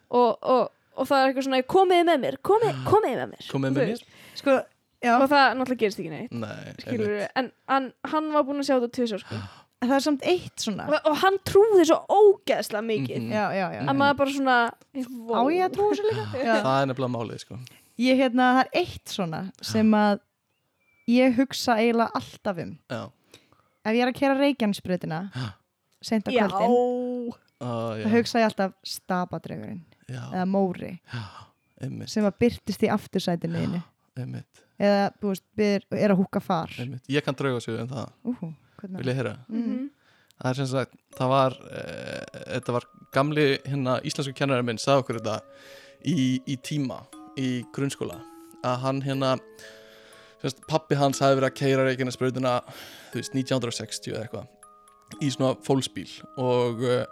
og, 0.08 0.32
og, 0.40 0.64
og 0.96 1.10
það 1.10 1.20
er 1.20 1.30
eitthvað 1.32 1.48
svona, 1.50 1.62
komiði 1.76 2.08
með 2.08 2.24
mér 2.24 2.40
komið, 2.48 2.82
komiði 2.88 3.20
með 3.20 3.32
mér. 3.34 3.46
Komið 3.52 3.52
Þú 3.52 3.62
með 3.78 3.92
mér? 3.92 4.04
Sko, 4.40 4.58
já, 5.04 5.14
og 5.18 5.26
það 5.32 5.46
náttúrulega 5.60 5.82
gerist 5.84 6.02
ekki 6.04 6.14
neitt. 6.14 6.36
Nei, 6.44 6.76
skilur 6.84 7.16
en 7.28 7.50
hann, 7.74 7.90
hann 8.14 8.30
var 8.36 8.46
búin 8.48 8.62
að 8.64 8.70
sjá 8.70 8.76
þetta 8.78 8.94
tvisar 8.98 9.24
sko. 9.26 9.42
það 9.84 9.96
er 9.98 10.06
samt 10.08 10.24
eitt 10.32 10.64
svona. 10.64 10.88
Og, 10.88 11.10
og 11.12 11.20
hann 11.26 11.42
trúði 11.48 11.90
svo 11.90 12.00
ógeðslega 12.08 12.86
mikið. 12.88 13.20
Mhm. 13.26 13.36
Já, 13.36 13.44
já, 13.58 13.66
já 13.76 13.82
að 13.84 14.00
maður 14.00 14.22
bara 14.24 14.38
svona 14.38 14.58
Á 14.72 15.42
ég 15.54 15.68
að 15.68 15.76
trúa 15.76 15.92
þessu 15.92 16.08
líka? 16.08 16.26
Það 16.68 16.80
er 16.80 16.90
nefnilega 16.94 17.14
málið 17.18 17.44
sko. 17.44 17.60
Ég 17.98 18.20
hérna, 18.22 18.52
það 18.58 18.64
er 18.64 18.82
eitt 18.84 19.14
svona 19.14 19.44
sem 19.66 19.94
að 19.98 20.20
ég 21.10 21.38
hugsa 21.40 21.80
eiginlega 21.82 22.20
alltaf 22.20 22.60
um. 22.62 22.76
Já, 22.92 23.04
Ef 23.88 23.96
ég 23.96 24.04
er 24.04 24.10
að 24.12 24.18
kera 24.20 24.36
Reykjanesbröðina 24.36 25.20
seint 26.04 26.28
á 26.28 26.32
já, 26.32 26.44
kvöldin 26.46 26.74
uh, 27.64 27.94
þá 28.04 28.10
hugsa 28.14 28.42
ég 28.42 28.50
alltaf 28.50 28.74
stapadrögurinn 28.86 29.84
já, 30.06 30.22
eða 30.28 30.46
móri 30.50 30.94
já, 31.00 31.24
einmitt. 31.82 32.12
sem 32.12 32.28
að 32.28 32.38
byrtist 32.44 32.84
í 32.86 32.92
aftursætinu 32.94 33.64
eða, 34.18 35.08
þú 35.18 35.32
veist, 35.32 35.46
er, 35.58 35.86
að 36.12 36.18
húka 36.20 36.42
far. 36.44 36.74
Einmitt. 36.78 37.06
ég 37.10 37.26
kann 37.26 37.38
drauga 37.38 37.64
sig 37.64 37.80
um 37.80 37.90
það, 37.92 38.12
Úhú, 38.34 38.52
hvernig 38.82 39.02
vil 39.02 39.12
ég 39.12 39.20
heyra? 39.22 39.34
Mm. 39.50 39.88
það 40.36 40.52
er 40.52 40.60
sem 40.62 40.70
sagt, 40.74 40.98
það 41.18 41.34
var 41.34 41.60
e, 41.72 41.84
þetta 42.58 42.78
var 42.78 42.90
gamli 43.16 43.48
hérna 43.66 43.98
íslensku 44.06 44.36
kennarinn 44.38 44.68
minn, 44.68 44.82
sagði 44.82 45.06
okkur 45.06 45.22
þetta 45.22 45.40
í, 46.06 46.18
í 46.46 46.60
tíma, 46.62 47.02
í 47.38 47.50
grunnskóla 47.76 48.20
að 48.68 48.80
hann 48.84 49.02
hérna 49.06 49.36
sem 50.42 50.50
sagt, 50.52 50.64
pappi 50.70 50.98
hans 51.00 51.20
hafi 51.24 51.38
verið 51.40 51.50
að 51.50 51.58
keira 51.58 51.86
Reykjanesbrautina, 51.88 52.56
þú 53.12 53.22
veist, 53.22 53.34
1960 53.38 54.14
eða 54.14 54.26
eitthvað, 54.28 54.50
í 55.24 55.30
svona 55.34 55.56
fólksbíl 55.66 56.10
og 56.38 56.84
uh, 56.86 57.06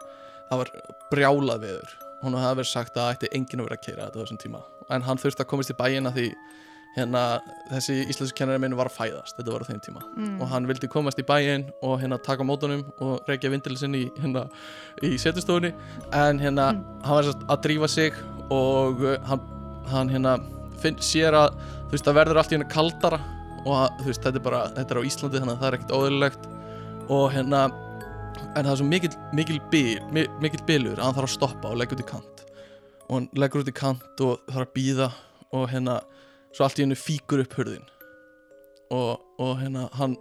það 0.51 0.61
var 0.61 0.73
brjálað 1.13 1.63
viður 1.65 1.95
hún 2.25 2.37
hafi 2.41 2.59
verið 2.61 2.69
sagt 2.73 2.97
að 3.01 3.15
ætti 3.15 3.31
enginn 3.37 3.61
að 3.63 3.69
vera 3.69 3.79
að 3.79 3.85
keira 3.87 4.05
þetta 4.09 4.19
á 4.19 4.21
þessum 4.25 4.41
tíma 4.43 4.61
en 4.93 5.05
hann 5.07 5.17
þurfti 5.21 5.41
að 5.45 5.49
komast 5.53 5.73
í 5.73 5.77
bæina 5.79 6.11
því 6.13 6.27
hérna 6.95 7.21
þessi 7.73 7.95
íslensku 8.07 8.37
kennari 8.39 8.61
minn 8.63 8.75
var 8.79 8.87
að 8.87 8.95
fæðast 8.95 9.35
þetta 9.39 9.51
var 9.55 9.65
á 9.65 9.69
þeim 9.71 9.81
tíma 9.83 10.03
Mm. 10.15 10.37
og 10.41 10.47
hann 10.53 10.67
vildi 10.69 10.87
komast 10.87 11.19
í 11.19 11.25
bæinn 11.27 11.65
og 11.83 11.97
hérna 11.99 12.19
taka 12.23 12.45
mótunum 12.47 12.85
og 13.03 13.25
reykja 13.27 13.49
vindil 13.51 13.75
sinn 13.77 13.97
í 13.99 14.05
hérna 14.21 14.45
í 15.03 15.15
setustofunni 15.19 15.73
en 16.15 16.39
hérna 16.39 16.69
Mm. 16.71 16.85
hann 17.03 17.17
var 17.17 17.31
að 17.51 17.61
drífa 17.65 17.89
sig 17.91 18.13
og 18.53 19.01
uh, 19.03 19.17
hann, 19.27 19.41
hann 19.91 20.09
hérna 20.13 20.35
finn, 20.81 20.97
sér 21.03 21.35
að 21.37 21.55
þú 21.87 21.95
veist 21.95 22.07
það 22.09 22.17
verður 22.19 22.39
allt 22.41 22.51
í 22.53 22.55
hérna 22.57 22.69
kaldara 22.73 23.19
og 23.65 23.73
að, 23.79 23.87
þú 24.01 24.07
veist 24.11 24.25
þetta 24.27 24.39
er 24.41 24.45
bara 24.45 24.61
þetta 24.75 24.93
er 24.95 24.99
á 25.01 25.07
Íslandi 25.09 25.41
þannig 25.41 25.55
að 25.55 25.61
það 25.63 25.67
er 25.71 25.77
ekkert 25.79 25.95
óðurlegt 25.97 26.47
og 27.15 27.25
hérna 27.33 27.61
en 28.55 28.65
það 28.65 28.71
er 28.73 28.79
svo 28.81 28.87
mikil, 28.89 29.11
mikil, 29.37 29.59
mi- 30.15 30.27
mikil 30.43 30.63
bilur 30.67 30.99
að 30.99 31.05
hann 31.07 31.17
þarf 31.17 31.29
að 31.29 31.35
stoppa 31.37 31.71
og 31.71 31.77
leggja 31.79 31.95
út 31.97 32.03
í 32.03 32.07
kant. 32.09 32.43
Og 33.05 33.13
hann 33.17 33.27
leggur 33.37 33.61
út 33.63 33.69
í 33.71 33.75
kant 33.75 34.21
og 34.25 34.41
þarf 34.49 34.65
að 34.67 34.73
býða 34.75 35.07
og 35.55 35.67
hérna 35.71 35.99
svo 36.55 36.65
allt 36.65 36.79
í 36.79 36.83
hennu 36.85 36.97
fíkur 36.99 37.43
upp 37.45 37.55
hurðin. 37.59 37.85
Og, 38.93 39.21
og 39.41 39.53
hérna 39.61 39.87
hann 39.99 40.15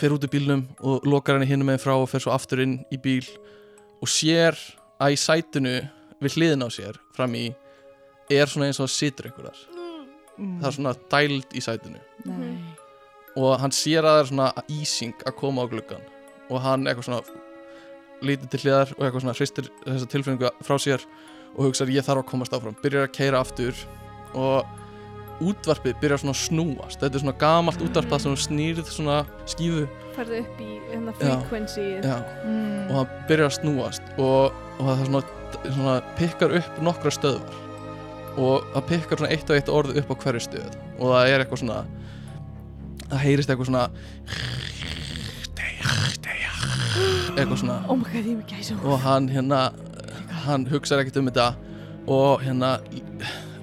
fer 0.00 0.14
út 0.16 0.24
í 0.26 0.30
bílnum 0.32 0.64
og 0.82 1.06
lokar 1.06 1.36
henni 1.38 1.48
hinum 1.52 1.68
með 1.70 1.82
frá 1.84 1.94
og 1.96 2.08
fer 2.10 2.22
svo 2.24 2.32
aftur 2.34 2.62
inn 2.64 2.78
í 2.92 2.98
bíl 3.02 3.24
og 4.02 4.10
sér 4.10 4.58
að 5.02 5.14
í 5.14 5.20
sætinu 5.22 5.74
við 6.22 6.36
hliðin 6.38 6.66
á 6.66 6.68
sér 6.72 6.98
fram 7.16 7.34
í 7.38 7.46
er 8.32 8.50
svona 8.50 8.68
eins 8.70 8.80
og 8.80 8.88
það 8.88 8.94
situr 8.96 9.28
einhver 9.28 9.48
þar. 9.50 9.62
Mm. 10.32 10.56
það 10.62 10.68
er 10.70 10.76
svona 10.78 10.94
dæld 11.12 11.56
í 11.58 11.60
sætinu. 11.62 12.00
Nei. 12.24 12.54
og 13.36 13.54
hann 13.60 13.72
sér 13.72 14.04
að 14.04 14.12
það 14.16 14.20
er 14.22 14.28
svona 14.30 14.48
ísing 14.68 15.22
að 15.26 15.36
koma 15.40 15.64
á 15.64 15.70
gluggan 15.72 16.02
og 16.52 16.60
hann 16.60 16.84
eitthvað 16.86 17.06
svona 17.08 17.40
lítið 18.22 18.50
til 18.52 18.60
hliðar 18.62 18.92
og 18.96 19.02
eitthvað 19.06 19.24
svona 19.24 19.36
hristir 19.38 19.70
þessa 19.86 20.08
tilfinningu 20.12 20.50
frá 20.62 20.76
sér 20.82 21.04
og 21.56 21.66
hugsaður 21.66 21.94
ég 21.96 22.06
þarf 22.06 22.22
að 22.22 22.30
komast 22.30 22.54
áfram 22.56 22.76
byrjar 22.82 23.08
að 23.08 23.14
keira 23.16 23.40
aftur. 23.42 23.74
Og 24.32 24.64
útvarpið 25.42 25.96
byrjar 26.00 26.22
svona 26.22 26.34
að 26.36 26.42
snúast. 26.44 27.00
Þetta 27.00 27.18
er 27.18 27.24
svona 27.24 27.34
gamalt 27.40 27.82
útvarp 27.82 28.12
það 28.12 28.22
sem 28.24 28.36
snýrð 28.44 28.92
svona 28.92 29.16
skífu. 29.50 29.88
Færðu 30.16 30.38
upp 30.44 30.60
í 30.62 30.70
hérna 30.92 31.14
Já, 32.04 32.16
Mm. 32.44 32.90
og 32.90 32.94
hann 32.96 33.26
byrjar 33.28 33.48
að 33.50 33.58
snúast 33.58 34.02
og, 34.18 34.52
og 34.78 34.86
það 34.86 35.04
svona, 35.06 35.22
svona 35.72 35.96
pikkar 36.18 36.56
upp 36.60 36.80
nokkra 36.84 37.10
stöðvar 37.10 37.71
og 38.36 38.66
það 38.72 38.88
pikkar 38.88 39.20
svona 39.20 39.32
eitt 39.34 39.50
og 39.50 39.58
eitt 39.58 39.72
orð 39.72 39.98
upp 40.00 40.12
á 40.12 40.14
hverju 40.24 40.44
stöð. 40.46 40.76
Og 40.98 41.12
það 41.12 41.30
er 41.30 41.44
eitthvað 41.44 41.62
svona 41.62 41.80
það 43.12 43.24
heyrist 43.26 43.52
eitthvað 43.52 43.70
svona 43.70 43.84
eitthvað 47.36 47.58
svona. 47.62 47.78
Oh 47.88 47.96
my 47.96 48.04
god, 48.08 48.26
er 48.26 48.84
og 48.84 48.98
hann 49.02 49.28
hérna 49.32 49.62
hann 50.46 50.66
hugsaði 50.70 51.06
ekkert 51.06 51.20
um 51.20 51.30
þetta 51.30 51.48
og 52.12 52.42
hérna 52.42 52.74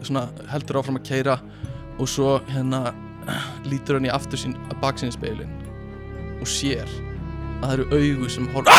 svona 0.05 0.27
heldur 0.51 0.79
áfram 0.79 0.99
að 0.99 1.07
keira 1.09 1.37
og 1.99 2.07
svo 2.09 2.37
hérna 2.49 2.93
lítur 3.67 3.99
hann 3.99 4.07
í 4.07 4.13
aftur 4.13 4.39
sín 4.41 4.55
baksinn 4.81 5.13
speilin 5.13 5.51
og 6.39 6.47
sér 6.49 7.08
að 7.59 7.67
það 7.67 7.73
eru 7.75 7.85
augu 7.99 8.27
sem 8.33 8.45
horfa. 8.53 8.69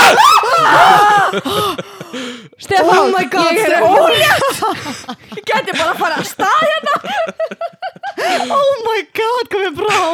Stefán, 2.61 2.98
Oh 2.98 3.07
my 3.15 3.24
god, 3.32 3.52
ég 3.57 3.65
er 3.70 3.82
ólétt 3.86 4.51
Ég 5.36 5.43
geti 5.48 5.73
bara 5.78 5.93
að 5.94 6.01
fara 6.01 6.16
að 6.20 6.27
stað 6.28 6.61
hérna. 6.66 6.94
Oh 8.52 8.73
my 8.85 9.01
god, 9.16 9.47
er 9.57 9.70
brá 9.78 10.01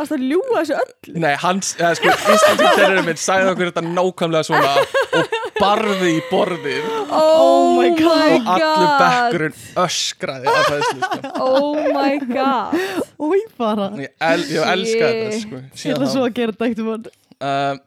Varst 0.00 0.14
að 0.16 0.22
ljúga 0.24 0.62
þessu 0.62 0.76
öll 0.80 1.18
Nei, 1.20 1.32
hans, 1.42 1.74
eða 1.76 1.90
sko, 1.98 2.12
íslenski 2.16 2.70
terrorinn 2.78 3.08
minn 3.10 3.20
sagði 3.20 3.50
okkur 3.52 3.70
þetta 3.70 3.82
nákvæmlega 3.84 4.46
svona 4.48 4.70
og 5.20 5.34
barði 5.60 6.12
í 6.14 6.22
borðið. 6.30 6.86
Oh 7.12 7.76
my 7.76 7.90
God. 7.98 8.14
og 8.14 8.48
allur 8.54 8.94
bekkurinn 9.02 9.58
öskraði 9.84 10.54
af 10.54 10.70
þessu 10.70 10.96
sko. 11.04 11.34
Oh 11.44 11.76
my 11.92 12.16
god. 12.30 12.80
Új 13.20 13.44
bara. 13.60 13.90
Ég, 14.00 14.14
el, 14.30 14.46
ég 14.54 14.72
elska 14.72 15.12
þetta 15.12 15.42
sko, 15.44 15.62
Ég 15.84 15.98
ætla 15.98 16.10
svo 16.14 16.24
að 16.24 16.34
gera 16.40 16.56
þetta 16.56 16.70
eitt 16.70 16.82
um 16.86 16.90
um, 16.96 17.84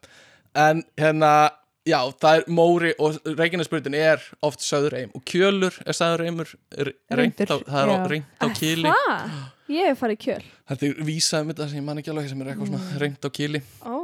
en 0.53 0.84
hérna 0.99 1.34
já, 1.88 1.99
það 2.22 2.38
er 2.38 2.45
móri 2.53 2.94
og 3.02 3.18
Reykjanesbrutin 3.27 3.98
er 3.98 4.22
oft 4.45 4.64
söður 4.64 4.98
reym 4.98 5.15
og 5.18 5.26
kjölur 5.30 5.76
er 5.85 5.98
söður 5.98 6.23
reymur 6.23 6.53
reynt 6.77 6.95
á, 7.10 7.15
Reyndur, 7.19 7.65
það 7.68 7.81
er 7.81 7.91
á, 7.91 7.95
já. 7.95 8.06
reynt 8.14 8.40
á 8.40 8.48
kýli 8.60 8.94
Það? 8.94 9.35
Ég 9.72 9.85
hef 9.88 9.99
farið 10.03 10.18
í 10.18 10.22
kjöl 10.26 10.44
þetta 10.69 10.88
er 10.90 11.03
vísað 11.07 11.41
um 11.45 11.52
þetta 11.53 11.68
sem 11.69 11.77
ég 11.80 11.85
man 11.88 11.98
ekki 12.02 12.11
alveg 12.11 12.30
sem 12.30 12.41
er 12.41 12.48
eitthvað 12.52 12.69
Mm. 12.69 12.80
svona 12.80 12.99
reynt 13.03 13.23
á 13.23 13.30
kýli 13.38 13.61
Ó, 13.85 13.95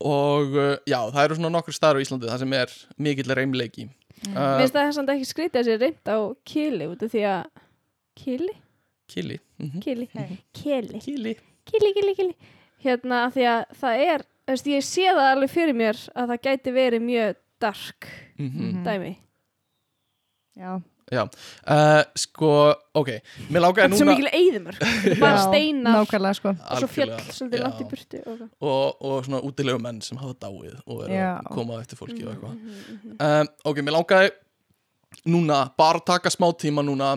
og 0.00 0.56
uh, 0.58 0.76
já, 0.90 0.98
það 1.14 1.24
eru 1.24 1.34
svona 1.38 1.52
nokkur 1.54 1.76
staður 1.76 2.00
á 2.00 2.04
Íslandi 2.04 2.30
það 2.32 2.38
sem 2.42 2.52
er 2.52 2.74
mikill 2.98 3.34
reymleiki 3.38 3.88
Mm. 4.24 4.36
uh, 4.36 4.40
Mér 4.56 4.60
finnst 4.64 4.74
það 4.78 4.92
samt 4.96 5.10
ekki 5.12 5.26
skrítið 5.28 5.58
að 5.60 5.64
sé 5.68 5.74
reynd 5.82 6.08
á 6.08 6.18
kili 6.48 6.86
út 6.88 7.02
af 7.04 7.10
því 7.12 7.22
að 7.28 7.44
Kili? 8.16 8.52
kýli 9.10 9.38
mm 9.60 9.80
Kili? 9.84 10.08
Hey. 10.14 10.38
Kili 10.54 11.00
kýli 11.04 11.34
Kili, 11.64 11.90
kili, 11.96 12.14
kili 12.14 12.34
Hérna 12.84 13.24
af 13.26 13.34
því 13.34 13.44
að 13.48 13.64
það 13.80 14.02
er 14.14 14.24
veist, 14.48 14.66
Ég 14.66 14.82
sé 14.84 15.04
það 15.10 15.30
alveg 15.34 15.50
fyrir 15.50 15.74
mér 15.76 15.96
að 16.14 16.30
það 16.32 16.42
gæti 16.46 16.72
verið 16.72 17.02
mjög 17.10 17.36
dark 17.60 18.08
mm 18.38 18.50
Mhm. 18.54 18.84
dæmi 18.86 19.16
Já, 20.56 20.80
uh, 21.12 22.02
sko, 22.16 22.50
ok 22.96 23.10
mér 23.52 23.60
lákaði 23.66 23.84
er 23.84 23.96
svo 23.98 24.06
núna 24.06 24.14
mikil 24.14 24.30
eyðumörk 24.32 24.78
Bara 25.20 25.34
Já, 25.36 25.42
steinar 25.48 25.98
nákvæmlega 26.00 26.34
sko 26.38 26.48
og 26.54 26.80
svo 26.80 26.88
fjöll 26.94 27.12
svolítið 27.28 27.58
já. 27.60 27.64
langt 27.66 27.82
í 27.84 27.88
burtu 27.90 28.22
og... 28.24 28.40
og, 28.60 29.04
og 29.04 29.24
svona 29.26 29.42
útilegu 29.44 29.82
menn 29.84 30.00
sem 30.02 30.18
hafa 30.22 30.34
dáið 30.46 30.78
og 30.86 31.04
eru 31.04 31.12
Já. 31.18 31.28
að 31.42 31.50
koma 31.58 31.80
eftir 31.82 32.00
fólki 32.00 32.24
og 32.24 32.32
eitthvað 32.32 32.54
Mhm, 32.54 33.16
um, 33.20 33.52
ok, 33.70 33.82
mér 33.84 33.96
langaði 33.98 34.30
núna, 35.30 35.60
bara 35.78 36.00
taka 36.00 36.30
smá 36.32 36.48
tíma 36.58 36.82
núna 36.84 37.14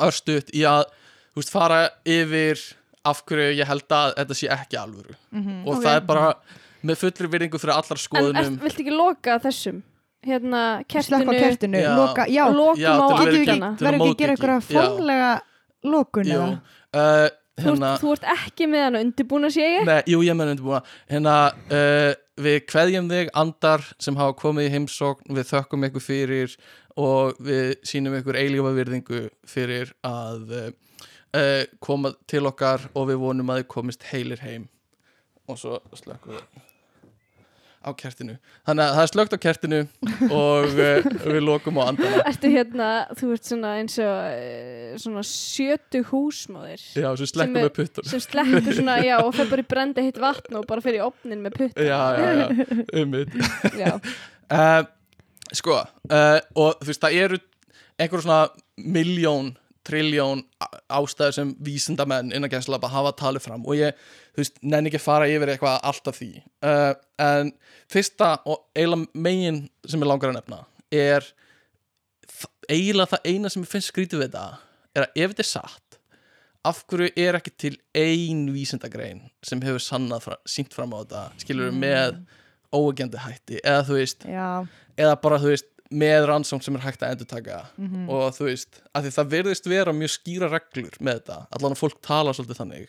örstuðt 0.00 0.50
í 0.56 0.64
að 0.66 0.86
þú 1.34 1.40
veist, 1.42 1.52
fara 1.52 1.80
yfir 2.08 2.60
af 3.04 3.20
hverju 3.28 3.58
ég 3.60 3.68
held 3.68 3.92
að 3.92 4.14
þetta 4.16 4.34
sé 4.38 4.48
ekki 4.48 4.78
alvöru 4.80 5.14
Mhm. 5.30 5.66
og 5.68 5.76
Ok. 5.76 5.82
það 5.84 5.96
er 5.96 6.00
bara 6.08 6.34
með 6.84 6.96
fullri 7.00 7.28
virðingu 7.32 7.58
fyrir 7.60 7.74
allar 7.76 7.92
En 7.92 8.00
er, 8.00 8.04
skoðunum 8.08 8.56
viltu 8.60 8.80
ekki 8.84 8.96
loka 8.96 9.38
þessum? 9.44 9.82
Hérna, 10.24 10.60
kertinu. 10.88 11.32
Kertinu, 11.36 11.78
Já. 11.84 11.94
loka, 11.98 12.24
já 12.32 12.44
lokum 12.48 12.80
Já, 12.80 12.92
á 12.96 13.06
Getum 13.12 13.32
við 13.34 13.40
ekki- 13.44 13.60
að 13.60 13.82
verðum 13.84 14.04
ekki 14.08 14.24
að 14.24 14.36
gera 14.36 14.58
Já. 14.58 14.66
formlega 14.72 15.32
lokun 15.84 16.24
eða? 16.36 16.60
uh, 16.94 17.28
Þú, 17.54 17.62
hérna 17.68 17.90
ert, 17.94 18.00
þú 18.02 18.12
ert 18.16 18.24
ekki 18.34 18.66
með 18.66 18.80
hann 18.82 18.96
undirbúna 18.98 19.50
sé 19.54 19.62
ég? 19.62 19.84
Nei, 19.86 20.00
jú, 20.10 20.22
ég 20.26 20.34
menn 20.34 20.48
undirbúna. 20.56 20.80
Hérna, 21.10 21.34
uh, 21.70 22.14
við 22.42 22.56
kveðjum 22.66 23.10
þig 23.12 23.28
andar 23.34 23.84
sem 24.02 24.16
hafa 24.18 24.34
komið 24.40 24.66
í 24.66 24.72
heimsókn. 24.74 25.28
Við 25.36 25.50
þökkum 25.52 25.86
ykkur 25.86 26.02
fyrir 26.02 26.56
og 26.96 27.38
við 27.38 27.76
sínum 27.86 28.16
ykkur 28.18 28.34
eilífa 28.40 28.74
virðingu 28.74 29.20
fyrir 29.46 29.92
að 30.02 30.50
uh, 30.50 30.70
uh, 31.38 31.64
koma 31.78 32.10
til 32.26 32.42
okkar 32.50 32.88
og 32.94 33.06
við 33.12 33.22
vonum 33.22 33.50
að 33.54 33.62
þið 33.62 33.68
komist 33.76 34.02
heilir 34.10 34.42
heim. 34.42 34.66
Og 35.46 35.58
svo 35.60 35.78
slökkum 35.94 36.34
við 36.40 36.73
á 37.84 37.90
kertinu. 38.00 38.34
Þannig 38.66 38.84
að 38.84 38.94
það 38.96 39.02
er 39.04 39.10
slökt 39.12 39.34
á 39.36 39.38
kertinu 39.44 39.80
og 40.32 40.72
uh, 40.72 41.08
við 41.28 41.40
lokum 41.44 41.78
á 41.78 41.82
andana 41.92 42.22
Ertu 42.30 42.50
hérna, 42.54 42.88
þú 43.20 43.30
ert 43.36 43.48
svona 43.50 43.72
eins 43.82 43.98
og 44.00 44.14
eh, 44.32 44.94
svona 45.02 45.22
sjötu 45.28 46.00
húsmóðir 46.08 46.82
Já, 46.96 47.08
Sem 47.20 47.30
slekkum 47.30 47.60
er- 47.60 47.68
við 47.68 47.74
puttur 47.78 48.08
sem 48.08 48.22
sleppur 48.24 48.72
svona, 48.80 48.96
já, 49.04 49.16
og 49.20 49.34
fer 49.36 49.50
bara 49.52 49.64
í 49.64 49.68
brenda 49.74 50.04
hitt 50.06 50.20
vatn 50.22 50.56
og 50.60 50.66
bara 50.70 50.84
fer 50.84 50.96
í 50.98 51.02
opnin 51.04 51.44
með 51.44 51.58
putta 51.60 51.84
Já, 51.84 52.00
já, 52.16 52.30
já, 52.40 53.24
já. 53.84 53.92
uh, 54.50 54.84
Sko 55.54 55.76
uh, 55.78 56.38
og 56.58 56.80
þú 56.80 56.88
veist 56.90 57.04
það 57.04 57.18
eru 57.26 57.38
einhver 58.00 58.24
svona 58.24 58.40
miljón, 58.80 59.52
trilljón 59.84 60.42
ástæður 60.92 61.36
sem 61.36 61.54
vísindamenn 61.64 62.32
innan 62.34 62.52
gæslapa 62.52 62.90
hafa 62.92 63.14
talið 63.18 63.46
fram 63.46 63.64
og 63.66 63.78
ég, 63.78 63.96
þú 64.34 64.42
veist, 64.42 64.60
nenni 64.62 64.92
ekki 64.92 65.02
fara 65.02 65.28
yfir 65.30 65.54
eitthvað 65.54 65.80
allt 65.90 66.10
af 66.10 66.18
því. 66.20 66.30
Uh, 66.64 66.92
en 67.22 67.52
fyrsta 67.92 68.36
og 68.44 68.64
eiginlega 68.76 69.26
megin 69.26 69.64
sem 69.86 70.00
ég 70.00 70.10
langar 70.10 70.32
að 70.32 70.40
nefna 70.40 70.62
er 70.94 71.26
eiginlega 72.70 73.14
það 73.14 73.28
eina 73.30 73.52
sem 73.52 73.64
ég 73.64 73.70
finnst 73.70 73.92
skrítið 73.92 74.22
við 74.22 74.30
þetta 74.30 74.46
er 74.94 75.06
að 75.06 75.20
ef 75.20 75.34
þetta 75.34 75.44
er 75.44 75.50
satt 75.50 75.98
af 76.64 76.80
hverju 76.88 77.10
er 77.20 77.38
ekki 77.38 77.52
til 77.60 77.74
ein 77.98 78.46
vísindagrein 78.54 79.26
sem 79.44 79.60
hefur 79.64 79.82
sannað 79.84 80.24
fra, 80.28 80.38
sínt 80.48 80.72
fram 80.76 80.94
á 80.96 81.02
þetta 81.02 81.24
skilur 81.42 81.74
með 81.76 82.22
óegjandi 82.74 83.20
hætti? 83.20 83.60
Eða 83.60 83.84
þú 83.88 83.98
veist 84.00 84.24
Já, 84.28 84.48
eða 84.96 85.18
bara 85.22 85.40
þú 85.42 85.52
veist 85.52 85.68
með 85.94 86.26
rannsókn 86.30 86.64
sem 86.66 86.76
er 86.78 86.84
hægt 86.84 87.02
að 87.04 87.14
endurtaka. 87.14 87.60
Mhm. 87.78 88.08
og 88.10 88.34
þú 88.36 88.48
veist, 88.50 88.80
að 88.94 89.06
því 89.06 89.14
það 89.16 89.32
verðist 89.36 89.68
vera 89.70 89.92
mjög 89.96 90.12
skýra 90.16 90.50
reglur 90.52 90.96
með 91.00 91.20
þetta. 91.20 91.38
Allan 91.54 91.76
að 91.76 91.82
fólk 91.82 92.00
tala 92.02 92.34
svolítið 92.34 92.60
þannig. 92.62 92.88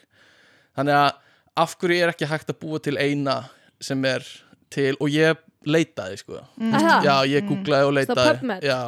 Þannig 0.76 1.00
að 1.02 1.12
af 1.66 1.76
hverju 1.80 2.02
er 2.04 2.12
ekki 2.14 2.28
hægt 2.30 2.50
að 2.52 2.60
búa 2.60 2.80
til 2.84 2.98
eina 2.98 3.38
sem 3.80 4.06
er 4.06 4.26
til 4.74 4.96
og 5.00 5.08
ég 5.14 5.38
leitaði 5.66 6.18
sko. 6.20 6.42
Aha. 6.62 7.02
já, 7.06 7.16
ég 7.30 7.48
googlaði 7.48 7.86
og 7.88 7.94
Svo 7.94 7.98
leitaði. 8.00 8.58
Já, 8.66 8.80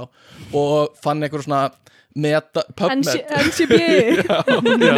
og 0.54 0.98
fann 1.02 1.24
einhver 1.24 1.42
svona 1.46 1.72
meta, 2.18 2.64
PubMed. 2.78 3.30
NCB 3.46 3.78
já, 4.28 4.38
já, 4.82 4.96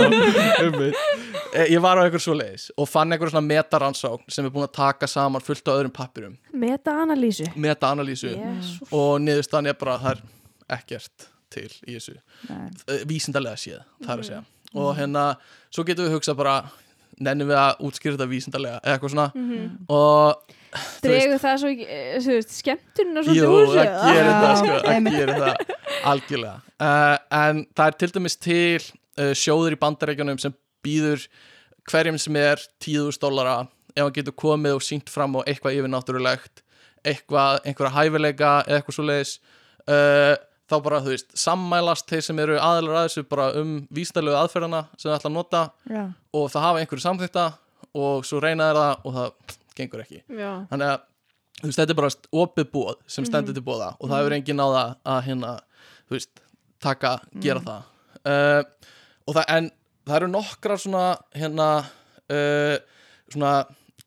einmitt. 0.64 0.96
Eh, 0.96 1.29
ég 1.54 1.82
var 1.82 1.98
á 1.98 2.06
einhver 2.06 2.22
svo 2.22 2.36
leiðis 2.38 2.68
og 2.78 2.90
fann 2.90 3.12
einhver 3.14 3.32
svona 3.32 3.46
metarannsókn 3.48 4.30
sem 4.32 4.46
er 4.46 4.54
búin 4.54 4.68
að 4.68 4.76
taka 4.78 5.08
saman 5.10 5.44
fullt 5.44 5.66
á 5.70 5.74
öðrum 5.74 5.94
pappirum 5.96 6.36
Meta-analýsu. 6.54 7.50
Meta-analýsu. 7.56 8.36
Yes. 8.36 8.76
og 8.92 9.18
niðurstaðan 9.24 9.72
er 9.72 9.80
bara 9.80 9.98
að 9.98 10.06
það 10.06 10.12
er 10.12 10.22
ekkert 10.80 11.28
til 11.50 11.70
í 11.90 11.96
þessu. 11.96 12.14
Nei. 12.50 12.68
Eh, 12.94 13.02
vísindalega 13.10 13.58
séð, 13.58 13.82
það 14.04 14.14
er 14.14 14.22
að 14.22 14.28
segja. 14.30 14.44
Og 14.78 14.92
hérna, 15.00 15.24
svo 15.74 15.86
getum 15.88 16.06
við 16.06 16.14
hugsað 16.20 16.38
bara 16.38 16.56
nennum 17.20 17.50
við 17.50 17.58
að 17.58 17.82
útskýra 17.90 18.16
þetta 18.16 18.30
vísindalega 18.30 18.80
eða 18.84 18.94
eitthvað 18.96 19.14
svona? 19.16 19.28
Og 19.90 20.56
þú 20.70 20.84
veist, 20.86 21.02
Dregur 21.08 21.42
það 21.42 21.58
svo 21.64 21.72
eh, 21.74 22.14
þú 22.22 22.36
veist, 22.38 22.56
skemmtunina 22.60 23.24
jú, 23.26 23.34
svolítið 23.34 23.56
úr 23.56 23.66
það 23.66 23.74
sig 23.74 23.90
gerir 24.06 24.30
Já, 24.30 24.40
það 24.44 24.56
sko, 24.62 24.72
það 24.78 24.94
einmitt. 24.94 25.18
gerir 25.18 25.42
það 25.42 25.76
algjörlega. 26.14 26.56
Uh, 26.80 27.16
en 27.42 27.66
það 27.76 27.86
er 27.88 27.98
til 28.04 28.12
dæmis 28.20 28.38
til 28.40 28.84
uh, 28.86 29.32
sjóður 29.42 29.76
í 29.76 29.80
bandarækjunum 29.82 30.40
sem 30.46 30.54
býður 30.86 31.28
hverjum 31.90 32.20
sem 32.22 32.36
er 32.40 32.62
10.000 32.82 33.22
dólara 33.22 33.62
ef 33.96 34.04
hann 34.04 34.16
getur 34.16 34.36
komið 34.38 34.78
og 34.78 34.86
sínt 34.86 35.10
fram 35.12 35.38
á 35.38 35.46
eitthvað 35.46 35.80
yfirnáttúrulegt 35.80 36.64
eitthvað, 37.08 37.62
einhverja 37.66 37.96
hæfileika 37.96 38.52
eða 38.68 38.80
eitthvað 38.80 38.98
svo 38.98 39.06
leiðis 39.08 39.34
uh, 39.90 40.36
þá 40.70 40.76
bara, 40.86 41.00
þú 41.04 41.14
veist, 41.14 41.32
sammælast 41.40 42.10
þeir 42.12 42.26
sem 42.26 42.42
eru 42.44 42.58
aðlar 42.62 43.00
að 43.00 43.08
þessu 43.08 43.26
bara 43.30 43.48
um 43.60 43.76
vísdalegu 43.96 44.38
aðferðana 44.38 44.84
sem 44.96 45.10
það 45.10 45.16
ætla 45.18 45.32
að 45.32 45.38
nota 45.38 45.62
Já. 45.90 46.04
og 46.38 46.52
það 46.54 46.66
hafa 46.68 46.84
einhverju 46.84 47.06
samþykta 47.06 47.46
og 48.00 48.28
svo 48.28 48.42
reyna 48.44 48.68
þeir 48.70 48.80
það 48.80 49.08
og 49.10 49.16
það 49.16 49.56
gengur 49.80 50.04
ekki. 50.04 50.22
Já, 50.28 50.52
þannig 50.70 50.92
að 50.92 51.00
þú 51.60 51.70
veist, 51.70 51.80
þetta 51.80 51.96
er 51.96 52.00
bara 52.02 52.12
opið 52.44 52.70
bóð 52.76 52.94
sem 53.16 53.28
stendur 53.28 53.58
til 53.58 53.66
bóða 53.66 53.90
og 53.98 54.12
það 54.12 54.22
hefur 54.22 54.38
engin 54.38 54.60
náða 54.60 54.84
að 55.16 55.22
hérna, 55.30 55.56
þú 56.06 56.18
veist, 56.18 56.44
taka, 56.84 57.16
gera 57.44 57.66
það. 57.66 57.90
Uh, 58.20 58.94
og 59.26 59.38
það, 59.40 59.46
en 59.56 59.72
það 60.08 60.16
eru 60.20 60.32
nokkrar 60.32 60.82
svona 60.82 61.04
hérna 61.36 61.68
uh, 62.32 62.78
svona 63.30 63.54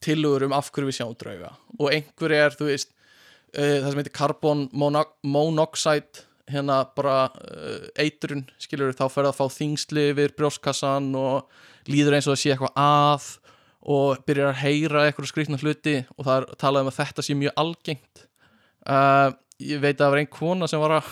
tilugur 0.02 0.48
um 0.48 0.56
af 0.56 0.70
hverju 0.72 0.90
við 0.90 0.98
sjáum 0.98 1.16
drauga. 1.18 1.52
Og 1.78 1.92
einhver 1.92 2.34
er, 2.36 2.56
þú 2.56 2.68
veist 2.70 2.90
uh, 2.92 3.78
það 3.82 3.88
sem 3.90 4.02
heitir 4.02 4.16
carbon 4.16 4.66
mono 4.72 5.04
monoxide 5.22 6.26
hérna 6.52 6.82
bara 6.96 7.28
uh, 7.30 7.86
eitrun, 8.02 8.46
skilur 8.60 8.96
þá 8.96 9.06
fer 9.06 9.28
það 9.28 9.30
að 9.30 9.38
fá 9.38 9.58
þingsli 9.58 10.08
yfir 10.12 10.34
brjóskassan 10.38 11.12
og 11.18 11.46
líður 11.90 12.18
eins 12.18 12.28
og 12.28 12.34
það 12.34 12.42
sé 12.42 12.54
eitthvað 12.54 12.82
að 12.82 13.30
og 13.92 14.26
byrjar 14.26 14.52
að 14.52 14.60
heyra 14.62 15.06
eitthvað 15.08 15.30
skrýtna 15.32 15.58
hluti 15.58 15.96
og 16.14 16.26
það 16.26 16.36
er 16.36 16.44
talað 16.60 16.84
um 16.84 16.90
að 16.92 16.98
þetta 17.00 17.24
sé 17.26 17.34
mjög 17.38 17.56
algengt. 17.62 18.26
Uh, 18.82 19.30
ég 19.62 19.82
veit 19.82 19.94
að 19.96 20.04
það 20.04 20.12
var 20.12 20.20
ein 20.22 20.32
kona 20.32 20.68
sem 20.70 20.82
var 20.82 20.96
að 20.98 21.08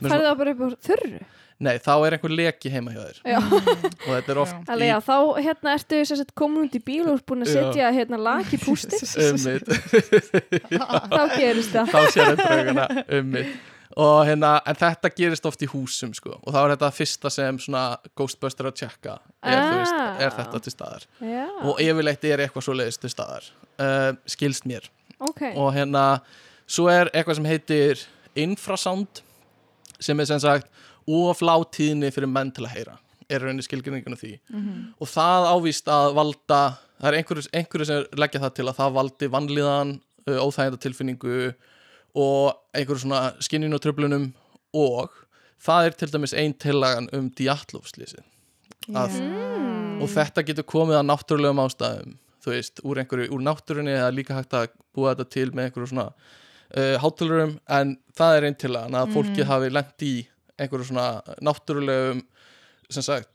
með 0.00 0.12
færði 0.12 0.28
það 0.28 0.38
bara 0.40 0.54
á 0.54 0.84
þurru 0.88 1.20
nei, 1.62 1.76
þá 1.78 1.92
er 2.06 2.16
einhver 2.16 2.32
leki 2.34 2.70
heima 2.72 2.92
hjá 2.94 3.02
þér. 3.04 3.20
Já, 3.34 3.38
og 3.38 4.08
þetta 4.10 4.32
er 4.34 4.40
oft 4.42 4.72
alveg 4.74 4.88
já, 4.90 4.96
þá 5.06 5.16
hérna 5.46 5.74
ertu 5.78 6.00
sagt 6.10 6.32
komin 6.38 6.64
út 6.66 6.74
í 6.74 6.80
bíl 6.84 7.04
og 7.12 7.20
búin 7.28 7.44
að 7.46 7.52
setja 7.54 7.92
hérna 7.94 8.18
lag 8.20 8.50
í 8.54 8.58
pústi 8.62 8.98
ummið, 9.28 9.68
þá 11.14 11.22
gerist 11.36 11.70
það. 11.76 11.92
Þá 11.94 12.00
sér 12.10 12.32
þetta 12.34 12.48
draugana 12.50 12.88
ummið 13.20 13.54
og 14.00 14.24
hérna, 14.26 14.56
en 14.66 14.74
þetta 14.80 15.10
gerist 15.14 15.44
oft 15.46 15.60
í 15.62 15.68
húsum 15.70 16.10
sko, 16.16 16.32
og 16.42 16.50
þá 16.50 16.56
er 16.64 16.72
þetta 16.72 16.88
fyrsta 16.96 17.30
sem 17.30 17.58
svona 17.62 17.82
Ghostbuster 18.18 18.66
að 18.66 18.80
tjekka. 18.80 19.12
Er, 19.44 19.60
þú 19.60 19.76
veist, 19.78 19.94
Ah. 19.94 20.16
er 20.24 20.32
þetta 20.34 20.60
til 20.64 20.72
staðar? 20.74 21.04
Já, 21.22 21.44
og 21.62 21.78
yfirleitt 21.84 22.24
er 22.26 22.42
eitthvað 22.42 22.66
svo 22.66 22.74
leiðist 22.74 23.00
til 23.04 23.12
staðar. 23.12 23.46
Uh, 23.78 24.16
skilst 24.26 24.66
mér. 24.66 24.88
Ok. 25.22 25.44
Og 25.54 25.70
hérna 25.76 26.02
svo 26.66 26.88
er 26.90 27.12
eitthvað 27.14 27.38
sem 27.38 27.46
heitir 27.46 28.02
infrasound 28.34 29.22
sem 30.02 30.18
er 30.20 30.26
sem 30.26 30.42
sagt 30.42 30.66
of 31.06 31.40
látíðni 31.44 32.10
fyrir 32.14 32.30
menn 32.30 32.52
til 32.54 32.64
að 32.66 32.76
heyra 32.78 32.98
er 33.32 33.40
rauninni 33.40 33.64
skilgrinningun 33.64 34.12
af 34.12 34.20
því. 34.20 34.34
Og 35.00 35.08
það 35.08 35.46
ávist 35.48 35.86
að 35.88 36.10
valda 36.18 36.58
það 37.00 37.08
er 37.08 37.16
einhverju, 37.18 37.44
einhverju 37.56 37.86
sem 37.88 38.18
leggja 38.20 38.40
það 38.42 38.52
til 38.58 38.66
að 38.68 38.76
það 38.78 38.96
valdi 38.98 39.28
vanlíðan, 39.32 39.94
uh, 40.28 40.40
óþægenda 40.44 40.80
tilfinningu 40.82 41.38
og 42.20 42.52
einhverju 42.76 43.04
svona 43.04 43.22
skinninu 43.42 43.78
og 43.78 43.82
tröflunum 43.84 44.28
og 44.76 45.16
það 45.64 45.88
er 45.88 45.96
til 45.98 46.10
dæmis 46.12 46.36
ein 46.36 46.54
tillagan 46.60 47.08
um 47.16 47.30
diatlofslýsi 47.30 48.20
að 48.92 49.16
Mm. 49.16 50.02
og 50.02 50.08
þetta 50.12 50.42
getur 50.44 50.66
komið 50.68 50.98
að 50.98 51.06
náttúrulegum 51.08 51.60
ástæðum 51.64 52.16
þú 52.44 52.50
veist, 52.52 52.80
úr 52.84 52.98
einhverju, 53.00 53.30
úr 53.32 53.40
náttúrunni 53.40 53.94
eða 53.94 54.10
líka 54.12 54.34
hægt 54.36 54.52
að 54.52 54.68
búa 54.94 55.14
þetta 55.14 55.30
til 55.30 55.46
með 55.52 55.70
einhverju 55.70 55.88
svona 55.92 56.06
uh, 56.12 56.96
hátalurum 57.00 57.54
en 57.78 57.96
það 58.12 58.36
er 58.36 58.46
einn 58.48 58.58
til 58.60 58.72
að, 58.76 58.92
að 59.00 59.14
fólkið 59.14 59.48
hafi 59.48 59.70
lent 59.72 60.04
í 60.04 60.14
einhverju 60.58 60.84
svona 60.90 61.22
náttúrulegum 61.42 62.22
sem 62.90 63.02
sagt 63.02 63.28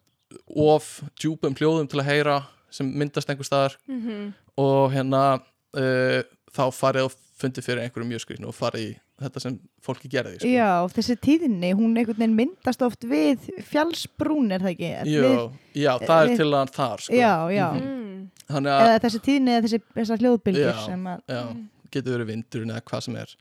of 0.55 1.01
djúpum 1.19 1.55
hljóðum 1.57 1.87
til 1.89 1.99
að 2.03 2.09
heyra 2.11 2.37
sem 2.71 2.85
myndast 2.93 3.29
einhver 3.31 3.47
staðar 3.47 3.75
Mhm. 3.89 4.33
og 4.57 4.91
hérna 4.93 5.41
uh, 5.75 6.21
þá 6.53 6.63
farið 6.73 7.07
og 7.09 7.15
fundið 7.39 7.63
fyrir 7.65 7.83
einhverju 7.85 8.07
mjög 8.09 8.21
skrifnu 8.25 8.47
og 8.51 8.55
farið 8.57 8.83
í 8.89 8.97
þetta 9.19 9.41
sem 9.41 9.55
fólki 9.83 10.07
gerði 10.11 10.37
sko. 10.39 10.47
Já, 10.47 10.87
þessi 10.95 11.15
tíðni, 11.19 11.73
hún 11.75 11.97
einhvern 11.97 12.15
veginn 12.21 12.35
myndast 12.37 12.81
oft 12.85 13.01
við 13.03 13.49
fjallsbrún, 13.67 14.51
er 14.55 14.59
það 14.63 14.71
ekki? 14.75 14.91
Jú, 15.11 15.23
Við, 15.25 15.83
já, 15.83 15.91
það 15.99 16.21
við- 16.23 16.31
er 16.31 16.37
til 16.37 16.47
að 16.55 16.71
þar 16.77 17.03
sko. 17.03 17.13
já, 17.17 17.33
já. 17.51 17.67
Mm. 17.73 18.29
Þannig 18.49 18.71
að 18.73 18.85
Eða 18.85 19.01
þessi 19.03 19.19
tíðni 19.27 19.51
eða 19.57 19.63
þessi, 19.65 19.79
þessar 19.97 20.21
hljóðbylgjur 20.23 20.71
Já. 20.73 20.85
sem 20.85 21.03
að, 21.05 21.19
já, 21.29 21.43
getur 21.91 22.15
verið 22.17 22.27
vindurinn 22.33 22.71
eða 22.73 22.83
hvað 22.89 23.01
sem 23.05 23.15
er. 23.21 23.31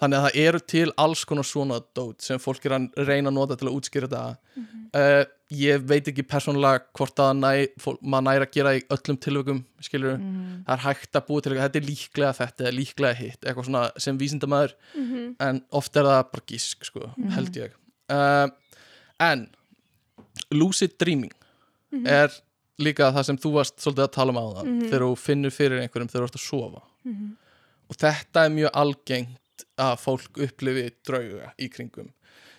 Þannig 0.00 0.18
að 0.18 0.24
það 0.26 0.38
eru 0.46 0.60
til 0.72 0.86
alls 1.04 1.24
konar 1.28 1.44
svona 1.48 1.78
dót 1.96 2.22
sem 2.26 2.38
fólk 2.42 2.64
er 2.66 2.74
að 2.78 2.88
reyna 3.08 3.30
að 3.32 3.36
nota 3.38 3.56
til 3.60 3.68
að 3.70 3.76
útskýra 3.78 4.08
þetta. 4.08 4.38
Uh, 4.92 5.24
ég 5.52 5.84
veit 5.88 6.08
ekki 6.08 6.24
persónulega 6.28 6.82
hvort 6.96 7.20
að 7.24 7.32
næ, 7.38 7.50
fólk, 7.80 7.98
maður 8.04 8.26
næri 8.28 8.46
að 8.46 8.52
gera 8.56 8.74
í 8.76 8.82
öllum 8.92 9.18
tilvökum 9.24 9.62
skilur, 9.84 10.18
mm, 10.18 10.62
það 10.66 10.74
er 10.76 10.82
hægt 10.86 11.16
að 11.16 11.26
búa 11.28 11.42
til 11.44 11.52
þetta 11.56 11.80
er 11.80 11.86
líklega 11.88 12.32
þetta 12.36 12.64
eða 12.66 12.74
líklega 12.76 13.18
hitt, 13.18 13.40
eitthvað 13.44 13.68
svona 13.68 13.82
sem 14.00 14.18
vísindamæður 14.20 14.74
Mhm. 14.96 15.34
en 15.40 15.62
oft 15.72 15.96
er 15.96 16.04
það 16.08 16.22
bara 16.32 16.46
gísk 16.52 16.84
sko, 16.84 17.10
held 17.36 17.56
ég. 17.56 17.72
Uh, 18.12 18.48
en 19.20 19.48
lucid 20.52 20.96
dreaming 20.98 21.32
er 22.06 22.32
líka 22.80 23.10
það 23.12 23.24
sem 23.28 23.36
þú 23.38 23.52
varst 23.58 23.76
svolítið 23.82 24.06
að 24.06 24.12
tala 24.16 24.32
um 24.32 24.40
á 24.40 24.44
það 24.56 24.70
þegar 24.88 25.04
þú 25.06 25.16
finnur 25.20 25.52
fyrir 25.54 25.82
einhverjum 25.82 26.08
þegar 26.12 26.24
þú 26.24 26.28
ert 26.30 26.38
að 26.40 26.46
sofa. 26.48 26.82
Mhm. 27.04 27.30
Og 27.92 27.98
þetta 28.00 28.46
er 28.48 28.54
mjög 28.56 28.72
algengt 28.82 29.64
að 29.82 29.96
fólk 30.00 30.38
upplifi 30.46 30.86
drauga 31.06 31.50
í 31.60 31.68
kringum 31.72 32.08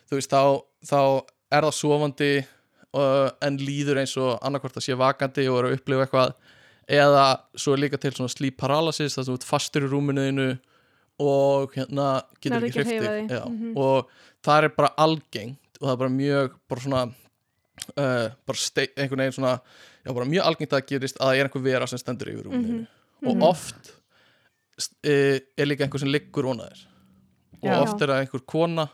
þú 0.10 0.20
veist, 0.20 0.34
þá, 0.34 0.62
þá 0.86 1.00
er 1.58 1.66
það 1.68 1.76
sofandi 1.80 2.32
uh, 2.94 3.30
en 3.46 3.58
líður 3.62 4.02
eins 4.04 4.14
og 4.22 4.36
annarkvort 4.46 4.78
að 4.78 4.86
sé 4.88 4.98
vakandi 5.00 5.48
og 5.50 5.60
er 5.64 5.70
að 5.72 5.78
upplifa 5.80 6.06
eitthvað 6.06 6.36
eða 6.94 7.26
svo 7.56 7.74
er 7.76 7.82
líka 7.86 7.98
til 8.02 8.12
svona 8.14 8.30
sleep 8.34 8.58
paralysis 8.60 9.16
þar 9.16 9.26
sem 9.26 9.34
þú 9.34 9.40
ert 9.40 9.48
fastur 9.50 9.86
í 9.88 9.90
rúminuðinu 9.94 10.48
og 11.24 11.76
hérna 11.78 12.08
getur 12.42 12.66
ekki 12.68 12.84
þig. 12.90 13.30
Já, 13.32 13.44
Mhm. 13.48 13.74
og 13.78 14.10
það 14.44 14.64
er 14.68 14.70
bara 14.76 14.90
algengt 14.98 15.78
og 15.80 15.88
það 15.88 15.94
er 15.94 16.02
bara 16.02 16.10
mjög 16.18 16.56
bara 16.70 16.82
svona 16.82 17.04
uh, 17.98 18.28
bara 18.46 18.58
einhvern 18.98 19.22
veginn 19.24 19.38
svona 19.38 19.54
já, 20.04 20.14
bara 20.14 20.26
mjög 20.30 20.44
algengt 20.50 20.74
að 20.74 20.80
það 20.82 20.88
gerist 20.92 21.18
að 21.22 21.28
það 21.30 21.38
er 21.40 21.48
einhver 21.50 21.64
vera 21.70 21.88
sem 21.88 22.00
stendur 22.02 22.34
yfir 22.34 22.50
rúminu 22.50 22.80
Mhm. 23.24 23.30
og 23.32 23.44
oft 23.54 23.94
uh, 23.94 24.03
er 25.04 25.66
líka 25.70 25.86
einhver 25.86 26.00
sem 26.02 26.10
liggur 26.12 26.44
vona 26.50 26.68
þér. 26.70 26.84
Og 27.64 27.82
oft 27.88 28.02
er 28.02 28.08
það 28.12 28.22
einhver 28.26 28.46
kona 28.46 28.88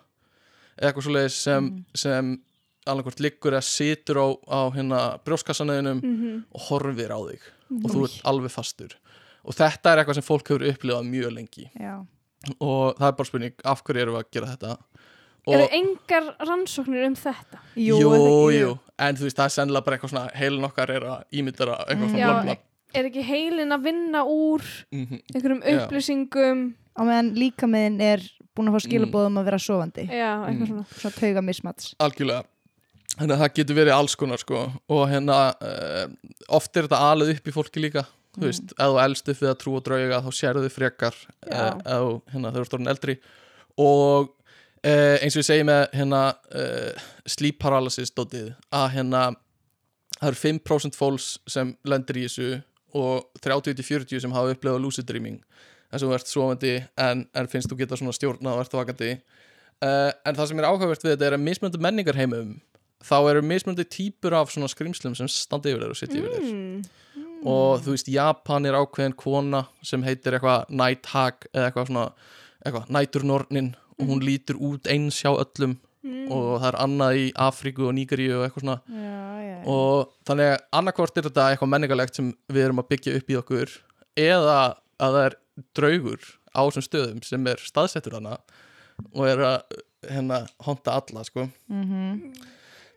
eða 0.79 0.91
eitthvað 0.91 1.05
svoleiðis 1.07 1.37
sem, 1.43 1.63
Mhm. 1.69 1.85
sem 1.95 2.41
alveg 2.87 3.19
liggur 3.19 3.51
eða 3.53 3.63
situr 3.63 4.15
á, 4.17 4.27
á 4.47 4.59
hérna 4.75 5.19
brjóskassanöðinum 5.25 6.01
Mhm. 6.03 6.43
og 6.53 6.61
horfir 6.69 7.09
á 7.11 7.19
þig. 7.19 7.41
Og 7.83 7.91
þú 7.91 8.03
ert 8.05 8.21
alveg 8.25 8.51
fastur. 8.51 8.93
Og 9.45 9.53
þetta 9.55 9.93
er 9.93 9.97
eitthvað 10.05 10.13
sem 10.15 10.23
fólk 10.23 10.47
hefur 10.47 10.67
upplifað 10.67 11.09
mjög 11.09 11.33
lengi. 11.33 11.69
Já. 11.79 12.05
og 12.61 12.95
það 12.95 13.07
er 13.07 13.11
bara 13.11 13.25
spurning 13.25 13.53
af 13.65 13.83
hverju 13.83 14.01
erum 14.01 14.15
við 14.15 14.23
að 14.23 14.31
gera 14.31 14.47
þetta? 14.55 14.77
Og 15.45 15.53
Eru 15.55 15.67
engar 15.75 16.35
rannsóknir 16.39 17.05
um 17.05 17.15
þetta? 17.15 17.59
Jú, 17.75 17.97
jú, 17.99 18.51
jú, 18.55 18.79
en 18.97 19.15
þú 19.15 19.19
veist 19.27 19.35
það 19.35 19.45
er 19.45 19.55
sennilega 19.57 19.83
bara 19.85 19.97
eitthvað 19.97 20.09
svona 20.13 20.31
heilin 20.33 20.63
okkar 20.63 20.89
er 20.89 21.01
að 21.01 21.23
ímyndara 21.33 21.75
eitthvað 21.85 22.09
svona 22.09 22.17
Já, 22.19 22.27
bla 22.31 22.43
bla 22.43 22.55
Er 22.97 23.05
ekki 23.09 23.21
heilin 23.23 23.69
að 23.75 23.83
vinna 23.85 24.23
úr 24.25 24.61
Mhm. 24.91 25.19
einhverjum 25.33 25.63
Já. 25.63 25.75
upplýsingum? 25.85 26.61
Á 26.97 27.01
meðan 27.05 27.33
líkamiðin 27.37 28.01
er 28.01 28.19
búin 28.57 28.67
að 28.67 28.75
fá 28.75 28.87
skilabóðum 28.87 29.37
að 29.39 29.45
vera 29.45 29.57
sofandi. 29.61 30.07
Já, 30.09 30.31
eitthvað 30.43 30.59
Mm. 30.59 30.67
svona. 30.67 30.85
Svona 30.99 31.19
tauga 31.19 31.41
mismats. 31.45 31.93
algjörlega 31.99 32.43
þannig 33.19 33.35
að 33.35 33.39
það 33.43 33.53
getur 33.55 33.75
verið 33.75 33.93
alls 33.97 34.15
konar 34.15 34.37
sko 34.39 34.73
og 34.89 35.07
hérna 35.09 35.55
uh, 35.61 36.07
oft 36.49 36.75
er 36.77 36.83
þetta 36.87 36.99
alið 37.11 37.35
upp 37.35 37.47
í 37.47 37.51
fólki 37.51 37.81
líka 37.81 38.05
þú 38.37 38.45
veist, 38.47 38.71
ef 38.71 38.77
þú 38.87 38.99
elst 39.03 39.29
upp 39.29 39.39
við 39.39 39.49
að 39.49 39.57
trúa 39.59 39.81
drauga 39.83 40.21
þá 40.23 40.29
sérðu 40.31 40.63
þið 40.67 40.75
frekar 40.77 41.15
uh, 41.51 41.73
ef, 41.79 42.21
hérna, 42.33 42.51
þegar 42.51 42.53
þú 42.53 42.61
ert 42.61 42.73
orðin 42.77 42.87
eldri 42.93 43.17
og 43.77 44.29
uh, 44.85 45.17
eins 45.19 45.35
og 45.35 45.41
ég 45.41 45.49
segi 45.49 45.63
með 45.67 45.89
hérna 45.93 46.21
uh, 46.55 46.93
sleep 47.27 47.59
paralysis 47.59 48.11
dótið 48.11 48.53
að 48.71 48.89
hérna 48.95 49.35
það 50.19 50.29
eru 50.31 50.59
5% 50.59 50.95
fólks 50.95 51.37
sem 51.47 51.75
lendir 51.85 52.15
í 52.21 52.27
þessu 52.27 52.63
og 52.97 53.29
30-40 53.43 54.23
sem 54.23 54.33
hafa 54.33 54.55
upplifað 54.55 54.81
lucid 54.83 55.07
dreaming 55.09 55.41
þess 55.89 56.03
að 56.03 56.07
þú 56.07 56.15
ert 56.17 56.31
svofandi 56.31 56.73
en, 57.01 57.25
en 57.33 57.49
finnst 57.49 57.71
þú 57.71 57.79
geta 57.79 57.97
svona 57.99 58.13
stjórnað 58.15 58.55
og 58.57 58.63
ert 58.63 58.75
vakandi. 58.77 59.11
Uh, 59.79 60.11
en 60.27 60.35
það 60.37 60.51
sem 60.51 60.59
er 60.59 60.67
áhugavert 60.67 61.05
við 61.05 61.13
þetta 61.15 61.27
er 61.29 61.37
að 61.37 61.45
mismunandi 61.45 61.81
menningar 61.81 62.19
heimum 62.19 62.57
þá 63.05 63.17
eru 63.31 63.43
mismunandi 63.47 63.85
típur 63.87 64.35
af 64.35 64.51
svona 64.51 64.67
skrimslum 64.71 65.15
sem 65.15 65.29
standa 65.31 65.71
yfir 65.71 65.85
þér 65.85 65.93
og 65.93 65.99
sitja 65.99 66.19
yfir 66.19 66.33
þér. 66.35 66.49
Mm. 66.49 67.45
og 67.47 67.83
þú 67.85 67.93
veist, 67.95 68.09
Japan 68.11 68.67
er 68.67 68.75
ákveðin 68.75 69.15
kona 69.19 69.63
sem 69.85 70.03
heitir 70.03 70.35
eitthvað 70.35 70.67
Night 70.81 71.07
Hag 71.13 71.47
eða 71.53 71.69
eitthvað 71.69 71.91
svona, 71.91 72.07
eitthvað 72.65 72.91
Næturnornin 72.97 73.69
og 73.99 74.11
hún 74.11 74.23
lítur 74.23 74.59
út 74.59 74.89
eins 74.91 75.21
hjá 75.23 75.31
öllum 75.31 75.77
Mm. 75.99 76.29
og 76.31 76.61
það 76.61 76.67
er 76.69 76.75
annað 76.79 77.17
í 77.19 77.23
Afríku 77.35 77.87
og 77.89 77.93
Nígeríu 77.97 78.37
og 78.37 78.43
eitthvað 78.45 78.63
svona 78.63 78.75
já, 78.87 79.15
já, 79.43 79.47
já. 79.49 79.57
og 79.67 80.13
þannig 80.29 80.51
að 80.53 80.61
annarkvort 80.79 81.17
er 81.19 81.25
þetta 81.27 81.47
eitthvað 81.51 81.71
menningalegt 81.73 82.15
sem 82.15 82.29
við 82.47 82.63
erum 82.69 82.79
að 82.79 82.87
byggja 82.93 83.15
upp 83.19 83.33
í 83.33 83.37
okkur 83.41 83.73
eða 84.15 84.53
að 84.95 85.17
það 85.17 85.17
er 85.25 85.35
draugur 85.75 86.23
á 86.55 86.61
þessum 86.63 86.85
stöðum 86.87 87.19
sem 87.27 87.49
er 87.51 87.59
staðsettur 87.67 88.15
hana 88.15 88.37
og 89.11 89.27
er 89.27 89.43
að 89.49 89.77
hérna 90.13 90.39
honta 90.63 90.95
alla 91.01 91.25
sko 91.27 91.49
Mhm. 91.67 92.31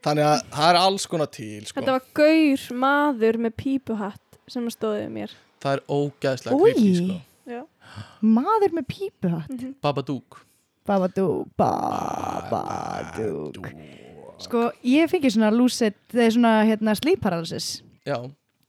þannig 0.07 0.29
að 0.31 0.39
það 0.55 0.69
er 0.71 0.79
alls 0.85 1.07
konar 1.11 1.31
til 1.35 1.67
sko. 1.67 1.81
Þetta 1.81 1.99
var 1.99 2.07
gaur 2.15 2.65
maður 2.87 3.41
með 3.49 3.57
pípuhatt 3.65 4.39
sem 4.47 4.71
stóðið 4.71 5.11
mér 5.19 5.35
það 5.63 5.73
er 5.75 5.83
ógeðslega 5.91 6.55
Oj. 6.55 6.73
creepy 6.73 6.95
sko. 7.03 7.67
maður 8.23 8.79
með 8.79 8.87
pípuhatt 8.95 9.67
Babadook 9.83 10.45
Babadú, 10.87 11.47
Babadú 11.57 13.53
Sko, 14.43 14.73
ég 14.83 15.07
fengi 15.11 15.31
svona 15.31 15.53
lucid, 15.55 15.95
það 16.11 16.25
er 16.27 16.33
svona 16.35 16.53
hérna 16.67 16.95
sleep 16.99 17.21
paralysis. 17.23 17.83
Já, 18.09 18.17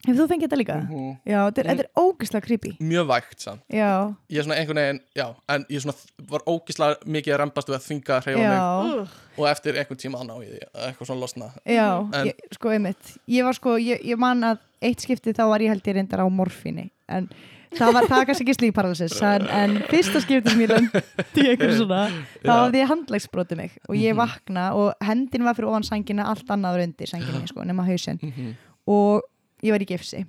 Hefur 0.04 0.18
þú 0.20 0.26
fengið 0.34 0.44
þetta 0.50 0.58
líka? 0.60 0.76
Mhm. 0.84 1.12
Já, 1.32 1.38
þetta 1.48 1.62
er, 1.64 1.68
er 1.80 1.88
ógeðslega 1.96 2.44
creepy. 2.44 2.72
Mjög 2.84 3.06
vægt 3.08 3.40
samt. 3.40 3.62
Já, 3.72 4.12
ég 4.30 4.38
er 4.38 4.44
svona 4.44 4.58
einhvern 4.60 4.80
veginn, 4.82 5.00
já, 5.16 5.28
en 5.48 5.64
ég 5.72 5.80
svona 5.80 5.96
var 6.28 6.42
ógislega 6.46 6.96
mikið 7.08 7.34
að 7.34 7.40
rembast 7.40 7.68
við 7.72 7.78
að 7.78 7.86
mig. 8.36 8.44
Já, 8.52 9.08
og 9.40 9.48
eftir 9.48 9.74
einhvern 9.80 10.02
tíma 10.04 10.20
að 10.20 10.28
ná 10.28 10.36
í 10.44 10.48
því 10.52 10.60
að 10.60 10.84
eitthvað 10.90 11.08
svona 11.08 11.22
losna. 11.24 11.48
Já 11.66 11.88
En- 12.20 12.28
ég, 12.28 12.36
Sko, 12.52 12.70
einmitt. 12.76 13.04
Ég 13.30 13.44
var 13.48 13.54
sko, 13.54 13.78
ég, 13.80 14.04
ég 14.04 14.18
man 14.20 14.44
að 14.44 14.58
eitt 14.82 15.00
skipti 15.00 15.32
þá 15.34 15.48
var 15.48 15.60
ég 15.64 15.70
held 15.72 15.84
ég 15.88 15.96
reyndar 15.96 16.20
á 16.20 16.28
morfíni. 16.30 16.90
En 17.08 17.30
það 17.78 17.94
var, 17.98 18.08
kannski 18.28 18.46
ekki 18.46 18.56
sleep 18.58 18.76
paralysis 18.78 19.18
en, 19.26 19.48
en 19.50 19.76
fyrsta 19.90 20.22
skipti 20.24 20.54
sem 20.54 20.64
ég 20.66 20.72
lendi 20.74 21.04
eitthvað 21.50 21.76
svona 21.82 22.02
þá 22.44 22.54
hafði 22.54 22.82
ég 22.84 22.90
handlegsbroti 22.94 23.60
mig 23.60 23.76
og 23.90 24.00
ég 24.00 24.18
vakna 24.20 24.70
og 24.78 24.94
hendin 25.04 25.46
var 25.48 25.58
fyrir 25.58 25.72
ofan 25.74 25.88
sængina 25.88 26.30
allt 26.32 26.50
annaður 26.54 26.88
undir 26.88 27.10
sænginni, 27.10 27.48
sko, 27.52 27.66
nema 27.68 27.86
hausinn. 27.88 28.20
Mhm. 28.24 28.56
og 28.90 29.24
ég 29.64 29.72
var 29.72 29.80
í 29.80 29.86
gifsi. 29.88 30.26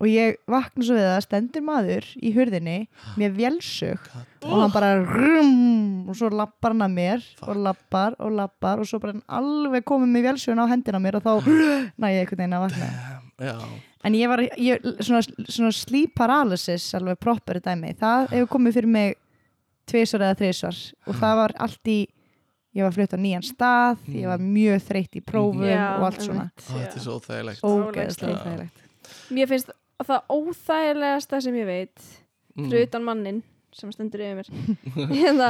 Og 0.00 0.06
ég 0.08 0.38
vakna 0.48 0.80
svo 0.80 0.94
við 0.96 1.06
að 1.10 1.18
stendur 1.26 1.64
maður 1.66 2.06
í 2.24 2.30
hurðinni 2.32 2.76
með 3.20 3.34
vélsög 3.36 4.06
og 4.48 4.54
hann 4.62 4.72
bara 4.72 4.94
rum, 5.04 6.08
og 6.08 6.16
svo 6.16 6.30
lappar 6.32 6.72
hann 6.72 6.86
að 6.86 6.94
mér 6.96 7.26
og 7.44 7.60
lappar 7.66 8.16
og 8.16 8.32
lappar 8.38 8.80
og 8.80 8.88
svo 8.88 9.02
bara 9.02 9.12
hann 9.12 9.26
alveg 9.28 9.84
komið 9.88 10.14
með 10.14 10.26
vélsögun 10.30 10.64
á 10.64 10.70
hendina 10.72 11.02
mér 11.04 11.20
og 11.20 11.26
þá 11.26 11.52
næ 12.00 12.14
ég 12.14 12.22
einhvern 12.24 12.40
veginn 12.40 12.56
að 12.56 12.64
vakna. 12.64 12.88
Já, 13.44 13.56
en 14.04 14.14
ég 14.14 14.28
var, 14.30 14.42
ég, 14.56 14.84
svona, 15.02 15.22
svona 15.48 15.72
sleep 15.74 16.14
paralysis 16.18 16.90
alveg 16.98 17.18
proper 17.18 17.58
dæmi, 17.64 17.94
það 17.98 18.28
hefur 18.36 18.50
komið 18.56 18.76
fyrir 18.78 18.92
mig 18.94 19.16
tvisvar 19.88 20.26
eða 20.28 20.38
þrisvar 20.42 20.78
og 21.08 21.18
það 21.18 21.36
var 21.42 21.54
allt 21.66 21.90
í 21.90 21.98
ég 22.78 22.84
var 22.84 22.92
flutt 22.94 23.14
á 23.16 23.18
nýjan 23.18 23.42
stað, 23.48 24.02
ég 24.12 24.28
var 24.30 24.38
mjög 24.44 24.82
þreytt 24.86 25.16
í 25.18 25.22
prófum 25.24 25.64
og 25.64 26.04
allt 26.06 26.22
svona. 26.22 26.44
einmitt, 26.46 26.68
Ó, 26.68 26.74
þetta 26.78 26.98
er 27.00 27.02
svo 27.02 27.16
óþægilegt. 27.18 27.62
Ógeðslega 27.64 28.36
Já. 28.36 28.44
þægilegt 28.44 29.32
Mér 29.32 29.48
finnst 29.48 29.70
að 29.98 30.06
það 30.12 30.32
óþægilegasta 30.36 31.40
sem 31.42 31.54
ég 31.62 31.66
veit 31.66 32.08
Mm. 32.58 32.70
fyrir 32.72 32.88
utan 32.88 33.04
mannin 33.06 33.36
sem 33.72 33.90
stendur 33.94 34.18
yfir 34.18 34.48
mér 34.50 35.10
hérna, 35.22 35.48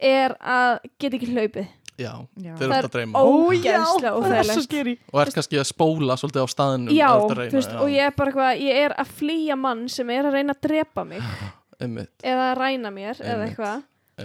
er 0.00 0.32
að 0.40 0.78
geta 0.98 1.18
ekki 1.18 1.28
hlaupið 1.34 1.66
já, 1.96 2.12
Já. 2.36 2.52
þeir 2.56 2.64
eru 2.66 2.74
alltaf 2.76 2.88
að 2.90 2.94
dreyma. 2.96 3.22
ógeðslega 3.24 4.00
það 4.00 4.06
er 4.06 4.16
svo 4.16 4.22
óþægilegt 4.26 4.66
skeri 4.68 4.94
og 5.12 5.20
er 5.22 5.32
kannski 5.36 5.60
að 5.60 5.68
spóla 5.70 6.16
svolítið 6.20 6.44
á 6.44 6.48
staðinum 6.52 6.92
Já, 6.96 7.08
reyna, 7.12 7.46
þú 7.50 7.58
veist, 7.58 7.72
já, 7.72 7.80
og 7.82 7.92
ég 7.94 8.06
er 8.06 8.16
bara 8.16 8.32
eitthvað 8.32 8.62
ég 8.66 8.80
er 8.84 8.94
að 9.00 9.12
flýja 9.20 9.56
mann 9.60 9.84
sem 9.92 10.10
er 10.16 10.28
að 10.28 10.36
reyna 10.38 10.56
að 10.56 10.62
drepa 10.68 11.04
mig. 11.08 11.22
Eða 12.24 12.44
að 12.50 12.58
ræna 12.60 12.90
mér 12.94 13.18
eða 13.20 13.32
Einmitt. 13.34 13.48
eitthvað. 13.50 13.82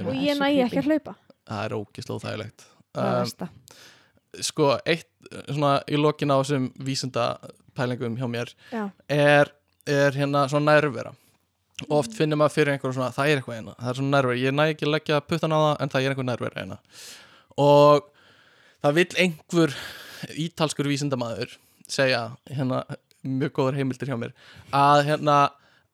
Og 0.08 0.14
ég 0.16 0.38
næ 0.40 0.48
ekki 0.66 0.80
að 0.80 0.86
hlaupa. 0.88 1.16
Það 1.48 1.64
er 1.66 1.74
það 2.96 3.08
er 3.12 3.32
um, 3.42 3.56
sko, 4.40 4.68
eitt 4.88 5.10
svona 5.50 5.72
í 5.92 6.00
lokin 6.00 6.32
á 6.32 6.40
þessum 6.40 6.70
vísinda 6.80 7.26
pælingum 7.76 8.16
hjá 8.20 8.28
mér 8.32 8.54
er, 9.12 9.52
er 9.88 10.16
hérna 10.16 10.46
svona 10.52 10.76
nærvera. 10.78 11.12
Og 11.90 11.98
oft 12.04 12.14
finnir 12.16 12.38
maður 12.40 12.56
fyrir 12.56 12.76
einhverju 12.76 12.96
svona 13.00 13.12
það 13.16 13.32
er 13.32 13.40
eitthvað 13.42 13.58
hérna, 13.58 13.76
það 13.80 13.92
er 13.92 14.00
svona 14.00 14.16
nærvera, 14.16 14.40
ég 14.40 14.56
næ 14.56 14.64
ekki 14.70 14.88
að 14.88 14.94
leggja 14.96 15.22
puttan 15.26 15.56
á 15.56 15.60
það 15.60 15.84
en 15.84 15.92
það 15.94 16.06
er 16.06 16.14
einhver 16.14 16.28
nærvera 16.30 16.62
hérna 16.62 16.78
og 17.60 18.08
það 18.84 18.98
vill 19.00 19.18
einhver 19.26 19.76
ítalskur 20.38 20.90
vísindamaður 20.90 21.58
segja 21.92 22.30
hérna 22.50 22.84
mjög 23.22 23.56
góður 23.58 23.80
heimildir 23.80 24.12
hjá 24.12 24.18
mér 24.20 24.32
að 24.76 25.04
hérna 25.10 25.40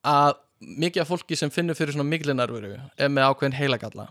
að 0.06 0.36
mikið 0.58 1.02
af 1.02 1.10
fólki 1.10 1.38
sem 1.38 1.50
finnur 1.52 1.76
fyrir 1.78 1.94
svona 1.94 2.08
mikli 2.08 2.34
nærveru 2.34 2.76
er 2.76 3.10
með 3.12 3.28
ákveðin 3.30 3.58
heilagalla. 3.58 4.08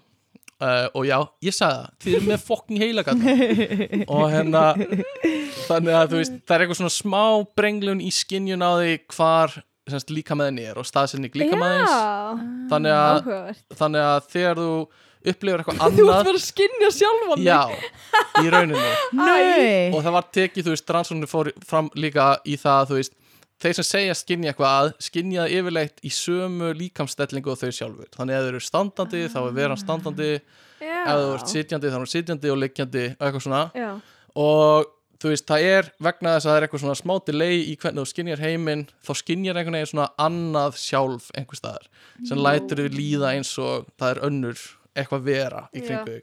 Uh, 0.57 0.87
og 0.97 1.03
já, 1.05 1.17
ég 1.45 1.53
sagði 1.53 1.75
það 1.77 1.89
þið 2.01 2.13
eru 2.17 2.27
með 2.31 2.45
fokking 2.47 2.79
heilagalla. 2.81 3.33
Og 4.15 4.23
hérna 4.33 4.61
þannig 5.67 5.97
að 5.99 6.07
þú 6.13 6.21
veist, 6.21 6.39
það 6.47 6.55
er 6.55 6.63
eitthvað 6.63 6.79
svona 6.79 6.93
smá 6.95 7.25
brenglun 7.59 8.01
í 8.01 8.09
skinjun 8.15 8.65
á 8.65 8.71
því 8.79 8.95
hvar 9.13 9.53
semst, 9.91 10.09
líka 10.09 10.37
með 10.39 10.49
henni 10.49 10.65
er 10.71 10.79
og 10.81 10.87
staðsynning 10.89 11.37
líka 11.37 11.59
með 11.59 11.75
henni 11.75 11.91
Já, 11.91 12.41
þannig 12.71 12.97
að, 12.97 13.61
þannig 13.77 14.07
að 14.07 14.31
þegar 14.33 14.63
þú 14.63 14.71
upplifir 15.33 15.63
eitthvað 15.63 15.77
Þú 15.77 15.85
ert 15.87 15.99
annað. 15.99 16.25
bara 16.29 16.39
að 16.39 16.45
skinja 16.47 16.89
sjálfan 16.97 17.45
já, 17.45 17.59
í 18.43 18.51
rauninni. 18.53 18.89
Nei, 19.21 19.93
og 19.93 20.01
það 20.05 20.15
var 20.17 20.27
tekið, 20.39 20.65
þú 20.67 20.75
veist, 20.75 20.93
rannsóknir 20.97 21.31
fór 21.31 21.51
fram 21.67 21.89
líka 21.99 22.27
í 22.47 22.57
það, 22.61 22.91
þú 22.91 22.99
veist 23.01 23.15
þeir 23.57 23.73
sem 23.79 23.87
segja 23.89 24.13
skinja 24.17 24.51
eitthvað 24.51 24.75
að 24.81 24.91
skinja 25.07 25.45
það 25.45 25.55
yfirleitt 25.57 26.03
í 26.05 26.11
sömu 26.13 26.73
líkamstellingu 26.77 27.49
og 27.53 27.57
þau 27.57 27.71
sjálfur. 27.73 28.09
Þannig 28.13 28.37
að 28.37 28.43
þau 28.45 28.51
eru 28.51 28.61
standandi, 28.67 29.23
þá 29.33 29.39
er 29.47 29.55
veran 29.57 29.81
standandi. 29.81 30.27
Já, 30.77 30.99
ef 31.09 31.23
þú 31.23 31.31
ert 31.39 31.55
sitjandi, 31.55 31.89
þá 31.89 31.95
er 31.97 32.03
hún 32.03 32.11
sitjandi 32.11 32.51
og 32.53 32.61
liggjandi 32.61 33.05
og 33.15 33.25
eitthvað 33.25 33.47
svona. 33.47 33.63
Já. 33.73 33.89
og 34.37 34.93
þú 35.17 35.31
veist, 35.31 35.47
það 35.49 35.63
er 35.65 35.87
vegna 36.05 36.35
þess 36.35 36.45
að 36.45 36.51
það 36.51 36.57
er 36.59 36.65
eitthvað 36.67 36.81
svona 36.83 36.97
smá 36.99 37.13
delay 37.25 37.55
í 37.65 37.71
hvernig 37.81 38.03
þú 38.03 38.09
skinjar 38.11 38.41
heiminn 38.43 38.83
þá 39.01 39.11
skinjar 39.17 39.57
einhvern 39.57 39.77
veginn 39.79 39.89
svona 39.89 40.05
annað 40.21 40.77
sjálf 40.77 41.31
einhver 41.33 41.57
staðar, 41.57 41.87
sem 42.29 42.37
lætur 42.45 42.83
þau 42.83 42.93
líða 42.93 43.31
eins 43.33 43.55
og 43.57 43.87
það 43.97 44.11
er 44.11 44.21
önnur 44.29 44.61
eitthvað 44.97 45.25
vera 45.27 45.63
í 45.73 45.83
kringu 45.85 46.19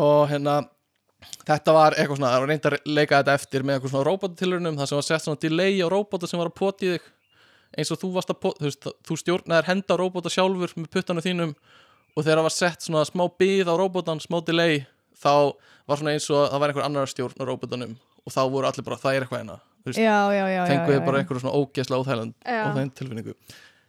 og 0.00 0.28
hérna 0.30 0.60
þetta 1.46 1.74
var 1.76 1.96
eitthvað 1.98 2.20
svona, 2.20 2.32
það 2.32 2.42
var 2.42 2.50
reynd 2.50 2.68
að 2.68 2.76
leika 2.88 3.20
þetta 3.20 3.36
eftir 3.38 3.64
með 3.64 3.76
eitthvað 3.76 3.94
svona 3.94 4.08
róbótatilurinnum 4.08 4.78
það 4.80 4.90
sem 4.90 5.00
var 5.00 5.08
sett 5.08 5.24
svona 5.26 5.42
delay 5.44 5.80
á 5.82 5.86
róbóta 5.92 6.30
sem 6.30 6.40
var 6.40 6.50
að 6.50 6.58
poti 6.60 6.92
þig 6.94 7.08
eins 7.78 7.92
og 7.94 8.00
þú 8.00 8.10
varst 8.16 8.32
að 8.32 8.40
poti, 8.42 8.62
þú 8.62 8.68
veist, 8.68 8.88
þú 9.06 9.18
stjórnaðir 9.20 9.68
henda 9.70 9.94
á 9.94 10.00
róbóta 10.00 10.32
sjálfur 10.32 10.74
með 10.76 10.90
puttanu 10.94 11.24
þínum 11.24 11.54
og 12.16 12.24
þegar 12.24 12.40
það 12.40 12.46
var 12.48 12.56
sett 12.56 12.86
svona 12.86 13.06
smá 13.06 13.24
byð 13.40 13.70
á 13.70 13.74
róbótan, 13.78 14.22
smá 14.22 14.40
delay 14.46 14.84
þá 15.20 15.54
var 15.86 16.00
svona 16.00 16.14
eins 16.16 16.28
og 16.32 16.46
það 16.48 16.62
var 16.62 16.72
einhver 16.72 16.86
annar 16.86 17.06
að 17.06 17.12
stjórna 17.14 17.48
róbótanum 17.48 17.96
og 18.24 18.34
þá 18.34 18.40
voru 18.52 18.70
allir 18.70 18.86
bara 18.86 19.00
það 19.00 19.16
er 19.16 19.26
eitthvað 19.26 19.42
hérna, 19.42 19.58
þú 19.80 19.90
veist, 19.90 20.00
þið 20.00 21.02
bara 21.06 21.18
já. 21.18 21.22
einhverju 21.22 21.42
svona 21.44 21.56
ógeðslega 21.60 22.00
óþægilegum 22.00 22.32
Já. 22.44 22.62
óþægilegum 22.64 22.94
tilfinningu 23.00 23.36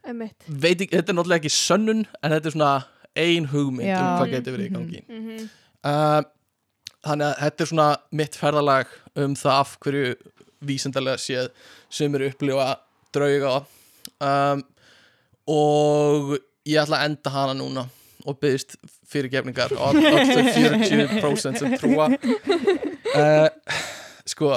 Einmitt. 0.01 0.47
veit 0.47 0.79
ekki, 0.81 0.95
þetta 0.97 1.13
er 1.13 1.17
náttúrulega 1.17 1.41
ekki 1.41 1.53
sönnun 1.53 2.05
en 2.21 2.35
þetta 2.35 2.49
er 2.49 2.55
svona 2.55 2.71
ein 3.15 3.47
hugmynd 3.51 3.89
Já. 3.89 3.99
um 4.01 4.21
hvað 4.21 4.35
getur 4.35 4.55
verið 4.57 4.69
í 4.69 4.75
gangi. 4.75 5.01
Mhm. 5.07 5.49
uh, 5.83 6.21
þannig 7.01 7.27
að 7.27 7.39
þetta 7.41 7.63
er 7.63 7.71
svona 7.71 7.89
mitt 8.11 8.37
ferðalag 8.37 8.91
um 9.17 9.35
það 9.35 9.59
af 9.59 9.77
hverju 9.81 10.15
vísindarlega 10.61 11.17
séð 11.17 11.47
sem 11.89 12.15
eru 12.15 12.29
upplifa 12.29 12.75
drauga. 13.15 13.55
Um, 14.21 14.61
og 15.49 16.35
ég 16.69 16.77
ætla 16.83 17.01
að 17.01 17.09
enda 17.09 17.33
hana 17.33 17.55
núna 17.57 17.87
og 18.29 18.37
byggðist 18.37 18.75
fyrirgefningar 19.09 19.73
og 19.73 19.81
all, 19.81 20.03
all 20.05 20.29
þau 20.29 20.43
40% 20.85 21.57
sem 21.57 21.73
trúa. 21.81 22.11
Uh, 23.11 23.49
sko 24.29 24.53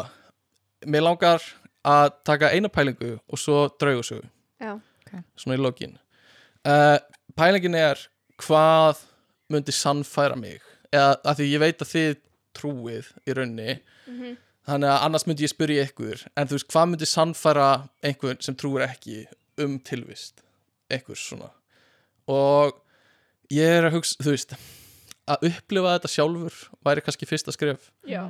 mér 0.86 1.06
langar 1.06 1.42
að 1.84 2.12
taka 2.28 2.52
eina 2.52 2.68
pælingu 2.72 3.16
og 3.16 3.40
svo 3.40 3.66
draugasögu. 3.80 4.28
Já. 4.60 4.78
svona 5.36 5.56
í 5.56 5.60
lokin. 5.62 5.96
Uh, 6.64 6.96
pælingin 7.36 7.74
er 7.76 8.00
hvað 8.42 9.02
myndi 9.52 9.72
sannfæra 9.74 10.36
mig? 10.38 10.60
Eða 10.94 11.16
að 11.24 11.40
því 11.40 11.48
ég 11.52 11.62
veit 11.62 11.82
að 11.84 11.92
þið 11.94 12.16
trúið 12.54 13.08
í 13.28 13.34
raunni 13.36 13.80
Mhm. 14.06 14.36
þannig 14.68 14.88
að 14.92 15.02
annars 15.06 15.26
myndi 15.26 15.44
ég 15.44 15.52
spyrja 15.52 15.84
ykkur 15.88 16.26
en 16.36 16.46
þú 16.48 16.56
veist 16.58 16.68
hvað 16.72 16.88
myndi 16.92 17.06
sannfæra 17.08 17.68
einhvern 18.02 18.40
sem 18.42 18.54
trúir 18.56 18.84
ekki 18.86 19.26
um 19.58 19.78
tilvist? 19.80 20.40
Einhvers 20.90 21.20
svona. 21.28 21.50
Og 22.28 22.72
ég 23.50 23.64
er 23.78 23.88
að 23.88 23.96
hugsa, 23.98 24.16
þú 24.22 24.30
veist 24.34 24.54
að 25.28 25.46
upplifa 25.50 25.94
þetta 25.98 26.10
sjálfur 26.12 26.56
væri 26.84 27.00
kannski 27.04 27.26
fyrsta 27.28 27.52
skref. 27.52 27.90
Já. 28.06 28.24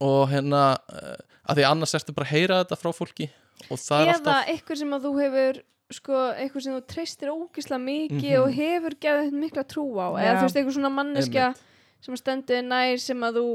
og 0.00 0.28
hérna 0.28 0.76
uh, 0.92 1.16
að 1.48 1.56
því 1.56 1.64
annars 1.70 1.94
ertu 1.96 2.12
bara 2.12 2.26
að 2.26 2.32
heyra 2.36 2.58
þetta 2.64 2.76
frá 2.76 2.90
fólki 2.92 3.30
eða 3.70 4.12
alltaf 4.12 4.48
eitthvað 4.52 4.76
sem 4.82 4.90
að 4.92 5.06
þú 5.06 5.12
hefur 5.22 5.60
sko, 5.92 6.12
eitthvað 6.34 6.62
sem 6.66 6.74
þú 6.74 6.82
treystir 6.86 7.28
ógislega 7.30 7.82
mikið 7.82 8.32
Mhm. 8.32 8.42
og 8.42 8.52
hefur 8.56 8.94
gefið 9.00 9.32
mikla 9.32 9.64
trú 9.64 9.84
á 10.02 10.06
Já. 10.18 10.24
eða 10.24 10.38
þú 10.38 10.42
veist, 10.42 10.56
eitthvað 10.56 10.76
svona 10.76 10.90
manneskja 10.96 11.54
sem 12.00 12.14
að 12.14 12.18
stendur 12.18 12.62
nær 12.66 12.96
sem 13.00 13.20
að 13.20 13.34
þú 13.38 13.46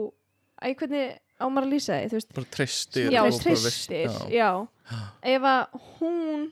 æ, 0.62 0.76
hvernig 0.76 1.20
á 1.41 1.45
maður 1.49 1.66
að 1.68 1.74
lýsa 1.74 1.94
því, 1.98 2.08
þú 2.08 2.18
veist 2.20 2.34
bara 2.34 2.48
treystir 2.52 3.12
já, 3.12 3.22
treystir, 3.41 4.10
já. 4.32 4.68
ef 5.24 5.41
að 5.41 5.68
hún 5.99 6.52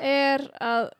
er 0.00 0.40
að 0.60 0.90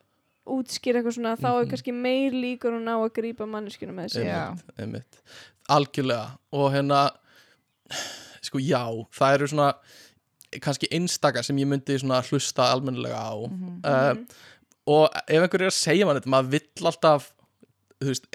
útskýra 0.46 1.00
eitthvað 1.00 1.14
svona, 1.16 1.36
þá 1.40 1.48
er 1.48 1.64
Mhm. 1.64 1.70
kannski 1.70 1.92
meir 1.94 2.32
líkur 2.32 2.72
hún 2.76 2.84
á 2.90 2.96
að 3.00 3.12
grípa 3.16 3.46
manneskjuna 3.48 3.94
með 3.94 4.16
einmitt, 4.20 4.64
einmitt. 4.78 5.22
algjörlega 5.70 6.38
og 6.52 6.72
hérna 6.72 7.10
sko 8.42 8.58
já, 8.58 8.84
það 9.10 9.34
eru 9.34 9.46
svona 9.48 9.74
kannski 10.60 10.88
einstaka 10.92 11.42
sem 11.42 11.56
ég 11.56 11.66
myndi 11.66 11.98
hlusta 12.30 12.70
almennilega 12.72 13.18
á 13.18 13.34
Mhm. 13.50 13.80
uh, 13.84 14.24
og 14.86 15.08
ef 15.28 15.42
einhver 15.42 15.62
er 15.62 15.70
að 15.70 15.78
segja 15.80 16.06
mann 16.06 16.16
þetta, 16.20 16.28
maður 16.34 16.50
vill 16.50 16.86
alltaf 16.90 17.32
veist 18.00 18.26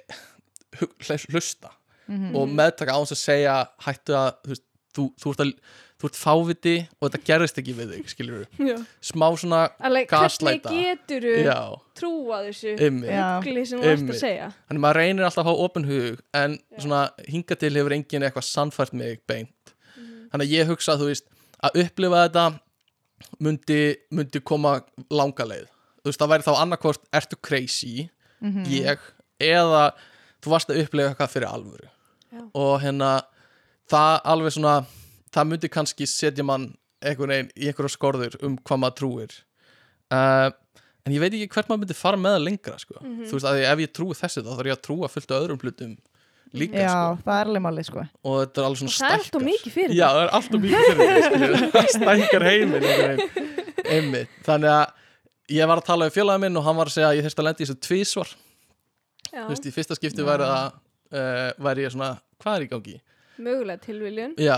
hlusta 1.30 1.70
Mhm. 2.10 2.36
og 2.36 2.48
meðtaka 2.50 2.90
á 2.96 3.00
þess 3.06 3.14
að 3.14 3.22
segja 3.22 3.56
hættu 3.86 4.14
að 4.18 4.34
þú, 4.42 4.50
veist, 4.50 4.64
þú, 4.96 5.04
þú, 5.22 5.30
ert, 5.30 5.40
að, 5.44 5.52
þú 6.00 6.08
ert 6.10 6.16
fáviti 6.18 6.74
og 7.02 7.12
þetta 7.12 7.24
gerist 7.28 7.60
ekki 7.62 7.74
við 7.78 7.92
þig 7.94 8.10
skilur 8.10 8.46
Já. 8.72 8.78
smá 9.02 9.28
svona 9.38 9.60
Alveg, 9.80 10.08
hvernig 10.08 10.10
Gaslighta. 10.10 10.70
getur 10.74 11.22
þú 11.22 11.80
trúa 12.00 12.40
þessu 12.48 12.74
ymmi 12.82 13.08
Já. 13.14 13.28
ugli 13.44 13.66
sem 13.68 13.80
þú 13.80 13.92
Einmitt. 13.94 14.16
að 14.16 14.20
segja 14.24 14.48
þannig 14.72 14.82
maður 14.88 14.96
reynir 15.04 15.24
alltaf 15.28 15.44
að 15.46 15.50
hafa 15.52 15.66
opin 15.70 15.84
hug 15.86 16.20
en 16.34 16.58
Já. 16.58 16.80
svona 16.82 17.04
hinga 17.28 17.56
til 17.60 17.74
hefur 17.78 17.94
enginn 18.00 18.24
eitthvað 18.26 18.50
sannfært 18.50 18.94
mig 18.94 19.20
beint 19.28 19.74
Mhm. 19.96 20.30
þannig 20.34 20.48
að 20.50 20.56
ég 20.58 20.66
hugsa 20.74 20.98
þú 20.98 21.06
veist 21.14 21.26
að 21.64 21.80
upplifa 21.84 22.24
þetta 22.28 22.46
myndi, 23.44 23.80
myndi 24.16 24.42
koma 24.46 24.78
langa 25.12 25.46
leið 25.50 25.68
þú 26.00 26.12
veist 26.12 26.22
það 26.22 26.32
væri 26.34 26.48
þá 26.48 26.54
annarkvort 26.64 27.10
ertu 27.20 27.40
crazy 27.42 28.10
Mhm. 28.40 28.64
ég 28.72 29.00
eða 29.44 29.92
þú 30.42 30.52
varst 30.54 30.70
að 30.72 30.78
upplifa 30.86 31.10
eitthvað 31.12 31.32
fyrir 31.34 31.50
alvöru 31.52 31.90
Já. 32.32 32.44
og 32.56 32.80
hérna 32.82 33.10
það 33.92 34.22
alveg 34.24 34.54
svona 34.56 34.86
það 35.36 35.48
myndi 35.50 35.70
kannski 35.70 36.08
setja 36.08 36.44
mann 36.48 36.70
einhvern 37.04 37.30
veginn 37.34 37.52
í 37.58 37.68
einhverja 37.68 37.92
skorður 37.98 38.38
um 38.48 38.56
hvað 38.58 38.80
maður 38.80 38.96
trúir 39.02 39.36
uh, 40.16 40.50
en 41.06 41.12
ég 41.14 41.20
veit 41.20 41.34
ekki 41.36 41.50
hvert 41.52 41.68
maður 41.68 41.82
myndi 41.84 41.96
fara 42.00 42.18
með 42.18 42.38
það 42.38 42.46
lengra 42.48 42.80
sko. 42.80 42.96
Mhm. 43.04 43.26
þú 43.28 43.36
veist 43.36 43.50
að 43.52 43.60
ef 43.74 43.80
ég 43.84 43.92
trúi 44.00 44.16
þessu 44.16 44.42
þá 44.46 44.52
þarf 44.56 44.70
ég 44.72 44.78
að 44.78 44.84
trúa 44.88 45.10
fullt 45.12 45.32
af 45.36 45.42
öðrum 45.44 45.60
hlutum 45.60 45.98
líka 46.58 46.82
Já, 46.82 46.90
sko. 46.94 47.22
það 47.26 47.40
er 47.40 47.50
alveg 47.52 47.64
málið 47.66 47.86
sko. 47.90 48.04
Og 48.26 48.38
þetta 48.42 48.62
er 48.62 48.68
alveg 48.70 48.80
svona 48.82 48.96
það 48.96 49.10
er 49.10 49.16
alltaf 49.18 49.28
stækkar. 49.30 49.46
mikið 49.50 49.76
fyrir 49.76 49.96
Já, 50.00 50.08
það. 50.10 50.22
er 50.24 50.32
alltaf 50.40 50.62
mikið 50.66 51.02
fyrir 51.02 51.68
það 51.76 51.90
stækkar 51.98 52.46
heiminn 52.50 52.88
einmitt, 53.90 54.34
þannig 54.46 54.74
að 54.74 54.86
ég 55.60 55.70
var 55.72 55.82
að 55.82 55.88
tala 55.90 56.08
um 56.10 56.14
félagið 56.14 56.44
minn 56.46 56.60
og 56.62 56.66
hann 56.68 56.78
var 56.80 56.90
að 56.92 56.96
segja 56.98 57.10
að 57.12 57.20
ég 57.20 57.26
þurfti 57.28 57.42
að 57.44 57.48
lendi 57.50 57.64
í 57.64 57.68
þessu 57.70 57.80
tvísvar 57.88 58.34
þú 59.30 59.46
veist, 59.52 59.66
í 59.70 59.74
fyrsta 59.74 59.98
skipti 59.98 60.26
væri 60.26 60.50
það 60.50 60.68
uh, 60.70 61.50
væri 61.70 61.86
ég 61.88 61.94
svona, 61.96 62.10
hvað 62.44 62.58
er 62.60 62.66
í 62.66 62.70
gangi? 62.74 62.98
mögulega 63.40 63.80
tilviljun. 63.86 64.34
Já, 64.42 64.58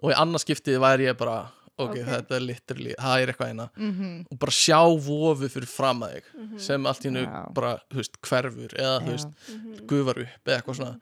og 0.00 0.12
í 0.12 0.14
annars 0.16 0.44
skipti 0.46 0.76
væri 0.80 1.08
ég 1.08 1.16
bara 1.18 1.38
ok, 1.80 1.90
Ok. 1.90 2.00
þetta 2.10 2.36
er 2.36 2.44
literally, 2.44 2.94
það 2.98 3.22
er 3.22 3.32
eitthvað 3.32 3.50
eina 3.52 3.68
Mhm. 3.76 4.26
og 4.30 4.38
bara 4.38 4.52
sjá 4.56 4.80
vofu 5.06 5.48
fyrir 5.48 5.68
fram 5.68 6.02
að 6.06 6.14
þig 6.14 6.24
Mhm. 6.40 6.58
sem 6.60 6.86
allt 6.86 7.04
í 7.06 7.12
Já. 7.14 7.52
bara, 7.54 7.72
þú 7.90 7.96
veist, 8.02 8.20
hverfur 8.22 8.74
eða, 8.76 9.00
þú 9.04 9.10
veist, 9.14 9.32
Mhm. 9.50 9.86
gufar 9.86 10.18
upp 10.26 10.44
eða 10.44 10.60
eitthvað 10.62 10.76
svona 10.76 11.00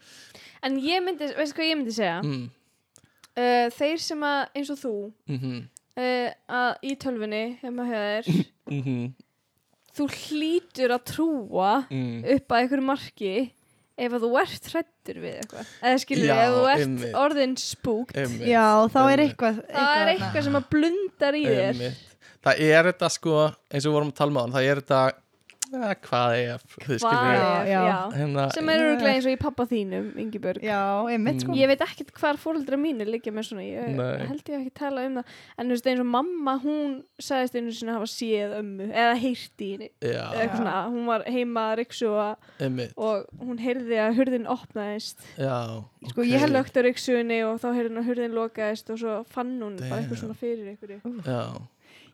en 0.62 0.80
ég 0.80 1.02
myndi, 1.04 1.34
veistu 1.36 1.54
hvað 1.54 1.70
ég 1.70 1.76
myndi 1.78 1.94
segja 1.94 2.22
mm, 2.22 2.50
uh, 3.36 3.70
þeir 3.70 3.98
sem 4.00 4.20
að 4.20 4.48
eins 4.56 4.70
og 4.70 4.78
þú 4.78 5.12
mm 5.28 5.68
uh, 5.98 6.30
að 6.48 6.76
í 6.84 6.96
tölvunni 6.96 7.58
heima 7.62 7.84
hjá 7.86 8.00
þér 8.22 8.46
mm 8.70 9.14
þú 9.98 10.06
hlýtur 10.14 10.92
að 10.94 11.04
trúa 11.10 11.70
mm. 11.90 12.24
upp 12.36 12.48
að 12.48 12.60
einhverju 12.62 12.84
marki 12.86 13.32
ef 13.98 14.12
að 14.12 14.20
þú 14.22 14.28
ert 14.40 14.68
hrættur 15.08 15.20
við 15.24 15.38
eitthvað 15.40 15.72
eða 15.88 16.02
skilur, 16.04 16.28
Já, 16.28 16.36
ef 16.44 16.52
þú 16.58 16.64
ert 16.72 16.82
einmitt. 16.84 17.14
orðin 17.24 17.54
spúkt 17.62 18.16
Einmitt, 18.20 18.46
Já, 18.48 18.66
þá 18.92 18.98
er 19.00 19.08
einmitt. 19.08 19.24
eitthvað 19.32 19.62
það 19.72 20.02
er 20.02 20.12
eitthvað 20.14 20.44
sem 20.48 20.58
að 20.60 20.68
blundar 20.74 21.38
í 21.38 21.44
þér 21.48 21.64
Einmitt. 21.72 22.04
það 22.48 22.60
er 22.68 22.90
þetta 22.92 23.10
sko 23.16 23.38
eins 23.48 23.84
og 23.84 23.88
við 23.90 23.96
vorum 23.98 24.12
að 24.12 24.18
tala 24.20 24.36
með 24.36 24.46
hann, 24.46 24.52
það 24.58 24.68
er 24.72 24.82
þetta 24.82 25.00
ja, 25.72 25.92
hvað 26.04 26.34
hvað 27.02 27.28
er, 27.32 27.70
já. 27.70 27.82
hérna, 28.14 28.46
sem 28.54 28.70
er 28.72 28.84
öruglega 28.84 29.14
eins 29.16 29.28
og 29.28 29.34
í 29.34 29.40
pappa 29.40 29.66
þínum 29.68 30.08
Ingibjörg. 30.24 30.64
Já, 30.64 30.80
einmitt 31.12 31.42
sko. 31.44 31.52
Mm. 31.52 31.60
ég 31.60 31.72
veit 31.72 31.84
ekkert 31.86 32.12
hvar 32.18 32.40
fóreldra 32.40 32.78
mínu 32.80 33.06
liggja 33.08 33.34
með 33.34 33.48
svona, 33.50 33.66
ég 33.66 33.92
Nei. 33.98 34.26
held 34.30 34.52
ég 34.52 34.58
ekki 34.62 34.74
tala 34.80 35.06
um 35.08 35.20
það. 35.20 35.36
En 35.58 35.68
þú 35.68 35.76
veist 35.76 35.90
eins 35.92 36.04
og 36.04 36.10
mamma, 36.14 36.56
hún 36.64 36.96
sagðist 37.20 37.58
einu 37.58 37.74
sinni 37.76 37.94
að 37.94 38.00
hafa 38.00 38.10
séð 38.14 38.56
ömmu 38.58 38.88
eða 38.90 39.14
heyrt 39.22 39.64
í 39.64 39.70
henni. 39.74 39.90
Eitthvað 40.02 40.92
hún 40.94 41.08
var 41.08 41.26
heima 41.28 41.66
að 41.74 41.84
einmitt. 42.58 42.92
og 42.96 43.26
hún 43.42 43.60
heyrði 43.62 44.00
að 44.02 44.18
hurðin 44.18 44.48
opnaðist. 44.50 45.24
Já, 45.38 45.84
sko 46.10 46.22
ok. 46.22 46.28
ég 46.28 46.42
held 46.42 46.56
lögt 46.56 46.78
á 46.78 46.80
ryksugunni 46.86 47.40
og 47.46 47.58
þá 47.62 47.68
heyrði 47.74 47.92
hún 47.92 48.02
að 48.02 48.08
hurðin 48.10 48.36
lokaðist 48.36 48.92
og 48.92 49.00
svo 49.02 49.16
fann 49.30 49.56
hún 49.60 49.76
bara 49.78 49.88
Damn. 49.88 49.98
eitthvað 50.02 50.22
svona 50.22 50.38
fyrir 50.38 50.72
ykkur 50.74 50.94
já, 51.26 51.42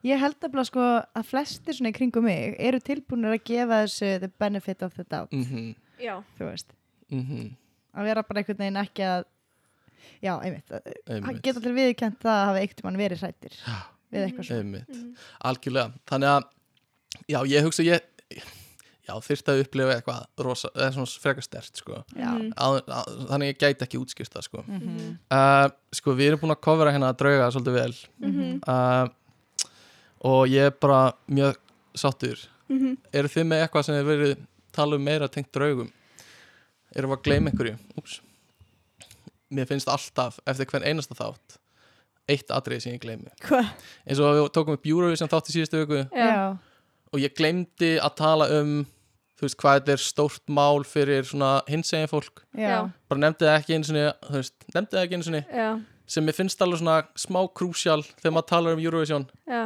Ég 0.05 0.18
held 0.20 0.36
að 0.44 0.64
sko 0.68 0.81
að 1.16 1.24
flestir 1.24 1.72
svona 1.78 1.89
í 1.93 1.97
kringum 1.97 2.24
mig 2.28 2.56
eru 2.60 2.78
tilbúinir 2.85 3.39
að 3.39 3.44
gefa 3.48 3.78
þessu 3.85 4.10
the 4.20 4.28
benefit 4.39 4.82
of 4.82 4.94
the 4.98 5.05
doubt, 5.09 5.32
mhm. 5.32 5.74
Já, 6.01 6.18
þú 6.39 6.48
veist. 6.51 6.74
Mhm, 7.10 7.55
að 7.97 8.05
vera 8.05 8.22
bara 8.22 8.40
einhvern 8.43 8.59
veginn 8.59 8.81
ekki 8.82 9.02
að 9.06 9.24
já, 10.22 10.35
einmitt, 10.43 10.68
að- 10.68 10.93
einmitt. 11.09 11.43
geta 11.43 11.60
allir 11.60 11.76
viðkjönt 11.78 12.18
það 12.20 12.35
að 12.35 12.44
hafa 12.51 12.60
einhvern 12.64 12.85
mann 12.85 13.01
verið 13.01 13.22
hrættir 13.22 13.56
við 14.12 14.26
eitthvað 14.26 14.44
svona. 14.44 14.59
Einmitt, 14.60 14.89
Mhm. 14.89 15.14
algjörlega. 15.44 15.93
Þannig 16.06 16.28
að, 16.35 16.44
já, 17.28 17.39
ég 17.47 17.62
hugsa 17.64 17.82
ég 17.85 18.01
já, 19.09 19.14
þyrfti 19.20 19.52
að 19.52 19.60
upplifa 19.64 19.94
eitthvað 20.02 20.26
rosa, 20.44 20.68
eða 20.74 20.93
svona 20.93 21.18
frekar 21.24 21.43
stert 21.44 21.76
sko. 21.76 22.05
Já, 22.16 22.31
Mhm. 22.35 22.52
að, 22.56 22.81
að, 22.89 23.26
þannig 23.28 23.48
ég 23.55 23.59
gæti 23.59 23.82
ekki 23.86 24.01
útskýrt 24.05 24.32
það 24.36 24.43
sko. 24.43 24.64
mhm, 24.66 25.18
uh, 25.31 25.68
sko, 25.93 26.14
við 26.14 26.28
erum 26.32 26.40
búin 26.40 26.56
að 26.56 26.60
kofra 26.60 26.93
hérna 26.93 27.12
að 27.12 27.18
drauga 27.18 27.51
svolítið 27.52 27.74
vel. 27.81 27.94
Mhm. 28.20 28.60
uh, 28.68 29.09
og 30.25 30.47
ég 30.49 30.71
er 30.71 30.77
bara 30.81 31.13
mjög 31.29 31.59
sáttur. 31.95 32.41
Mhm. 32.69 32.97
eru 33.13 33.29
þið 33.29 33.45
með 33.51 33.63
eitthvað 33.63 33.85
sem 33.85 33.95
þið 33.99 34.07
verið 34.09 34.39
tala 34.73 34.97
um 34.97 35.05
meira 35.05 35.29
tengt 35.29 35.53
draugum? 35.53 35.91
Erum 36.97 37.11
við 37.11 37.19
að 37.19 37.27
gleyma 37.27 37.51
einhverju? 37.51 37.77
Úps. 37.99 38.21
mér 39.55 39.69
finnst 39.69 39.89
alltaf 39.89 40.41
eftir 40.49 40.67
hvern 40.67 40.87
einasta 40.89 41.15
þátt 41.15 41.59
eitt 42.29 42.49
atrið 42.51 42.81
sem 42.83 42.95
ég 42.95 43.03
gleymi. 43.03 43.29
Eins 44.09 44.19
og 44.19 44.33
við 44.35 44.49
tókum 44.57 44.75
upp 44.79 44.87
Eurovision 44.89 45.29
þátt 45.29 45.51
í 45.53 45.55
síðustu 45.59 45.83
viku. 45.83 46.01
Já, 46.17 46.25
já, 46.33 46.59
og 47.13 47.21
ég 47.21 47.35
gleymdi 47.37 47.93
að 48.01 48.17
tala 48.17 48.49
um 48.61 48.87
þú 49.35 49.45
veist 49.47 49.59
hvað 49.61 49.79
þetta 49.79 49.93
er 49.93 50.03
stórt 50.03 50.45
mál 50.49 50.85
fyrir 50.89 51.27
svona 51.29 51.61
hinsegin 51.69 52.09
fólk. 52.11 52.43
Já, 52.57 52.69
Já. 52.71 52.79
bara 53.11 53.21
nefndi 53.21 53.45
það 53.45 53.59
ekki 53.61 53.77
einu 53.77 53.85
sinni 53.91 54.05
þú 54.25 54.41
veist, 54.41 54.55
nefndi 54.75 54.97
það 54.97 55.05
ekki 55.05 55.19
einu 55.19 55.29
sinni. 55.29 55.45
Já, 55.53 55.69
sem 56.07 56.25
mér 56.27 56.39
finnst 56.39 56.63
alveg 56.65 56.81
svona 56.81 56.99
smá 57.19 57.41
krúsjál 57.53 58.03
þegar 58.23 58.37
maður 58.39 58.51
talar 58.55 58.79
um 58.79 58.85
Eurovision. 58.89 59.29
Já 59.47 59.65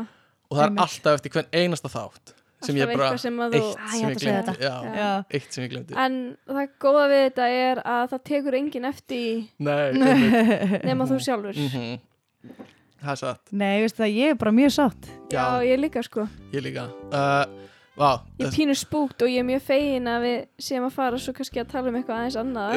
og 0.49 0.57
það 0.59 0.65
er 0.67 0.83
alltaf 0.85 1.19
eftir 1.19 1.31
hvern 1.37 1.49
einasta 1.53 1.89
þátt 1.93 2.35
sem 2.67 2.75
ég 2.81 2.91
bara 2.91 3.13
sem 3.23 3.37
þú 3.39 3.47
eitt 3.55 3.79
Æ, 3.79 3.87
sem 3.93 4.09
ég 4.11 4.17
glemdi 4.19 4.55
já, 4.65 4.75
Já. 4.99 5.11
eitt 5.31 5.53
sem 5.55 5.63
ég 5.65 5.71
glemdi 5.71 5.95
En 5.95 6.17
það 6.49 6.73
góða 6.83 7.05
við 7.13 7.21
þetta 7.29 7.47
er 7.55 7.81
að 7.85 8.05
það 8.15 8.25
tekur 8.33 8.57
enginn 8.59 8.89
eftir 8.89 9.21
í 9.21 9.31
nei, 9.63 9.85
einmitt. 9.93 10.83
nema 10.89 11.07
þú 11.07 11.21
sjálfur. 11.23 11.55
Mhm. 11.69 12.01
það 12.99 13.13
er 13.15 13.21
satt, 13.23 13.45
Nei, 13.55 13.77
veistu 13.85 14.03
það, 14.03 14.17
ég 14.19 14.33
er 14.35 14.39
bara 14.43 14.55
mjög 14.59 14.75
sátt 14.75 15.07
Já, 15.31 15.45
ég 15.69 15.79
líka 15.79 16.03
sko. 16.03 16.27
ég 16.51 16.65
líka 16.67 16.89
uh, 17.13 17.45
vá, 17.99 18.11
Ég 18.43 18.51
pínu 18.57 18.75
spúkt 18.79 19.23
og 19.23 19.31
ég 19.31 19.39
er 19.45 19.47
mjög 19.53 19.63
fegin 19.69 20.11
að 20.11 20.27
við 20.27 20.39
séum 20.67 20.89
að 20.89 20.97
fara 20.99 21.19
svo 21.23 21.33
kannski 21.39 21.63
að 21.63 21.71
tala 21.77 21.93
um 21.93 22.01
eitthvað 22.01 22.19
aðeins 22.19 22.39
annað. 22.43 22.71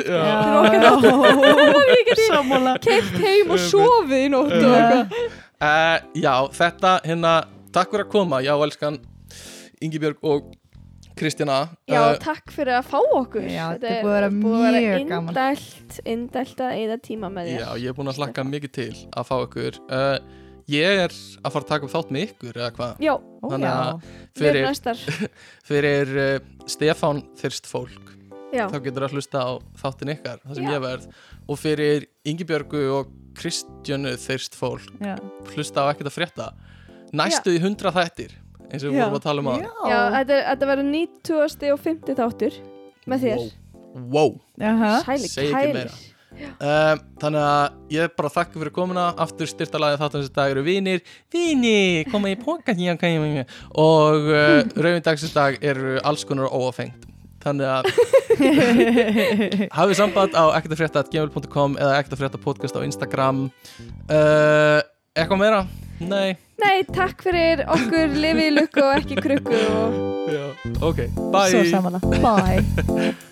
Sammála 2.30 2.76
keift 2.86 3.18
heim 3.22 3.50
og 3.54 3.60
sofið 3.66 4.28
í 4.28 4.30
nótt 4.34 4.54
og 4.54 4.62
Já. 4.62 4.78
eitthvað. 4.78 5.26
uh, 5.62 5.98
já, 6.22 6.34
þetta 6.58 6.94
hérna 7.06 7.34
takk 7.76 7.94
fyrir 7.94 8.06
að 8.08 8.12
koma, 8.16 8.42
já, 8.46 8.54
elskan 8.66 9.00
Ingibjörg 9.82 10.20
og 10.28 10.52
Kristjana 11.18 11.58
Já, 11.90 12.00
uh, 12.14 12.18
takk 12.24 12.52
fyrir 12.56 12.78
að 12.80 12.86
fá 12.88 13.00
okkur. 13.18 13.44
Já, 13.46 13.66
þetta 13.76 13.90
er 13.92 14.04
búið 14.04 14.14
að 14.14 14.62
vera 14.66 14.82
mjög 14.82 15.08
gaman. 15.10 15.32
indælt, 15.34 15.98
indælt 16.14 16.62
að 16.66 16.78
eyða 16.80 16.98
tíma 17.04 17.30
með 17.34 17.50
þér. 17.50 17.60
já, 17.60 17.68
ég 17.84 17.92
er 17.92 17.98
búin 17.98 18.12
að 18.12 18.22
hlakka 18.22 18.46
mikið 18.48 18.72
til 18.78 18.94
að 19.12 19.28
fá 19.28 19.36
ykkur 19.46 19.80
uh, 19.92 20.40
ég 20.72 21.02
er 21.06 21.12
að 21.44 21.52
fara 21.52 21.66
að 21.66 21.70
taka 21.74 21.88
upp 21.90 21.94
þátt 21.96 22.14
með 22.16 22.26
ykkur 22.30 22.62
eða 22.62 22.72
hvað, 22.78 23.04
Já, 23.04 23.14
Þannig 23.42 23.74
að- 23.74 24.08
fyrir, 24.40 24.70
fyrir 25.70 26.16
uh, 26.24 26.66
Stefán 26.70 27.24
þyrst 27.42 27.70
fólk 27.70 28.16
Já, 28.52 28.66
þá 28.68 28.80
getur 28.84 29.06
að 29.08 29.14
hlusta 29.16 29.42
á 29.48 29.52
þáttin 29.80 30.12
ykkar 30.16 30.42
það 30.44 30.58
sem 30.58 30.66
Já. 30.68 30.72
ég 30.76 30.82
verð 30.84 31.06
og 31.48 31.60
fyrir 31.60 32.08
Ingibjörgu 32.28 32.82
og 32.98 33.14
Kristjánu 33.40 34.12
þyrst 34.20 34.58
fólk 34.60 34.90
Já. 35.00 35.16
hlusta 35.54 35.86
á 35.88 35.92
ekkert 35.94 36.12
að 36.12 36.18
frétta 36.18 36.48
næstu 37.14 37.54
í 37.56 37.60
hundra 37.64 37.92
þættir 37.96 38.38
eins 38.72 38.86
og 38.88 38.94
við 38.94 39.02
vorum 39.02 39.18
að 39.20 39.26
tala 39.26 39.44
um 39.44 39.50
að 39.52 39.66
já 39.66 40.00
þetta, 40.16 40.38
er- 40.38 40.46
þetta 40.52 40.70
verður 40.72 40.88
90. 40.94 41.74
og 41.74 41.84
50. 41.84 42.16
þáttur 42.22 42.62
með 43.12 43.26
þér. 43.28 43.44
wow. 44.14 44.32
Sæli 45.04 45.28
Segi 45.28 45.50
ekki 45.50 45.54
kælir 45.58 45.74
meira. 45.76 45.94
um, 46.64 47.02
Þannig 47.20 47.42
að 47.44 47.92
ég 47.92 48.14
bara 48.16 48.30
þakka 48.32 48.62
fyrir 48.62 48.72
komuna 48.72 49.10
Aftur 49.20 49.50
styrtalagi 49.52 50.00
þáttan 50.00 50.22
þessi 50.22 50.34
dag 50.38 50.54
eru 50.54 50.64
vinir 50.64 51.02
Vinir, 51.34 52.06
koma 52.08 52.32
í 52.32 52.38
póka 52.40 52.72
Og 53.76 54.30
uh, 54.32 54.62
rauðin 54.80 55.04
dagsins 55.04 55.34
dag 55.36 55.58
eru 55.62 55.98
alls 56.08 56.24
konar 56.24 56.48
óafengt 56.48 57.04
Þannig 57.42 57.68
að 57.68 57.90
hafið 59.76 59.98
samband 59.98 60.36
á 60.38 60.56
ekkertafrétta.gmail.com 60.62 61.76
eða 61.82 62.00
ekkertafrétta.podcast 62.00 62.78
á 62.78 62.86
Instagram 62.86 63.48
uh, 64.08 64.80
Eitthvað 65.18 65.42
meira? 65.42 65.66
Nei 66.02 66.38
Nei, 66.62 66.84
takk 66.94 67.24
fyrir 67.26 67.64
okkur 67.66 68.14
lifið 68.14 68.46
í 68.46 68.54
lukku 68.60 68.84
og 68.86 68.96
ekki 69.00 69.18
krukku 69.22 69.58
og 69.58 70.00
Já. 70.32 70.46
Ok, 70.86 71.02
bye 71.34 71.50
Svo 71.52 71.66
samanlega. 71.68 72.22
Bye. 72.22 73.12